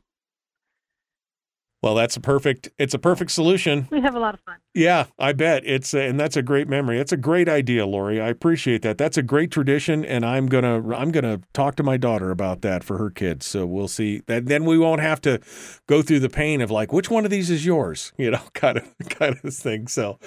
Well, 1.82 1.96
that's 1.96 2.16
a 2.16 2.20
perfect 2.20 2.70
it's 2.78 2.94
a 2.94 3.00
perfect 3.00 3.32
solution. 3.32 3.88
We 3.92 4.02
have 4.02 4.16
a 4.16 4.20
lot 4.20 4.36
of 4.36 4.40
fun. 4.42 4.58
Yeah, 4.76 5.08
I 5.18 5.34
bet 5.34 5.64
it's 5.66 5.94
and 5.96 6.20
that's 6.20 6.38
a 6.38 6.44
great 6.44 6.68
memory. 6.68 6.98
That's 6.98 7.12
a 7.12 7.18
great 7.18 7.50
idea, 7.50 7.88
Lori. 7.88 8.22
I 8.22 8.28
appreciate 8.30 8.84
that. 8.84 9.00
That's 9.00 9.18
a 9.18 9.24
great 9.24 9.50
tradition, 9.50 10.06
and 10.06 10.24
I'm 10.24 10.46
gonna 10.46 10.96
I'm 10.96 11.12
gonna 11.12 11.42
talk 11.54 11.76
to 11.78 11.84
my 11.84 11.98
daughter 11.98 12.30
about 12.30 12.62
that 12.62 12.84
for 12.84 13.00
her 13.00 13.10
kids. 13.10 13.48
So 13.48 13.66
we'll 13.66 13.88
see. 13.88 14.22
That 14.28 14.46
then 14.46 14.66
we 14.66 14.78
won't 14.78 15.02
have 15.02 15.22
to 15.22 15.40
go 15.88 16.04
through 16.04 16.20
the 16.20 16.30
pain 16.30 16.62
of 16.62 16.70
like 16.70 16.94
which 16.94 17.10
one 17.10 17.26
of 17.26 17.32
these 17.32 17.50
is 17.50 17.66
yours, 17.66 18.14
you 18.18 18.30
know, 18.30 18.42
kind 18.54 18.78
of 18.78 18.88
kind 19.10 19.40
of 19.44 19.54
thing. 19.54 19.88
So, 19.88 20.20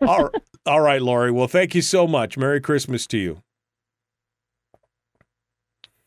all 0.00 0.30
all 0.64 0.80
right, 0.80 1.02
Lori. 1.02 1.30
Well, 1.30 1.48
thank 1.48 1.74
you 1.74 1.82
so 1.82 2.06
much. 2.06 2.38
Merry 2.38 2.60
Christmas 2.60 3.06
to 3.08 3.18
you. 3.18 3.42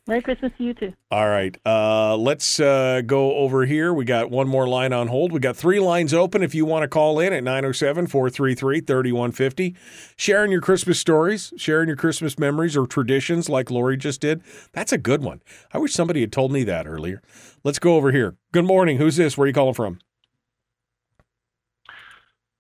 Merry 0.08 0.22
Christmas 0.22 0.54
to 0.58 0.64
you 0.64 0.74
too. 0.74 0.94
All 1.12 1.28
right. 1.28 1.58
Uh, 1.66 2.16
let's 2.16 2.62
uh, 2.62 3.02
go 3.06 3.36
over 3.36 3.66
here. 3.66 3.94
We 3.94 4.06
got 4.06 4.32
one 4.32 4.48
more 4.48 4.66
line 4.66 4.94
on 4.94 5.08
hold. 5.08 5.34
We 5.34 5.42
got 5.42 5.58
three 5.58 5.82
lines 5.82 6.14
open 6.14 6.42
if 6.42 6.56
you 6.56 6.64
want 6.66 6.84
to 6.84 6.88
call 6.88 7.20
in 7.20 7.34
at 7.34 7.44
907 7.44 8.08
433 8.08 8.80
3150. 8.80 9.76
Sharing 10.16 10.52
your 10.52 10.62
Christmas 10.62 10.98
stories, 10.98 11.52
sharing 11.58 11.90
your 11.90 11.98
Christmas 11.98 12.40
memories 12.40 12.78
or 12.78 12.88
traditions 12.88 13.50
like 13.50 13.70
Lori 13.70 13.98
just 13.98 14.22
did. 14.22 14.42
That's 14.72 14.94
a 14.94 14.98
good 14.98 15.22
one. 15.22 15.42
I 15.74 15.78
wish 15.78 15.94
somebody 15.94 16.22
had 16.22 16.32
told 16.32 16.54
me 16.54 16.64
that 16.64 16.88
earlier. 16.88 17.22
Let's 17.66 17.80
go 17.80 17.98
over 17.98 18.14
here. 18.14 18.38
Good 18.54 18.66
morning. 18.66 18.98
Who's 18.98 19.18
this? 19.18 19.38
Where 19.38 19.44
are 19.44 19.48
you 19.48 19.54
calling 19.54 19.74
from? 19.74 20.00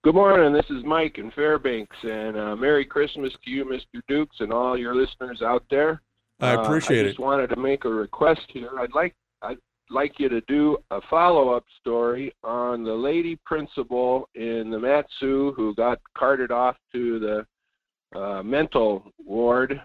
Good 0.03 0.15
morning. 0.15 0.53
This 0.53 0.69
is 0.69 0.83
Mike 0.85 1.17
in 1.17 1.31
Fairbanks, 1.31 1.95
and 2.03 2.37
uh, 2.37 2.55
Merry 2.55 2.85
Christmas 2.85 3.31
to 3.43 3.51
you, 3.51 3.65
Mr. 3.65 4.01
Dukes, 4.07 4.37
and 4.39 4.53
all 4.53 4.77
your 4.77 4.95
listeners 4.95 5.41
out 5.41 5.63
there. 5.69 6.01
I 6.39 6.51
appreciate 6.53 6.99
uh, 6.99 7.01
I 7.01 7.05
it. 7.05 7.09
just 7.09 7.19
wanted 7.19 7.47
to 7.47 7.55
make 7.55 7.85
a 7.85 7.89
request 7.89 8.41
here. 8.49 8.69
I'd 8.79 8.93
like 8.93 9.15
I'd 9.41 9.57
like 9.89 10.19
you 10.19 10.29
to 10.29 10.41
do 10.41 10.77
a 10.91 10.99
follow-up 11.09 11.63
story 11.79 12.33
on 12.43 12.83
the 12.83 12.93
lady 12.93 13.39
principal 13.45 14.29
in 14.35 14.69
the 14.69 14.79
Mat-Su 14.79 15.53
who 15.55 15.73
got 15.75 15.99
carted 16.17 16.51
off 16.51 16.75
to 16.93 17.19
the 17.19 18.19
uh, 18.19 18.43
mental 18.43 19.11
ward 19.23 19.81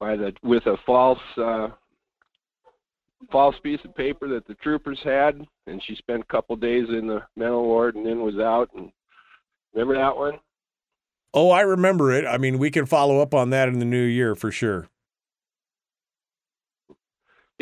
by 0.00 0.16
the 0.16 0.32
with 0.42 0.66
a 0.66 0.76
false 0.86 1.18
uh, 1.36 1.68
false 3.30 3.54
piece 3.62 3.80
of 3.84 3.94
paper 3.94 4.28
that 4.28 4.46
the 4.46 4.54
troopers 4.54 4.98
had, 5.04 5.46
and 5.66 5.82
she 5.86 5.94
spent 5.96 6.22
a 6.22 6.32
couple 6.32 6.56
days 6.56 6.86
in 6.88 7.06
the 7.06 7.22
mental 7.36 7.64
ward 7.64 7.94
and 7.94 8.06
then 8.06 8.20
was 8.20 8.38
out. 8.38 8.68
And 8.74 8.90
remember 9.74 9.94
that 9.94 10.16
one? 10.16 10.38
Oh, 11.34 11.50
I 11.50 11.60
remember 11.62 12.12
it. 12.12 12.26
I 12.26 12.36
mean, 12.36 12.58
we 12.58 12.70
can 12.70 12.84
follow 12.84 13.20
up 13.20 13.32
on 13.32 13.50
that 13.50 13.68
in 13.68 13.78
the 13.78 13.84
new 13.84 14.02
year 14.02 14.34
for 14.34 14.50
sure. 14.50 14.88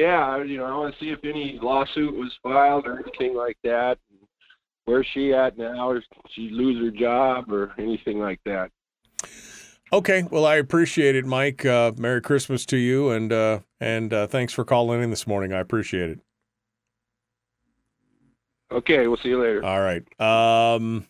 Yeah, 0.00 0.42
you 0.42 0.56
know, 0.56 0.64
I 0.64 0.74
want 0.74 0.94
to 0.94 0.98
see 0.98 1.10
if 1.10 1.18
any 1.24 1.58
lawsuit 1.60 2.16
was 2.16 2.32
filed 2.42 2.86
or 2.86 2.98
anything 3.00 3.36
like 3.36 3.58
that. 3.64 3.98
Where's 4.86 5.06
she 5.12 5.34
at 5.34 5.58
now? 5.58 5.90
Or 5.90 6.02
she 6.30 6.48
lose 6.48 6.82
her 6.82 6.90
job 6.90 7.52
or 7.52 7.74
anything 7.76 8.18
like 8.18 8.40
that? 8.46 8.70
Okay, 9.92 10.22
well, 10.30 10.46
I 10.46 10.54
appreciate 10.54 11.16
it, 11.16 11.26
Mike. 11.26 11.66
Uh, 11.66 11.92
Merry 11.98 12.22
Christmas 12.22 12.64
to 12.66 12.78
you, 12.78 13.10
and 13.10 13.30
uh, 13.30 13.58
and 13.78 14.10
uh, 14.14 14.26
thanks 14.26 14.54
for 14.54 14.64
calling 14.64 15.02
in 15.02 15.10
this 15.10 15.26
morning. 15.26 15.52
I 15.52 15.58
appreciate 15.58 16.08
it. 16.08 16.20
Okay, 18.72 19.06
we'll 19.06 19.18
see 19.18 19.28
you 19.28 19.42
later. 19.42 19.62
All 19.62 19.82
right. 19.82 20.02
Um, 20.18 21.06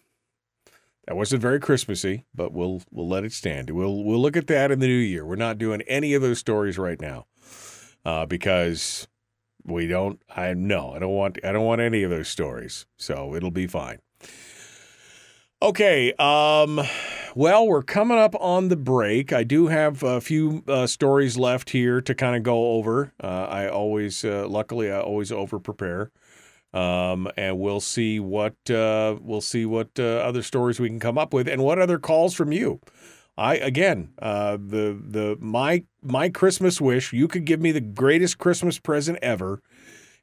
that 1.07 1.15
wasn't 1.15 1.43
very 1.43 1.61
Christmassy, 1.61 2.25
but 2.35 2.53
we'll 2.53 2.83
we'll 2.91 3.09
let 3.09 3.23
it 3.23 3.33
stand. 3.33 3.71
We'll 3.71 4.03
we'll 4.03 4.21
look 4.21 4.37
at 4.37 4.49
that 4.49 4.73
in 4.73 4.81
the 4.81 4.89
new 4.89 4.95
year. 4.95 5.25
We're 5.25 5.37
not 5.37 5.59
doing 5.59 5.81
any 5.83 6.12
of 6.15 6.23
those 6.23 6.41
stories 6.41 6.77
right 6.77 7.01
now 7.01 7.27
uh, 8.05 8.27
because 8.27 9.09
we 9.64 9.86
don't. 9.86 10.20
I 10.35 10.55
no, 10.55 10.93
I 10.93 10.98
don't 10.98 11.14
want 11.14 11.39
I 11.44 11.52
don't 11.52 11.64
want 11.64 11.81
any 11.81 12.02
of 12.02 12.10
those 12.10 12.28
stories. 12.28 12.86
So 12.97 13.35
it'll 13.35 13.51
be 13.51 13.66
fine. 13.66 13.98
Okay. 15.62 16.14
Um, 16.14 16.81
well, 17.35 17.66
we're 17.66 17.82
coming 17.82 18.16
up 18.16 18.35
on 18.40 18.68
the 18.68 18.77
break. 18.77 19.31
I 19.32 19.44
do 19.44 19.66
have 19.66 20.02
a 20.02 20.20
few 20.20 20.64
uh, 20.66 20.86
stories 20.86 21.36
left 21.36 21.70
here 21.70 22.01
to 22.01 22.14
kind 22.14 22.35
of 22.35 22.43
go 22.43 22.72
over. 22.72 23.12
Uh, 23.22 23.47
I 23.48 23.68
always, 23.68 24.24
uh, 24.24 24.48
luckily, 24.48 24.90
I 24.90 25.01
always 25.01 25.31
over 25.31 25.59
prepare. 25.59 26.10
Um, 26.72 27.28
and 27.36 27.59
we'll 27.59 27.81
see 27.81 28.20
what 28.20 28.55
uh, 28.70 29.16
we'll 29.20 29.40
see 29.40 29.66
what 29.66 29.90
uh, 29.98 30.02
other 30.02 30.43
stories 30.43 30.78
we 30.78 30.89
can 30.89 31.01
come 31.01 31.18
up 31.18 31.35
with, 31.35 31.48
and 31.48 31.62
what 31.62 31.78
other 31.78 31.98
calls 31.98 32.32
from 32.32 32.52
you. 32.52 32.81
I 33.41 33.55
again, 33.55 34.11
uh, 34.21 34.59
the 34.59 35.01
the 35.03 35.37
my 35.41 35.85
my 36.03 36.29
Christmas 36.29 36.79
wish. 36.79 37.12
You 37.15 37.27
could 37.27 37.47
give 37.47 37.59
me 37.59 37.73
the 37.73 37.81
greatest 37.81 38.37
Christmas 38.37 38.79
present 38.79 39.19
ever 39.23 39.62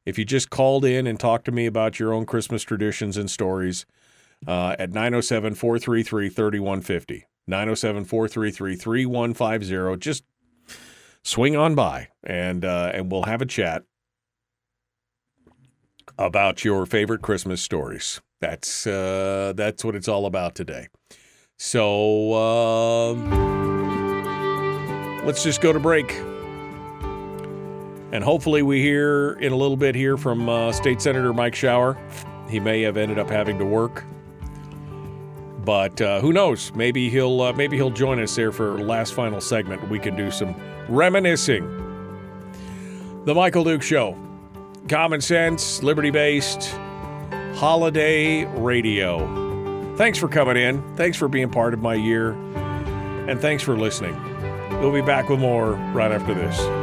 if 0.05 0.19
you 0.19 0.23
just 0.23 0.51
called 0.51 0.85
in 0.85 1.07
and 1.07 1.19
talked 1.19 1.45
to 1.45 1.51
me 1.51 1.65
about 1.65 1.99
your 1.99 2.13
own 2.13 2.27
Christmas 2.27 2.61
traditions 2.61 3.17
and 3.17 3.29
stories 3.29 3.87
uh, 4.47 4.75
at 4.77 4.91
907 4.91 5.55
433 5.55 6.29
3150. 6.29 7.25
907 7.47 8.05
433 8.05 8.75
3150. 8.75 9.99
Just 9.99 10.23
swing 11.23 11.55
on 11.55 11.73
by 11.73 12.09
and, 12.23 12.63
uh, 12.63 12.91
and 12.93 13.11
we'll 13.11 13.23
have 13.23 13.41
a 13.41 13.45
chat 13.45 13.83
about 16.19 16.63
your 16.63 16.85
favorite 16.85 17.23
Christmas 17.23 17.61
stories. 17.61 18.21
That's, 18.39 18.85
uh, 18.85 19.53
that's 19.55 19.83
what 19.83 19.95
it's 19.95 20.07
all 20.07 20.25
about 20.27 20.53
today. 20.55 20.87
So 21.57 22.33
um, 22.33 23.29
let's 25.25 25.43
just 25.43 25.61
go 25.61 25.73
to 25.73 25.79
break. 25.79 26.11
And 28.11 28.23
hopefully, 28.23 28.61
we 28.61 28.81
hear 28.81 29.33
in 29.33 29.51
a 29.51 29.55
little 29.57 29.75
bit 29.75 29.93
here 29.95 30.15
from 30.17 30.47
uh, 30.47 30.71
State 30.71 31.01
Senator 31.01 31.33
Mike 31.33 31.55
Shower. 31.55 31.97
He 32.49 32.59
may 32.59 32.81
have 32.83 32.95
ended 32.95 33.19
up 33.19 33.29
having 33.29 33.57
to 33.59 33.65
work 33.65 34.05
but 35.67 35.99
uh, 35.99 36.21
who 36.21 36.31
knows? 36.31 36.71
Maybe 36.75 37.09
he'll 37.09 37.41
uh, 37.41 37.51
maybe 37.51 37.75
he'll 37.75 37.89
join 37.89 38.21
us 38.21 38.33
there 38.33 38.53
for 38.53 38.79
last 38.79 39.13
final 39.13 39.41
segment. 39.41 39.89
We 39.89 39.99
can 39.99 40.15
do 40.15 40.31
some 40.31 40.55
reminiscing. 40.87 41.65
The 43.25 43.35
Michael 43.35 43.65
Duke 43.65 43.81
Show, 43.81 44.17
common 44.87 45.19
sense, 45.19 45.83
liberty 45.83 46.09
based, 46.09 46.71
holiday 47.53 48.45
radio. 48.45 49.46
Thanks 49.97 50.19
for 50.19 50.27
coming 50.27 50.57
in. 50.57 50.95
Thanks 50.95 51.17
for 51.17 51.27
being 51.27 51.49
part 51.49 51.73
of 51.73 51.81
my 51.81 51.95
year, 51.95 52.33
and 53.27 53.41
thanks 53.41 53.63
for 53.63 53.75
listening. 53.75 54.15
We'll 54.79 54.93
be 54.93 55.01
back 55.01 55.27
with 55.27 55.39
more 55.39 55.71
right 55.71 56.11
after 56.11 56.35
this. 56.35 56.76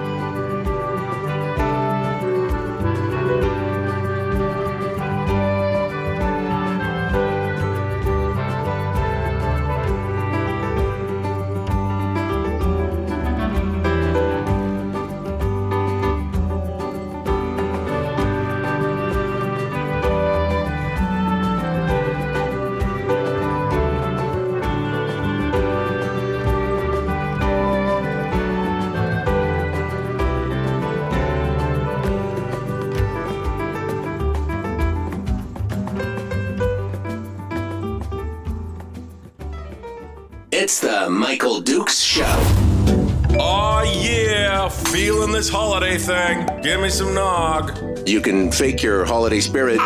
Can 48.25 48.51
fake 48.51 48.83
your 48.83 49.05
holiday 49.05 49.41
spirit, 49.41 49.79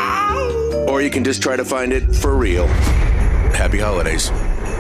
or 0.89 1.03
you 1.03 1.11
can 1.11 1.25
just 1.25 1.43
try 1.43 1.57
to 1.57 1.65
find 1.65 1.93
it 1.93 2.15
for 2.15 2.37
real. 2.37 2.67
Happy 3.53 3.79
holidays. 3.79 4.31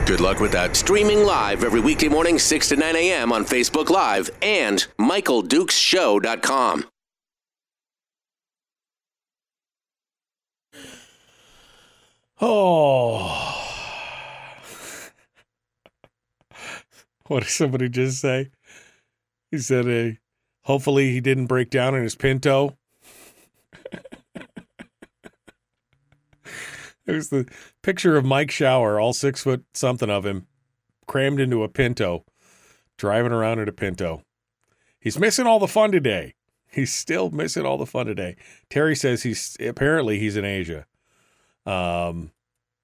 Good 0.07 0.21
luck 0.21 0.41
with 0.41 0.53
that. 0.53 0.77
Streaming 0.77 1.25
live 1.25 1.65
every 1.65 1.81
weekday 1.81 2.09
morning, 2.09 2.39
6 2.39 2.69
to 2.71 2.77
9 2.77 2.97
a.m. 2.97 3.33
on 3.33 3.45
Facebook 3.45 3.91
Live 3.91 4.31
and 4.41 4.87
MichaelDukesShow.com. 4.99 6.85
Oh. 12.41 13.55
What 17.27 17.43
did 17.43 17.51
somebody 17.51 17.91
just 17.91 18.21
say? 18.21 18.51
He 19.51 19.59
said, 19.59 19.87
uh, 19.87 20.17
hopefully 20.63 21.13
he 21.13 21.21
didn't 21.21 21.47
break 21.47 21.69
down 21.69 21.95
in 21.95 22.03
his 22.03 22.15
Pinto. 22.15 22.79
There's 27.09 27.31
the 27.31 27.49
picture 27.83 28.19
of 28.19 28.27
Mike 28.27 28.51
Shower, 28.51 29.01
all 29.01 29.15
six 29.15 29.43
foot 29.43 29.65
something 29.73 30.11
of 30.11 30.27
him, 30.27 30.47
crammed 31.07 31.41
into 31.41 31.63
a 31.63 31.69
Pinto, 31.69 32.27
driving 32.99 33.33
around 33.33 33.61
in 33.61 33.69
a 33.69 33.73
Pinto. 33.73 34.25
He's 35.01 35.19
missing 35.19 35.47
all 35.47 35.59
the 35.59 35.67
fun 35.67 35.91
today. 35.91 36.35
He's 36.71 36.93
still 36.93 37.31
missing 37.31 37.65
all 37.65 37.79
the 37.79 37.87
fun 37.87 38.05
today. 38.05 38.37
Terry 38.69 38.95
says 38.95 39.23
he's 39.23 39.57
apparently 39.59 40.19
he's 40.19 40.37
in 40.37 40.45
Asia. 40.45 40.85
Um, 41.65 42.31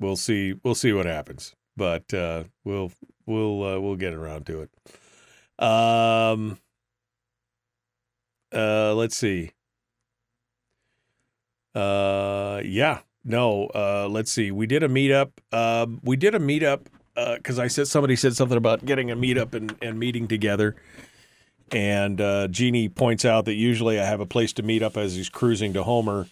we'll 0.01 0.17
see. 0.17 0.55
We'll 0.65 0.75
see 0.75 0.95
what 0.95 1.05
happens, 1.05 1.55
but 1.77 2.15
uh, 2.15 2.45
we'll 2.65 2.93
we'll 3.27 3.63
uh, 3.63 3.79
we'll 3.79 3.97
get 3.97 4.15
around 4.15 4.47
to 4.47 4.63
it. 4.63 5.63
Um, 5.63 6.59
uh, 8.55 8.95
let's 8.95 9.17
see. 9.17 9.51
Uh, 11.75 12.63
yeah, 12.65 13.01
no. 13.25 13.67
Uh, 13.75 14.09
let's 14.11 14.31
see. 14.31 14.51
We 14.51 14.67
did 14.67 14.83
a 14.83 14.89
meetup. 14.89 15.31
Um, 15.53 16.01
we 16.03 16.17
did 16.17 16.35
a 16.35 16.39
meetup 16.39 16.87
because 17.15 17.59
I 17.59 17.69
said 17.69 17.89
somebody 17.89 18.17
said 18.17 18.35
something 18.35 18.59
about 18.59 18.85
getting 18.85 19.11
a 19.11 19.17
meetup 19.17 19.55
and 19.55 19.75
and 19.81 19.99
meeting 19.99 20.29
together. 20.29 20.77
And 21.73 22.21
uh, 22.21 22.49
Jeannie 22.49 22.89
points 22.89 23.25
out 23.25 23.47
that 23.47 23.55
usually 23.55 23.99
I 23.99 24.05
have 24.05 24.21
a 24.21 24.27
place 24.27 24.53
to 24.55 24.63
meet 24.63 24.83
up 24.83 24.97
as 24.97 25.15
he's 25.15 25.29
cruising 25.29 25.73
to 25.73 25.83
Homer. 25.83 26.29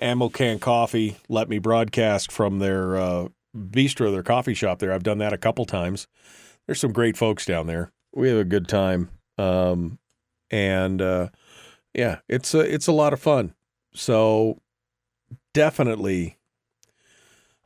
Ammo 0.00 0.28
Can 0.28 0.58
Coffee 0.58 1.16
let 1.28 1.48
me 1.48 1.58
broadcast 1.58 2.32
from 2.32 2.58
their 2.58 2.96
uh, 2.96 3.28
bistro, 3.56 4.10
their 4.10 4.22
coffee 4.22 4.54
shop 4.54 4.78
there. 4.78 4.92
I've 4.92 5.02
done 5.02 5.18
that 5.18 5.32
a 5.32 5.38
couple 5.38 5.64
times. 5.64 6.08
There's 6.66 6.80
some 6.80 6.92
great 6.92 7.16
folks 7.16 7.46
down 7.46 7.66
there. 7.66 7.92
We 8.12 8.28
have 8.28 8.38
a 8.38 8.44
good 8.44 8.68
time. 8.68 9.10
Um, 9.38 9.98
and 10.50 11.00
uh, 11.00 11.28
yeah, 11.94 12.18
it's 12.28 12.54
a, 12.54 12.60
it's 12.60 12.86
a 12.86 12.92
lot 12.92 13.12
of 13.12 13.20
fun. 13.20 13.54
So 13.94 14.60
definitely 15.52 16.38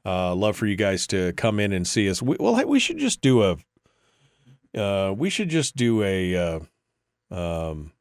uh, 0.05 0.35
love 0.35 0.57
for 0.57 0.67
you 0.67 0.77
guys 0.77 1.07
to 1.09 1.33
come 1.33 1.59
in 1.59 1.73
and 1.73 1.87
see 1.87 2.09
us. 2.09 2.23
We, 2.23 2.37
well, 2.39 2.65
we 2.67 2.79
should 2.79 2.99
just 2.99 3.21
do 3.21 3.43
a 3.43 3.57
uh, 4.79 5.13
we 5.17 5.31
should 5.31 5.49
just 5.49 5.75
do 5.75 6.03
a 6.03 6.37
uh, 6.37 6.61
um, 7.31 7.93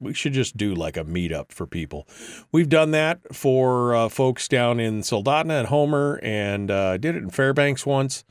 we 0.00 0.14
should 0.14 0.32
just 0.32 0.56
do 0.56 0.74
like 0.74 0.96
a 0.96 1.04
meetup 1.04 1.52
for 1.52 1.66
people. 1.66 2.08
We've 2.52 2.68
done 2.68 2.90
that 2.92 3.34
for 3.34 3.94
uh, 3.94 4.08
folks 4.08 4.48
down 4.48 4.80
in 4.80 5.00
Soldotna 5.00 5.60
and 5.60 5.68
Homer, 5.68 6.18
and 6.22 6.70
uh, 6.70 6.96
did 6.98 7.16
it 7.16 7.22
in 7.22 7.30
Fairbanks 7.30 7.86
once. 7.86 8.24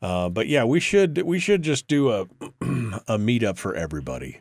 Uh, 0.00 0.28
but 0.28 0.48
yeah, 0.48 0.64
we 0.64 0.80
should 0.80 1.22
we 1.22 1.38
should 1.38 1.62
just 1.62 1.86
do 1.86 2.10
a 2.10 2.22
a 3.06 3.18
meetup 3.18 3.56
for 3.56 3.74
everybody. 3.74 4.40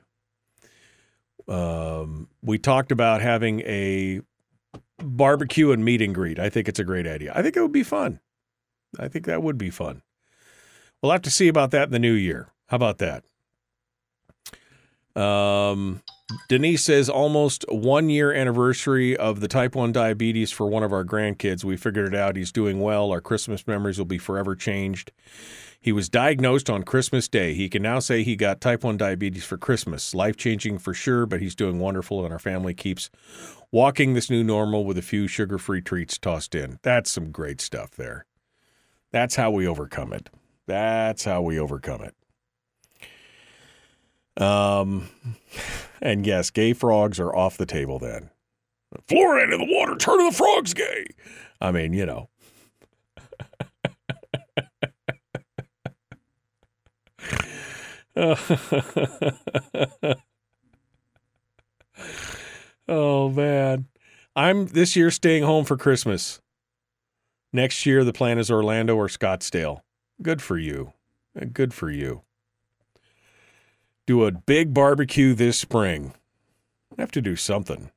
Um, 1.47 2.29
we 2.41 2.57
talked 2.57 2.91
about 2.91 3.21
having 3.21 3.61
a 3.61 4.21
barbecue 5.03 5.71
and 5.71 5.83
meet 5.83 6.01
and 6.01 6.13
greet. 6.15 6.39
I 6.39 6.49
think 6.49 6.67
it's 6.67 6.79
a 6.79 6.83
great 6.83 7.07
idea. 7.07 7.31
I 7.35 7.41
think 7.41 7.55
it 7.55 7.61
would 7.61 7.71
be 7.71 7.83
fun. 7.83 8.19
I 8.99 9.07
think 9.07 9.25
that 9.25 9.43
would 9.43 9.57
be 9.57 9.69
fun. 9.69 10.01
We'll 11.01 11.11
have 11.11 11.21
to 11.23 11.31
see 11.31 11.47
about 11.47 11.71
that 11.71 11.85
in 11.85 11.91
the 11.91 11.99
new 11.99 12.13
year. 12.13 12.49
How 12.67 12.75
about 12.75 12.99
that? 12.99 13.23
Um, 15.15 16.01
Denise 16.47 16.83
says 16.83 17.09
almost 17.09 17.65
one 17.69 18.09
year 18.09 18.33
anniversary 18.33 19.15
of 19.15 19.39
the 19.39 19.47
type 19.47 19.75
1 19.75 19.91
diabetes 19.91 20.51
for 20.51 20.67
one 20.67 20.83
of 20.83 20.93
our 20.93 21.05
grandkids. 21.05 21.63
We 21.63 21.77
figured 21.77 22.13
it 22.13 22.17
out. 22.17 22.35
He's 22.35 22.51
doing 22.51 22.79
well. 22.79 23.11
Our 23.11 23.21
Christmas 23.21 23.65
memories 23.67 23.97
will 23.97 24.05
be 24.05 24.17
forever 24.17 24.55
changed. 24.55 25.11
He 25.79 25.91
was 25.91 26.09
diagnosed 26.09 26.69
on 26.69 26.83
Christmas 26.83 27.27
Day. 27.27 27.55
He 27.55 27.67
can 27.67 27.81
now 27.81 27.97
say 27.99 28.23
he 28.23 28.35
got 28.35 28.61
type 28.61 28.83
1 28.83 28.97
diabetes 28.97 29.43
for 29.43 29.57
Christmas. 29.57 30.13
Life 30.13 30.37
changing 30.37 30.77
for 30.77 30.93
sure, 30.93 31.25
but 31.25 31.41
he's 31.41 31.55
doing 31.55 31.79
wonderful, 31.79 32.23
and 32.23 32.31
our 32.31 32.39
family 32.39 32.75
keeps 32.75 33.09
walking 33.71 34.13
this 34.13 34.29
new 34.29 34.43
normal 34.43 34.85
with 34.85 34.97
a 34.97 35.01
few 35.01 35.27
sugar 35.27 35.57
free 35.57 35.81
treats 35.81 36.19
tossed 36.19 36.53
in. 36.53 36.77
That's 36.83 37.09
some 37.09 37.31
great 37.31 37.61
stuff 37.61 37.91
there. 37.91 38.25
That's 39.11 39.35
how 39.35 39.49
we 39.49 39.65
overcome 39.67 40.13
it. 40.13 40.29
That's 40.67 41.25
how 41.25 41.41
we 41.41 41.59
overcome 41.59 42.03
it. 42.03 42.15
Um, 44.41 45.09
and 46.01 46.25
yes, 46.25 46.49
gay 46.49 46.73
frogs 46.73 47.19
are 47.19 47.35
off 47.35 47.57
the 47.57 47.65
table 47.65 47.99
then. 47.99 48.29
Fluoride 49.07 49.53
in 49.53 49.59
the 49.59 49.67
water, 49.69 49.95
turn 49.95 50.25
the 50.25 50.31
frogs 50.31 50.73
gay. 50.73 51.05
I 51.61 51.71
mean, 51.71 51.93
you 51.93 52.05
know. 52.05 52.29
oh 62.87 63.29
man. 63.29 63.87
I'm 64.35 64.67
this 64.67 64.95
year 64.95 65.11
staying 65.11 65.43
home 65.43 65.65
for 65.65 65.77
Christmas. 65.77 66.41
Next 67.53 67.85
year 67.85 68.03
the 68.03 68.13
plan 68.13 68.39
is 68.39 68.51
Orlando 68.51 68.95
or 68.95 69.07
Scottsdale. 69.07 69.81
Good 70.21 70.41
for 70.41 70.57
you. 70.57 70.93
Good 71.53 71.73
for 71.73 71.89
you 71.89 72.23
do 74.11 74.25
a 74.25 74.31
big 74.31 74.73
barbecue 74.73 75.33
this 75.33 75.57
spring. 75.57 76.13
We 76.89 77.01
have 77.01 77.11
to 77.11 77.21
do 77.21 77.37
something. 77.37 77.91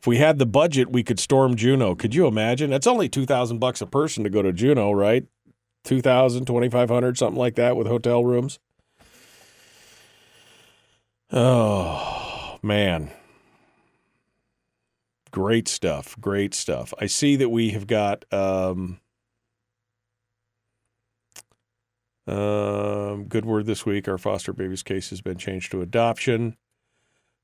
If 0.00 0.06
we 0.06 0.16
had 0.16 0.40
the 0.40 0.46
budget, 0.46 0.90
we 0.90 1.04
could 1.04 1.20
storm 1.20 1.54
Juneau. 1.54 1.94
Could 1.94 2.12
you 2.12 2.26
imagine? 2.26 2.72
It's 2.72 2.88
only 2.88 3.08
2000 3.08 3.58
bucks 3.58 3.80
a 3.80 3.86
person 3.86 4.24
to 4.24 4.30
go 4.30 4.42
to 4.42 4.52
Juneau, 4.52 4.90
right? 4.90 5.28
2000, 5.84 6.44
2500, 6.44 7.16
something 7.16 7.38
like 7.38 7.54
that 7.54 7.76
with 7.76 7.86
hotel 7.86 8.24
rooms. 8.24 8.58
Oh, 11.30 12.58
man. 12.60 13.12
Great 15.30 15.68
stuff. 15.68 16.16
Great 16.20 16.52
stuff. 16.52 16.92
I 16.98 17.06
see 17.06 17.36
that 17.36 17.50
we 17.50 17.70
have 17.70 17.86
got 17.86 18.24
um, 18.32 18.98
Um, 22.26 23.24
good 23.24 23.44
word 23.44 23.66
this 23.66 23.84
week. 23.84 24.08
Our 24.08 24.18
foster 24.18 24.52
baby's 24.52 24.82
case 24.82 25.10
has 25.10 25.20
been 25.20 25.38
changed 25.38 25.72
to 25.72 25.82
adoption. 25.82 26.56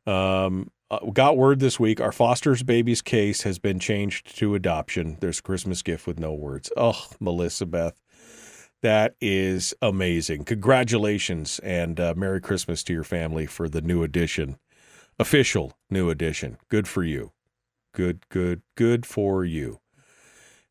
Um, 0.07 0.70
uh, 0.90 0.98
got 1.12 1.36
word 1.36 1.59
this 1.59 1.81
week. 1.81 2.01
Our 2.01 2.12
foster's 2.12 2.62
baby's 2.62 3.03
case 3.03 3.43
has 3.43 3.59
been 3.59 3.81
changed 3.81 4.36
to 4.39 4.55
adoption. 4.55 5.16
There's 5.20 5.40
a 5.40 5.43
Christmas 5.43 5.82
gift 5.82 6.07
with 6.07 6.20
no 6.20 6.32
words. 6.32 6.70
Oh, 6.77 7.07
Melissa 7.19 7.66
Beth, 7.66 8.01
that 8.82 9.16
is 9.20 9.74
amazing. 9.82 10.44
Congratulations 10.44 11.59
and 11.61 11.98
uh, 11.98 12.15
Merry 12.16 12.40
Christmas 12.40 12.85
to 12.85 12.93
your 12.93 13.05
family 13.05 13.47
for 13.47 13.69
the 13.69 13.81
new 13.81 14.05
edition, 14.05 14.59
official 15.19 15.73
new 15.90 16.09
edition. 16.11 16.59
Good 16.69 16.86
for 16.86 17.03
you. 17.03 17.32
Good, 17.93 18.28
good, 18.28 18.62
good 18.77 19.07
for 19.07 19.44
you. 19.44 19.81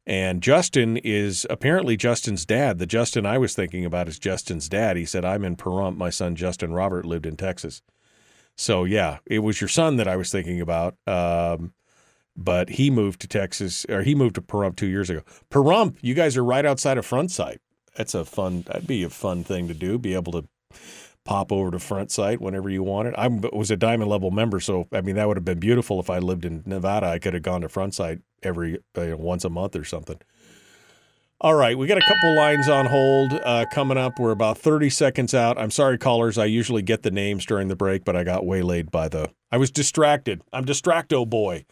And 0.08 0.44
Justin 0.44 0.98
is 0.98 1.48
apparently 1.50 1.98
Justin's 1.98 2.46
dad. 2.46 2.78
The 2.78 2.86
Justin 2.86 3.26
I 3.26 3.38
was 3.38 3.56
thinking 3.56 3.86
about 3.86 4.08
is 4.08 4.20
Justin's 4.20 4.70
dad. 4.70 4.98
He 4.98 5.06
said, 5.06 5.26
I'm 5.26 5.44
in 5.44 5.56
Pahrump. 5.56 5.98
My 5.98 6.12
son, 6.12 6.36
Justin 6.36 6.74
Robert, 6.74 7.06
lived 7.06 7.26
in 7.26 7.38
Texas. 7.38 7.82
So, 8.56 8.84
yeah, 8.84 9.18
it 9.26 9.40
was 9.40 9.60
your 9.60 9.68
son 9.68 9.98
that 9.98 10.08
I 10.08 10.16
was 10.16 10.32
thinking 10.32 10.62
about. 10.62 10.96
Um, 11.08 11.74
but 12.38 12.70
he 12.70 12.92
moved 12.92 13.22
to 13.22 13.28
Texas, 13.28 13.86
or 13.90 14.04
he 14.04 14.14
moved 14.14 14.36
to 14.36 14.42
Pahrump 14.42 14.76
two 14.76 14.88
years 14.88 15.10
ago. 15.10 15.22
Pahrump, 15.50 15.98
you 16.02 16.14
guys 16.14 16.38
are 16.38 16.44
right 16.44 16.66
outside 16.66 16.98
of 16.98 17.06
Front 17.06 17.32
Sight. 17.32 17.60
That's 17.96 18.14
a 18.14 18.26
fun, 18.26 18.62
that'd 18.68 18.88
be 18.88 19.04
a 19.04 19.10
fun 19.10 19.44
thing 19.44 19.68
to 19.70 19.74
do, 19.74 19.98
be 19.98 20.14
able 20.14 20.34
to 20.34 20.48
pop 21.26 21.52
over 21.52 21.72
to 21.72 21.80
Front 21.80 22.12
Sight 22.12 22.40
whenever 22.40 22.70
you 22.70 22.84
wanted. 22.84 23.16
I 23.16 23.28
was 23.28 23.72
a 23.72 23.76
diamond 23.76 24.10
level 24.10 24.32
member, 24.32 24.60
so 24.60 24.88
I 24.92 25.02
mean 25.02 25.16
that 25.16 25.28
would 25.28 25.38
have 25.38 25.46
been 25.46 25.60
beautiful 25.60 26.00
if 26.00 26.10
I 26.10 26.20
lived 26.20 26.46
in 26.46 26.64
Nevada. 26.66 27.08
I 27.08 27.20
could 27.20 27.34
have 27.34 27.44
gone 27.44 27.62
to 27.62 27.70
Front 27.70 27.96
Sight 27.96 28.20
every 28.44 28.78
uh, 28.96 29.18
once 29.18 29.44
a 29.44 29.50
month 29.50 29.76
or 29.76 29.84
something. 29.84 30.20
All 31.42 31.56
right, 31.56 31.78
we 31.78 31.86
got 31.88 31.98
a 31.98 32.08
couple 32.08 32.34
lines 32.34 32.70
on 32.70 32.86
hold 32.86 33.34
uh, 33.34 33.66
coming 33.74 33.98
up. 33.98 34.18
We're 34.18 34.32
about 34.32 34.58
30 34.58 34.90
seconds 34.90 35.34
out. 35.34 35.60
I'm 35.60 35.70
sorry, 35.70 35.98
callers. 35.98 36.38
I 36.38 36.46
usually 36.46 36.82
get 36.82 37.04
the 37.04 37.12
names 37.12 37.46
during 37.46 37.68
the 37.68 37.76
break, 37.76 38.06
but 38.06 38.16
I 38.16 38.24
got 38.24 38.46
waylaid 38.46 38.90
by 38.90 39.10
the. 39.10 39.32
I 39.52 39.58
was 39.58 39.70
distracted. 39.70 40.42
I'm 40.54 40.64
distracto 40.64 41.30
boy, 41.30 41.66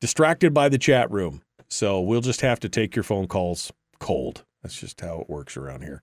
distracted 0.00 0.52
by 0.52 0.68
the 0.68 0.78
chat 0.78 1.10
room. 1.10 1.40
So 1.68 2.00
we'll 2.00 2.20
just 2.20 2.42
have 2.42 2.60
to 2.60 2.68
take 2.68 2.94
your 2.94 3.02
phone 3.02 3.26
calls 3.26 3.72
cold. 4.00 4.44
That's 4.62 4.78
just 4.78 5.00
how 5.00 5.20
it 5.20 5.30
works 5.30 5.56
around 5.56 5.82
here. 5.82 6.02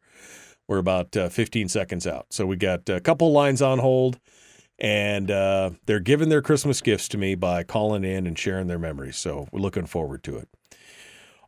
We're 0.67 0.79
about 0.79 1.15
uh, 1.15 1.29
15 1.29 1.69
seconds 1.69 2.05
out. 2.05 2.27
So 2.29 2.45
we 2.45 2.57
got 2.57 2.89
a 2.89 2.99
couple 2.99 3.31
lines 3.31 3.61
on 3.61 3.79
hold, 3.79 4.19
and 4.79 5.31
uh, 5.31 5.71
they're 5.85 5.99
giving 5.99 6.29
their 6.29 6.41
Christmas 6.41 6.81
gifts 6.81 7.07
to 7.09 7.17
me 7.17 7.35
by 7.35 7.63
calling 7.63 8.03
in 8.03 8.27
and 8.27 8.37
sharing 8.37 8.67
their 8.67 8.79
memories. 8.79 9.17
So 9.17 9.47
we're 9.51 9.61
looking 9.61 9.85
forward 9.85 10.23
to 10.23 10.37
it. 10.37 10.49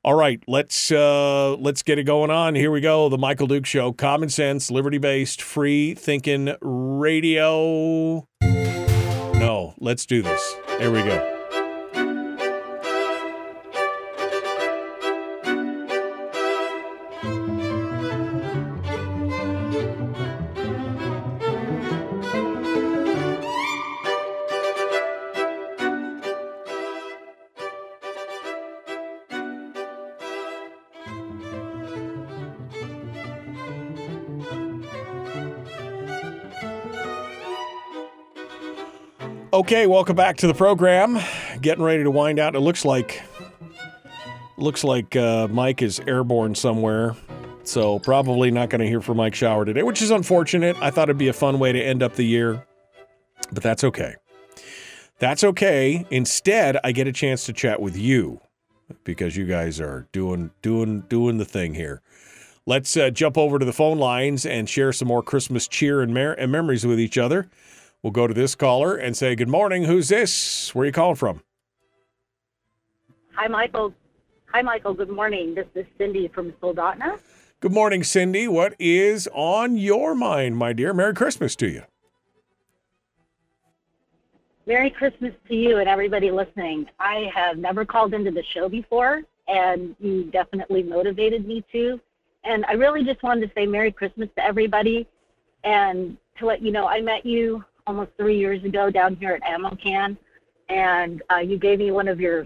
All 0.02 0.14
right, 0.14 0.42
let's 0.48 0.92
uh, 0.92 1.56
let's 1.56 1.84
get 1.84 2.00
it 2.00 2.04
going 2.04 2.32
on. 2.32 2.56
Here 2.56 2.72
we 2.72 2.80
go. 2.80 3.10
The 3.10 3.18
Michael 3.18 3.48
Duke 3.48 3.66
Show, 3.66 3.92
common 3.92 4.30
sense, 4.30 4.72
liberty 4.72 4.98
based, 4.98 5.42
free 5.42 5.94
thinking 5.94 6.56
radio. 6.62 8.26
No, 8.42 9.74
let's 9.78 10.06
do 10.06 10.22
this. 10.22 10.56
Here 10.80 10.90
we 10.90 11.04
go. 11.04 11.39
Okay, 39.52 39.88
welcome 39.88 40.16
back 40.16 40.38
to 40.38 40.48
the 40.48 40.54
program. 40.54 41.18
Getting 41.60 41.84
ready 41.84 42.04
to 42.04 42.12
wind 42.12 42.38
out. 42.38 42.56
It 42.56 42.60
looks 42.60 42.86
like 42.86 43.24
looks 44.58 44.84
like 44.84 45.16
uh, 45.16 45.48
Mike 45.50 45.82
is 45.82 46.00
airborne 46.02 46.54
somewhere, 46.54 47.16
so 47.64 47.98
probably 47.98 48.52
not 48.52 48.70
going 48.70 48.82
to 48.82 48.88
hear 48.88 49.02
from 49.02 49.18
Mike 49.18 49.34
Shower 49.34 49.66
today, 49.66 49.82
which 49.82 50.04
is 50.04 50.12
unfortunate. 50.12 50.78
I 50.82 50.92
thought 50.92 51.10
it'd 51.10 51.18
be 51.18 51.30
a 51.30 51.34
fun 51.34 51.58
way 51.58 51.72
to 51.72 51.82
end 51.82 52.04
up 52.04 52.14
the 52.14 52.26
year, 52.26 52.64
but 53.52 53.64
that's 53.64 53.84
okay. 53.84 54.16
That's 55.18 55.44
okay. 55.44 56.06
Instead, 56.12 56.78
I 56.84 56.92
get 56.92 57.08
a 57.08 57.12
chance 57.12 57.46
to 57.46 57.54
chat 57.54 57.82
with 57.82 57.98
you 57.98 58.42
because 59.04 59.36
you 59.36 59.46
guys 59.46 59.80
are 59.82 60.08
doing 60.12 60.52
doing 60.62 61.02
doing 61.10 61.40
the 61.40 61.46
thing 61.46 61.74
here. 61.74 62.02
let's 62.68 62.96
uh, 62.96 63.10
jump 63.10 63.36
over 63.36 63.58
to 63.58 63.66
the 63.66 63.74
phone 63.74 63.98
lines 63.98 64.46
and 64.46 64.70
share 64.70 64.94
some 64.94 65.08
more 65.08 65.24
Christmas 65.24 65.68
cheer 65.68 66.02
and, 66.02 66.14
mer- 66.14 66.34
and 66.34 66.52
memories 66.52 66.86
with 66.86 67.00
each 67.00 67.18
other. 67.18 67.50
We'll 68.02 68.12
go 68.12 68.28
to 68.28 68.34
this 68.34 68.56
caller 68.56 68.96
and 68.96 69.16
say, 69.18 69.36
Good 69.36 69.50
morning. 69.50 69.84
Who's 69.84 70.08
this? 70.08 70.74
Where 70.74 70.84
are 70.84 70.86
you 70.86 70.92
calling 70.92 71.16
from? 71.16 71.42
Hi, 73.34 73.48
Michael. 73.48 73.94
Hi, 74.54 74.62
Michael. 74.62 74.94
Good 74.94 75.10
morning. 75.10 75.54
This 75.54 75.68
is 75.76 75.86
Cindy 75.98 76.30
from 76.30 76.54
Soldotna. 76.62 77.20
Good 77.60 77.74
morning, 77.74 78.04
Cindy. 78.04 78.48
What 78.48 78.74
is 78.80 79.28
on 79.34 79.76
your 79.78 80.16
mind, 80.16 80.56
my 80.56 80.72
dear? 80.72 80.94
Merry 80.94 81.14
Christmas 81.14 81.58
to 81.58 81.68
you. 81.68 81.84
Merry 84.66 84.90
Christmas 84.90 85.34
to 85.50 85.56
you 85.56 85.80
and 85.80 85.90
everybody 85.90 86.32
listening. 86.32 86.86
I 87.00 87.30
have 87.36 87.58
never 87.58 87.84
called 87.84 88.14
into 88.14 88.32
the 88.32 88.44
show 88.44 88.70
before, 88.70 89.24
and 89.50 89.94
you 90.00 90.24
definitely 90.32 90.84
motivated 90.84 91.46
me 91.46 91.66
to. 91.74 92.00
And 92.46 92.64
I 92.66 92.74
really 92.74 93.04
just 93.04 93.22
wanted 93.24 93.48
to 93.48 93.54
say 93.56 93.66
Merry 93.66 93.92
Christmas 93.92 94.30
to 94.38 94.46
everybody 94.46 95.06
and 95.66 96.18
to 96.38 96.46
let 96.46 96.62
you 96.62 96.72
know 96.72 96.88
I 96.88 97.02
met 97.02 97.26
you 97.26 97.66
almost 97.90 98.12
three 98.18 98.38
years 98.38 98.64
ago 98.64 98.92
down 98.92 99.16
here 99.16 99.32
at 99.32 99.42
Ammo 99.42 99.76
Can, 99.76 100.16
and 100.70 101.24
uh, 101.32 101.38
you 101.38 101.58
gave 101.58 101.80
me 101.80 101.90
one 101.90 102.08
of 102.08 102.20
your 102.20 102.46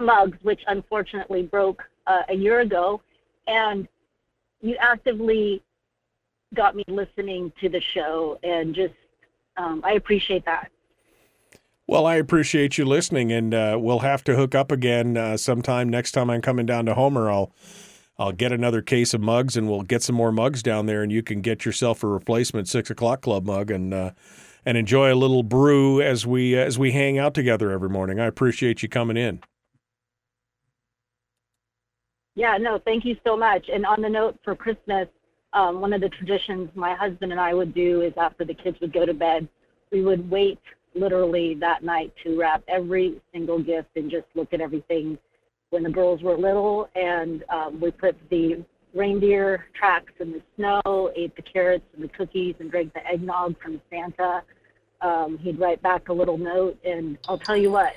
mugs, 0.00 0.38
which 0.42 0.60
unfortunately 0.68 1.42
broke 1.42 1.82
uh, 2.06 2.22
a 2.28 2.34
year 2.34 2.60
ago. 2.60 3.02
And 3.48 3.88
you 4.62 4.76
actively 4.80 5.60
got 6.54 6.76
me 6.76 6.84
listening 6.86 7.52
to 7.60 7.68
the 7.68 7.80
show, 7.80 8.38
and 8.44 8.72
just 8.72 8.94
um, 9.56 9.82
I 9.84 9.94
appreciate 9.94 10.44
that. 10.44 10.70
Well, 11.88 12.06
I 12.06 12.14
appreciate 12.14 12.78
you 12.78 12.84
listening, 12.84 13.32
and 13.32 13.52
uh, 13.52 13.76
we'll 13.80 13.98
have 13.98 14.22
to 14.24 14.36
hook 14.36 14.54
up 14.54 14.70
again 14.70 15.16
uh, 15.16 15.36
sometime 15.36 15.88
next 15.88 16.12
time 16.12 16.30
I'm 16.30 16.42
coming 16.42 16.64
down 16.64 16.86
to 16.86 16.94
Homer. 16.94 17.28
I'll 17.28 17.52
I'll 18.20 18.30
get 18.30 18.52
another 18.52 18.82
case 18.82 19.14
of 19.14 19.20
mugs, 19.20 19.56
and 19.56 19.68
we'll 19.68 19.82
get 19.82 20.04
some 20.04 20.14
more 20.14 20.30
mugs 20.30 20.62
down 20.62 20.86
there, 20.86 21.02
and 21.02 21.10
you 21.10 21.24
can 21.24 21.40
get 21.40 21.64
yourself 21.64 22.04
a 22.04 22.06
replacement 22.06 22.68
six 22.68 22.88
o'clock 22.88 23.22
club 23.22 23.44
mug, 23.46 23.72
and 23.72 23.92
uh, 23.92 24.10
and 24.64 24.76
enjoy 24.76 25.12
a 25.12 25.16
little 25.16 25.42
brew 25.42 26.00
as 26.00 26.26
we 26.26 26.56
as 26.56 26.78
we 26.78 26.92
hang 26.92 27.18
out 27.18 27.34
together 27.34 27.70
every 27.70 27.88
morning. 27.88 28.20
I 28.20 28.26
appreciate 28.26 28.82
you 28.82 28.88
coming 28.88 29.16
in. 29.16 29.40
Yeah, 32.34 32.56
no, 32.58 32.78
thank 32.84 33.04
you 33.04 33.16
so 33.26 33.36
much. 33.36 33.68
And 33.72 33.84
on 33.84 34.00
the 34.00 34.08
note 34.08 34.38
for 34.44 34.54
Christmas, 34.54 35.08
um, 35.52 35.80
one 35.80 35.92
of 35.92 36.00
the 36.00 36.08
traditions 36.08 36.70
my 36.74 36.94
husband 36.94 37.32
and 37.32 37.40
I 37.40 37.54
would 37.54 37.74
do 37.74 38.02
is 38.02 38.12
after 38.16 38.44
the 38.44 38.54
kids 38.54 38.78
would 38.80 38.92
go 38.92 39.04
to 39.04 39.12
bed, 39.12 39.48
we 39.90 40.02
would 40.02 40.30
wait 40.30 40.60
literally 40.94 41.54
that 41.56 41.82
night 41.82 42.12
to 42.24 42.38
wrap 42.38 42.62
every 42.68 43.20
single 43.32 43.60
gift 43.60 43.88
and 43.96 44.10
just 44.10 44.26
look 44.34 44.52
at 44.52 44.60
everything 44.60 45.18
when 45.70 45.82
the 45.82 45.90
girls 45.90 46.22
were 46.22 46.36
little. 46.36 46.88
And 46.94 47.44
um, 47.48 47.80
we 47.80 47.90
put 47.90 48.16
the 48.30 48.64
reindeer 48.94 49.66
tracks 49.74 50.12
in 50.20 50.32
the 50.32 50.42
snow, 50.56 51.10
ate 51.14 51.34
the 51.36 51.42
carrots 51.42 51.84
and 51.94 52.04
the 52.04 52.08
cookies, 52.08 52.54
and 52.58 52.70
drank 52.70 52.92
the 52.92 53.06
eggnog 53.06 53.60
from 53.60 53.80
Santa. 53.90 54.42
Um, 55.00 55.38
he'd 55.38 55.58
write 55.58 55.80
back 55.82 56.08
a 56.08 56.12
little 56.12 56.38
note, 56.38 56.78
and 56.84 57.16
I'll 57.28 57.38
tell 57.38 57.56
you 57.56 57.70
what, 57.70 57.94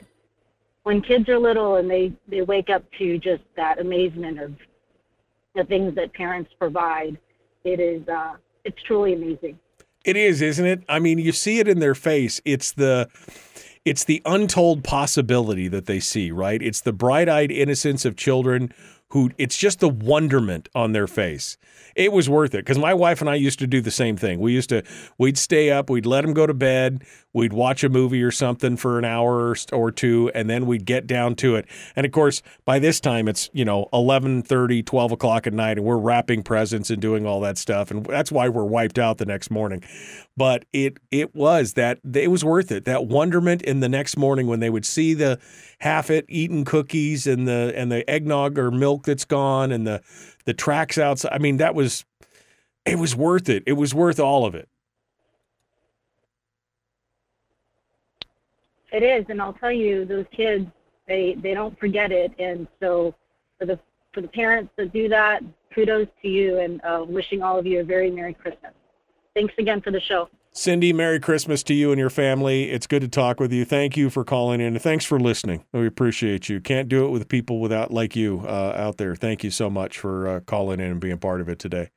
when 0.84 1.02
kids 1.02 1.28
are 1.30 1.40
little 1.40 1.78
and 1.78 1.90
they 1.90 2.14
they 2.28 2.42
wake 2.42 2.70
up 2.70 2.84
to 3.00 3.18
just 3.18 3.44
that 3.56 3.80
amazement 3.80 4.40
of 4.40 4.56
the 5.56 5.64
things 5.64 5.96
that 5.96 6.14
parents 6.14 6.52
provide, 6.58 7.18
it 7.64 7.80
is 7.80 8.08
uh, 8.08 8.36
it's 8.64 8.82
truly 8.84 9.14
amazing. 9.14 9.60
It 10.06 10.18
is, 10.18 10.42
isn't 10.42 10.66
it? 10.66 10.84
I 10.90 11.00
mean, 11.00 11.18
you 11.18 11.32
see 11.32 11.60
it 11.60 11.68
in 11.68 11.80
their 11.80 11.96
face. 11.96 12.42
It's 12.46 12.74
the 12.74 13.10
it's 13.86 14.04
the 14.06 14.22
untold 14.26 14.84
possibility 14.84 15.68
that 15.68 15.86
they 15.86 16.00
see, 16.00 16.32
right? 16.32 16.62
It's 16.62 16.82
the 16.82 16.94
bright-eyed 16.94 17.52
innocence 17.52 18.06
of 18.06 18.16
children 18.16 18.74
who 19.14 19.30
it's 19.38 19.56
just 19.56 19.80
the 19.80 19.88
wonderment 19.88 20.68
on 20.74 20.92
their 20.92 21.06
face. 21.06 21.56
It 21.96 22.12
was 22.12 22.28
worth 22.28 22.56
it 22.56 22.66
because 22.66 22.80
my 22.80 22.96
wife 22.96 23.22
and 23.22 23.30
I 23.30 23.36
used 23.36 23.60
to 23.60 23.68
do 23.68 23.80
the 23.80 23.92
same 23.92 24.18
thing. 24.18 24.40
We 24.40 24.54
used 24.54 24.70
to 24.70 24.82
we'd 25.20 25.38
stay 25.38 25.70
up, 25.70 25.88
we'd 25.88 26.08
let 26.08 26.22
them 26.22 26.34
go 26.34 26.48
to 26.48 26.54
bed, 26.56 27.04
we'd 27.32 27.54
watch 27.54 27.84
a 27.84 27.90
movie 27.90 28.24
or 28.24 28.32
something 28.32 28.76
for 28.76 28.98
an 28.98 29.06
hour 29.06 29.56
or 29.72 29.92
two, 29.92 30.32
and 30.34 30.50
then 30.50 30.66
we'd 30.66 30.86
get 30.86 31.06
down 31.06 31.36
to 31.36 31.56
it. 31.56 31.68
And 31.96 32.08
of 32.08 32.12
course, 32.12 32.42
by 32.66 32.80
this 32.80 33.00
time 33.00 33.28
it's 33.28 33.52
you 33.54 33.64
know 33.64 33.88
11, 33.94 34.44
12 34.44 35.12
o'clock 35.12 35.46
at 35.46 35.54
night, 35.54 35.78
and 35.78 35.86
we're 35.86 35.98
wrapping 35.98 36.42
presents 36.42 36.90
and 36.90 37.00
doing 37.00 37.28
all 37.28 37.40
that 37.42 37.60
stuff, 37.60 37.92
and 37.92 38.04
that's 38.08 38.32
why 38.32 38.50
we're 38.50 38.64
wiped 38.64 38.98
out 38.98 39.20
the 39.20 39.28
next 39.28 39.52
morning. 39.52 39.84
But 40.36 40.66
it 40.74 40.98
it 41.12 41.36
was 41.36 41.74
that 41.74 42.00
it 42.16 42.32
was 42.32 42.44
worth 42.44 42.72
it. 42.72 42.86
That 42.86 43.06
wonderment 43.06 43.62
in 43.62 43.80
the 43.80 43.90
next 43.90 44.18
morning 44.18 44.48
when 44.48 44.60
they 44.60 44.72
would 44.72 44.88
see 44.88 45.14
the 45.14 45.40
half 45.84 46.10
it 46.10 46.26
eaten 46.30 46.64
cookies 46.64 47.28
and 47.28 47.46
the 47.46 47.74
and 47.76 47.92
the 47.92 48.10
eggnog 48.10 48.58
or 48.58 48.72
milk 48.72 49.04
that's 49.04 49.26
gone 49.26 49.70
and 49.70 49.86
the 49.86 50.02
the 50.46 50.54
tracks 50.54 50.98
outside. 50.98 51.34
I 51.34 51.40
mean, 51.40 51.58
that 51.58 51.76
was 51.76 52.06
it 52.86 52.98
was 52.98 53.18
worth 53.18 53.50
it. 53.50 53.64
It 53.68 53.74
was 53.74 53.94
worth 53.94 54.18
all 54.18 54.46
of 54.46 54.56
it. 54.56 54.70
It 58.94 59.04
is, 59.04 59.26
and 59.28 59.42
I'll 59.42 59.54
tell 59.54 59.74
you, 59.74 60.06
those 60.06 60.26
kids 60.32 60.66
they 61.06 61.36
they 61.42 61.54
don't 61.54 61.78
forget 61.78 62.14
it, 62.14 62.32
and 62.40 62.66
so 62.80 63.14
for 63.60 63.66
the 63.66 63.78
for 64.14 64.22
the 64.22 64.30
parents 64.30 64.72
that 64.78 64.94
do 64.94 65.10
that, 65.10 65.44
kudos 65.76 66.08
to 66.22 66.30
you, 66.30 66.60
and 66.60 66.80
uh, 66.86 67.04
wishing 67.06 67.44
all 67.44 67.60
of 67.60 67.66
you 67.66 67.82
a 67.82 67.84
very 67.84 68.10
merry 68.10 68.34
Christmas. 68.34 68.72
Thanks 69.36 69.54
again 69.58 69.82
for 69.82 69.92
the 69.92 70.00
show. 70.00 70.30
Cindy, 70.56 70.94
Merry 70.94 71.20
Christmas 71.20 71.64
to 71.64 71.74
you 71.74 71.92
and 71.92 71.98
your 71.98 72.12
family. 72.12 72.70
It's 72.70 72.86
good 72.86 73.02
to 73.02 73.08
talk 73.08 73.40
with 73.40 73.52
you. 73.52 73.66
Thank 73.66 73.98
you 73.98 74.12
for 74.12 74.24
calling 74.24 74.62
in. 74.62 74.78
Thanks 74.78 75.04
for 75.04 75.20
listening. 75.20 75.66
We 75.74 75.88
appreciate 75.88 76.48
you. 76.48 76.62
Can't 76.62 76.88
do 76.88 77.06
it 77.06 77.10
with 77.10 77.28
people 77.28 77.60
without 77.60 77.92
like 77.92 78.16
you 78.16 78.44
uh, 78.46 78.74
out 78.78 78.98
there. 78.98 79.16
Thank 79.16 79.44
you 79.44 79.50
so 79.50 79.72
much 79.72 79.98
for 79.98 80.28
uh, 80.28 80.40
calling 80.42 80.80
in 80.80 80.92
and 80.92 81.00
being 81.00 81.18
part 81.18 81.42
of 81.42 81.50
it 81.50 81.58
today. 81.58 81.90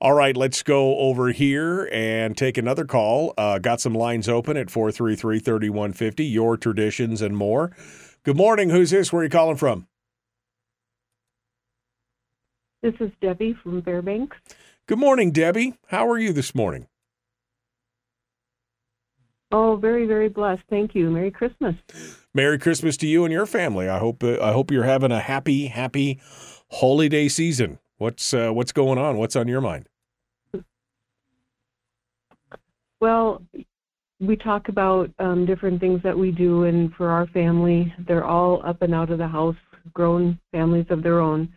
All 0.00 0.14
right, 0.14 0.34
let's 0.34 0.62
go 0.62 0.96
over 1.00 1.32
here 1.32 1.86
and 1.92 2.34
take 2.34 2.56
another 2.56 2.86
call. 2.86 3.34
Uh, 3.36 3.58
got 3.58 3.78
some 3.78 3.94
lines 3.94 4.26
open 4.26 4.56
at 4.56 4.70
433 4.70 5.38
3150, 5.38 6.24
your 6.24 6.56
traditions 6.56 7.20
and 7.20 7.36
more. 7.36 7.76
Good 8.22 8.38
morning. 8.38 8.70
Who's 8.70 8.90
this? 8.90 9.12
Where 9.12 9.20
are 9.20 9.24
you 9.24 9.30
calling 9.30 9.58
from? 9.58 9.86
This 12.80 12.94
is 13.00 13.10
Debbie 13.20 13.54
from 13.62 13.82
Fairbanks. 13.82 14.38
Good 14.86 14.98
morning, 14.98 15.30
Debbie. 15.30 15.74
How 15.88 16.08
are 16.08 16.18
you 16.18 16.32
this 16.32 16.54
morning? 16.54 16.86
Oh, 19.52 19.76
very, 19.76 20.06
very 20.06 20.30
blessed. 20.30 20.62
Thank 20.70 20.94
you. 20.94 21.10
Merry 21.10 21.30
Christmas. 21.30 21.74
Merry 22.34 22.58
Christmas 22.58 22.96
to 22.96 23.06
you 23.06 23.24
and 23.24 23.32
your 23.32 23.44
family. 23.44 23.88
I 23.88 23.98
hope 23.98 24.24
uh, 24.24 24.40
I 24.40 24.52
hope 24.52 24.70
you're 24.70 24.84
having 24.84 25.12
a 25.12 25.20
happy, 25.20 25.66
happy 25.66 26.20
holiday 26.70 27.28
season. 27.28 27.78
What's 27.98 28.32
uh, 28.32 28.50
what's 28.50 28.72
going 28.72 28.98
on? 28.98 29.18
What's 29.18 29.36
on 29.36 29.48
your 29.48 29.60
mind? 29.60 29.88
Well, 33.00 33.42
we 34.20 34.36
talk 34.36 34.68
about 34.68 35.10
um, 35.18 35.44
different 35.44 35.80
things 35.80 36.00
that 36.02 36.16
we 36.16 36.30
do, 36.30 36.64
and 36.64 36.94
for 36.94 37.10
our 37.10 37.26
family, 37.28 37.92
they're 38.06 38.24
all 38.24 38.64
up 38.64 38.80
and 38.80 38.94
out 38.94 39.10
of 39.10 39.18
the 39.18 39.28
house, 39.28 39.56
grown 39.92 40.38
families 40.52 40.86
of 40.88 41.02
their 41.02 41.20
own. 41.20 41.52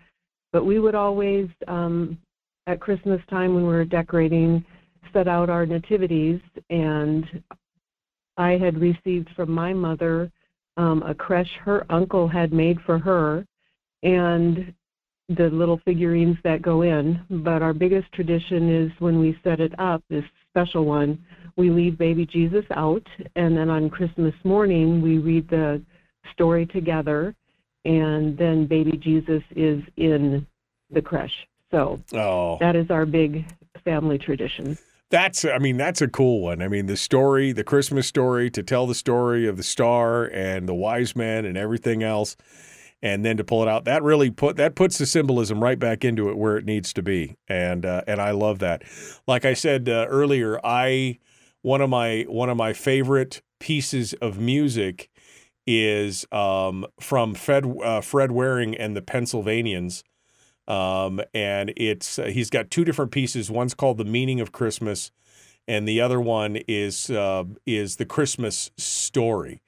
But 0.52 0.66
we 0.66 0.80
would 0.80 0.96
always, 0.96 1.48
um, 1.68 2.18
at 2.68 2.80
Christmas 2.80 3.22
time 3.30 3.54
when 3.54 3.64
we 3.64 3.74
were 3.74 3.86
decorating, 3.86 4.66
set 5.14 5.28
out 5.28 5.50
our 5.50 5.66
nativities 5.66 6.42
and 6.70 7.26
I 8.38 8.52
had 8.52 8.80
received 8.80 9.30
from 9.36 9.52
my 9.52 9.74
mother 9.74 10.32
um, 10.78 11.04
a 11.04 11.16
creche 11.16 11.56
her 11.62 11.86
uncle 11.90 12.28
had 12.28 12.52
made 12.52 12.80
for 12.86 13.00
her, 13.00 13.46
and 14.04 14.74
the 15.30 15.50
little 15.50 15.80
figurines 15.86 16.38
that 16.44 16.62
go 16.62 16.82
in. 16.82 17.22
But 17.30 17.62
our 17.62 17.74
biggest 17.74 18.12
tradition 18.12 18.70
is 18.70 18.92
when 19.00 19.20
we 19.20 19.40
set 19.44 19.60
it 19.60 19.78
up, 19.80 20.04
this 20.10 20.26
special 20.50 20.86
one, 20.86 21.24
we 21.56 21.70
leave 21.70 21.98
baby 21.98 22.26
Jesus 22.26 22.66
out, 22.76 23.08
and 23.36 23.58
then 23.58 23.70
on 23.70 23.90
Christmas 23.90 24.34
morning, 24.44 25.02
we 25.02 25.18
read 25.18 25.50
the 25.50 25.82
story 26.34 26.66
together, 26.66 27.34
and 27.86 28.38
then 28.38 28.68
baby 28.68 28.98
Jesus 28.98 29.42
is 29.56 29.82
in 29.96 30.46
the 30.92 31.02
creche. 31.02 31.48
So 31.72 32.02
oh. 32.14 32.58
that 32.60 32.76
is 32.76 32.92
our 32.92 33.06
big 33.06 33.46
family 33.84 34.18
tradition 34.18 34.78
that's 35.16 35.46
I 35.46 35.60
mean 35.60 35.78
that's 35.78 36.02
a 36.02 36.10
cool 36.10 36.42
one. 36.42 36.62
I 36.62 36.68
mean 36.68 36.88
the 36.88 36.98
story, 36.98 37.54
the 37.54 37.64
Christmas 37.64 38.06
story 38.06 38.50
to 38.50 38.62
tell 38.62 38.86
the 38.86 38.94
story 38.94 39.48
of 39.48 39.56
the 39.56 39.64
star 39.64 40.26
and 40.26 40.68
the 40.68 40.74
wise 40.74 41.16
men 41.16 41.46
and 41.46 41.58
everything 41.58 42.04
else 42.04 42.36
and 43.02 43.24
then 43.24 43.38
to 43.38 43.44
pull 43.46 43.62
it 43.62 43.70
out 43.70 43.86
that 43.86 44.04
really 44.04 44.30
put 44.30 44.58
that 44.58 44.76
puts 44.76 44.98
the 44.98 45.06
symbolism 45.06 45.64
right 45.64 45.80
back 45.80 46.04
into 46.04 46.30
it 46.30 46.38
where 46.38 46.58
it 46.58 46.66
needs 46.66 46.92
to 46.92 47.02
be. 47.02 47.38
And 47.48 47.86
uh, 47.86 48.02
and 48.08 48.20
I 48.20 48.32
love 48.32 48.60
that. 48.60 48.84
Like 49.26 49.46
I 49.46 49.54
said 49.54 49.88
uh, 49.88 50.06
earlier, 50.10 50.60
I 50.66 51.20
one 51.62 51.80
of 51.80 51.90
my 51.90 52.26
one 52.28 52.50
of 52.50 52.58
my 52.58 52.74
favorite 52.74 53.42
pieces 53.60 54.14
of 54.16 54.38
music 54.38 55.10
is 55.66 56.26
um, 56.34 56.86
from 57.00 57.36
Fred 57.36 57.66
uh, 57.82 58.02
Fred 58.02 58.32
Waring 58.32 58.76
and 58.76 58.98
the 58.98 59.02
Pennsylvanians 59.02 60.04
um, 60.68 61.22
and 61.34 61.74
it's 61.76 62.20
uh, 62.20 62.26
he's 62.26 62.50
got 62.50 62.72
two 62.72 62.86
different 62.86 63.12
pieces. 63.12 63.52
One's 63.52 63.74
called 63.74 63.98
"The 63.98 64.06
Meaning 64.06 64.40
of 64.40 64.52
Christmas," 64.52 65.12
and 65.68 65.88
the 65.88 66.02
other 66.02 66.20
one 66.20 66.58
is 66.68 67.10
uh, 67.10 67.44
is 67.66 67.98
the 67.98 68.06
Christmas 68.06 68.72
Story. 68.78 69.62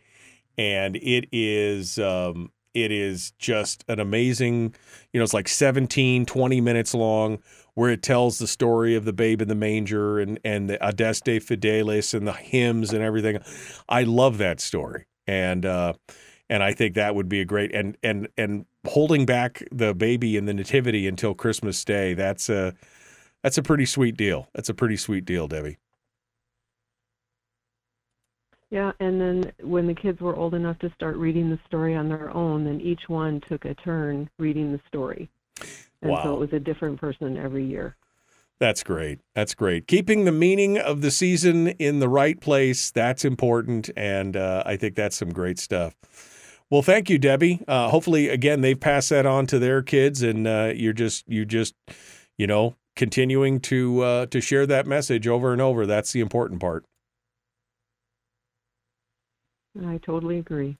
And 0.59 0.95
it 0.95 1.27
is 1.31 1.99
um, 1.99 2.51
it 2.73 2.91
is 2.91 3.31
just 3.39 3.83
an 3.87 3.99
amazing, 3.99 4.75
you 5.11 5.19
know, 5.19 5.23
it's 5.23 5.33
like 5.33 5.47
17, 5.47 6.25
20 6.25 6.61
minutes 6.61 6.93
long 6.93 7.39
where 7.73 7.91
it 7.91 8.01
tells 8.01 8.39
the 8.39 8.47
story 8.47 8.95
of 8.95 9.05
the 9.05 9.13
babe 9.13 9.41
in 9.41 9.47
the 9.47 9.55
manger 9.55 10.19
and, 10.19 10.39
and 10.43 10.69
the 10.69 10.87
Adeste 10.87 11.25
Fideles 11.25 12.13
and 12.13 12.27
the 12.27 12.33
hymns 12.33 12.93
and 12.93 13.03
everything. 13.03 13.39
I 13.89 14.03
love 14.03 14.37
that 14.39 14.59
story. 14.59 15.05
And, 15.25 15.65
uh, 15.65 15.93
and 16.49 16.63
I 16.63 16.71
think 16.73 16.95
that 16.95 17.15
would 17.15 17.27
be 17.29 17.41
a 17.41 17.45
great 17.45 17.73
and 17.73 17.97
and 18.03 18.27
and 18.37 18.65
holding 18.87 19.25
back 19.25 19.63
the 19.71 19.93
baby 19.93 20.37
in 20.37 20.45
the 20.45 20.53
nativity 20.53 21.07
until 21.07 21.33
Christmas 21.33 21.83
Day. 21.85 22.13
That's 22.13 22.49
a 22.49 22.73
that's 23.43 23.57
a 23.57 23.63
pretty 23.63 23.85
sweet 23.85 24.17
deal. 24.17 24.47
That's 24.53 24.69
a 24.69 24.73
pretty 24.73 24.97
sweet 24.97 25.25
deal, 25.25 25.47
Debbie. 25.47 25.77
Yeah, 28.69 28.91
and 28.99 29.19
then 29.21 29.51
when 29.61 29.87
the 29.87 29.93
kids 29.93 30.19
were 30.19 30.35
old 30.35 30.53
enough 30.53 30.77
to 30.79 30.91
start 30.93 31.15
reading 31.15 31.49
the 31.49 31.59
story 31.65 31.95
on 31.95 32.09
their 32.09 32.29
own, 32.35 32.65
then 32.65 32.81
each 32.81 33.07
one 33.07 33.41
took 33.47 33.63
a 33.63 33.73
turn 33.75 34.29
reading 34.39 34.73
the 34.73 34.81
story. 34.87 35.29
And 36.01 36.11
Wow. 36.11 36.23
so 36.23 36.33
it 36.35 36.39
was 36.39 36.53
a 36.53 36.59
different 36.59 36.99
person 36.99 37.37
every 37.37 37.65
year. 37.65 37.95
That's 38.59 38.83
great. 38.83 39.19
That's 39.35 39.53
great. 39.53 39.87
Keeping 39.87 40.25
the 40.25 40.31
meaning 40.31 40.77
of 40.77 41.01
the 41.01 41.11
season 41.11 41.67
in 41.69 41.99
the 41.99 42.09
right 42.09 42.39
place, 42.41 42.91
that's 42.91 43.23
important. 43.23 43.89
And 43.95 44.35
uh, 44.35 44.63
I 44.65 44.77
think 44.77 44.95
that's 44.95 45.15
some 45.15 45.31
great 45.31 45.59
stuff. 45.59 45.95
Well, 46.69 46.81
thank 46.81 47.09
you, 47.09 47.17
Debbie. 47.17 47.61
Uh, 47.67 47.89
hopefully, 47.89 48.27
again, 48.27 48.61
they've 48.61 48.79
passed 48.79 49.09
that 49.09 49.25
on 49.25 49.47
to 49.47 49.59
their 49.59 49.81
kids, 49.81 50.21
and 50.21 50.45
uh, 50.45 50.73
you're 50.75 50.93
just 50.93 51.27
you 51.27 51.45
just 51.45 51.75
you 52.37 52.45
know 52.45 52.75
continuing 52.95 53.61
to 53.61 54.01
uh, 54.01 54.25
to 54.27 54.41
share 54.41 54.65
that 54.65 54.85
message 54.85 55.27
over 55.27 55.53
and 55.53 55.61
over. 55.61 55.85
That's 55.85 56.11
the 56.11 56.19
important 56.19 56.59
part. 56.59 56.83
I 59.85 59.99
totally 59.99 60.39
agree. 60.39 60.77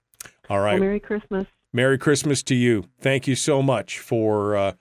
All 0.50 0.60
right. 0.60 0.72
Well, 0.72 0.80
Merry 0.80 1.00
Christmas. 1.00 1.46
Merry 1.72 1.98
Christmas 1.98 2.42
to 2.44 2.54
you. 2.54 2.84
Thank 3.00 3.26
you 3.26 3.34
so 3.34 3.62
much 3.62 3.98
for 3.98 4.56
uh, 4.56 4.72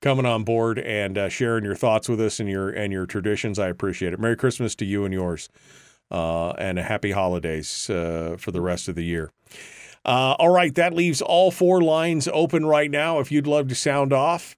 coming 0.00 0.26
on 0.26 0.44
board 0.44 0.78
and 0.78 1.18
uh, 1.18 1.28
sharing 1.28 1.64
your 1.64 1.74
thoughts 1.74 2.08
with 2.08 2.20
us 2.20 2.40
and 2.40 2.48
your 2.48 2.70
and 2.70 2.92
your 2.92 3.04
traditions. 3.04 3.58
I 3.58 3.68
appreciate 3.68 4.14
it. 4.14 4.20
Merry 4.20 4.36
Christmas 4.36 4.74
to 4.76 4.86
you 4.86 5.04
and 5.04 5.12
yours, 5.12 5.50
uh, 6.10 6.50
and 6.52 6.78
a 6.78 6.82
happy 6.82 7.12
holidays 7.12 7.90
uh, 7.90 8.36
for 8.38 8.52
the 8.52 8.62
rest 8.62 8.88
of 8.88 8.94
the 8.94 9.04
year. 9.04 9.32
Uh, 10.06 10.36
all 10.38 10.50
right, 10.50 10.76
that 10.76 10.94
leaves 10.94 11.20
all 11.20 11.50
four 11.50 11.82
lines 11.82 12.28
open 12.32 12.64
right 12.64 12.90
now. 12.92 13.18
If 13.18 13.32
you'd 13.32 13.48
love 13.48 13.66
to 13.68 13.74
sound 13.74 14.12
off 14.12 14.56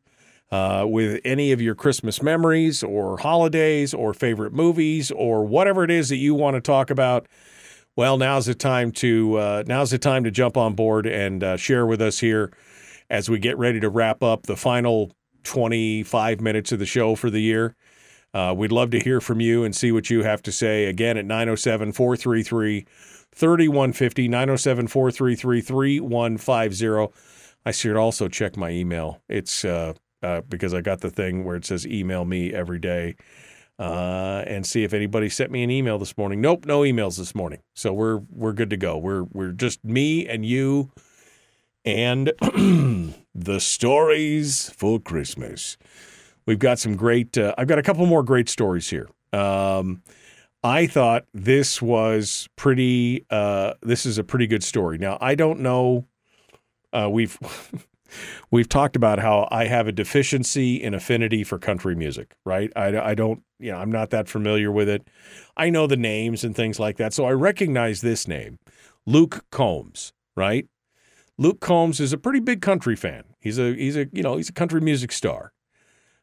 uh, 0.53 0.85
with 0.87 1.23
any 1.25 1.53
of 1.53 1.61
your 1.63 1.75
Christmas 1.75 2.23
memories 2.23 2.83
or 2.83 3.17
holidays 3.17 3.95
or 3.95 4.13
favorite 4.13 4.53
movies 4.53 5.11
or 5.11 5.47
whatever 5.47 5.85
it 5.85 5.91
is 5.91 6.11
that 6.11 6.17
you 6.17 6.35
want 6.35 6.57
to 6.57 6.61
talk 6.61 6.91
about, 6.91 7.27
well, 7.97 8.19
now's 8.19 8.45
the 8.45 8.55
time 8.55 8.93
to 8.93 9.37
uh, 9.39 9.65
now's 9.67 9.91
the 9.91 9.99
time 9.99 10.23
to 10.25 10.31
jump 10.31 10.59
on 10.59 10.75
board 10.75 11.07
and 11.07 11.43
uh, 11.43 11.57
share 11.57 11.87
with 11.87 12.03
us 12.03 12.21
here 12.21 12.53
as 13.09 13.31
we 13.31 13.39
get 13.39 13.57
ready 13.57 13.81
to 13.81 13.89
wrap 13.89 14.23
up 14.23 14.43
the 14.43 14.55
final 14.55 15.13
25 15.45 16.43
minutes 16.43 16.73
of 16.73 16.79
the 16.79 16.87
show 16.87 17.15
for 17.15 17.31
the 17.31 17.41
year. 17.41 17.75
Uh, 18.35 18.55
we'd 18.55 18.71
love 18.71 18.91
to 18.91 19.01
hear 19.01 19.19
from 19.23 19.41
you 19.41 19.65
and 19.65 19.75
see 19.75 19.91
what 19.93 20.11
you 20.11 20.23
have 20.23 20.43
to 20.43 20.53
say. 20.53 20.85
Again, 20.85 21.17
at 21.17 21.25
907 21.25 21.93
433 21.93 22.87
3150, 23.35 24.29
907 24.29 24.89
433 24.89 25.61
3150. 25.61 27.15
I 27.65 27.71
should 27.71 27.97
also 27.97 28.29
check 28.29 28.57
my 28.57 28.71
email. 28.71 29.21
It's 29.29 29.65
uh, 29.65 29.95
uh, 30.23 30.43
because 30.49 30.75
I 30.75 30.81
got 30.81 31.01
the 31.01 31.11
thing 31.11 31.45
where 31.45 31.57
it 31.57 31.65
says 31.65 31.87
email 31.87 32.25
me 32.25 32.53
every 32.53 32.79
day 32.79 33.17
uh, 33.79 34.43
and 34.47 34.67
see 34.67 34.85
if 34.85 34.93
anybody 34.93 35.29
sent 35.29 35.51
me 35.51 35.63
an 35.63 35.71
email 35.71 35.99
this 35.99 36.17
morning. 36.17 36.41
Nope, 36.41 36.67
no 36.67 36.81
emails 36.81 37.19
this 37.19 37.35
morning. 37.35 37.61
So 37.75 37.93
we're 37.93 38.19
we're 38.31 38.53
good 38.53 38.71
to 38.71 38.77
go. 38.77 38.99
We're 38.99 39.25
we're 39.25 39.53
just 39.53 39.85
me 39.85 40.27
and 40.27 40.45
you 40.45 40.91
and 41.85 42.33
the 43.35 43.61
stories 43.61 44.71
for 44.71 44.99
Christmas. 44.99 45.77
We've 46.47 46.59
got 46.59 46.79
some 46.79 46.97
great. 46.97 47.37
Uh, 47.39 47.55
I've 47.57 47.69
got 47.69 47.79
a 47.79 47.83
couple 47.83 48.05
more 48.07 48.23
great 48.23 48.49
stories 48.49 48.91
here. 48.91 49.09
Um, 49.33 50.03
I 50.63 50.87
thought 50.87 51.25
this 51.33 51.81
was 51.81 52.49
pretty. 52.57 53.25
Uh, 53.31 53.75
this 53.83 54.05
is 54.05 54.19
a 54.19 54.25
pretty 54.25 54.47
good 54.47 54.65
story. 54.65 54.99
Now 54.99 55.19
I 55.21 55.35
don't 55.35 55.61
know. 55.61 56.07
Uh, 56.93 57.09
we've 57.11 57.39
we've 58.51 58.69
talked 58.69 58.97
about 58.97 59.19
how 59.19 59.47
I 59.51 59.67
have 59.67 59.87
a 59.87 59.93
deficiency 59.93 60.83
in 60.83 60.95
affinity 60.95 61.45
for 61.45 61.59
country 61.59 61.95
music. 61.95 62.35
Right? 62.45 62.73
I, 62.75 62.99
I 62.99 63.15
don't. 63.15 63.43
You 63.61 63.73
know, 63.73 63.79
I'm 63.79 63.93
not 63.93 64.11
that 64.11 64.29
familiar 64.29 64.71
with 64.73 64.89
it. 64.89 65.07
I 65.57 65.71
know 65.71 65.87
the 65.87 65.97
names 65.97 66.45
and 66.45 66.55
things 66.55 66.79
like 66.79 66.97
that, 66.97 67.13
so 67.13 67.25
I 67.25 67.33
recognize 67.33 68.01
this 68.01 68.27
name, 68.27 68.59
Luke 69.07 69.45
Combs. 69.51 70.13
Right? 70.37 70.67
Luke 71.39 71.61
Combs 71.61 72.01
is 72.01 72.13
a 72.13 72.19
pretty 72.19 72.41
big 72.41 72.63
country 72.63 72.97
fan. 72.97 73.23
He's 73.41 73.59
a 73.59 73.75
he's 73.75 73.97
a 73.97 74.09
you 74.13 74.23
know 74.25 74.37
he's 74.37 74.49
a 74.49 74.53
country 74.53 74.81
music 74.81 75.13
star. 75.13 75.53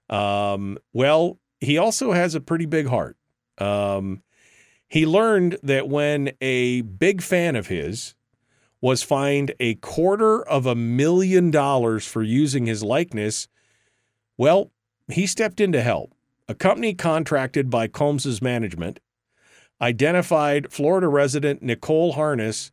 Um, 0.10 0.78
well, 0.94 1.40
he 1.62 1.78
also 1.78 2.12
has 2.12 2.36
a 2.36 2.42
pretty 2.42 2.66
big 2.66 2.88
heart. 2.88 3.18
Um, 3.58 4.22
he 4.88 5.06
learned 5.06 5.58
that 5.64 5.88
when 5.88 6.32
a 6.42 6.82
big 6.82 7.22
fan 7.22 7.56
of 7.56 7.68
his 7.68 8.16
was 8.82 9.02
fined 9.02 9.54
a 9.60 9.76
quarter 9.76 10.42
of 10.48 10.66
a 10.66 10.76
million 10.76 11.50
dollars 11.52 12.06
for 12.06 12.22
using 12.22 12.66
his 12.66 12.84
likeness, 12.84 13.48
well, 14.38 14.72
he 15.08 15.26
stepped 15.26 15.60
in 15.60 15.72
to 15.72 15.82
help. 15.82 16.14
A 16.48 16.54
company 16.54 16.94
contracted 16.94 17.70
by 17.70 17.88
Combs's 17.88 18.42
management 18.42 19.00
identified 19.82 20.72
Florida 20.72 21.08
resident 21.08 21.62
Nicole 21.62 22.14
Hartness 22.14 22.72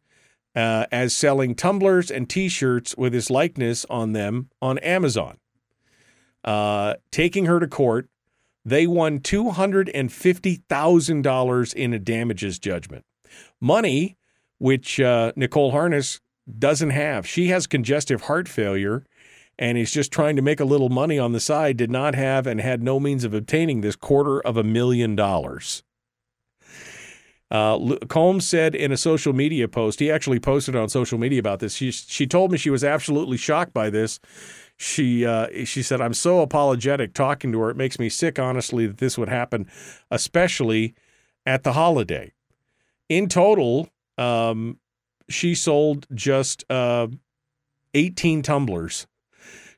uh, 0.54 0.86
as 0.92 1.16
selling 1.16 1.54
tumblers 1.54 2.10
and 2.10 2.28
T-shirts 2.28 2.96
with 2.96 3.14
his 3.14 3.30
likeness 3.30 3.86
on 3.88 4.12
them 4.12 4.50
on 4.60 4.78
Amazon. 4.78 5.38
Uh, 6.44 6.94
taking 7.10 7.46
her 7.46 7.60
to 7.60 7.66
court, 7.66 8.08
they 8.64 8.86
won 8.86 9.20
two 9.20 9.50
hundred 9.50 9.88
and 9.90 10.12
fifty 10.12 10.56
thousand 10.68 11.22
dollars 11.22 11.72
in 11.72 11.92
a 11.92 11.98
damages 11.98 12.58
judgment. 12.58 13.04
Money 13.60 14.16
which 14.58 15.00
uh, 15.00 15.32
Nicole 15.34 15.72
Hartness 15.72 16.20
doesn't 16.58 16.90
have. 16.90 17.26
She 17.26 17.48
has 17.48 17.66
congestive 17.66 18.22
heart 18.22 18.48
failure 18.48 19.04
and 19.58 19.76
is 19.76 19.90
just 19.90 20.12
trying 20.12 20.36
to 20.36 20.42
make 20.42 20.60
a 20.60 20.64
little 20.64 20.88
money 20.88 21.18
on 21.18 21.32
the 21.32 21.40
side. 21.40 21.76
Did 21.76 21.90
not 21.90 22.14
have 22.14 22.46
and 22.46 22.60
had 22.60 22.82
no 22.82 23.00
means 23.00 23.24
of 23.24 23.34
obtaining 23.34 23.80
this 23.80 23.96
quarter 23.96 24.40
of 24.40 24.56
a 24.56 24.62
million 24.62 25.16
dollars. 25.16 25.82
Uh, 27.50 27.96
Combs 28.08 28.48
said 28.48 28.74
in 28.74 28.92
a 28.92 28.96
social 28.96 29.34
media 29.34 29.68
post, 29.68 30.00
he 30.00 30.10
actually 30.10 30.40
posted 30.40 30.74
on 30.74 30.88
social 30.88 31.18
media 31.18 31.38
about 31.38 31.58
this. 31.58 31.74
She, 31.74 31.90
she 31.90 32.26
told 32.26 32.50
me 32.50 32.56
she 32.56 32.70
was 32.70 32.82
absolutely 32.82 33.36
shocked 33.36 33.74
by 33.74 33.90
this. 33.90 34.20
She 34.82 35.24
uh, 35.24 35.64
she 35.64 35.80
said, 35.80 36.00
"I'm 36.00 36.12
so 36.12 36.40
apologetic 36.40 37.14
talking 37.14 37.52
to 37.52 37.60
her. 37.60 37.70
It 37.70 37.76
makes 37.76 38.00
me 38.00 38.08
sick, 38.08 38.40
honestly, 38.40 38.84
that 38.88 38.98
this 38.98 39.16
would 39.16 39.28
happen, 39.28 39.70
especially 40.10 40.96
at 41.46 41.62
the 41.62 41.74
holiday." 41.74 42.32
In 43.08 43.28
total, 43.28 43.90
um, 44.18 44.80
she 45.28 45.54
sold 45.54 46.08
just 46.12 46.64
uh, 46.68 47.06
18 47.94 48.42
tumblers. 48.42 49.06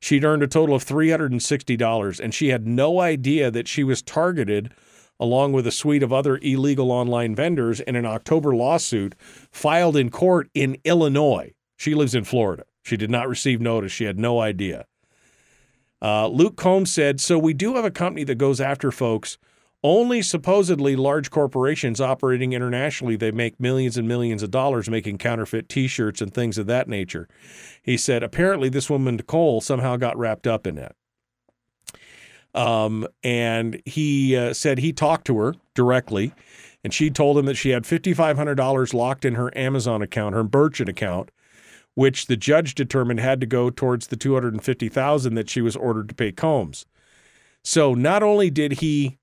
She'd 0.01 0.25
earned 0.25 0.43
a 0.43 0.47
total 0.47 0.75
of 0.75 0.87
$360, 0.87 2.21
and 2.21 2.33
she 2.33 2.49
had 2.49 2.67
no 2.67 3.01
idea 3.01 3.51
that 3.51 3.69
she 3.69 3.85
was 3.85 4.01
targeted 4.01 4.73
along 5.21 5.53
with 5.53 5.67
a 5.67 5.71
suite 5.71 6.03
of 6.03 6.15
other 6.15 6.39
illegal 6.39 6.91
online 6.91 7.35
vendors 7.35 7.79
in 7.81 7.95
an 7.95 8.07
October 8.07 8.57
lawsuit 8.57 9.15
filed 9.53 9.99
in 9.99 10.11
court 10.11 10.49
in 10.55 10.79
Illinois. 10.83 11.53
She 11.77 11.95
lives 11.95 12.15
in 12.15 12.25
Florida. 12.25 12.65
She 12.83 12.97
did 12.97 13.11
not 13.11 13.29
receive 13.29 13.61
notice. 13.61 13.93
She 13.93 14.05
had 14.05 14.19
no 14.19 14.41
idea. 14.41 14.87
Uh, 16.05 16.29
Luke 16.29 16.57
Combs 16.57 16.93
said, 16.93 17.19
So 17.19 17.39
we 17.39 17.55
do 17.55 17.77
have 17.77 17.85
a 17.87 17.91
company 17.91 18.25
that 18.25 18.35
goes 18.35 18.61
after 18.61 18.93
folks, 18.93 19.39
only 19.83 20.21
supposedly 20.21 20.97
large 20.97 21.31
corporations 21.31 21.99
operating 21.99 22.53
internationally. 22.53 23.17
They 23.17 23.31
make 23.31 23.59
millions 23.59 23.97
and 23.97 24.07
millions 24.07 24.43
of 24.43 24.51
dollars 24.51 24.91
making 24.91 25.17
counterfeit 25.17 25.67
t 25.71 25.87
shirts 25.87 26.21
and 26.21 26.33
things 26.33 26.59
of 26.59 26.67
that 26.67 26.89
nature. 26.89 27.27
He 27.83 27.97
said, 27.97 28.23
Apparently, 28.23 28.69
this 28.69 28.91
woman, 28.91 29.17
Nicole, 29.17 29.63
somehow 29.63 29.97
got 29.97 30.19
wrapped 30.19 30.47
up 30.47 30.67
in 30.67 30.77
it. 30.77 30.95
Um, 32.55 33.09
and 33.23 33.81
he 33.87 34.37
uh, 34.37 34.53
said 34.53 34.79
he 34.79 34.93
talked 34.93 35.27
to 35.29 35.39
her 35.39 35.55
directly, 35.75 36.35
and 36.85 36.93
she 36.93 37.09
told 37.09 37.39
him 37.39 37.47
that 37.47 37.57
she 37.57 37.71
had 37.71 37.85
$5,500 37.85 38.93
locked 38.93 39.25
in 39.25 39.37
her 39.37 39.57
Amazon 39.57 40.03
account, 40.03 40.35
her 40.35 40.45
Merchant 40.45 40.91
account, 40.91 41.31
which 41.95 42.27
the 42.27 42.37
judge 42.37 42.75
determined 42.75 43.21
had 43.21 43.41
to 43.41 43.47
go 43.47 43.71
towards 43.71 44.09
the 44.09 44.17
250000 44.17 45.35
that 45.35 45.49
she 45.49 45.61
was 45.61 45.77
ordered 45.77 46.09
to 46.09 46.15
pay 46.15 46.33
Combs. 46.33 46.87
So 47.63 47.95
not 47.95 48.23
only 48.23 48.51
did 48.51 48.73
he 48.73 49.19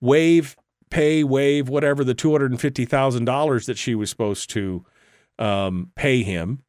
waive, 0.00 0.56
pay, 0.90 1.24
waive, 1.24 1.68
whatever 1.68 2.04
the 2.04 2.14
$250,000 2.14 3.66
that 3.66 3.78
she 3.78 3.94
was 3.94 4.10
supposed 4.10 4.50
to 4.50 4.84
um, 5.38 5.92
pay 5.94 6.22
him, 6.22 6.62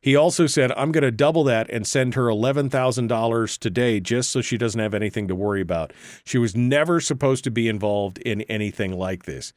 he 0.00 0.16
also 0.16 0.46
said, 0.46 0.72
I'm 0.72 0.92
going 0.92 1.02
to 1.02 1.10
double 1.10 1.44
that 1.44 1.70
and 1.70 1.86
send 1.86 2.14
her 2.14 2.24
$11,000 2.24 3.58
today 3.58 4.00
just 4.00 4.30
so 4.30 4.40
she 4.40 4.58
doesn't 4.58 4.80
have 4.80 4.94
anything 4.94 5.28
to 5.28 5.34
worry 5.34 5.60
about. 5.60 5.92
She 6.24 6.38
was 6.38 6.56
never 6.56 7.00
supposed 7.00 7.44
to 7.44 7.50
be 7.50 7.68
involved 7.68 8.18
in 8.18 8.42
anything 8.42 8.92
like 8.92 9.24
this. 9.24 9.52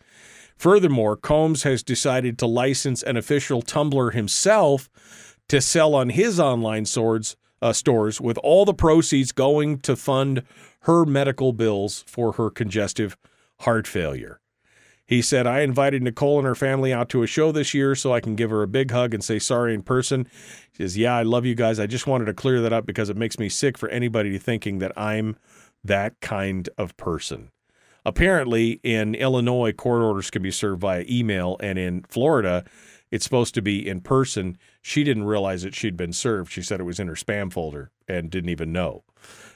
Furthermore, 0.57 1.15
Combs 1.15 1.63
has 1.63 1.83
decided 1.83 2.37
to 2.39 2.47
license 2.47 3.03
an 3.03 3.17
official 3.17 3.61
tumbler 3.61 4.11
himself 4.11 4.89
to 5.47 5.61
sell 5.61 5.93
on 5.93 6.09
his 6.09 6.39
online 6.39 6.85
swords, 6.85 7.35
uh, 7.61 7.73
stores, 7.73 8.19
with 8.19 8.37
all 8.39 8.65
the 8.65 8.73
proceeds 8.73 9.31
going 9.31 9.79
to 9.79 9.95
fund 9.95 10.43
her 10.81 11.05
medical 11.05 11.53
bills 11.53 12.03
for 12.07 12.33
her 12.33 12.49
congestive 12.49 13.17
heart 13.61 13.87
failure. 13.87 14.39
He 15.07 15.21
said, 15.21 15.45
I 15.45 15.59
invited 15.59 16.01
Nicole 16.01 16.39
and 16.39 16.47
her 16.47 16.55
family 16.55 16.91
out 16.91 17.09
to 17.09 17.21
a 17.21 17.27
show 17.27 17.51
this 17.51 17.75
year 17.75 17.93
so 17.93 18.11
I 18.11 18.19
can 18.19 18.35
give 18.35 18.49
her 18.49 18.63
a 18.63 18.67
big 18.67 18.89
hug 18.89 19.13
and 19.13 19.23
say 19.23 19.37
sorry 19.37 19.75
in 19.75 19.83
person. 19.83 20.27
He 20.71 20.83
says, 20.83 20.97
Yeah, 20.97 21.15
I 21.15 21.21
love 21.21 21.45
you 21.45 21.53
guys. 21.53 21.79
I 21.79 21.85
just 21.85 22.07
wanted 22.07 22.25
to 22.25 22.33
clear 22.33 22.59
that 22.61 22.73
up 22.73 22.87
because 22.87 23.09
it 23.09 23.17
makes 23.17 23.37
me 23.37 23.47
sick 23.47 23.77
for 23.77 23.87
anybody 23.89 24.35
thinking 24.39 24.79
that 24.79 24.97
I'm 24.97 25.37
that 25.83 26.19
kind 26.21 26.67
of 26.77 26.97
person. 26.97 27.51
Apparently, 28.05 28.79
in 28.83 29.15
Illinois, 29.15 29.71
court 29.71 30.01
orders 30.01 30.29
can 30.29 30.41
be 30.41 30.51
served 30.51 30.81
via 30.81 31.03
email, 31.09 31.57
and 31.59 31.79
in 31.79 32.03
Florida, 32.03 32.63
it's 33.11 33.23
supposed 33.23 33.53
to 33.55 33.61
be 33.61 33.87
in 33.87 34.01
person. 34.01 34.57
She 34.81 35.03
didn't 35.03 35.25
realize 35.25 35.63
that 35.63 35.75
she'd 35.75 35.97
been 35.97 36.13
served. 36.13 36.51
She 36.51 36.61
said 36.61 36.79
it 36.79 36.83
was 36.83 36.99
in 36.99 37.07
her 37.07 37.15
spam 37.15 37.51
folder 37.51 37.91
and 38.07 38.29
didn't 38.29 38.49
even 38.49 38.71
know. 38.71 39.03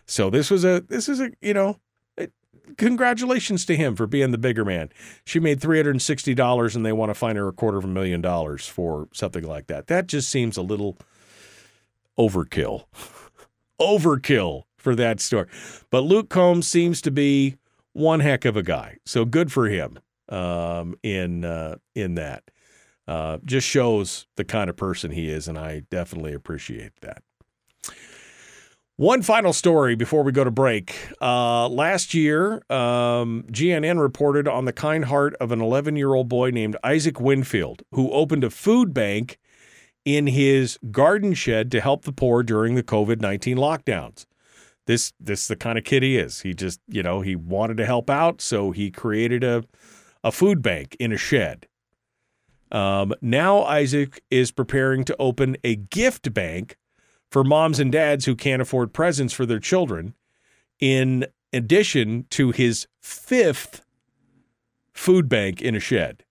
So 0.05 0.29
this 0.29 0.49
was 0.49 0.65
a 0.65 0.81
this 0.87 1.07
is 1.07 1.19
a 1.19 1.31
you 1.41 1.53
know 1.53 1.79
congratulations 2.77 3.65
to 3.65 3.75
him 3.75 3.95
for 3.95 4.07
being 4.07 4.31
the 4.31 4.37
bigger 4.37 4.65
man. 4.65 4.89
She 5.25 5.39
made 5.39 5.59
$360 5.59 6.75
and 6.75 6.85
they 6.85 6.91
want 6.91 7.09
to 7.09 7.13
find 7.13 7.37
her 7.37 7.47
a 7.47 7.53
quarter 7.53 7.77
of 7.77 7.85
a 7.85 7.87
million 7.87 8.21
dollars 8.21 8.67
for 8.67 9.07
something 9.13 9.43
like 9.43 9.67
that. 9.67 9.87
That 9.87 10.07
just 10.07 10.29
seems 10.29 10.57
a 10.57 10.61
little 10.61 10.97
overkill. 12.17 12.85
overkill 13.79 14.63
for 14.77 14.95
that 14.95 15.19
story. 15.19 15.47
But 15.89 16.01
Luke 16.01 16.29
Combs 16.29 16.67
seems 16.67 17.01
to 17.01 17.11
be 17.11 17.57
one 17.93 18.19
heck 18.19 18.45
of 18.45 18.55
a 18.55 18.63
guy. 18.63 18.97
So 19.05 19.25
good 19.25 19.51
for 19.51 19.67
him 19.67 19.99
um, 20.29 20.95
in 21.03 21.45
uh, 21.45 21.75
in 21.95 22.15
that. 22.15 22.43
Uh, 23.07 23.39
just 23.43 23.67
shows 23.67 24.27
the 24.35 24.43
kind 24.43 24.69
of 24.69 24.77
person 24.77 25.09
he 25.09 25.29
is, 25.29 25.47
and 25.47 25.57
I 25.57 25.81
definitely 25.89 26.33
appreciate 26.33 26.91
that. 27.01 27.23
One 28.97 29.21
final 29.21 29.53
story 29.53 29.95
before 29.95 30.23
we 30.23 30.33
go 30.33 30.43
to 30.43 30.51
break. 30.51 30.93
Uh, 31.21 31.69
last 31.69 32.13
year, 32.13 32.55
um, 32.69 33.45
GNN 33.49 33.99
reported 33.99 34.45
on 34.45 34.65
the 34.65 34.73
kind 34.73 35.05
heart 35.05 35.35
of 35.35 35.53
an 35.53 35.61
11 35.61 35.95
year 35.95 36.13
old 36.13 36.27
boy 36.27 36.49
named 36.49 36.75
Isaac 36.83 37.19
Winfield, 37.19 37.81
who 37.93 38.11
opened 38.11 38.43
a 38.43 38.49
food 38.49 38.93
bank 38.93 39.39
in 40.03 40.27
his 40.27 40.77
garden 40.91 41.33
shed 41.33 41.71
to 41.71 41.79
help 41.81 42.03
the 42.03 42.11
poor 42.11 42.43
during 42.43 42.75
the 42.75 42.83
COVID 42.83 43.21
19 43.21 43.57
lockdowns. 43.57 44.25
This, 44.89 45.13
this 45.19 45.41
is 45.41 45.47
the 45.49 45.55
kind 45.55 45.77
of 45.77 45.83
kid 45.83 46.01
he 46.01 46.17
is. 46.17 46.41
He 46.41 46.55
just, 46.55 46.79
you 46.87 47.03
know, 47.03 47.21
he 47.21 47.35
wanted 47.35 47.77
to 47.77 47.85
help 47.85 48.09
out, 48.09 48.41
so 48.41 48.71
he 48.71 48.89
created 48.89 49.43
a, 49.43 49.63
a 50.23 50.31
food 50.31 50.63
bank 50.63 50.97
in 50.99 51.11
a 51.11 51.17
shed. 51.17 51.67
Um, 52.71 53.13
now 53.21 53.61
Isaac 53.65 54.23
is 54.31 54.49
preparing 54.49 55.03
to 55.03 55.15
open 55.19 55.57
a 55.63 55.75
gift 55.75 56.33
bank 56.33 56.75
for 57.29 57.43
moms 57.43 57.79
and 57.79 57.91
dads 57.91 58.25
who 58.25 58.35
can't 58.35 58.63
afford 58.63 58.91
presents 58.91 59.31
for 59.31 59.45
their 59.45 59.59
children, 59.59 60.15
in 60.79 61.27
addition 61.53 62.25
to 62.31 62.49
his 62.49 62.87
fifth 62.99 63.85
food 64.91 65.29
bank 65.29 65.61
in 65.61 65.75
a 65.75 65.79
shed. 65.79 66.23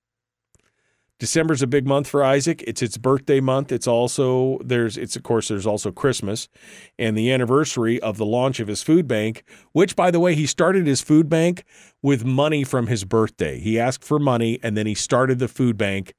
December's 1.19 1.62
a 1.62 1.66
big 1.66 1.85
month 1.85 2.07
for 2.07 2.23
Isaac. 2.23 2.62
It's 2.66 2.81
its 2.81 2.97
birthday 2.97 3.40
month. 3.40 3.73
It's 3.73 3.89
also 3.89 4.59
there's 4.65 4.97
it's 4.97 5.16
of 5.16 5.24
course 5.24 5.49
there's 5.49 5.66
also 5.66 5.90
Christmas 5.90 6.49
and 6.97 7.19
the 7.19 7.32
anniversary 7.32 8.01
of 8.01 8.19
the 8.19 8.27
launch 8.27 8.61
of 8.61 8.69
his 8.69 8.85
food 8.85 9.09
bank, 9.09 9.43
which 9.73 9.97
by 9.97 10.12
the 10.12 10.20
way, 10.20 10.36
he 10.36 10.47
started 10.47 10.86
his 10.86 11.01
food 11.01 11.28
bank 11.28 11.65
with 12.03 12.24
money 12.24 12.62
from 12.62 12.86
his 12.86 13.05
birthday. 13.05 13.59
He 13.59 13.81
asked 13.81 14.05
for 14.05 14.20
money 14.20 14.61
and 14.62 14.77
then 14.77 14.86
he 14.86 14.95
started 14.95 15.40
the 15.40 15.49
food 15.49 15.77
bank 15.77 16.15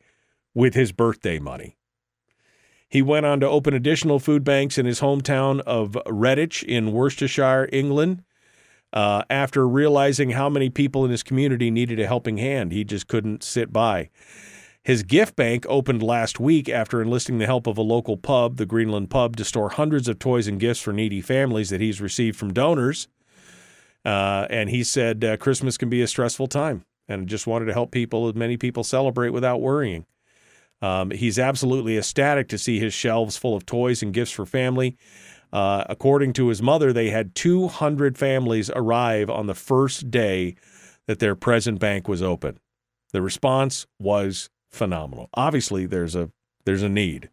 with 0.53 0.73
his 0.73 0.91
birthday 0.91 1.39
money. 1.39 1.77
He 2.89 3.01
went 3.01 3.26
on 3.26 3.39
to 3.39 3.47
open 3.47 3.73
additional 3.73 4.19
food 4.19 4.43
banks 4.43 4.77
in 4.77 4.85
his 4.85 4.99
hometown 4.99 5.61
of 5.61 5.91
Redditch 6.07 6.63
in 6.63 6.91
Worcestershire, 6.91 7.69
England. 7.71 8.23
Uh, 8.91 9.21
after 9.30 9.67
realizing 9.67 10.31
how 10.31 10.49
many 10.49 10.71
people 10.71 11.05
in 11.05 11.11
his 11.11 11.21
community 11.21 11.69
needed 11.69 11.99
a 11.99 12.07
helping 12.07 12.38
hand, 12.38 12.71
he 12.71 12.84
just 12.84 13.07
couldn't 13.07 13.43
sit 13.43 13.71
by. 13.71 14.09
His 14.89 15.03
gift 15.03 15.35
bank 15.35 15.67
opened 15.69 16.01
last 16.01 16.39
week 16.39 16.67
after 16.67 16.99
enlisting 16.99 17.37
the 17.37 17.45
help 17.45 17.67
of 17.67 17.77
a 17.77 17.83
local 17.83 18.17
pub, 18.17 18.57
the 18.57 18.65
Greenland 18.65 19.11
Pub, 19.11 19.35
to 19.35 19.45
store 19.45 19.69
hundreds 19.69 20.07
of 20.07 20.17
toys 20.17 20.47
and 20.47 20.59
gifts 20.59 20.79
for 20.79 20.91
needy 20.91 21.21
families 21.21 21.69
that 21.69 21.79
he's 21.79 22.01
received 22.01 22.39
from 22.39 22.51
donors. 22.51 23.07
Uh, 24.03 24.47
and 24.49 24.71
he 24.71 24.83
said 24.83 25.23
uh, 25.23 25.37
Christmas 25.37 25.77
can 25.77 25.89
be 25.89 26.01
a 26.01 26.07
stressful 26.07 26.47
time 26.47 26.85
and 27.07 27.27
just 27.27 27.45
wanted 27.45 27.65
to 27.65 27.73
help 27.73 27.91
people, 27.91 28.27
as 28.29 28.33
many 28.33 28.57
people, 28.57 28.83
celebrate 28.83 29.29
without 29.29 29.61
worrying. 29.61 30.07
Um, 30.81 31.11
he's 31.11 31.37
absolutely 31.37 31.95
ecstatic 31.95 32.47
to 32.47 32.57
see 32.57 32.79
his 32.79 32.91
shelves 32.91 33.37
full 33.37 33.55
of 33.55 33.67
toys 33.67 34.01
and 34.01 34.11
gifts 34.11 34.31
for 34.31 34.47
family. 34.47 34.97
Uh, 35.53 35.83
according 35.87 36.33
to 36.33 36.47
his 36.47 36.63
mother, 36.63 36.91
they 36.91 37.11
had 37.11 37.35
200 37.35 38.17
families 38.17 38.71
arrive 38.71 39.29
on 39.29 39.45
the 39.45 39.53
first 39.53 40.09
day 40.09 40.55
that 41.05 41.19
their 41.19 41.35
present 41.35 41.79
bank 41.79 42.07
was 42.07 42.23
open. 42.23 42.59
The 43.11 43.21
response 43.21 43.85
was 43.99 44.49
phenomenal. 44.69 45.29
Obviously, 45.33 45.85
there's 45.85 46.15
a 46.15 46.31
there's 46.65 46.83
a 46.83 46.89
need. 46.89 47.29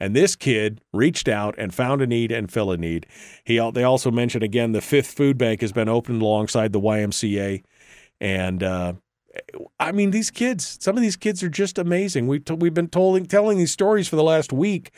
And 0.00 0.14
this 0.14 0.36
kid 0.36 0.80
reached 0.92 1.26
out 1.26 1.56
and 1.58 1.74
found 1.74 2.02
a 2.02 2.06
need 2.06 2.30
and 2.30 2.52
fill 2.52 2.70
a 2.70 2.76
need. 2.76 3.06
He 3.44 3.58
they 3.72 3.82
also 3.82 4.10
mentioned 4.10 4.44
again 4.44 4.72
the 4.72 4.80
fifth 4.80 5.12
food 5.12 5.36
bank 5.36 5.60
has 5.60 5.72
been 5.72 5.88
opened 5.88 6.22
alongside 6.22 6.72
the 6.72 6.80
YMCA, 6.80 7.64
and 8.20 8.62
uh, 8.62 8.92
I 9.78 9.92
mean, 9.92 10.10
these 10.10 10.30
kids, 10.30 10.78
some 10.80 10.96
of 10.96 11.02
these 11.02 11.16
kids 11.16 11.42
are 11.42 11.48
just 11.48 11.78
amazing. 11.78 12.26
We've, 12.26 12.44
t- 12.44 12.54
we've 12.54 12.74
been 12.74 12.88
told, 12.88 13.28
telling 13.28 13.58
these 13.58 13.72
stories 13.72 14.08
for 14.08 14.16
the 14.16 14.22
last 14.22 14.52
week 14.52 14.92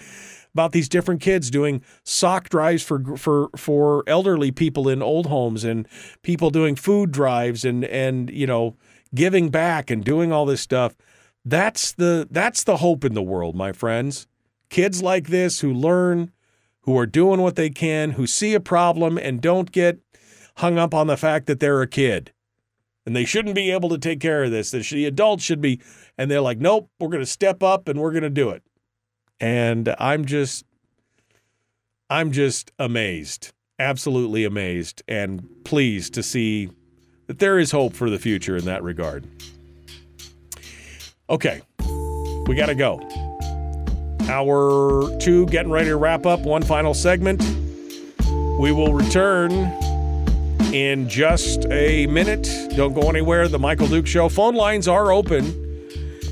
about 0.52 0.72
these 0.72 0.88
different 0.88 1.20
kids 1.20 1.51
doing 1.51 1.82
sock 2.05 2.48
drives 2.48 2.82
for 2.82 3.16
for 3.16 3.51
for 3.56 4.02
elderly 4.09 4.51
people 4.51 4.88
in 4.88 5.01
old 5.01 5.26
homes 5.26 5.62
and 5.62 5.86
people 6.22 6.51
doing 6.51 6.74
food 6.74 7.12
drives 7.12 7.64
and 7.64 7.84
and 7.84 8.30
you 8.30 8.48
know 8.48 8.76
giving 9.14 9.51
back 9.51 9.90
and 9.90 10.05
doing 10.05 10.32
all 10.32 10.44
this 10.44 10.60
stuff. 10.60 10.97
That's 11.44 11.92
the 11.92 12.28
that's 12.30 12.64
the 12.64 12.78
hope 12.78 13.04
in 13.04 13.14
the 13.14 13.22
world, 13.22 13.56
my 13.56 13.72
friends. 13.72 14.26
Kids 14.68 15.02
like 15.02 15.28
this 15.28 15.60
who 15.60 15.72
learn, 15.72 16.32
who 16.82 16.96
are 16.98 17.06
doing 17.06 17.40
what 17.40 17.56
they 17.56 17.70
can, 17.70 18.12
who 18.12 18.26
see 18.26 18.54
a 18.54 18.60
problem 18.60 19.18
and 19.18 19.40
don't 19.40 19.72
get 19.72 19.98
hung 20.56 20.78
up 20.78 20.94
on 20.94 21.06
the 21.06 21.16
fact 21.16 21.46
that 21.46 21.60
they're 21.60 21.82
a 21.82 21.88
kid 21.88 22.32
and 23.06 23.16
they 23.16 23.24
shouldn't 23.24 23.54
be 23.54 23.70
able 23.70 23.88
to 23.88 23.98
take 23.98 24.20
care 24.20 24.44
of 24.44 24.50
this. 24.50 24.70
The 24.70 25.06
adults 25.06 25.42
should 25.42 25.60
be, 25.60 25.80
and 26.16 26.30
they're 26.30 26.40
like, 26.40 26.58
nope, 26.58 26.90
we're 26.98 27.08
going 27.08 27.22
to 27.22 27.26
step 27.26 27.62
up 27.62 27.88
and 27.88 28.00
we're 28.00 28.12
going 28.12 28.22
to 28.22 28.30
do 28.30 28.50
it. 28.50 28.62
And 29.40 29.94
I'm 29.98 30.26
just, 30.26 30.64
I'm 32.08 32.30
just 32.30 32.72
amazed, 32.78 33.52
absolutely 33.78 34.44
amazed, 34.44 35.02
and 35.08 35.48
pleased 35.64 36.14
to 36.14 36.22
see 36.22 36.70
that 37.26 37.38
there 37.38 37.58
is 37.58 37.70
hope 37.70 37.94
for 37.94 38.10
the 38.10 38.18
future 38.18 38.56
in 38.56 38.64
that 38.66 38.82
regard. 38.82 39.26
Okay, 41.31 41.62
we 42.48 42.57
got 42.57 42.66
to 42.66 42.74
go. 42.74 43.01
Hour 44.28 45.16
two, 45.20 45.47
getting 45.47 45.70
ready 45.70 45.89
to 45.89 45.97
wrap 45.97 46.27
up. 46.27 46.40
One 46.40 46.62
final 46.62 46.93
segment. 46.93 47.40
We 48.59 48.73
will 48.73 48.93
return 48.93 49.52
in 50.73 51.09
just 51.09 51.66
a 51.70 52.07
minute. 52.09 52.48
Don't 52.77 52.94
go 52.94 53.09
anywhere. 53.09 53.47
The 53.47 53.61
Michael 53.61 53.86
Duke 53.86 54.09
Show 54.09 54.28
phone 54.28 54.57
lines 54.57 54.89
are 54.89 55.12
open. 55.12 55.44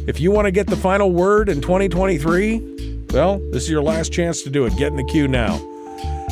If 0.08 0.20
you 0.20 0.32
want 0.32 0.46
to 0.46 0.50
get 0.50 0.66
the 0.66 0.76
final 0.76 1.12
word 1.12 1.48
in 1.48 1.60
2023, 1.60 3.06
well, 3.10 3.38
this 3.52 3.62
is 3.62 3.70
your 3.70 3.82
last 3.82 4.12
chance 4.12 4.42
to 4.42 4.50
do 4.50 4.66
it. 4.66 4.76
Get 4.76 4.88
in 4.88 4.96
the 4.96 5.04
queue 5.04 5.28
now. 5.28 5.58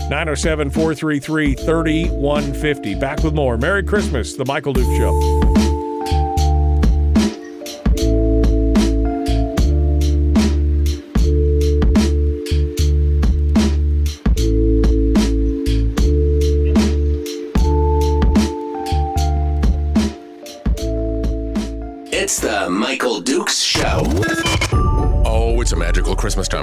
907 0.08 0.70
433 0.70 1.54
3150. 1.54 2.94
Back 2.96 3.22
with 3.22 3.34
more. 3.34 3.56
Merry 3.56 3.84
Christmas, 3.84 4.34
The 4.34 4.44
Michael 4.44 4.72
Duke 4.72 4.96
Show. 4.96 5.45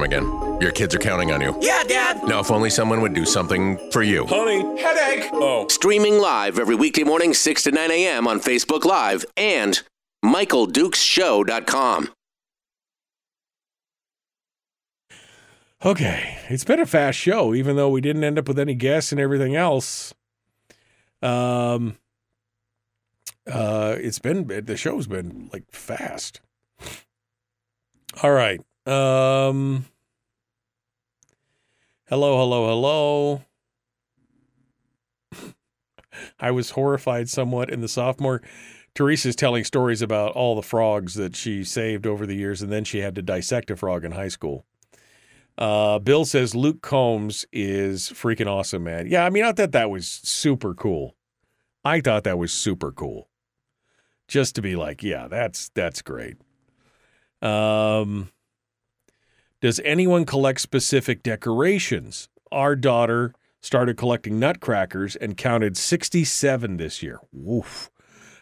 Time 0.04 0.24
again. 0.24 0.62
Your 0.62 0.72
kids 0.72 0.96
are 0.96 1.00
counting 1.00 1.32
on 1.32 1.42
you. 1.42 1.58
Yeah, 1.62 1.84
Dad. 1.84 2.24
Now, 2.26 2.40
if 2.40 2.52
only 2.52 2.70
someone 2.70 3.02
would 3.02 3.14
do 3.14 3.26
something 3.26 3.78
for 3.92 4.04
you. 4.04 4.26
Honey, 4.26 4.62
headache. 4.82 5.30
Oh. 5.34 5.68
Streaming 5.70 6.18
live 6.18 6.60
every 6.60 6.76
weekday 6.76 7.04
morning, 7.04 7.34
6 7.34 7.64
to 7.64 7.72
9 7.72 7.92
a.m. 7.92 8.28
on 8.28 8.40
Facebook 8.40 8.86
Live 8.86 9.26
and 9.36 9.82
MichaelDukesShow.com. 10.24 12.10
Okay, 15.86 16.38
it's 16.48 16.64
been 16.64 16.80
a 16.80 16.86
fast 16.86 17.20
show, 17.20 17.54
even 17.54 17.76
though 17.76 17.90
we 17.90 18.00
didn't 18.00 18.24
end 18.24 18.40
up 18.40 18.48
with 18.48 18.58
any 18.58 18.74
guests 18.74 19.12
and 19.12 19.20
everything 19.20 19.54
else. 19.54 20.14
Um, 21.22 21.98
uh, 23.52 23.98
it's 24.00 24.20
been 24.20 24.48
the 24.48 24.78
show's 24.78 25.08
been 25.08 25.50
like 25.52 25.70
fast. 25.72 26.40
All 28.22 28.32
right. 28.32 28.62
Um, 28.86 29.86
Hello, 32.14 32.38
hello, 32.38 32.68
hello. 32.68 33.41
I 36.40 36.52
was 36.52 36.69
horrified 36.69 37.27
somewhat 37.27 37.72
in 37.72 37.81
the 37.81 37.88
sophomore. 37.88 38.44
Teresa's 38.94 39.35
telling 39.35 39.64
stories 39.64 40.03
about 40.03 40.34
all 40.34 40.56
the 40.56 40.61
frogs 40.61 41.15
that 41.15 41.35
she 41.35 41.64
saved 41.64 42.06
over 42.06 42.27
the 42.27 42.35
years, 42.35 42.61
and 42.61 42.72
then 42.72 42.84
she 42.84 42.99
had 42.99 43.15
to 43.15 43.23
dissect 43.23 43.72
a 43.72 43.76
frog 43.76 44.06
in 44.06 44.11
high 44.11 44.27
school. 44.27 44.64
Uh, 45.57 45.98
Bill 45.98 46.23
says 46.23 46.53
Luke 46.53 46.84
Combs 46.84 47.48
is 47.52 48.10
freaking 48.10 48.45
awesome, 48.45 48.84
man. 48.84 49.07
Yeah, 49.07 49.26
I 49.26 49.31
mean, 49.31 49.44
I 49.44 49.52
thought 49.52 49.72
that 49.72 49.90
was 49.90 50.07
super 50.07 50.76
cool. 50.76 51.15
I 51.84 51.99
thought 51.99 52.26
that 52.26 52.38
was 52.38 52.53
super 52.53 52.91
cool. 52.91 53.27
Just 54.27 54.53
to 54.53 54.61
be 54.61 54.76
like, 54.76 55.02
yeah, 55.02 55.27
that's 55.27 55.69
that's 55.69 56.03
great. 56.03 56.35
Um, 57.41 58.30
does 59.64 59.80
anyone 59.85 60.26
collect 60.26 60.60
specific 60.60 61.23
decorations? 61.23 62.27
Our 62.52 62.76
daughter 62.76 63.34
started 63.61 63.95
collecting 63.95 64.38
nutcrackers 64.38 65.15
and 65.15 65.38
counted 65.38 65.77
67 65.77 66.76
this 66.76 67.02
year. 67.02 67.22
Woof. 67.31 67.90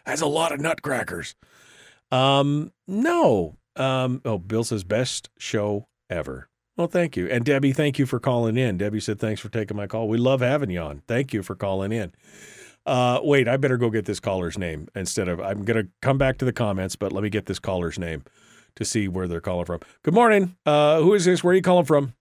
That's 0.04 0.20
a 0.20 0.26
lot 0.26 0.50
of 0.50 0.58
nutcrackers. 0.58 1.36
Um, 2.10 2.72
no. 2.88 3.56
Um, 3.76 4.20
oh, 4.24 4.38
Bill 4.38 4.64
says 4.64 4.82
best 4.82 5.30
show 5.38 5.86
ever. 6.10 6.48
Well, 6.76 6.88
thank 6.88 7.16
you. 7.16 7.28
And 7.28 7.44
Debbie, 7.44 7.72
thank 7.72 8.00
you 8.00 8.06
for 8.06 8.18
calling 8.18 8.56
in. 8.56 8.76
Debbie 8.76 8.98
said, 8.98 9.20
thanks 9.20 9.40
for 9.40 9.48
taking 9.48 9.76
my 9.76 9.86
call. 9.86 10.08
We 10.08 10.18
love 10.18 10.40
having 10.40 10.70
you 10.70 10.80
on. 10.80 11.02
Thank 11.06 11.32
you 11.32 11.44
for 11.44 11.54
calling 11.54 11.92
in. 11.92 12.10
Uh, 12.84 13.20
wait, 13.22 13.46
I 13.46 13.58
better 13.58 13.76
go 13.76 13.90
get 13.90 14.06
this 14.06 14.18
caller's 14.18 14.58
name 14.58 14.88
instead 14.96 15.28
of, 15.28 15.40
I'm 15.40 15.64
going 15.64 15.84
to 15.84 15.88
come 16.00 16.18
back 16.18 16.38
to 16.38 16.44
the 16.44 16.52
comments, 16.52 16.96
but 16.96 17.12
let 17.12 17.22
me 17.22 17.30
get 17.30 17.46
this 17.46 17.60
caller's 17.60 17.96
name 17.96 18.24
to 18.76 18.84
see 18.84 19.08
where 19.08 19.28
they're 19.28 19.40
calling 19.40 19.66
from. 19.66 19.80
Good 20.02 20.14
morning. 20.14 20.56
Uh, 20.64 21.00
who 21.00 21.14
is 21.14 21.24
this? 21.24 21.42
Where 21.42 21.52
are 21.52 21.56
you 21.56 21.62
calling 21.62 21.84
from? 21.84 22.14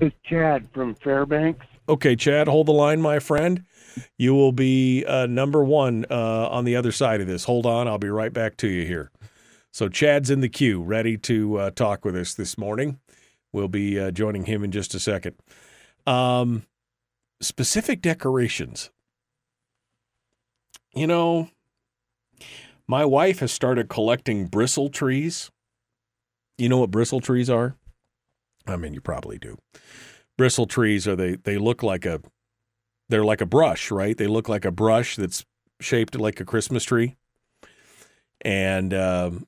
It's 0.00 0.16
Chad 0.24 0.66
from 0.72 0.94
Fairbanks. 0.94 1.66
Okay, 1.88 2.16
Chad, 2.16 2.48
hold 2.48 2.68
the 2.68 2.72
line, 2.72 3.02
my 3.02 3.18
friend. 3.18 3.64
You 4.16 4.34
will 4.34 4.52
be 4.52 5.04
uh, 5.04 5.26
number 5.26 5.64
one 5.64 6.06
uh, 6.10 6.48
on 6.48 6.64
the 6.64 6.76
other 6.76 6.92
side 6.92 7.20
of 7.20 7.26
this. 7.26 7.44
Hold 7.44 7.66
on. 7.66 7.88
I'll 7.88 7.98
be 7.98 8.08
right 8.08 8.32
back 8.32 8.56
to 8.58 8.68
you 8.68 8.86
here. 8.86 9.10
So, 9.72 9.88
Chad's 9.88 10.30
in 10.30 10.40
the 10.40 10.48
queue, 10.48 10.82
ready 10.82 11.16
to 11.18 11.56
uh, 11.58 11.70
talk 11.70 12.04
with 12.04 12.16
us 12.16 12.34
this 12.34 12.56
morning. 12.56 12.98
We'll 13.52 13.68
be 13.68 13.98
uh, 13.98 14.10
joining 14.10 14.44
him 14.44 14.64
in 14.64 14.70
just 14.70 14.94
a 14.94 15.00
second. 15.00 15.36
Um, 16.06 16.64
specific 17.40 18.00
decorations. 18.00 18.90
You 20.94 21.06
know, 21.06 21.50
my 22.90 23.04
wife 23.04 23.38
has 23.38 23.52
started 23.52 23.88
collecting 23.88 24.46
bristle 24.46 24.88
trees. 24.88 25.52
You 26.58 26.68
know 26.68 26.78
what 26.78 26.90
bristle 26.90 27.20
trees 27.20 27.48
are? 27.48 27.76
I 28.66 28.76
mean, 28.76 28.94
you 28.94 29.00
probably 29.00 29.38
do. 29.38 29.58
Bristle 30.36 30.66
trees 30.66 31.06
are 31.06 31.14
they 31.14 31.36
they 31.36 31.56
look 31.56 31.84
like 31.84 32.04
a 32.04 32.20
they're 33.08 33.24
like 33.24 33.40
a 33.40 33.46
brush, 33.46 33.92
right? 33.92 34.16
They 34.16 34.26
look 34.26 34.48
like 34.48 34.64
a 34.64 34.72
brush 34.72 35.14
that's 35.14 35.44
shaped 35.80 36.16
like 36.18 36.40
a 36.40 36.44
Christmas 36.44 36.82
tree. 36.82 37.14
And 38.40 38.92
um, 38.92 39.46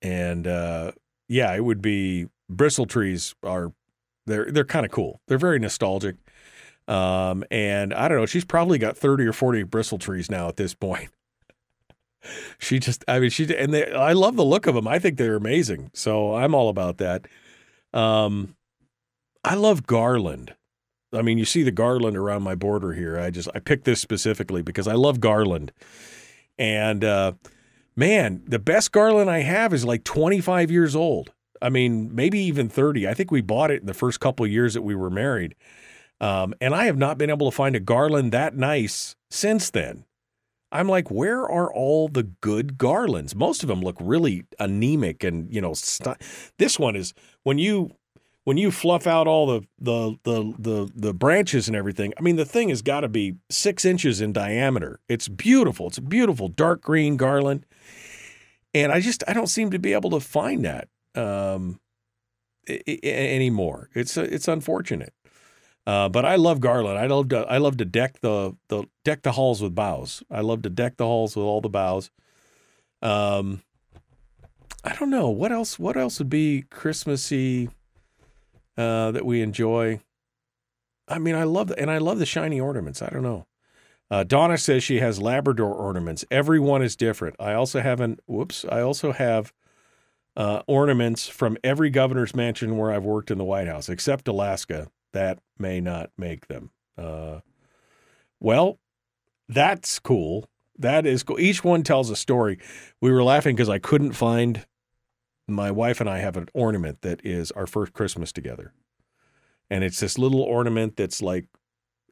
and 0.00 0.46
uh, 0.46 0.92
yeah, 1.28 1.52
it 1.56 1.64
would 1.64 1.82
be 1.82 2.28
bristle 2.48 2.86
trees 2.86 3.34
are 3.42 3.72
they're 4.26 4.52
they're 4.52 4.64
kind 4.64 4.86
of 4.86 4.92
cool. 4.92 5.20
They're 5.26 5.38
very 5.38 5.58
nostalgic. 5.58 6.16
Um, 6.86 7.42
and 7.50 7.92
I 7.92 8.06
don't 8.06 8.18
know, 8.18 8.26
she's 8.26 8.44
probably 8.44 8.78
got 8.78 8.96
30 8.96 9.26
or 9.26 9.32
40 9.32 9.64
bristle 9.64 9.98
trees 9.98 10.30
now 10.30 10.46
at 10.46 10.54
this 10.54 10.72
point. 10.72 11.10
She 12.58 12.78
just 12.78 13.04
I 13.08 13.18
mean 13.18 13.30
she 13.30 13.54
and 13.56 13.72
they, 13.72 13.92
I 13.92 14.12
love 14.12 14.36
the 14.36 14.44
look 14.44 14.66
of 14.66 14.74
them. 14.74 14.88
I 14.88 14.98
think 14.98 15.18
they're 15.18 15.36
amazing. 15.36 15.90
So 15.94 16.34
I'm 16.34 16.54
all 16.54 16.68
about 16.68 16.98
that. 16.98 17.26
Um 17.92 18.56
I 19.44 19.54
love 19.54 19.86
garland. 19.86 20.54
I 21.12 21.22
mean, 21.22 21.38
you 21.38 21.44
see 21.44 21.62
the 21.62 21.70
garland 21.70 22.16
around 22.16 22.42
my 22.42 22.54
border 22.56 22.92
here. 22.92 23.18
I 23.18 23.30
just 23.30 23.48
I 23.54 23.60
picked 23.60 23.84
this 23.84 24.00
specifically 24.00 24.62
because 24.62 24.88
I 24.88 24.94
love 24.94 25.20
garland. 25.20 25.72
And 26.58 27.04
uh 27.04 27.32
man, 27.94 28.42
the 28.46 28.58
best 28.58 28.92
garland 28.92 29.30
I 29.30 29.40
have 29.40 29.72
is 29.72 29.84
like 29.84 30.04
25 30.04 30.70
years 30.70 30.94
old. 30.94 31.32
I 31.62 31.70
mean, 31.70 32.14
maybe 32.14 32.38
even 32.40 32.68
30. 32.68 33.08
I 33.08 33.14
think 33.14 33.30
we 33.30 33.40
bought 33.40 33.70
it 33.70 33.80
in 33.80 33.86
the 33.86 33.94
first 33.94 34.20
couple 34.20 34.44
of 34.44 34.52
years 34.52 34.74
that 34.74 34.82
we 34.82 34.94
were 34.94 35.10
married. 35.10 35.54
Um, 36.20 36.54
and 36.60 36.74
I 36.74 36.84
have 36.86 36.96
not 36.96 37.18
been 37.18 37.30
able 37.30 37.50
to 37.50 37.54
find 37.56 37.76
a 37.76 37.80
garland 37.80 38.32
that 38.32 38.56
nice 38.56 39.16
since 39.30 39.70
then. 39.70 40.04
I'm 40.72 40.88
like, 40.88 41.10
where 41.10 41.42
are 41.42 41.72
all 41.72 42.08
the 42.08 42.24
good 42.24 42.76
garlands? 42.76 43.34
Most 43.34 43.62
of 43.62 43.68
them 43.68 43.80
look 43.82 43.96
really 44.00 44.44
anemic 44.58 45.22
and, 45.24 45.52
you 45.52 45.60
know, 45.60 45.74
st- 45.74 46.16
this 46.58 46.78
one 46.78 46.96
is 46.96 47.14
when 47.44 47.58
you 47.58 47.90
when 48.44 48.56
you 48.56 48.70
fluff 48.70 49.06
out 49.08 49.26
all 49.26 49.46
the 49.46 49.62
the 49.80 50.16
the 50.24 50.54
the 50.58 50.92
the 50.94 51.14
branches 51.14 51.66
and 51.66 51.76
everything, 51.76 52.12
I 52.18 52.22
mean 52.22 52.36
the 52.36 52.44
thing 52.44 52.68
has 52.68 52.80
got 52.82 53.00
to 53.00 53.08
be 53.08 53.34
six 53.50 53.84
inches 53.84 54.20
in 54.20 54.32
diameter. 54.32 55.00
It's 55.08 55.28
beautiful. 55.28 55.88
It's 55.88 55.98
a 55.98 56.02
beautiful 56.02 56.48
dark 56.48 56.80
green 56.82 57.16
garland, 57.16 57.66
and 58.74 58.92
I 58.92 59.00
just 59.00 59.24
I 59.26 59.32
don't 59.32 59.48
seem 59.48 59.70
to 59.70 59.78
be 59.78 59.92
able 59.94 60.10
to 60.10 60.20
find 60.20 60.64
that 60.64 60.88
um, 61.14 61.80
I- 62.68 62.82
I- 62.88 63.06
anymore. 63.06 63.90
It's 63.94 64.16
it's 64.16 64.48
unfortunate. 64.48 65.12
Uh, 65.86 66.08
but 66.08 66.24
I 66.24 66.34
love 66.34 66.60
garland. 66.60 66.98
I 66.98 67.06
love 67.06 67.28
to 67.28 67.38
I 67.48 67.58
love 67.58 67.76
to 67.76 67.84
deck 67.84 68.20
the 68.20 68.56
the 68.68 68.84
deck 69.04 69.22
the 69.22 69.32
halls 69.32 69.62
with 69.62 69.74
boughs. 69.74 70.22
I 70.30 70.40
love 70.40 70.62
to 70.62 70.70
deck 70.70 70.96
the 70.96 71.06
halls 71.06 71.36
with 71.36 71.44
all 71.44 71.60
the 71.60 71.68
boughs. 71.68 72.10
Um, 73.02 73.62
I 74.82 74.94
don't 74.96 75.10
know 75.10 75.30
what 75.30 75.52
else. 75.52 75.78
What 75.78 75.96
else 75.96 76.18
would 76.18 76.30
be 76.30 76.64
Christmassy 76.70 77.68
uh, 78.76 79.12
that 79.12 79.24
we 79.24 79.42
enjoy? 79.42 80.00
I 81.08 81.20
mean, 81.20 81.36
I 81.36 81.44
love 81.44 81.72
and 81.78 81.90
I 81.90 81.98
love 81.98 82.18
the 82.18 82.26
shiny 82.26 82.60
ornaments. 82.60 83.00
I 83.00 83.08
don't 83.10 83.22
know. 83.22 83.46
Uh, 84.10 84.24
Donna 84.24 84.58
says 84.58 84.82
she 84.82 85.00
has 85.00 85.20
Labrador 85.20 85.72
ornaments. 85.74 86.24
Every 86.30 86.60
one 86.60 86.82
is 86.82 86.96
different. 86.96 87.36
I 87.40 87.54
also 87.54 87.80
have 87.80 88.00
an 88.00 88.18
whoops. 88.26 88.64
I 88.68 88.80
also 88.80 89.12
have 89.12 89.52
uh, 90.36 90.62
ornaments 90.66 91.26
from 91.26 91.56
every 91.64 91.90
governor's 91.90 92.34
mansion 92.34 92.76
where 92.76 92.92
I've 92.92 93.04
worked 93.04 93.30
in 93.30 93.38
the 93.38 93.44
White 93.44 93.66
House, 93.66 93.88
except 93.88 94.28
Alaska. 94.28 94.88
That 95.12 95.38
may 95.58 95.80
not 95.80 96.10
make 96.16 96.48
them. 96.48 96.70
Uh, 96.96 97.40
well, 98.40 98.78
that's 99.48 99.98
cool. 99.98 100.48
That 100.78 101.06
is 101.06 101.22
cool. 101.22 101.40
Each 101.40 101.64
one 101.64 101.82
tells 101.82 102.10
a 102.10 102.16
story. 102.16 102.58
We 103.00 103.10
were 103.10 103.22
laughing 103.22 103.56
because 103.56 103.68
I 103.68 103.78
couldn't 103.78 104.12
find. 104.12 104.66
My 105.48 105.70
wife 105.70 106.00
and 106.00 106.10
I 106.10 106.18
have 106.18 106.36
an 106.36 106.48
ornament 106.54 107.02
that 107.02 107.24
is 107.24 107.52
our 107.52 107.68
first 107.68 107.92
Christmas 107.92 108.32
together, 108.32 108.72
and 109.70 109.84
it's 109.84 110.00
this 110.00 110.18
little 110.18 110.42
ornament 110.42 110.96
that's 110.96 111.22
like, 111.22 111.46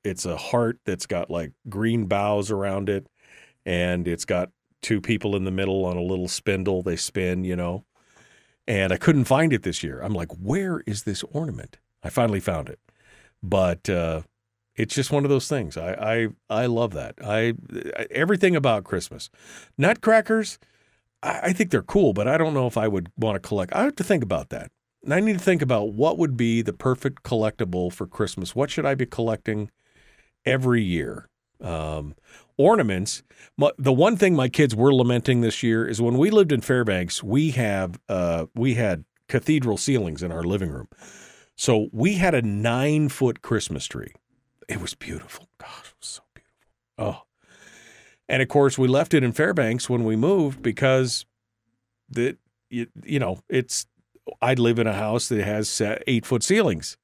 it's 0.05 0.25
a 0.25 0.37
heart 0.37 0.79
that's 0.85 1.07
got 1.07 1.31
like 1.31 1.51
green 1.69 2.07
boughs 2.07 2.53
around 2.53 2.89
it, 2.89 3.09
and 3.66 4.07
it's 4.07 4.25
got 4.25 4.51
two 4.83 5.01
people 5.01 5.35
in 5.35 5.43
the 5.43 5.51
middle 5.51 5.85
on 5.85 5.97
a 5.97 6.01
little 6.01 6.29
spindle. 6.29 6.83
They 6.85 6.95
spin, 6.95 7.43
you 7.43 7.57
know. 7.57 7.85
And 8.69 8.93
I 8.93 8.99
couldn't 8.99 9.25
find 9.25 9.53
it 9.53 9.65
this 9.65 9.83
year. 9.83 10.01
I'm 10.01 10.15
like, 10.15 10.31
where 10.31 10.85
is 10.87 11.03
this 11.03 11.25
ornament? 11.25 11.79
I 12.05 12.11
finally 12.11 12.39
found 12.39 12.69
it, 12.69 12.79
but 13.45 13.89
uh, 13.89 14.23
it's 14.75 14.95
just 14.95 15.12
one 15.12 15.25
of 15.25 15.31
those 15.31 15.49
things. 15.49 15.77
I 15.77 16.29
I 16.51 16.62
I 16.62 16.66
love 16.66 16.93
that. 16.95 17.15
I 17.23 17.55
everything 18.11 18.57
about 18.57 18.85
Christmas, 18.85 19.31
nutcrackers. 19.79 20.59
I, 21.23 21.41
I 21.45 21.53
think 21.53 21.71
they're 21.71 21.83
cool, 21.83 22.12
but 22.12 22.27
I 22.27 22.39
don't 22.39 22.55
know 22.55 22.66
if 22.66 22.77
I 22.77 22.89
would 22.89 23.11
want 23.16 23.37
to 23.37 23.47
collect. 23.47 23.73
I 23.75 23.85
have 23.85 23.97
to 23.97 24.05
think 24.05 24.23
about 24.23 24.49
that. 24.49 24.71
And 25.03 25.12
I 25.12 25.21
need 25.21 25.35
to 25.35 25.45
think 25.45 25.61
about 25.61 25.93
what 25.93 26.16
would 26.16 26.37
be 26.37 26.62
the 26.62 26.73
perfect 26.73 27.23
collectible 27.23 27.93
for 27.93 28.07
Christmas. 28.07 28.57
What 28.57 28.71
should 28.71 28.87
I 28.87 28.95
be 28.95 29.05
collecting 29.05 29.71
every 30.47 30.83
year? 30.83 31.29
Um, 31.61 32.15
ornaments. 32.57 33.23
My, 33.57 33.71
the 33.79 33.93
one 33.93 34.16
thing 34.16 34.35
my 34.35 34.49
kids 34.49 34.75
were 34.75 34.95
lamenting 34.95 35.41
this 35.41 35.62
year 35.62 35.87
is 35.87 36.01
when 36.01 36.16
we 36.16 36.31
lived 36.31 36.53
in 36.53 36.62
Fairbanks, 36.62 37.23
we 37.23 37.51
have 37.53 38.01
uh, 38.09 38.47
we 38.55 38.75
had 38.75 39.05
cathedral 39.29 39.77
ceilings 39.77 40.23
in 40.23 40.33
our 40.33 40.43
living 40.43 40.71
room. 40.71 40.89
So 41.56 41.89
we 41.93 42.14
had 42.14 42.35
a 42.35 42.43
nine 42.43 43.09
foot 43.09 43.43
Christmas 43.43 43.86
tree. 43.86 44.12
It 44.68 44.81
was 44.81 44.94
beautiful. 44.94 45.48
Gosh, 45.59 45.89
it 45.89 45.94
was 46.01 46.09
so 46.09 46.22
beautiful. 46.35 46.52
Oh. 46.98 47.26
And 48.28 48.43
of 48.43 48.48
course, 48.48 48.78
we 48.78 48.89
left 48.89 49.14
it 49.14 49.22
in 49.22 49.32
Fairbanks 49.32 49.89
when 49.90 50.05
we 50.05 50.16
moved 50.16 50.62
because 50.62 51.26
the 52.09 52.36
you, 52.70 52.86
you 53.05 53.18
know, 53.18 53.40
it's 53.48 53.86
I 54.40 54.55
live 54.55 54.78
in 54.78 54.86
a 54.86 54.94
house 54.94 55.28
that 55.28 55.44
has 55.44 55.82
eight 56.06 56.24
foot 56.24 56.43
ceilings. 56.43 56.97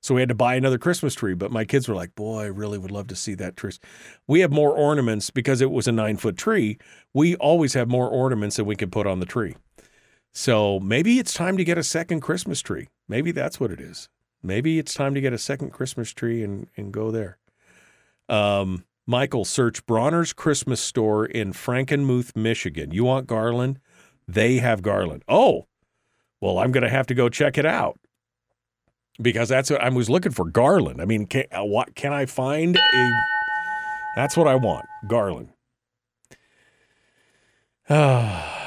So 0.00 0.16
we 0.16 0.20
had 0.20 0.28
to 0.30 0.34
buy 0.34 0.56
another 0.56 0.78
Christmas 0.78 1.14
tree. 1.14 1.34
But 1.34 1.52
my 1.52 1.64
kids 1.64 1.88
were 1.88 1.94
like, 1.94 2.14
boy, 2.14 2.42
I 2.42 2.46
really 2.46 2.78
would 2.78 2.90
love 2.90 3.06
to 3.08 3.16
see 3.16 3.34
that 3.34 3.56
tree. 3.56 3.72
We 4.26 4.40
have 4.40 4.50
more 4.50 4.72
ornaments 4.72 5.30
because 5.30 5.60
it 5.60 5.70
was 5.70 5.86
a 5.86 5.92
nine 5.92 6.16
foot 6.16 6.36
tree. 6.36 6.78
We 7.14 7.36
always 7.36 7.74
have 7.74 7.88
more 7.88 8.08
ornaments 8.08 8.56
than 8.56 8.66
we 8.66 8.76
can 8.76 8.90
put 8.90 9.06
on 9.06 9.20
the 9.20 9.26
tree. 9.26 9.54
So 10.34 10.80
maybe 10.80 11.18
it's 11.18 11.34
time 11.34 11.56
to 11.56 11.64
get 11.64 11.78
a 11.78 11.84
second 11.84 12.20
Christmas 12.20 12.60
tree. 12.60 12.88
Maybe 13.12 13.30
that's 13.30 13.60
what 13.60 13.70
it 13.70 13.78
is. 13.78 14.08
Maybe 14.42 14.78
it's 14.78 14.94
time 14.94 15.12
to 15.14 15.20
get 15.20 15.34
a 15.34 15.38
second 15.38 15.70
Christmas 15.70 16.12
tree 16.12 16.42
and, 16.42 16.66
and 16.78 16.90
go 16.90 17.10
there. 17.10 17.36
Um, 18.26 18.86
Michael, 19.06 19.44
search 19.44 19.84
Bronner's 19.84 20.32
Christmas 20.32 20.80
store 20.80 21.26
in 21.26 21.52
Frankenmuth, 21.52 22.34
Michigan. 22.34 22.90
You 22.90 23.04
want 23.04 23.26
garland? 23.26 23.80
They 24.26 24.56
have 24.56 24.80
garland. 24.80 25.24
Oh, 25.28 25.66
well, 26.40 26.58
I'm 26.58 26.72
going 26.72 26.84
to 26.84 26.90
have 26.90 27.06
to 27.08 27.14
go 27.14 27.28
check 27.28 27.58
it 27.58 27.66
out. 27.66 27.98
because 29.20 29.50
that's 29.50 29.70
what 29.70 29.82
I 29.82 29.90
was 29.90 30.08
looking 30.08 30.32
for. 30.32 30.46
Garland. 30.46 31.02
I 31.02 31.04
mean, 31.04 31.26
can, 31.26 31.44
uh, 31.52 31.64
what 31.64 31.94
can 31.94 32.14
I 32.14 32.24
find 32.26 32.76
a? 32.76 33.10
That's 34.16 34.36
what 34.38 34.48
I 34.48 34.54
want. 34.54 34.86
Garland. 35.06 35.50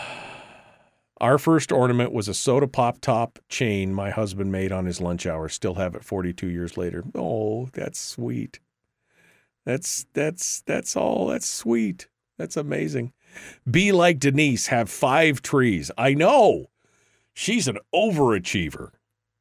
Our 1.21 1.37
first 1.37 1.71
ornament 1.71 2.11
was 2.11 2.27
a 2.27 2.33
soda 2.33 2.67
pop 2.67 2.99
top 2.99 3.39
chain 3.47 3.93
my 3.93 4.09
husband 4.09 4.51
made 4.51 4.71
on 4.71 4.85
his 4.85 4.99
lunch 4.99 5.25
hour. 5.25 5.47
Still 5.47 5.75
have 5.75 5.95
it 5.95 6.03
42 6.03 6.47
years 6.47 6.77
later. 6.77 7.05
Oh, 7.15 7.69
that's 7.73 7.99
sweet. 7.99 8.59
That's 9.65 10.05
that's 10.13 10.61
that's 10.61 10.95
all. 10.95 11.27
That's 11.27 11.47
sweet. 11.47 12.07
That's 12.37 12.57
amazing. 12.57 13.13
Be 13.69 13.91
like 13.91 14.19
Denise. 14.19 14.67
Have 14.67 14.89
five 14.89 15.41
trees. 15.41 15.89
I 15.97 16.13
know. 16.13 16.67
She's 17.33 17.67
an 17.67 17.79
overachiever. 17.93 18.91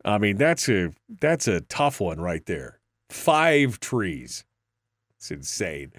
I 0.04 0.18
mean, 0.18 0.36
that's 0.36 0.68
a 0.68 0.92
that's 1.20 1.48
a 1.48 1.60
tough 1.62 2.00
one 2.00 2.20
right 2.20 2.44
there. 2.46 2.80
Five 3.10 3.80
trees. 3.80 4.44
It's 5.16 5.30
insane. 5.30 5.92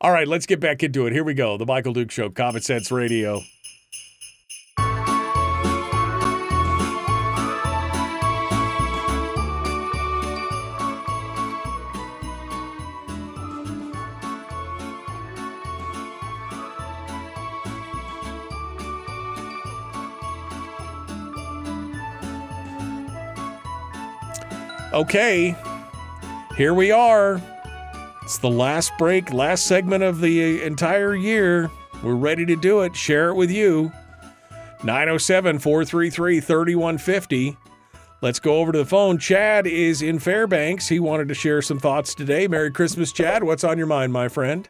All 0.00 0.12
right, 0.12 0.28
let's 0.28 0.46
get 0.46 0.60
back 0.60 0.82
into 0.82 1.06
it. 1.06 1.12
Here 1.12 1.24
we 1.24 1.34
go. 1.34 1.56
The 1.56 1.66
Michael 1.66 1.92
Duke 1.92 2.10
Show, 2.10 2.30
Common 2.30 2.62
Sense 2.62 2.92
Radio. 2.92 3.42
Okay, 24.92 25.54
here 26.56 26.74
we 26.74 26.90
are. 26.90 27.40
It's 28.22 28.38
the 28.38 28.50
last 28.50 28.92
break, 28.98 29.32
last 29.32 29.66
segment 29.66 30.02
of 30.02 30.20
the 30.20 30.62
entire 30.62 31.14
year. 31.14 31.70
We're 32.02 32.16
ready 32.16 32.44
to 32.46 32.56
do 32.56 32.80
it. 32.80 32.96
Share 32.96 33.28
it 33.28 33.34
with 33.34 33.52
you. 33.52 33.92
907 34.82 35.60
433 35.60 36.40
3150. 36.40 37.56
Let's 38.20 38.40
go 38.40 38.56
over 38.56 38.72
to 38.72 38.78
the 38.78 38.84
phone. 38.84 39.18
Chad 39.18 39.68
is 39.68 40.02
in 40.02 40.18
Fairbanks. 40.18 40.88
He 40.88 40.98
wanted 40.98 41.28
to 41.28 41.34
share 41.34 41.62
some 41.62 41.78
thoughts 41.78 42.12
today. 42.12 42.48
Merry 42.48 42.72
Christmas, 42.72 43.12
Chad. 43.12 43.44
What's 43.44 43.62
on 43.62 43.78
your 43.78 43.86
mind, 43.86 44.12
my 44.12 44.28
friend? 44.28 44.68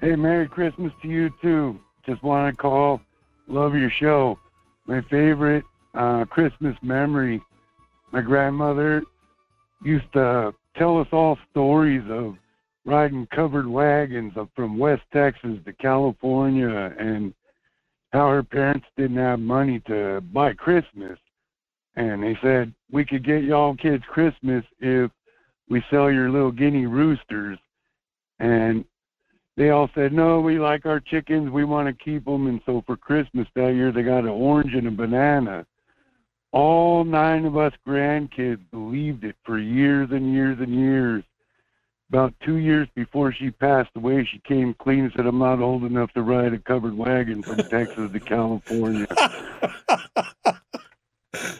Hey, 0.00 0.16
Merry 0.16 0.48
Christmas 0.48 0.92
to 1.02 1.08
you 1.08 1.30
too. 1.40 1.78
Just 2.04 2.22
want 2.24 2.52
to 2.52 2.60
call. 2.60 3.00
Love 3.46 3.76
your 3.76 3.90
show. 3.90 4.40
My 4.86 5.02
favorite 5.02 5.64
uh, 5.94 6.24
Christmas 6.24 6.76
memory. 6.82 7.40
My 8.12 8.20
grandmother 8.22 9.02
used 9.84 10.12
to 10.14 10.54
tell 10.76 11.00
us 11.00 11.08
all 11.12 11.38
stories 11.50 12.04
of 12.10 12.36
riding 12.84 13.26
covered 13.34 13.66
wagons 13.66 14.32
up 14.36 14.48
from 14.56 14.78
West 14.78 15.02
Texas 15.12 15.58
to 15.64 15.72
California 15.74 16.94
and 16.98 17.34
how 18.12 18.30
her 18.30 18.42
parents 18.42 18.86
didn't 18.96 19.18
have 19.18 19.38
money 19.38 19.80
to 19.86 20.22
buy 20.32 20.54
Christmas. 20.54 21.18
And 21.96 22.22
they 22.22 22.38
said, 22.42 22.72
we 22.90 23.04
could 23.04 23.24
get 23.24 23.42
y'all 23.42 23.76
kids 23.76 24.04
Christmas 24.08 24.64
if 24.80 25.10
we 25.68 25.82
sell 25.90 26.10
your 26.10 26.30
little 26.30 26.52
guinea 26.52 26.86
roosters. 26.86 27.58
And 28.38 28.84
they 29.56 29.70
all 29.70 29.90
said, 29.94 30.12
no, 30.12 30.40
we 30.40 30.58
like 30.58 30.86
our 30.86 31.00
chickens. 31.00 31.50
We 31.50 31.64
want 31.64 31.88
to 31.88 32.04
keep 32.04 32.24
them. 32.24 32.46
And 32.46 32.60
so 32.64 32.82
for 32.86 32.96
Christmas 32.96 33.48
that 33.54 33.74
year, 33.74 33.92
they 33.92 34.02
got 34.02 34.20
an 34.20 34.28
orange 34.28 34.72
and 34.74 34.86
a 34.86 34.90
banana. 34.90 35.66
All 36.52 37.04
nine 37.04 37.44
of 37.44 37.56
us 37.56 37.72
grandkids 37.86 38.60
believed 38.70 39.24
it 39.24 39.36
for 39.44 39.58
years 39.58 40.08
and 40.10 40.32
years 40.32 40.58
and 40.60 40.74
years. 40.74 41.24
About 42.08 42.32
two 42.44 42.56
years 42.56 42.88
before 42.94 43.32
she 43.34 43.50
passed 43.50 43.90
away, 43.94 44.26
she 44.30 44.38
came 44.38 44.72
clean 44.72 45.04
and 45.04 45.12
said, 45.14 45.26
I'm 45.26 45.38
not 45.38 45.60
old 45.60 45.84
enough 45.84 46.10
to 46.14 46.22
ride 46.22 46.54
a 46.54 46.58
covered 46.58 46.96
wagon 46.96 47.42
from 47.42 47.56
Texas 47.56 48.10
to 48.12 48.20
California. 48.20 49.06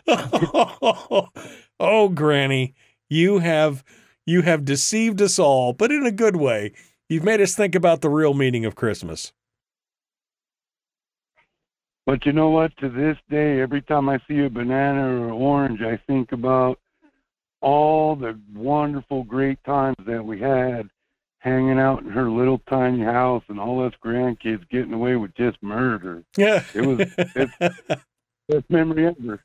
oh, 1.78 2.08
Granny, 2.08 2.74
you 3.10 3.40
have 3.40 3.84
you 4.24 4.42
have 4.42 4.64
deceived 4.64 5.20
us 5.20 5.38
all, 5.38 5.74
but 5.74 5.90
in 5.90 6.06
a 6.06 6.10
good 6.10 6.36
way. 6.36 6.72
You've 7.08 7.24
made 7.24 7.40
us 7.40 7.54
think 7.54 7.74
about 7.74 8.02
the 8.02 8.10
real 8.10 8.34
meaning 8.34 8.66
of 8.66 8.74
Christmas. 8.74 9.32
But 12.08 12.24
you 12.24 12.32
know 12.32 12.48
what? 12.48 12.74
To 12.78 12.88
this 12.88 13.18
day, 13.28 13.60
every 13.60 13.82
time 13.82 14.08
I 14.08 14.18
see 14.26 14.38
a 14.38 14.48
banana 14.48 15.02
or 15.02 15.26
an 15.26 15.30
orange, 15.30 15.82
I 15.82 15.98
think 16.06 16.32
about 16.32 16.80
all 17.60 18.16
the 18.16 18.40
wonderful, 18.54 19.24
great 19.24 19.62
times 19.64 19.98
that 20.06 20.24
we 20.24 20.40
had 20.40 20.88
hanging 21.40 21.78
out 21.78 22.02
in 22.02 22.08
her 22.08 22.30
little 22.30 22.62
tiny 22.66 23.04
house 23.04 23.42
and 23.50 23.60
all 23.60 23.84
us 23.84 23.92
grandkids 24.02 24.66
getting 24.70 24.94
away 24.94 25.16
with 25.16 25.34
just 25.34 25.62
murder. 25.62 26.24
Yeah. 26.34 26.64
It 26.74 26.80
was 26.80 27.00
it's 27.18 28.00
best 28.48 28.64
memory 28.70 29.06
ever. 29.06 29.42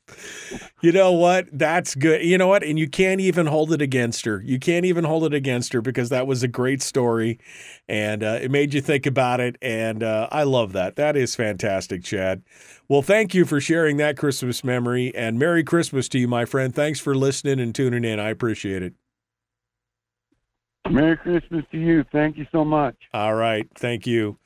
You 0.80 0.92
know 0.92 1.12
what? 1.12 1.46
That's 1.52 1.94
good. 1.94 2.22
You 2.22 2.38
know 2.38 2.48
what? 2.48 2.62
And 2.62 2.78
you 2.78 2.88
can't 2.88 3.20
even 3.20 3.46
hold 3.46 3.72
it 3.72 3.82
against 3.82 4.24
her. 4.24 4.42
You 4.44 4.58
can't 4.58 4.84
even 4.84 5.04
hold 5.04 5.24
it 5.24 5.34
against 5.34 5.72
her 5.72 5.80
because 5.80 6.08
that 6.08 6.26
was 6.26 6.42
a 6.42 6.48
great 6.48 6.82
story 6.82 7.38
and 7.88 8.22
uh, 8.22 8.38
it 8.40 8.50
made 8.50 8.74
you 8.74 8.80
think 8.80 9.06
about 9.06 9.40
it. 9.40 9.56
And 9.60 10.02
uh, 10.02 10.28
I 10.32 10.44
love 10.44 10.72
that. 10.72 10.96
That 10.96 11.16
is 11.16 11.34
fantastic, 11.34 12.02
Chad. 12.02 12.42
Well, 12.88 13.02
thank 13.02 13.34
you 13.34 13.44
for 13.44 13.60
sharing 13.60 13.96
that 13.98 14.16
Christmas 14.16 14.64
memory 14.64 15.14
and 15.14 15.38
Merry 15.38 15.64
Christmas 15.64 16.08
to 16.10 16.18
you, 16.18 16.28
my 16.28 16.44
friend. 16.44 16.74
Thanks 16.74 17.00
for 17.00 17.14
listening 17.14 17.60
and 17.60 17.74
tuning 17.74 18.04
in. 18.04 18.18
I 18.18 18.30
appreciate 18.30 18.82
it. 18.82 18.94
Merry 20.90 21.16
Christmas 21.16 21.64
to 21.72 21.78
you. 21.78 22.04
Thank 22.12 22.36
you 22.36 22.46
so 22.52 22.64
much. 22.64 22.94
All 23.14 23.34
right. 23.34 23.66
Thank 23.74 24.06
you. 24.06 24.38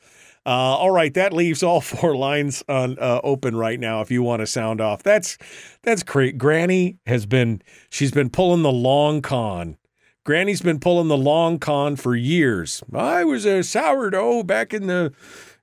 Uh, 0.49 0.79
all 0.79 0.91
right, 0.91 1.13
that 1.13 1.35
leaves 1.35 1.63
all 1.63 1.81
four 1.83 2.17
lines 2.17 2.65
on 2.71 2.99
uh, 2.99 3.21
open 3.23 3.55
right 3.55 3.79
now. 3.79 4.01
If 4.01 4.11
you 4.11 4.23
want 4.23 4.41
to 4.41 4.47
sound 4.47 4.81
off, 4.81 5.03
that's 5.03 5.37
that's 5.83 6.03
great. 6.03 6.39
Granny 6.39 6.97
has 7.05 7.27
been 7.27 7.61
she's 7.91 8.13
been 8.13 8.31
pulling 8.31 8.63
the 8.63 8.73
long 8.73 9.21
con. 9.21 9.77
Granny's 10.25 10.63
been 10.63 10.81
pulling 10.81 11.09
the 11.09 11.19
long 11.19 11.59
con 11.59 11.97
for 11.97 12.17
years. 12.17 12.83
I 12.95 13.25
was 13.25 13.45
a 13.45 13.63
sourdough 13.63 14.45
back 14.45 14.73
in 14.73 14.87
the, 14.87 15.13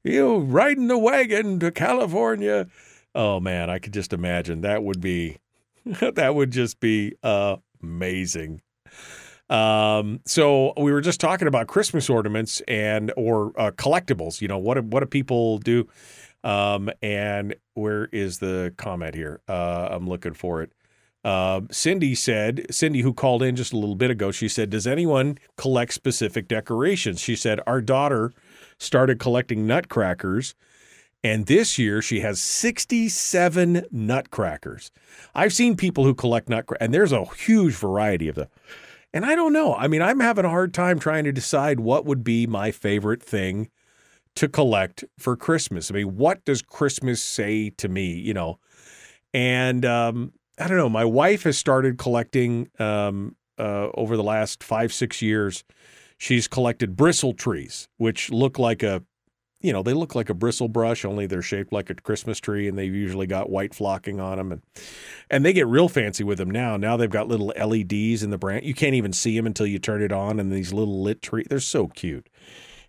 you 0.04 0.22
know, 0.22 0.38
riding 0.38 0.88
the 0.88 1.00
wagon 1.00 1.60
to 1.62 1.72
California. 1.72 2.68
Oh 3.16 3.40
man, 3.40 3.72
I 3.72 3.80
could 3.80 3.94
just 3.94 4.14
imagine 4.14 4.62
that 4.62 4.84
would 4.84 5.02
be, 5.02 5.38
that 5.86 6.36
would 6.36 6.52
just 6.52 6.80
be 6.80 7.16
uh, 7.24 7.58
amazing. 7.82 8.62
Um, 9.50 10.22
so 10.26 10.74
we 10.78 10.92
were 10.92 11.02
just 11.02 11.20
talking 11.20 11.48
about 11.48 11.68
Christmas 11.68 12.10
ornaments 12.10 12.62
and 12.68 13.12
or 13.16 13.54
uh, 13.60 13.72
collectibles. 13.72 14.42
You 14.42 14.48
know 14.48 14.58
what? 14.58 14.76
Do, 14.76 14.82
what 14.82 15.02
do 15.02 15.06
people 15.06 15.60
do? 15.60 15.88
Um, 16.44 16.92
and 17.02 17.56
where 17.74 18.06
is 18.06 18.40
the 18.40 18.74
comment 18.78 19.16
here? 19.16 19.42
Uh, 19.48 19.90
I'm 19.92 20.08
looking 20.08 20.34
for 20.34 20.62
it. 20.62 20.72
Uh, 21.24 21.62
Cindy 21.72 22.14
said, 22.14 22.68
Cindy, 22.70 23.02
who 23.02 23.12
called 23.12 23.42
in 23.42 23.56
just 23.56 23.74
a 23.74 23.78
little 23.78 23.96
bit 23.96 24.12
ago, 24.12 24.32
she 24.32 24.48
said, 24.48 24.70
Does 24.70 24.86
anyone 24.86 25.40
collect 25.58 25.94
specific 25.94 26.48
decorations? 26.48 27.20
She 27.20 27.36
said, 27.36 27.60
Our 27.66 27.82
daughter 27.82 28.32
started 28.78 29.18
collecting 29.18 29.66
nutcrackers, 29.66 30.54
and 31.24 31.48
this 31.48 31.80
year 31.80 32.04
she 32.04 32.20
has 32.20 32.40
67 32.40 33.88
nutcrackers. 33.92 34.92
I've 35.34 35.54
seen 35.54 35.76
people 35.76 36.04
who 36.04 36.14
collect 36.14 36.48
nutcrackers, 36.48 36.86
and 36.86 36.94
there's 36.94 37.12
a 37.12 37.26
huge 37.26 37.74
variety 37.74 38.28
of 38.28 38.36
them. 38.36 38.48
And 39.16 39.26
I 39.26 39.34
don't 39.34 39.54
know. 39.54 39.74
I 39.74 39.88
mean, 39.88 40.02
I'm 40.02 40.20
having 40.20 40.44
a 40.44 40.50
hard 40.50 40.74
time 40.74 41.00
trying 41.00 41.24
to 41.24 41.32
decide 41.32 41.80
what 41.80 42.06
would 42.06 42.22
be 42.22 42.46
my 42.46 42.72
favorite 42.72 43.24
thing 43.24 43.70
to 44.36 44.50
collect 44.50 45.06
for 45.18 45.38
Christmas. 45.38 45.90
I 45.90 45.94
mean, 45.94 46.18
what 46.18 46.44
does 46.44 46.62
Christmas 46.62 47.24
say 47.24 47.70
to 47.78 47.88
me, 47.88 48.12
you 48.12 48.34
know? 48.34 48.60
And 49.34 49.86
um, 49.86 50.34
I 50.60 50.68
don't 50.68 50.76
know. 50.76 50.90
My 50.90 51.06
wife 51.06 51.44
has 51.44 51.58
started 51.58 51.98
collecting 51.98 52.68
um, 52.78 53.38
uh, 53.58 53.88
over 53.94 54.18
the 54.18 54.24
last 54.24 54.62
five, 54.62 54.94
six 54.94 55.22
years. 55.22 55.64
She's 56.18 56.50
collected 56.50 56.98
bristle 56.98 57.34
trees, 57.34 57.88
which 57.96 58.30
look 58.32 58.60
like 58.60 58.84
a, 58.84 59.02
you 59.66 59.74
know, 59.74 59.84
they 59.84 59.94
look 59.94 60.16
like 60.16 60.30
a 60.30 60.34
bristle 60.34 60.68
brush, 60.68 61.04
only 61.06 61.26
they're 61.26 61.42
shaped 61.42 61.74
like 61.74 61.90
a 61.90 61.96
Christmas 61.96 62.40
tree, 62.40 62.68
and 62.68 62.78
they've 62.78 62.94
usually 62.94 63.28
got 63.28 63.50
white 63.50 63.74
flocking 63.74 64.20
on 64.20 64.38
them, 64.38 64.52
and 64.52 64.62
and 65.30 65.46
they 65.46 65.54
get 65.54 65.68
real 65.68 65.90
fancy 65.90 66.24
with 66.24 66.38
them 66.38 66.52
now. 66.52 66.78
Now 66.78 66.98
they've 66.98 67.10
got 67.10 67.28
little 67.28 67.54
LEDs 67.58 68.24
in 68.24 68.30
the 68.30 68.38
branch. 68.38 68.66
You 68.66 68.74
can't 68.74 68.96
even 68.96 69.14
see 69.14 69.36
them 69.36 69.46
until 69.46 69.68
you 69.68 69.80
turn 69.80 70.02
it 70.02 70.12
on, 70.12 70.40
and 70.40 70.52
these 70.52 70.74
little 70.74 71.02
lit 71.02 71.22
tree. 71.22 71.46
They're 71.50 71.60
so 71.60 71.88
cute, 71.88 72.30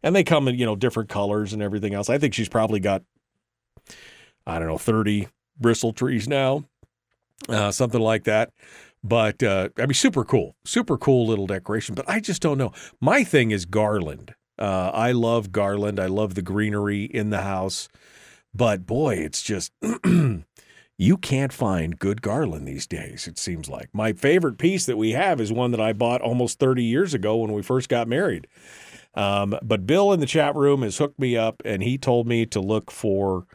and 0.03 0.15
they 0.15 0.25
come 0.25 0.49
in 0.49 0.57
you 0.57 0.67
know 0.67 0.77
different 0.77 1.09
colors 1.09 1.53
and 1.53 1.63
everything 1.63 1.95
else. 1.95 2.11
I 2.11 2.19
think 2.19 2.35
she's 2.35 2.49
probably 2.49 2.81
got, 2.81 3.03
I 4.47 4.59
don't 4.59 4.69
know, 4.69 4.79
thirty 4.79 5.29
bristle 5.59 5.93
trees 5.93 6.29
now 6.29 6.65
uh, 7.49 7.71
something 7.71 8.01
like 8.01 8.25
that. 8.25 8.53
But 9.03 9.43
uh, 9.43 9.69
I 9.79 9.83
mean, 9.83 9.95
super 9.95 10.25
cool, 10.25 10.57
super 10.65 10.99
cool 10.99 11.27
little 11.27 11.47
decoration. 11.47 11.95
But 11.95 12.09
I 12.09 12.21
just 12.21 12.43
don't 12.43 12.59
know. 12.59 12.73
My 13.01 13.23
thing 13.23 13.51
is 13.51 13.65
garland. 13.65 14.35
Uh, 14.59 14.91
I 14.93 15.13
love 15.13 15.53
garland. 15.53 16.01
I 16.01 16.07
love 16.07 16.35
the 16.35 16.43
greenery 16.43 17.05
in 17.05 17.31
the 17.31 17.43
house. 17.43 17.89
But 18.55 18.87
boy, 18.87 19.17
it's 19.17 19.43
just, 19.43 19.73
you 20.99 21.17
can't 21.19 21.53
find 21.53 21.99
good 21.99 22.23
garland 22.23 22.67
these 22.67 22.87
days, 22.87 23.27
it 23.27 23.39
seems 23.39 23.69
like. 23.69 23.91
My 23.93 24.13
favorite 24.13 24.57
piece 24.57 24.87
that 24.87 24.97
we 24.97 25.13
have 25.13 25.41
is 25.41 25.53
one 25.53 25.73
that 25.73 25.81
I 25.81 25.93
bought 25.93 26.23
almost 26.23 26.59
30 26.59 26.83
years 26.83 27.13
ago 27.13 27.37
when 27.37 27.53
we 27.53 27.63
first 27.63 27.89
got 27.89 28.09
married. 28.09 28.47
Um, 29.15 29.59
but 29.63 29.87
Bill 29.87 30.13
in 30.13 30.21
the 30.21 30.27
chat 30.27 30.55
room 30.55 30.83
has 30.83 30.99
hooked 30.99 31.19
me 31.19 31.37
up 31.37 31.63
and 31.65 31.83
he 31.83 31.99
told 31.99 32.27
me 32.27 32.47
to 32.47 32.61
look 32.61 32.91
for 32.91 33.47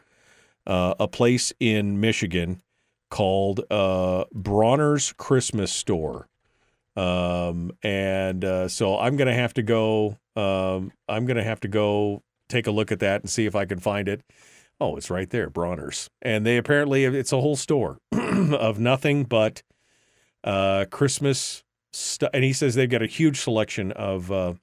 uh, 0.66 0.94
a 1.00 1.08
place 1.08 1.52
in 1.60 2.00
Michigan 2.00 2.62
called 3.10 3.60
uh, 3.70 4.24
Bronner's 4.32 5.12
Christmas 5.12 5.72
Store. 5.72 6.28
Um, 6.96 7.72
and 7.82 8.44
uh, 8.44 8.68
so 8.68 8.98
I'm 8.98 9.16
going 9.16 9.28
to 9.28 9.34
have 9.34 9.54
to 9.54 9.62
go. 9.62 10.18
Um, 10.36 10.92
I'm 11.08 11.26
going 11.26 11.36
to 11.36 11.44
have 11.44 11.60
to 11.60 11.68
go 11.68 12.22
take 12.48 12.66
a 12.66 12.70
look 12.70 12.92
at 12.92 13.00
that 13.00 13.22
and 13.22 13.30
see 13.30 13.46
if 13.46 13.54
I 13.54 13.64
can 13.64 13.78
find 13.78 14.08
it. 14.08 14.22
Oh, 14.80 14.96
it's 14.96 15.10
right 15.10 15.30
there, 15.30 15.48
Bronner's. 15.48 16.10
And 16.20 16.44
they 16.44 16.56
apparently, 16.56 17.04
it's 17.04 17.32
a 17.32 17.40
whole 17.40 17.56
store 17.56 17.98
of 18.12 18.78
nothing 18.78 19.24
but 19.24 19.62
uh, 20.44 20.86
Christmas 20.90 21.62
stuff. 21.92 22.30
And 22.34 22.44
he 22.44 22.52
says 22.52 22.74
they've 22.74 22.90
got 22.90 23.02
a 23.02 23.06
huge 23.06 23.40
selection 23.40 23.92
of, 23.92 24.32
uh, 24.32 24.54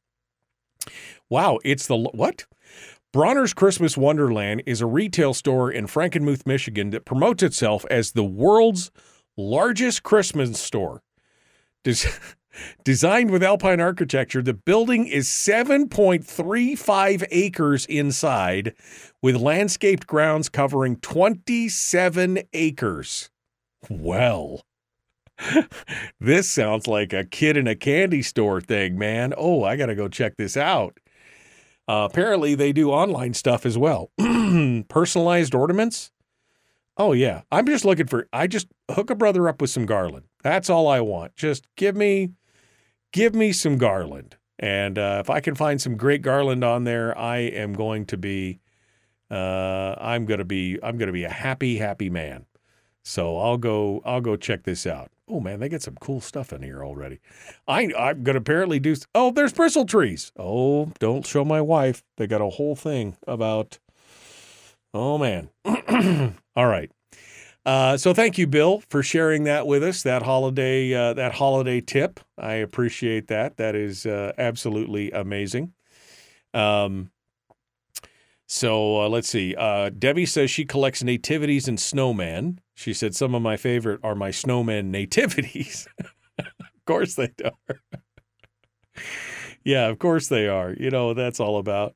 wow, 1.30 1.60
it's 1.64 1.88
the, 1.88 1.98
what? 1.98 2.46
Bronner's 3.12 3.54
Christmas 3.54 3.98
Wonderland 3.98 4.62
is 4.66 4.82
a 4.82 4.86
retail 4.86 5.34
store 5.34 5.72
in 5.72 5.88
Frankenmuth, 5.88 6.46
Michigan 6.46 6.92
that 6.92 7.06
promotes 7.06 7.42
itself 7.42 7.86
as 7.90 8.12
the 8.12 8.24
world's 8.24 8.92
largest 9.36 10.04
Christmas 10.04 10.60
store. 10.60 11.02
Des- 11.84 12.10
designed 12.84 13.32
with 13.32 13.44
alpine 13.44 13.80
architecture, 13.80 14.42
the 14.42 14.54
building 14.54 15.08
is 15.08 15.28
7.35 15.28 17.24
acres 17.32 17.86
inside 17.86 18.74
with 19.22 19.36
landscaped 19.36 20.08
grounds 20.08 20.50
covering 20.50 20.96
27 20.98 22.40
acres. 22.54 23.30
Well, 23.90 24.66
this 26.20 26.50
sounds 26.50 26.88
like 26.88 27.14
a 27.14 27.24
kid 27.26 27.56
in 27.58 27.68
a 27.68 27.76
candy 27.76 28.22
store 28.22 28.62
thing, 28.62 28.98
man. 28.98 29.34
Oh, 29.38 29.64
I 29.64 29.76
got 29.76 29.86
to 29.88 29.96
go 29.96 30.08
check 30.08 30.36
this 30.38 30.58
out. 30.58 31.00
Uh, 31.88 32.08
apparently, 32.10 32.56
they 32.56 32.72
do 32.72 32.92
online 32.92 33.34
stuff 33.34 33.66
as 33.66 33.78
well. 33.78 34.12
Personalized 34.90 35.56
ornaments. 35.56 36.12
Oh 36.98 37.14
yeah, 37.14 37.42
I'm 37.52 37.66
just 37.66 37.86
looking 37.86 38.08
for. 38.08 38.28
I 38.34 38.46
just 38.46 38.68
hook 38.92 39.10
a 39.10 39.16
brother 39.16 39.48
up 39.48 39.62
with 39.62 39.70
some 39.70 39.86
garland. 39.86 40.26
That's 40.44 40.70
all 40.70 40.88
I 40.88 41.02
want. 41.02 41.36
Just 41.36 41.68
give 41.76 41.96
me, 41.96 42.32
give 43.12 43.36
me 43.36 43.52
some 43.52 43.78
garland. 43.78 44.38
And 44.58 44.98
uh, 44.98 45.20
if 45.22 45.30
I 45.30 45.40
can 45.40 45.56
find 45.56 45.82
some 45.82 45.96
great 45.96 46.22
garland 46.22 46.64
on 46.64 46.84
there, 46.84 47.18
I 47.18 47.38
am 47.38 47.74
going 47.74 48.06
to 48.08 48.18
be, 48.18 48.60
uh, 49.32 49.96
I'm 49.98 50.26
gonna 50.26 50.44
be, 50.44 50.78
I'm 50.84 50.98
gonna 50.98 51.14
be 51.14 51.24
a 51.24 51.30
happy, 51.30 51.78
happy 51.78 52.10
man. 52.10 52.46
So 53.04 53.38
I'll 53.38 53.58
go, 53.58 54.02
I'll 54.06 54.22
go 54.22 54.36
check 54.36 54.64
this 54.64 54.86
out. 54.86 55.12
Oh 55.30 55.40
man, 55.40 55.60
they 55.60 55.70
get 55.70 55.84
some 55.84 55.96
cool 56.02 56.22
stuff 56.22 56.52
in 56.52 56.64
here 56.64 56.84
already. 56.84 57.20
I 57.68 57.94
I'm 57.98 58.24
gonna 58.24 58.40
apparently 58.40 58.80
do. 58.80 58.96
Oh, 59.14 59.32
there's 59.32 59.54
bristle 59.54 59.86
trees. 59.86 60.32
Oh, 60.38 60.92
don't 61.00 61.26
show 61.26 61.46
my 61.46 61.62
wife. 61.62 62.04
They 62.18 62.28
got 62.28 62.42
a 62.42 62.50
whole 62.50 62.76
thing 62.76 63.16
about. 63.28 63.78
Oh 64.94 65.18
man. 65.20 65.50
All 66.56 66.68
right. 66.68 66.92
Uh, 67.70 67.96
so 67.96 68.16
thank 68.16 68.40
you, 68.40 68.48
Bill, 68.48 68.82
for 68.90 69.04
sharing 69.04 69.44
that 69.44 69.68
with 69.68 69.84
us. 69.84 70.02
That 70.02 70.24
holiday 70.24 70.92
uh, 70.92 71.14
that 71.14 71.34
holiday 71.36 71.82
tip. 71.82 72.20
I 72.36 72.54
appreciate 72.54 73.28
that. 73.28 73.58
That 73.58 73.76
is 73.76 74.08
uh, 74.08 74.34
absolutely 74.40 75.12
amazing. 75.12 75.74
Um. 76.52 77.12
So 78.48 79.04
uh, 79.04 79.08
let's 79.10 79.30
see. 79.30 79.54
Uh, 79.56 79.92
Debbie 79.92 80.26
says 80.26 80.50
she 80.50 80.66
collects 80.66 81.04
nativities 81.04 81.68
and 81.68 81.80
snowman. 81.80 82.60
She 82.74 82.92
said 82.92 83.14
some 83.14 83.36
of 83.36 83.44
my 83.44 83.56
favorite 83.56 84.00
are 84.02 84.16
my 84.16 84.32
snowman 84.32 84.90
nativities. 85.02 85.88
of 86.40 86.48
course 86.88 87.14
they 87.14 87.32
are. 87.46 87.82
yeah, 89.64 89.90
of 89.90 90.00
course 90.00 90.28
they 90.28 90.48
are. 90.48 90.74
You 90.74 90.90
know 90.90 91.14
that's 91.14 91.40
all 91.40 91.60
about. 91.60 91.94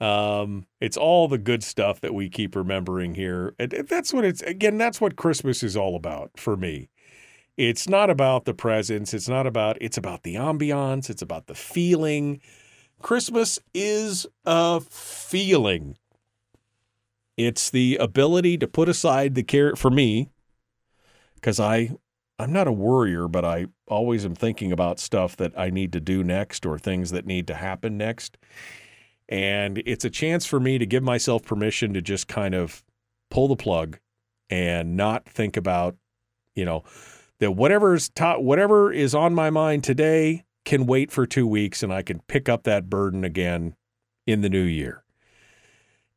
Um, 0.00 0.66
it's 0.80 0.96
all 0.96 1.26
the 1.26 1.38
good 1.38 1.64
stuff 1.64 2.00
that 2.00 2.14
we 2.14 2.28
keep 2.28 2.54
remembering 2.54 3.14
here. 3.14 3.54
And 3.58 3.72
that's 3.72 4.12
what 4.12 4.24
it's 4.24 4.42
again. 4.42 4.78
That's 4.78 5.00
what 5.00 5.16
Christmas 5.16 5.62
is 5.62 5.76
all 5.76 5.96
about 5.96 6.32
for 6.36 6.56
me. 6.56 6.88
It's 7.56 7.88
not 7.88 8.08
about 8.08 8.44
the 8.44 8.54
presents. 8.54 9.12
It's 9.12 9.28
not 9.28 9.46
about. 9.46 9.76
It's 9.80 9.98
about 9.98 10.22
the 10.22 10.36
ambiance. 10.36 11.10
It's 11.10 11.22
about 11.22 11.48
the 11.48 11.56
feeling. 11.56 12.40
Christmas 13.02 13.58
is 13.74 14.26
a 14.44 14.80
feeling. 14.80 15.96
It's 17.36 17.70
the 17.70 17.96
ability 17.96 18.58
to 18.58 18.66
put 18.66 18.88
aside 18.88 19.36
the 19.36 19.44
care 19.44 19.76
for 19.76 19.90
me, 19.90 20.30
because 21.36 21.60
I, 21.60 21.90
I'm 22.36 22.52
not 22.52 22.66
a 22.66 22.72
worrier, 22.72 23.28
but 23.28 23.44
I 23.44 23.66
always 23.86 24.24
am 24.24 24.34
thinking 24.34 24.72
about 24.72 24.98
stuff 24.98 25.36
that 25.36 25.56
I 25.56 25.70
need 25.70 25.92
to 25.92 26.00
do 26.00 26.24
next 26.24 26.66
or 26.66 26.78
things 26.78 27.12
that 27.12 27.26
need 27.26 27.46
to 27.46 27.54
happen 27.54 27.96
next. 27.96 28.36
And 29.28 29.82
it's 29.84 30.04
a 30.04 30.10
chance 30.10 30.46
for 30.46 30.58
me 30.58 30.78
to 30.78 30.86
give 30.86 31.02
myself 31.02 31.42
permission 31.42 31.92
to 31.94 32.00
just 32.00 32.28
kind 32.28 32.54
of 32.54 32.82
pull 33.30 33.48
the 33.48 33.56
plug 33.56 33.98
and 34.48 34.96
not 34.96 35.28
think 35.28 35.56
about, 35.56 35.96
you 36.54 36.64
know, 36.64 36.84
that 37.40 37.52
whatever's 37.52 38.08
ta- 38.08 38.38
whatever 38.38 38.90
is 38.92 39.14
on 39.14 39.34
my 39.34 39.50
mind 39.50 39.84
today 39.84 40.44
can 40.64 40.86
wait 40.86 41.10
for 41.10 41.26
two 41.26 41.46
weeks 41.46 41.82
and 41.82 41.92
I 41.92 42.02
can 42.02 42.20
pick 42.26 42.48
up 42.48 42.64
that 42.64 42.88
burden 42.90 43.24
again 43.24 43.74
in 44.26 44.40
the 44.40 44.48
new 44.48 44.62
year. 44.62 45.04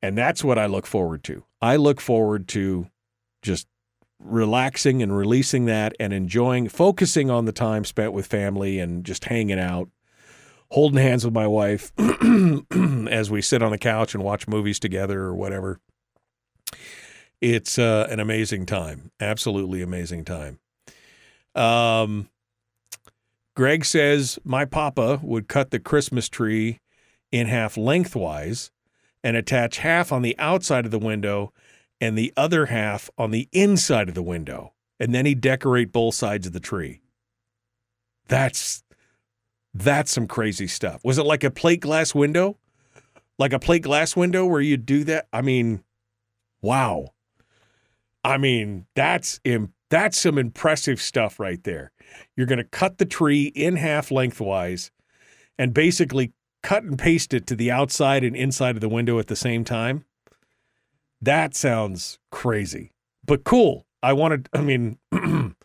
And 0.01 0.17
that's 0.17 0.43
what 0.43 0.57
I 0.57 0.65
look 0.65 0.87
forward 0.87 1.23
to. 1.25 1.43
I 1.61 1.75
look 1.75 2.01
forward 2.01 2.47
to 2.49 2.87
just 3.41 3.67
relaxing 4.19 5.01
and 5.01 5.15
releasing 5.15 5.65
that 5.65 5.95
and 5.99 6.11
enjoying, 6.13 6.69
focusing 6.69 7.29
on 7.29 7.45
the 7.45 7.51
time 7.51 7.85
spent 7.85 8.13
with 8.13 8.25
family 8.25 8.79
and 8.79 9.03
just 9.03 9.25
hanging 9.25 9.59
out, 9.59 9.89
holding 10.71 11.01
hands 11.01 11.23
with 11.25 11.33
my 11.33 11.47
wife 11.47 11.91
as 13.09 13.29
we 13.29 13.41
sit 13.41 13.61
on 13.61 13.71
the 13.71 13.77
couch 13.77 14.15
and 14.15 14.23
watch 14.23 14.47
movies 14.47 14.79
together 14.79 15.21
or 15.21 15.35
whatever. 15.35 15.79
It's 17.41 17.77
uh, 17.77 18.07
an 18.09 18.19
amazing 18.19 18.65
time, 18.65 19.11
absolutely 19.19 19.81
amazing 19.81 20.25
time. 20.25 20.59
Um, 21.55 22.29
Greg 23.55 23.83
says 23.83 24.39
my 24.45 24.63
papa 24.65 25.19
would 25.21 25.47
cut 25.47 25.71
the 25.71 25.79
Christmas 25.79 26.29
tree 26.29 26.79
in 27.31 27.47
half 27.47 27.75
lengthwise 27.75 28.71
and 29.23 29.35
attach 29.35 29.79
half 29.79 30.11
on 30.11 30.21
the 30.21 30.37
outside 30.39 30.85
of 30.85 30.91
the 30.91 30.99
window 30.99 31.51
and 31.99 32.17
the 32.17 32.31
other 32.37 32.67
half 32.67 33.09
on 33.17 33.31
the 33.31 33.49
inside 33.51 34.07
of 34.07 34.15
the 34.15 34.23
window. 34.23 34.73
And 34.99 35.13
then 35.13 35.25
he'd 35.25 35.41
decorate 35.41 35.91
both 35.91 36.15
sides 36.15 36.47
of 36.47 36.53
the 36.53 36.59
tree. 36.59 37.01
That's 38.27 38.83
that's 39.73 40.11
some 40.11 40.27
crazy 40.27 40.67
stuff. 40.67 41.01
Was 41.03 41.17
it 41.17 41.25
like 41.25 41.43
a 41.43 41.51
plate 41.51 41.79
glass 41.79 42.13
window? 42.13 42.57
Like 43.39 43.53
a 43.53 43.59
plate 43.59 43.83
glass 43.83 44.15
window 44.15 44.45
where 44.45 44.61
you 44.61 44.77
do 44.77 45.03
that? 45.05 45.27
I 45.31 45.41
mean, 45.41 45.83
wow. 46.61 47.13
I 48.23 48.37
mean, 48.37 48.85
that's 48.95 49.39
Im- 49.43 49.73
that's 49.89 50.19
some 50.19 50.37
impressive 50.37 51.01
stuff 51.01 51.39
right 51.39 51.63
there. 51.63 51.91
You're 52.35 52.47
going 52.47 52.57
to 52.57 52.63
cut 52.63 52.97
the 52.97 53.05
tree 53.05 53.45
in 53.47 53.77
half 53.77 54.11
lengthwise 54.11 54.91
and 55.57 55.73
basically 55.73 56.33
cut 56.63 56.83
and 56.83 56.97
paste 56.97 57.33
it 57.33 57.47
to 57.47 57.55
the 57.55 57.71
outside 57.71 58.23
and 58.23 58.35
inside 58.35 58.75
of 58.75 58.81
the 58.81 58.89
window 58.89 59.19
at 59.19 59.27
the 59.27 59.35
same 59.35 59.63
time. 59.63 60.05
That 61.21 61.55
sounds 61.55 62.19
crazy, 62.31 62.93
but 63.25 63.43
cool. 63.43 63.85
I 64.03 64.13
wanted, 64.13 64.49
I 64.53 64.61
mean, 64.61 64.97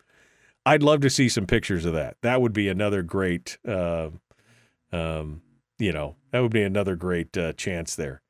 I'd 0.67 0.83
love 0.83 0.99
to 0.99 1.09
see 1.09 1.29
some 1.29 1.45
pictures 1.45 1.85
of 1.85 1.93
that. 1.93 2.17
That 2.23 2.41
would 2.41 2.51
be 2.51 2.67
another 2.67 3.01
great, 3.01 3.57
uh, 3.65 4.09
um, 4.91 5.41
you 5.79 5.93
know, 5.93 6.17
that 6.31 6.41
would 6.41 6.51
be 6.51 6.61
another 6.61 6.97
great 6.97 7.37
uh, 7.37 7.53
chance 7.53 7.95
there. 7.95 8.21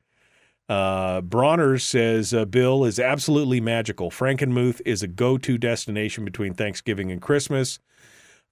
Uh, 0.69 1.21
Bronner 1.21 1.79
says 1.79 2.35
uh, 2.35 2.45
Bill 2.45 2.85
is 2.85 2.99
absolutely 2.99 3.59
magical. 3.59 4.11
Frankenmuth 4.11 4.81
is 4.85 5.01
a 5.01 5.07
go-to 5.07 5.57
destination 5.57 6.25
between 6.25 6.53
Thanksgiving 6.53 7.11
and 7.11 7.23
Christmas. 7.23 7.79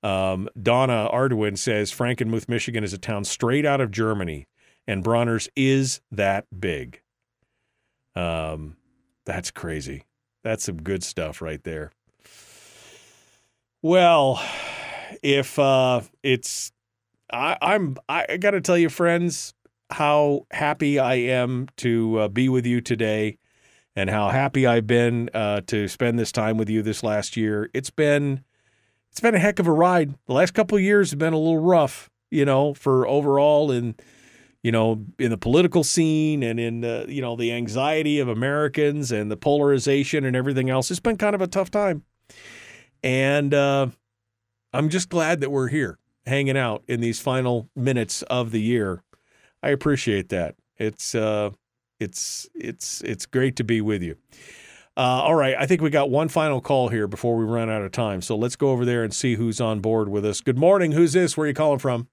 Um, 0.02 0.50
Donna 0.60 1.08
Arduin 1.14 1.56
says 1.56 1.92
Frankenmuth, 1.92 2.50
Michigan 2.50 2.84
is 2.84 2.94
a 2.94 2.98
town 2.98 3.24
straight 3.24 3.68
out 3.68 3.82
of 3.82 3.92
Germany, 3.92 4.48
and 4.88 5.04
Bronner's 5.04 5.48
is 5.56 6.02
that 6.12 6.48
big. 6.60 7.02
Um, 8.16 8.78
that's 9.26 9.52
crazy. 9.52 10.06
That's 10.44 10.64
some 10.64 10.82
good 10.82 11.04
stuff 11.04 11.40
right 11.40 11.64
there. 11.64 11.92
Well, 13.86 14.42
if 15.22 15.60
uh, 15.60 16.02
it's, 16.24 16.72
I, 17.32 17.56
I'm, 17.62 17.98
I 18.10 18.38
got 18.38 18.52
to 18.52 18.62
tell 18.62 18.80
you, 18.80 18.90
friends, 18.90 19.54
how 19.92 20.48
happy 20.50 20.98
I 20.98 21.14
am 21.14 21.68
to 21.78 22.22
uh, 22.22 22.28
be 22.30 22.50
with 22.50 22.66
you 22.66 22.82
today, 22.82 23.38
and 23.96 24.10
how 24.10 24.30
happy 24.30 24.66
I've 24.66 24.88
been 24.88 25.30
uh, 25.36 25.62
to 25.68 25.88
spend 25.88 26.18
this 26.18 26.32
time 26.32 26.58
with 26.58 26.68
you 26.68 26.82
this 26.82 27.04
last 27.04 27.38
year. 27.38 27.70
It's 27.76 27.92
been 27.92 28.44
it's 29.12 29.20
been 29.20 29.36
a 29.36 29.40
heck 29.40 29.60
of 29.60 29.68
a 29.68 29.72
ride. 29.72 30.16
The 30.26 30.34
last 30.34 30.56
couple 30.56 30.80
of 30.80 30.84
years 30.84 31.12
have 31.12 31.20
been 31.20 31.34
a 31.34 31.38
little 31.38 31.60
rough, 31.60 32.10
you 32.32 32.44
know, 32.44 32.74
for 32.74 33.08
overall 33.08 33.70
and 33.70 34.02
you 34.64 34.72
know, 34.72 35.06
in 35.20 35.30
the 35.30 35.38
political 35.38 35.84
scene 35.84 36.42
and 36.42 36.60
in 36.60 36.82
the, 36.82 37.06
you 37.08 37.22
know, 37.22 37.36
the 37.36 37.52
anxiety 37.52 38.18
of 38.18 38.30
Americans 38.30 39.12
and 39.12 39.30
the 39.30 39.38
polarization 39.38 40.26
and 40.26 40.36
everything 40.36 40.72
else. 40.72 40.90
It's 40.90 41.00
been 41.00 41.18
kind 41.18 41.36
of 41.36 41.42
a 41.42 41.46
tough 41.46 41.70
time. 41.70 42.04
And 43.06 43.54
uh, 43.54 43.88
I'm 44.74 44.90
just 44.90 45.10
glad 45.10 45.40
that 45.42 45.52
we're 45.52 45.68
here 45.68 46.00
hanging 46.26 46.58
out 46.58 46.84
in 46.88 47.02
these 47.02 47.20
final 47.20 47.70
minutes 47.76 48.24
of 48.24 48.50
the 48.50 48.60
year. 48.60 49.04
I 49.62 49.70
appreciate 49.70 50.30
that. 50.30 50.56
It's 50.78 51.14
uh, 51.14 51.52
it's 52.00 52.50
it's 52.56 53.02
it's 53.02 53.28
great 53.28 53.56
to 53.58 53.64
be 53.64 53.80
with 53.80 54.02
you. 54.02 54.16
Uh, 54.98 55.22
all 55.22 55.36
right, 55.36 55.56
I 55.58 55.68
think 55.68 55.82
we 55.82 55.92
got 55.92 56.10
one 56.10 56.30
final 56.30 56.62
call 56.62 56.90
here 56.90 57.08
before 57.08 57.36
we 57.36 57.46
run 57.46 57.70
out 57.70 57.84
of 57.84 57.92
time. 57.92 58.24
So 58.24 58.36
let's 58.36 58.56
go 58.56 58.70
over 58.70 58.86
there 58.86 59.04
and 59.04 59.14
see 59.14 59.36
who's 59.36 59.62
on 59.62 59.82
board 59.82 60.10
with 60.10 60.26
us. 60.26 60.42
Good 60.42 60.58
morning. 60.58 60.94
Who's 60.94 61.14
this? 61.14 61.38
Where 61.38 61.46
are 61.46 61.50
you 61.50 61.54
calling 61.54 61.80
from? 61.80 62.08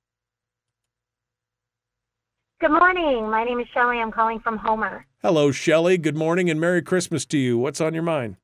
Good 2.61 2.71
morning. 2.71 3.31
My 3.31 3.45
name 3.45 3.61
is 3.61 3.67
Shelly. 3.73 3.97
I'm 3.99 4.13
calling 4.13 4.41
from 4.41 4.59
Homer. 4.59 5.07
Hello, 5.23 5.53
Shelly. 5.53 5.97
Good 5.97 6.17
morning 6.17 6.51
and 6.51 6.61
Merry 6.61 6.83
Christmas 6.83 7.25
to 7.27 7.39
you. 7.39 7.57
What's 7.57 7.81
on 7.81 7.95
your 7.95 8.03
mind? 8.03 8.37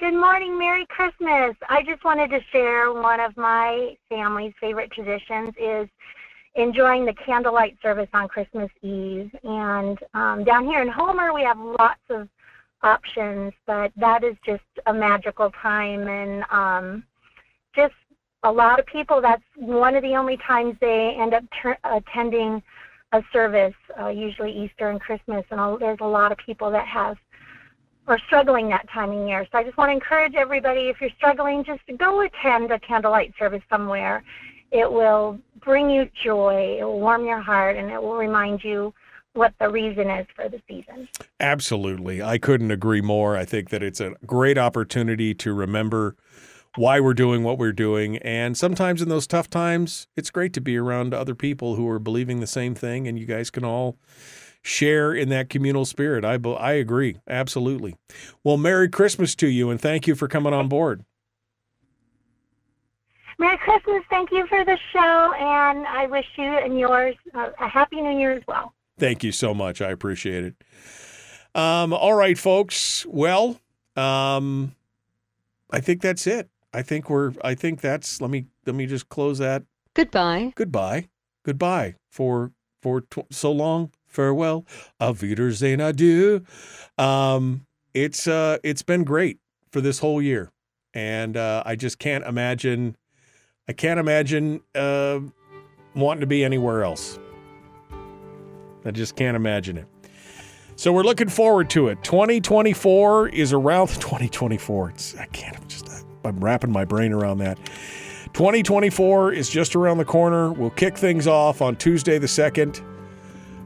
Good 0.00 0.14
morning. 0.14 0.58
Merry 0.58 0.86
Christmas. 0.86 1.54
I 1.68 1.82
just 1.82 2.02
wanted 2.06 2.30
to 2.30 2.40
share 2.52 2.90
one 2.90 3.20
of 3.20 3.36
my 3.36 3.98
family's 4.08 4.54
favorite 4.58 4.90
traditions 4.90 5.52
is 5.60 5.90
enjoying 6.54 7.04
the 7.04 7.12
candlelight 7.12 7.76
service 7.82 8.08
on 8.14 8.26
Christmas 8.26 8.70
Eve. 8.80 9.30
And 9.44 9.98
um, 10.14 10.42
down 10.42 10.64
here 10.64 10.80
in 10.80 10.88
Homer, 10.88 11.34
we 11.34 11.42
have 11.42 11.58
lots 11.58 12.00
of 12.08 12.30
options, 12.82 13.52
but 13.66 13.92
that 13.96 14.24
is 14.24 14.36
just 14.42 14.62
a 14.86 14.94
magical 14.94 15.50
time 15.62 16.08
and 16.08 16.44
um, 16.50 17.04
just 17.76 17.92
a 18.44 18.50
lot 18.50 18.80
of 18.80 18.86
people, 18.86 19.20
that's 19.20 19.44
one 19.56 19.94
of 19.94 20.02
the 20.02 20.16
only 20.16 20.38
times 20.38 20.76
they 20.80 21.14
end 21.20 21.34
up 21.34 21.44
ter- 21.62 21.76
attending 21.84 22.62
a 23.12 23.22
service, 23.34 23.74
uh, 24.00 24.08
usually 24.08 24.50
Easter 24.50 24.88
and 24.88 24.98
Christmas, 24.98 25.44
and 25.50 25.60
all, 25.60 25.78
there's 25.78 25.98
a 26.00 26.06
lot 26.06 26.32
of 26.32 26.38
people 26.38 26.70
that 26.70 26.86
have 26.86 27.18
are 28.10 28.18
struggling 28.26 28.68
that 28.68 28.88
time 28.90 29.10
of 29.10 29.26
year. 29.26 29.46
So 29.50 29.58
I 29.58 29.64
just 29.64 29.76
want 29.76 29.88
to 29.90 29.94
encourage 29.94 30.34
everybody, 30.34 30.88
if 30.88 31.00
you're 31.00 31.10
struggling, 31.16 31.64
just 31.64 31.80
go 31.98 32.20
attend 32.20 32.70
a 32.70 32.78
candlelight 32.78 33.32
service 33.38 33.62
somewhere. 33.70 34.22
It 34.70 34.90
will 34.90 35.38
bring 35.64 35.90
you 35.90 36.08
joy, 36.22 36.78
it 36.80 36.84
will 36.84 37.00
warm 37.00 37.24
your 37.24 37.40
heart, 37.40 37.76
and 37.76 37.90
it 37.90 38.00
will 38.00 38.16
remind 38.16 38.62
you 38.62 38.94
what 39.32 39.54
the 39.60 39.68
reason 39.68 40.10
is 40.10 40.26
for 40.34 40.48
the 40.48 40.60
season. 40.68 41.08
Absolutely. 41.38 42.22
I 42.22 42.38
couldn't 42.38 42.70
agree 42.70 43.00
more. 43.00 43.36
I 43.36 43.44
think 43.44 43.70
that 43.70 43.82
it's 43.82 44.00
a 44.00 44.14
great 44.26 44.58
opportunity 44.58 45.34
to 45.34 45.52
remember 45.52 46.16
why 46.76 47.00
we're 47.00 47.14
doing 47.14 47.42
what 47.42 47.58
we're 47.58 47.72
doing. 47.72 48.16
And 48.18 48.56
sometimes 48.56 49.02
in 49.02 49.08
those 49.08 49.26
tough 49.26 49.50
times, 49.50 50.06
it's 50.16 50.30
great 50.30 50.52
to 50.54 50.60
be 50.60 50.76
around 50.76 51.14
other 51.14 51.34
people 51.34 51.76
who 51.76 51.88
are 51.88 51.98
believing 51.98 52.40
the 52.40 52.46
same 52.46 52.74
thing, 52.74 53.08
and 53.08 53.18
you 53.18 53.26
guys 53.26 53.50
can 53.50 53.64
all 53.64 53.96
share 54.62 55.12
in 55.12 55.28
that 55.30 55.48
communal 55.48 55.84
spirit. 55.84 56.24
I, 56.24 56.38
I 56.50 56.72
agree. 56.72 57.16
Absolutely. 57.28 57.96
Well, 58.44 58.56
Merry 58.56 58.88
Christmas 58.88 59.34
to 59.36 59.48
you, 59.48 59.70
and 59.70 59.80
thank 59.80 60.06
you 60.06 60.14
for 60.14 60.28
coming 60.28 60.52
on 60.52 60.68
board. 60.68 61.04
Merry 63.38 63.56
Christmas. 63.58 64.02
Thank 64.10 64.30
you 64.32 64.46
for 64.48 64.64
the 64.64 64.78
show, 64.92 65.32
and 65.38 65.86
I 65.86 66.06
wish 66.06 66.26
you 66.36 66.44
and 66.44 66.78
yours 66.78 67.16
a 67.34 67.68
happy 67.68 68.00
new 68.00 68.18
year 68.18 68.32
as 68.32 68.42
well. 68.46 68.74
Thank 68.98 69.24
you 69.24 69.32
so 69.32 69.54
much. 69.54 69.80
I 69.80 69.90
appreciate 69.90 70.44
it. 70.44 70.54
Um, 71.54 71.94
all 71.94 72.12
right, 72.14 72.36
folks. 72.36 73.06
Well, 73.06 73.58
um, 73.96 74.74
I 75.70 75.80
think 75.80 76.02
that's 76.02 76.26
it. 76.26 76.50
I 76.74 76.82
think 76.82 77.08
we're. 77.08 77.32
I 77.42 77.54
think 77.54 77.80
that's. 77.80 78.20
Let 78.20 78.30
me. 78.30 78.44
Let 78.66 78.76
me 78.76 78.86
just 78.86 79.08
close 79.08 79.38
that. 79.38 79.62
Goodbye. 79.94 80.52
Goodbye. 80.54 81.08
Goodbye 81.42 81.94
for 82.10 82.52
for 82.82 83.00
tw- 83.00 83.26
so 83.30 83.50
long. 83.50 83.90
Farewell. 84.10 84.66
Auf 85.00 85.22
Wiedersehen. 85.22 85.80
Adieu. 85.80 86.42
Um, 86.98 87.66
it's 87.94 88.26
uh, 88.26 88.58
it's 88.62 88.82
been 88.82 89.04
great 89.04 89.38
for 89.70 89.80
this 89.80 89.98
whole 89.98 90.20
year, 90.20 90.50
and 90.92 91.36
uh, 91.36 91.62
I 91.64 91.76
just 91.76 91.98
can't 91.98 92.24
imagine. 92.24 92.96
I 93.68 93.72
can't 93.72 94.00
imagine 94.00 94.60
uh, 94.74 95.20
wanting 95.94 96.20
to 96.20 96.26
be 96.26 96.44
anywhere 96.44 96.82
else. 96.84 97.18
I 98.84 98.90
just 98.90 99.16
can't 99.16 99.36
imagine 99.36 99.76
it. 99.76 99.86
So 100.76 100.92
we're 100.92 101.02
looking 101.02 101.28
forward 101.28 101.68
to 101.70 101.88
it. 101.88 102.02
2024 102.02 103.28
is 103.28 103.52
around 103.52 103.88
2024. 104.00 104.90
It's 104.90 105.16
I 105.16 105.26
can't 105.26 105.56
I'm 105.56 105.68
just 105.68 105.88
I'm 106.24 106.40
wrapping 106.40 106.72
my 106.72 106.84
brain 106.84 107.12
around 107.12 107.38
that. 107.38 107.58
2024 108.32 109.32
is 109.32 109.50
just 109.50 109.74
around 109.74 109.98
the 109.98 110.04
corner. 110.04 110.52
We'll 110.52 110.70
kick 110.70 110.96
things 110.96 111.26
off 111.26 111.60
on 111.62 111.76
Tuesday 111.76 112.18
the 112.18 112.26
2nd. 112.26 112.82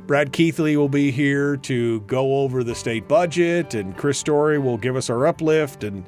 Brad 0.06 0.32
Keithley 0.32 0.76
will 0.76 0.88
be 0.88 1.10
here 1.10 1.56
to 1.58 2.00
go 2.02 2.36
over 2.38 2.62
the 2.62 2.74
state 2.74 3.08
budget, 3.08 3.74
and 3.74 3.96
Chris 3.96 4.18
Story 4.18 4.58
will 4.58 4.76
give 4.76 4.96
us 4.96 5.08
our 5.08 5.26
uplift, 5.26 5.82
and 5.82 6.04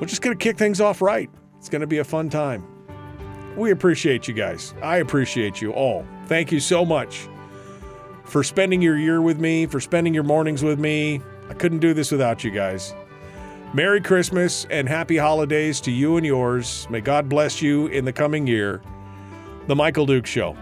we're 0.00 0.06
just 0.06 0.20
going 0.20 0.36
to 0.36 0.42
kick 0.42 0.58
things 0.58 0.80
off 0.80 1.00
right. 1.00 1.30
It's 1.58 1.68
going 1.68 1.80
to 1.80 1.86
be 1.86 1.98
a 1.98 2.04
fun 2.04 2.28
time. 2.28 2.66
We 3.56 3.70
appreciate 3.70 4.26
you 4.26 4.34
guys. 4.34 4.74
I 4.82 4.96
appreciate 4.96 5.62
you 5.62 5.72
all. 5.72 6.04
Thank 6.26 6.50
you 6.50 6.58
so 6.58 6.84
much 6.84 7.28
for 8.24 8.42
spending 8.42 8.82
your 8.82 8.98
year 8.98 9.22
with 9.22 9.38
me, 9.38 9.66
for 9.66 9.80
spending 9.80 10.12
your 10.12 10.24
mornings 10.24 10.64
with 10.64 10.80
me. 10.80 11.20
I 11.48 11.54
couldn't 11.54 11.78
do 11.78 11.94
this 11.94 12.10
without 12.10 12.42
you 12.42 12.50
guys. 12.50 12.94
Merry 13.74 14.00
Christmas 14.00 14.66
and 14.70 14.88
happy 14.88 15.16
holidays 15.16 15.80
to 15.82 15.92
you 15.92 16.16
and 16.16 16.26
yours. 16.26 16.88
May 16.90 17.00
God 17.00 17.28
bless 17.28 17.62
you 17.62 17.86
in 17.88 18.04
the 18.04 18.12
coming 18.12 18.46
year. 18.46 18.82
The 19.68 19.76
Michael 19.76 20.06
Duke 20.06 20.26
Show. 20.26 20.56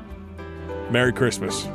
Merry 0.90 1.12
Christmas. 1.12 1.66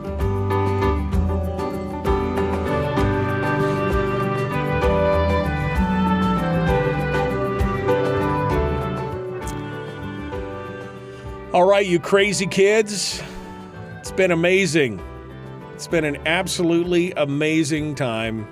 All 11.58 11.66
right, 11.66 11.88
you 11.88 12.00
crazy 12.00 12.46
kids. 12.46 13.20
It's 13.98 14.12
been 14.12 14.30
amazing. 14.30 15.02
It's 15.74 15.88
been 15.88 16.06
an 16.06 16.18
absolutely 16.28 17.14
amazing 17.14 17.96
time 17.96 18.48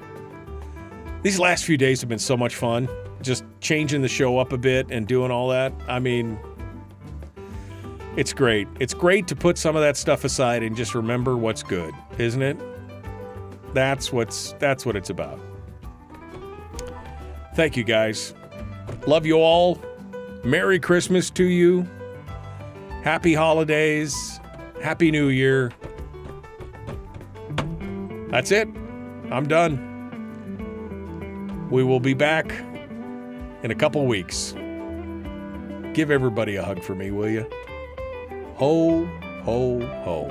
these 1.26 1.40
last 1.40 1.65
few 1.65 1.76
days 1.76 2.02
have 2.02 2.10
been 2.10 2.19
so 2.19 2.38
much 2.38 2.56
fun. 2.56 2.88
Just 3.22 3.44
changing 3.60 4.03
the 4.03 4.07
show 4.07 4.38
up 4.38 4.53
a 4.53 4.57
bit 4.60 4.91
and 4.91 5.07
doing 5.07 5.32
all 5.32 5.49
that. 5.49 5.73
I 5.88 5.98
mean, 5.98 6.40
it's 8.15 8.32
great. 8.32 8.68
It's 8.80 8.94
great 8.94 9.27
to 9.30 9.36
put 9.36 9.57
some 9.57 9.76
of 9.76 9.82
that 9.82 9.98
stuff 9.98 10.23
aside 10.23 10.61
and 10.61 10.76
just 10.76 10.94
remember 10.94 11.36
what's 11.36 11.61
good, 11.61 11.95
isn't 12.19 12.41
it? 12.44 12.57
That's 13.73 14.11
what's 14.14 14.53
that's 14.60 14.86
what 14.86 14.95
it's 14.95 15.10
about. 15.10 15.40
Thank 17.56 17.76
you 17.76 17.84
guys. 17.84 18.36
Love 19.07 19.26
you 19.26 19.38
all. 19.38 19.80
Merry 20.44 20.80
Christmas 20.80 21.30
to 21.32 21.44
you. 21.44 21.88
Happy 23.06 23.36
holidays. 23.36 24.40
Happy 24.82 25.11
New 25.11 25.27
Year. 25.27 25.72
That's 28.32 28.49
it. 28.49 28.68
I'm 29.30 29.48
done. 29.48 29.77
We 31.69 31.84
will 31.84 31.99
be 31.99 32.15
back 32.15 32.52
in 33.61 33.69
a 33.69 33.76
couple 33.76 34.07
weeks. 34.07 34.53
Give 35.94 36.10
everybody 36.10 36.56
a 36.56 36.64
hug 36.64 36.82
for 36.82 36.95
me, 36.95 37.11
will 37.11 37.30
you? 37.30 37.48
Ho, 38.56 39.06
ho, 39.44 39.86
ho. 40.03 40.27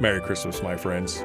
Merry 0.00 0.20
Christmas, 0.20 0.62
my 0.62 0.76
friends. 0.76 1.24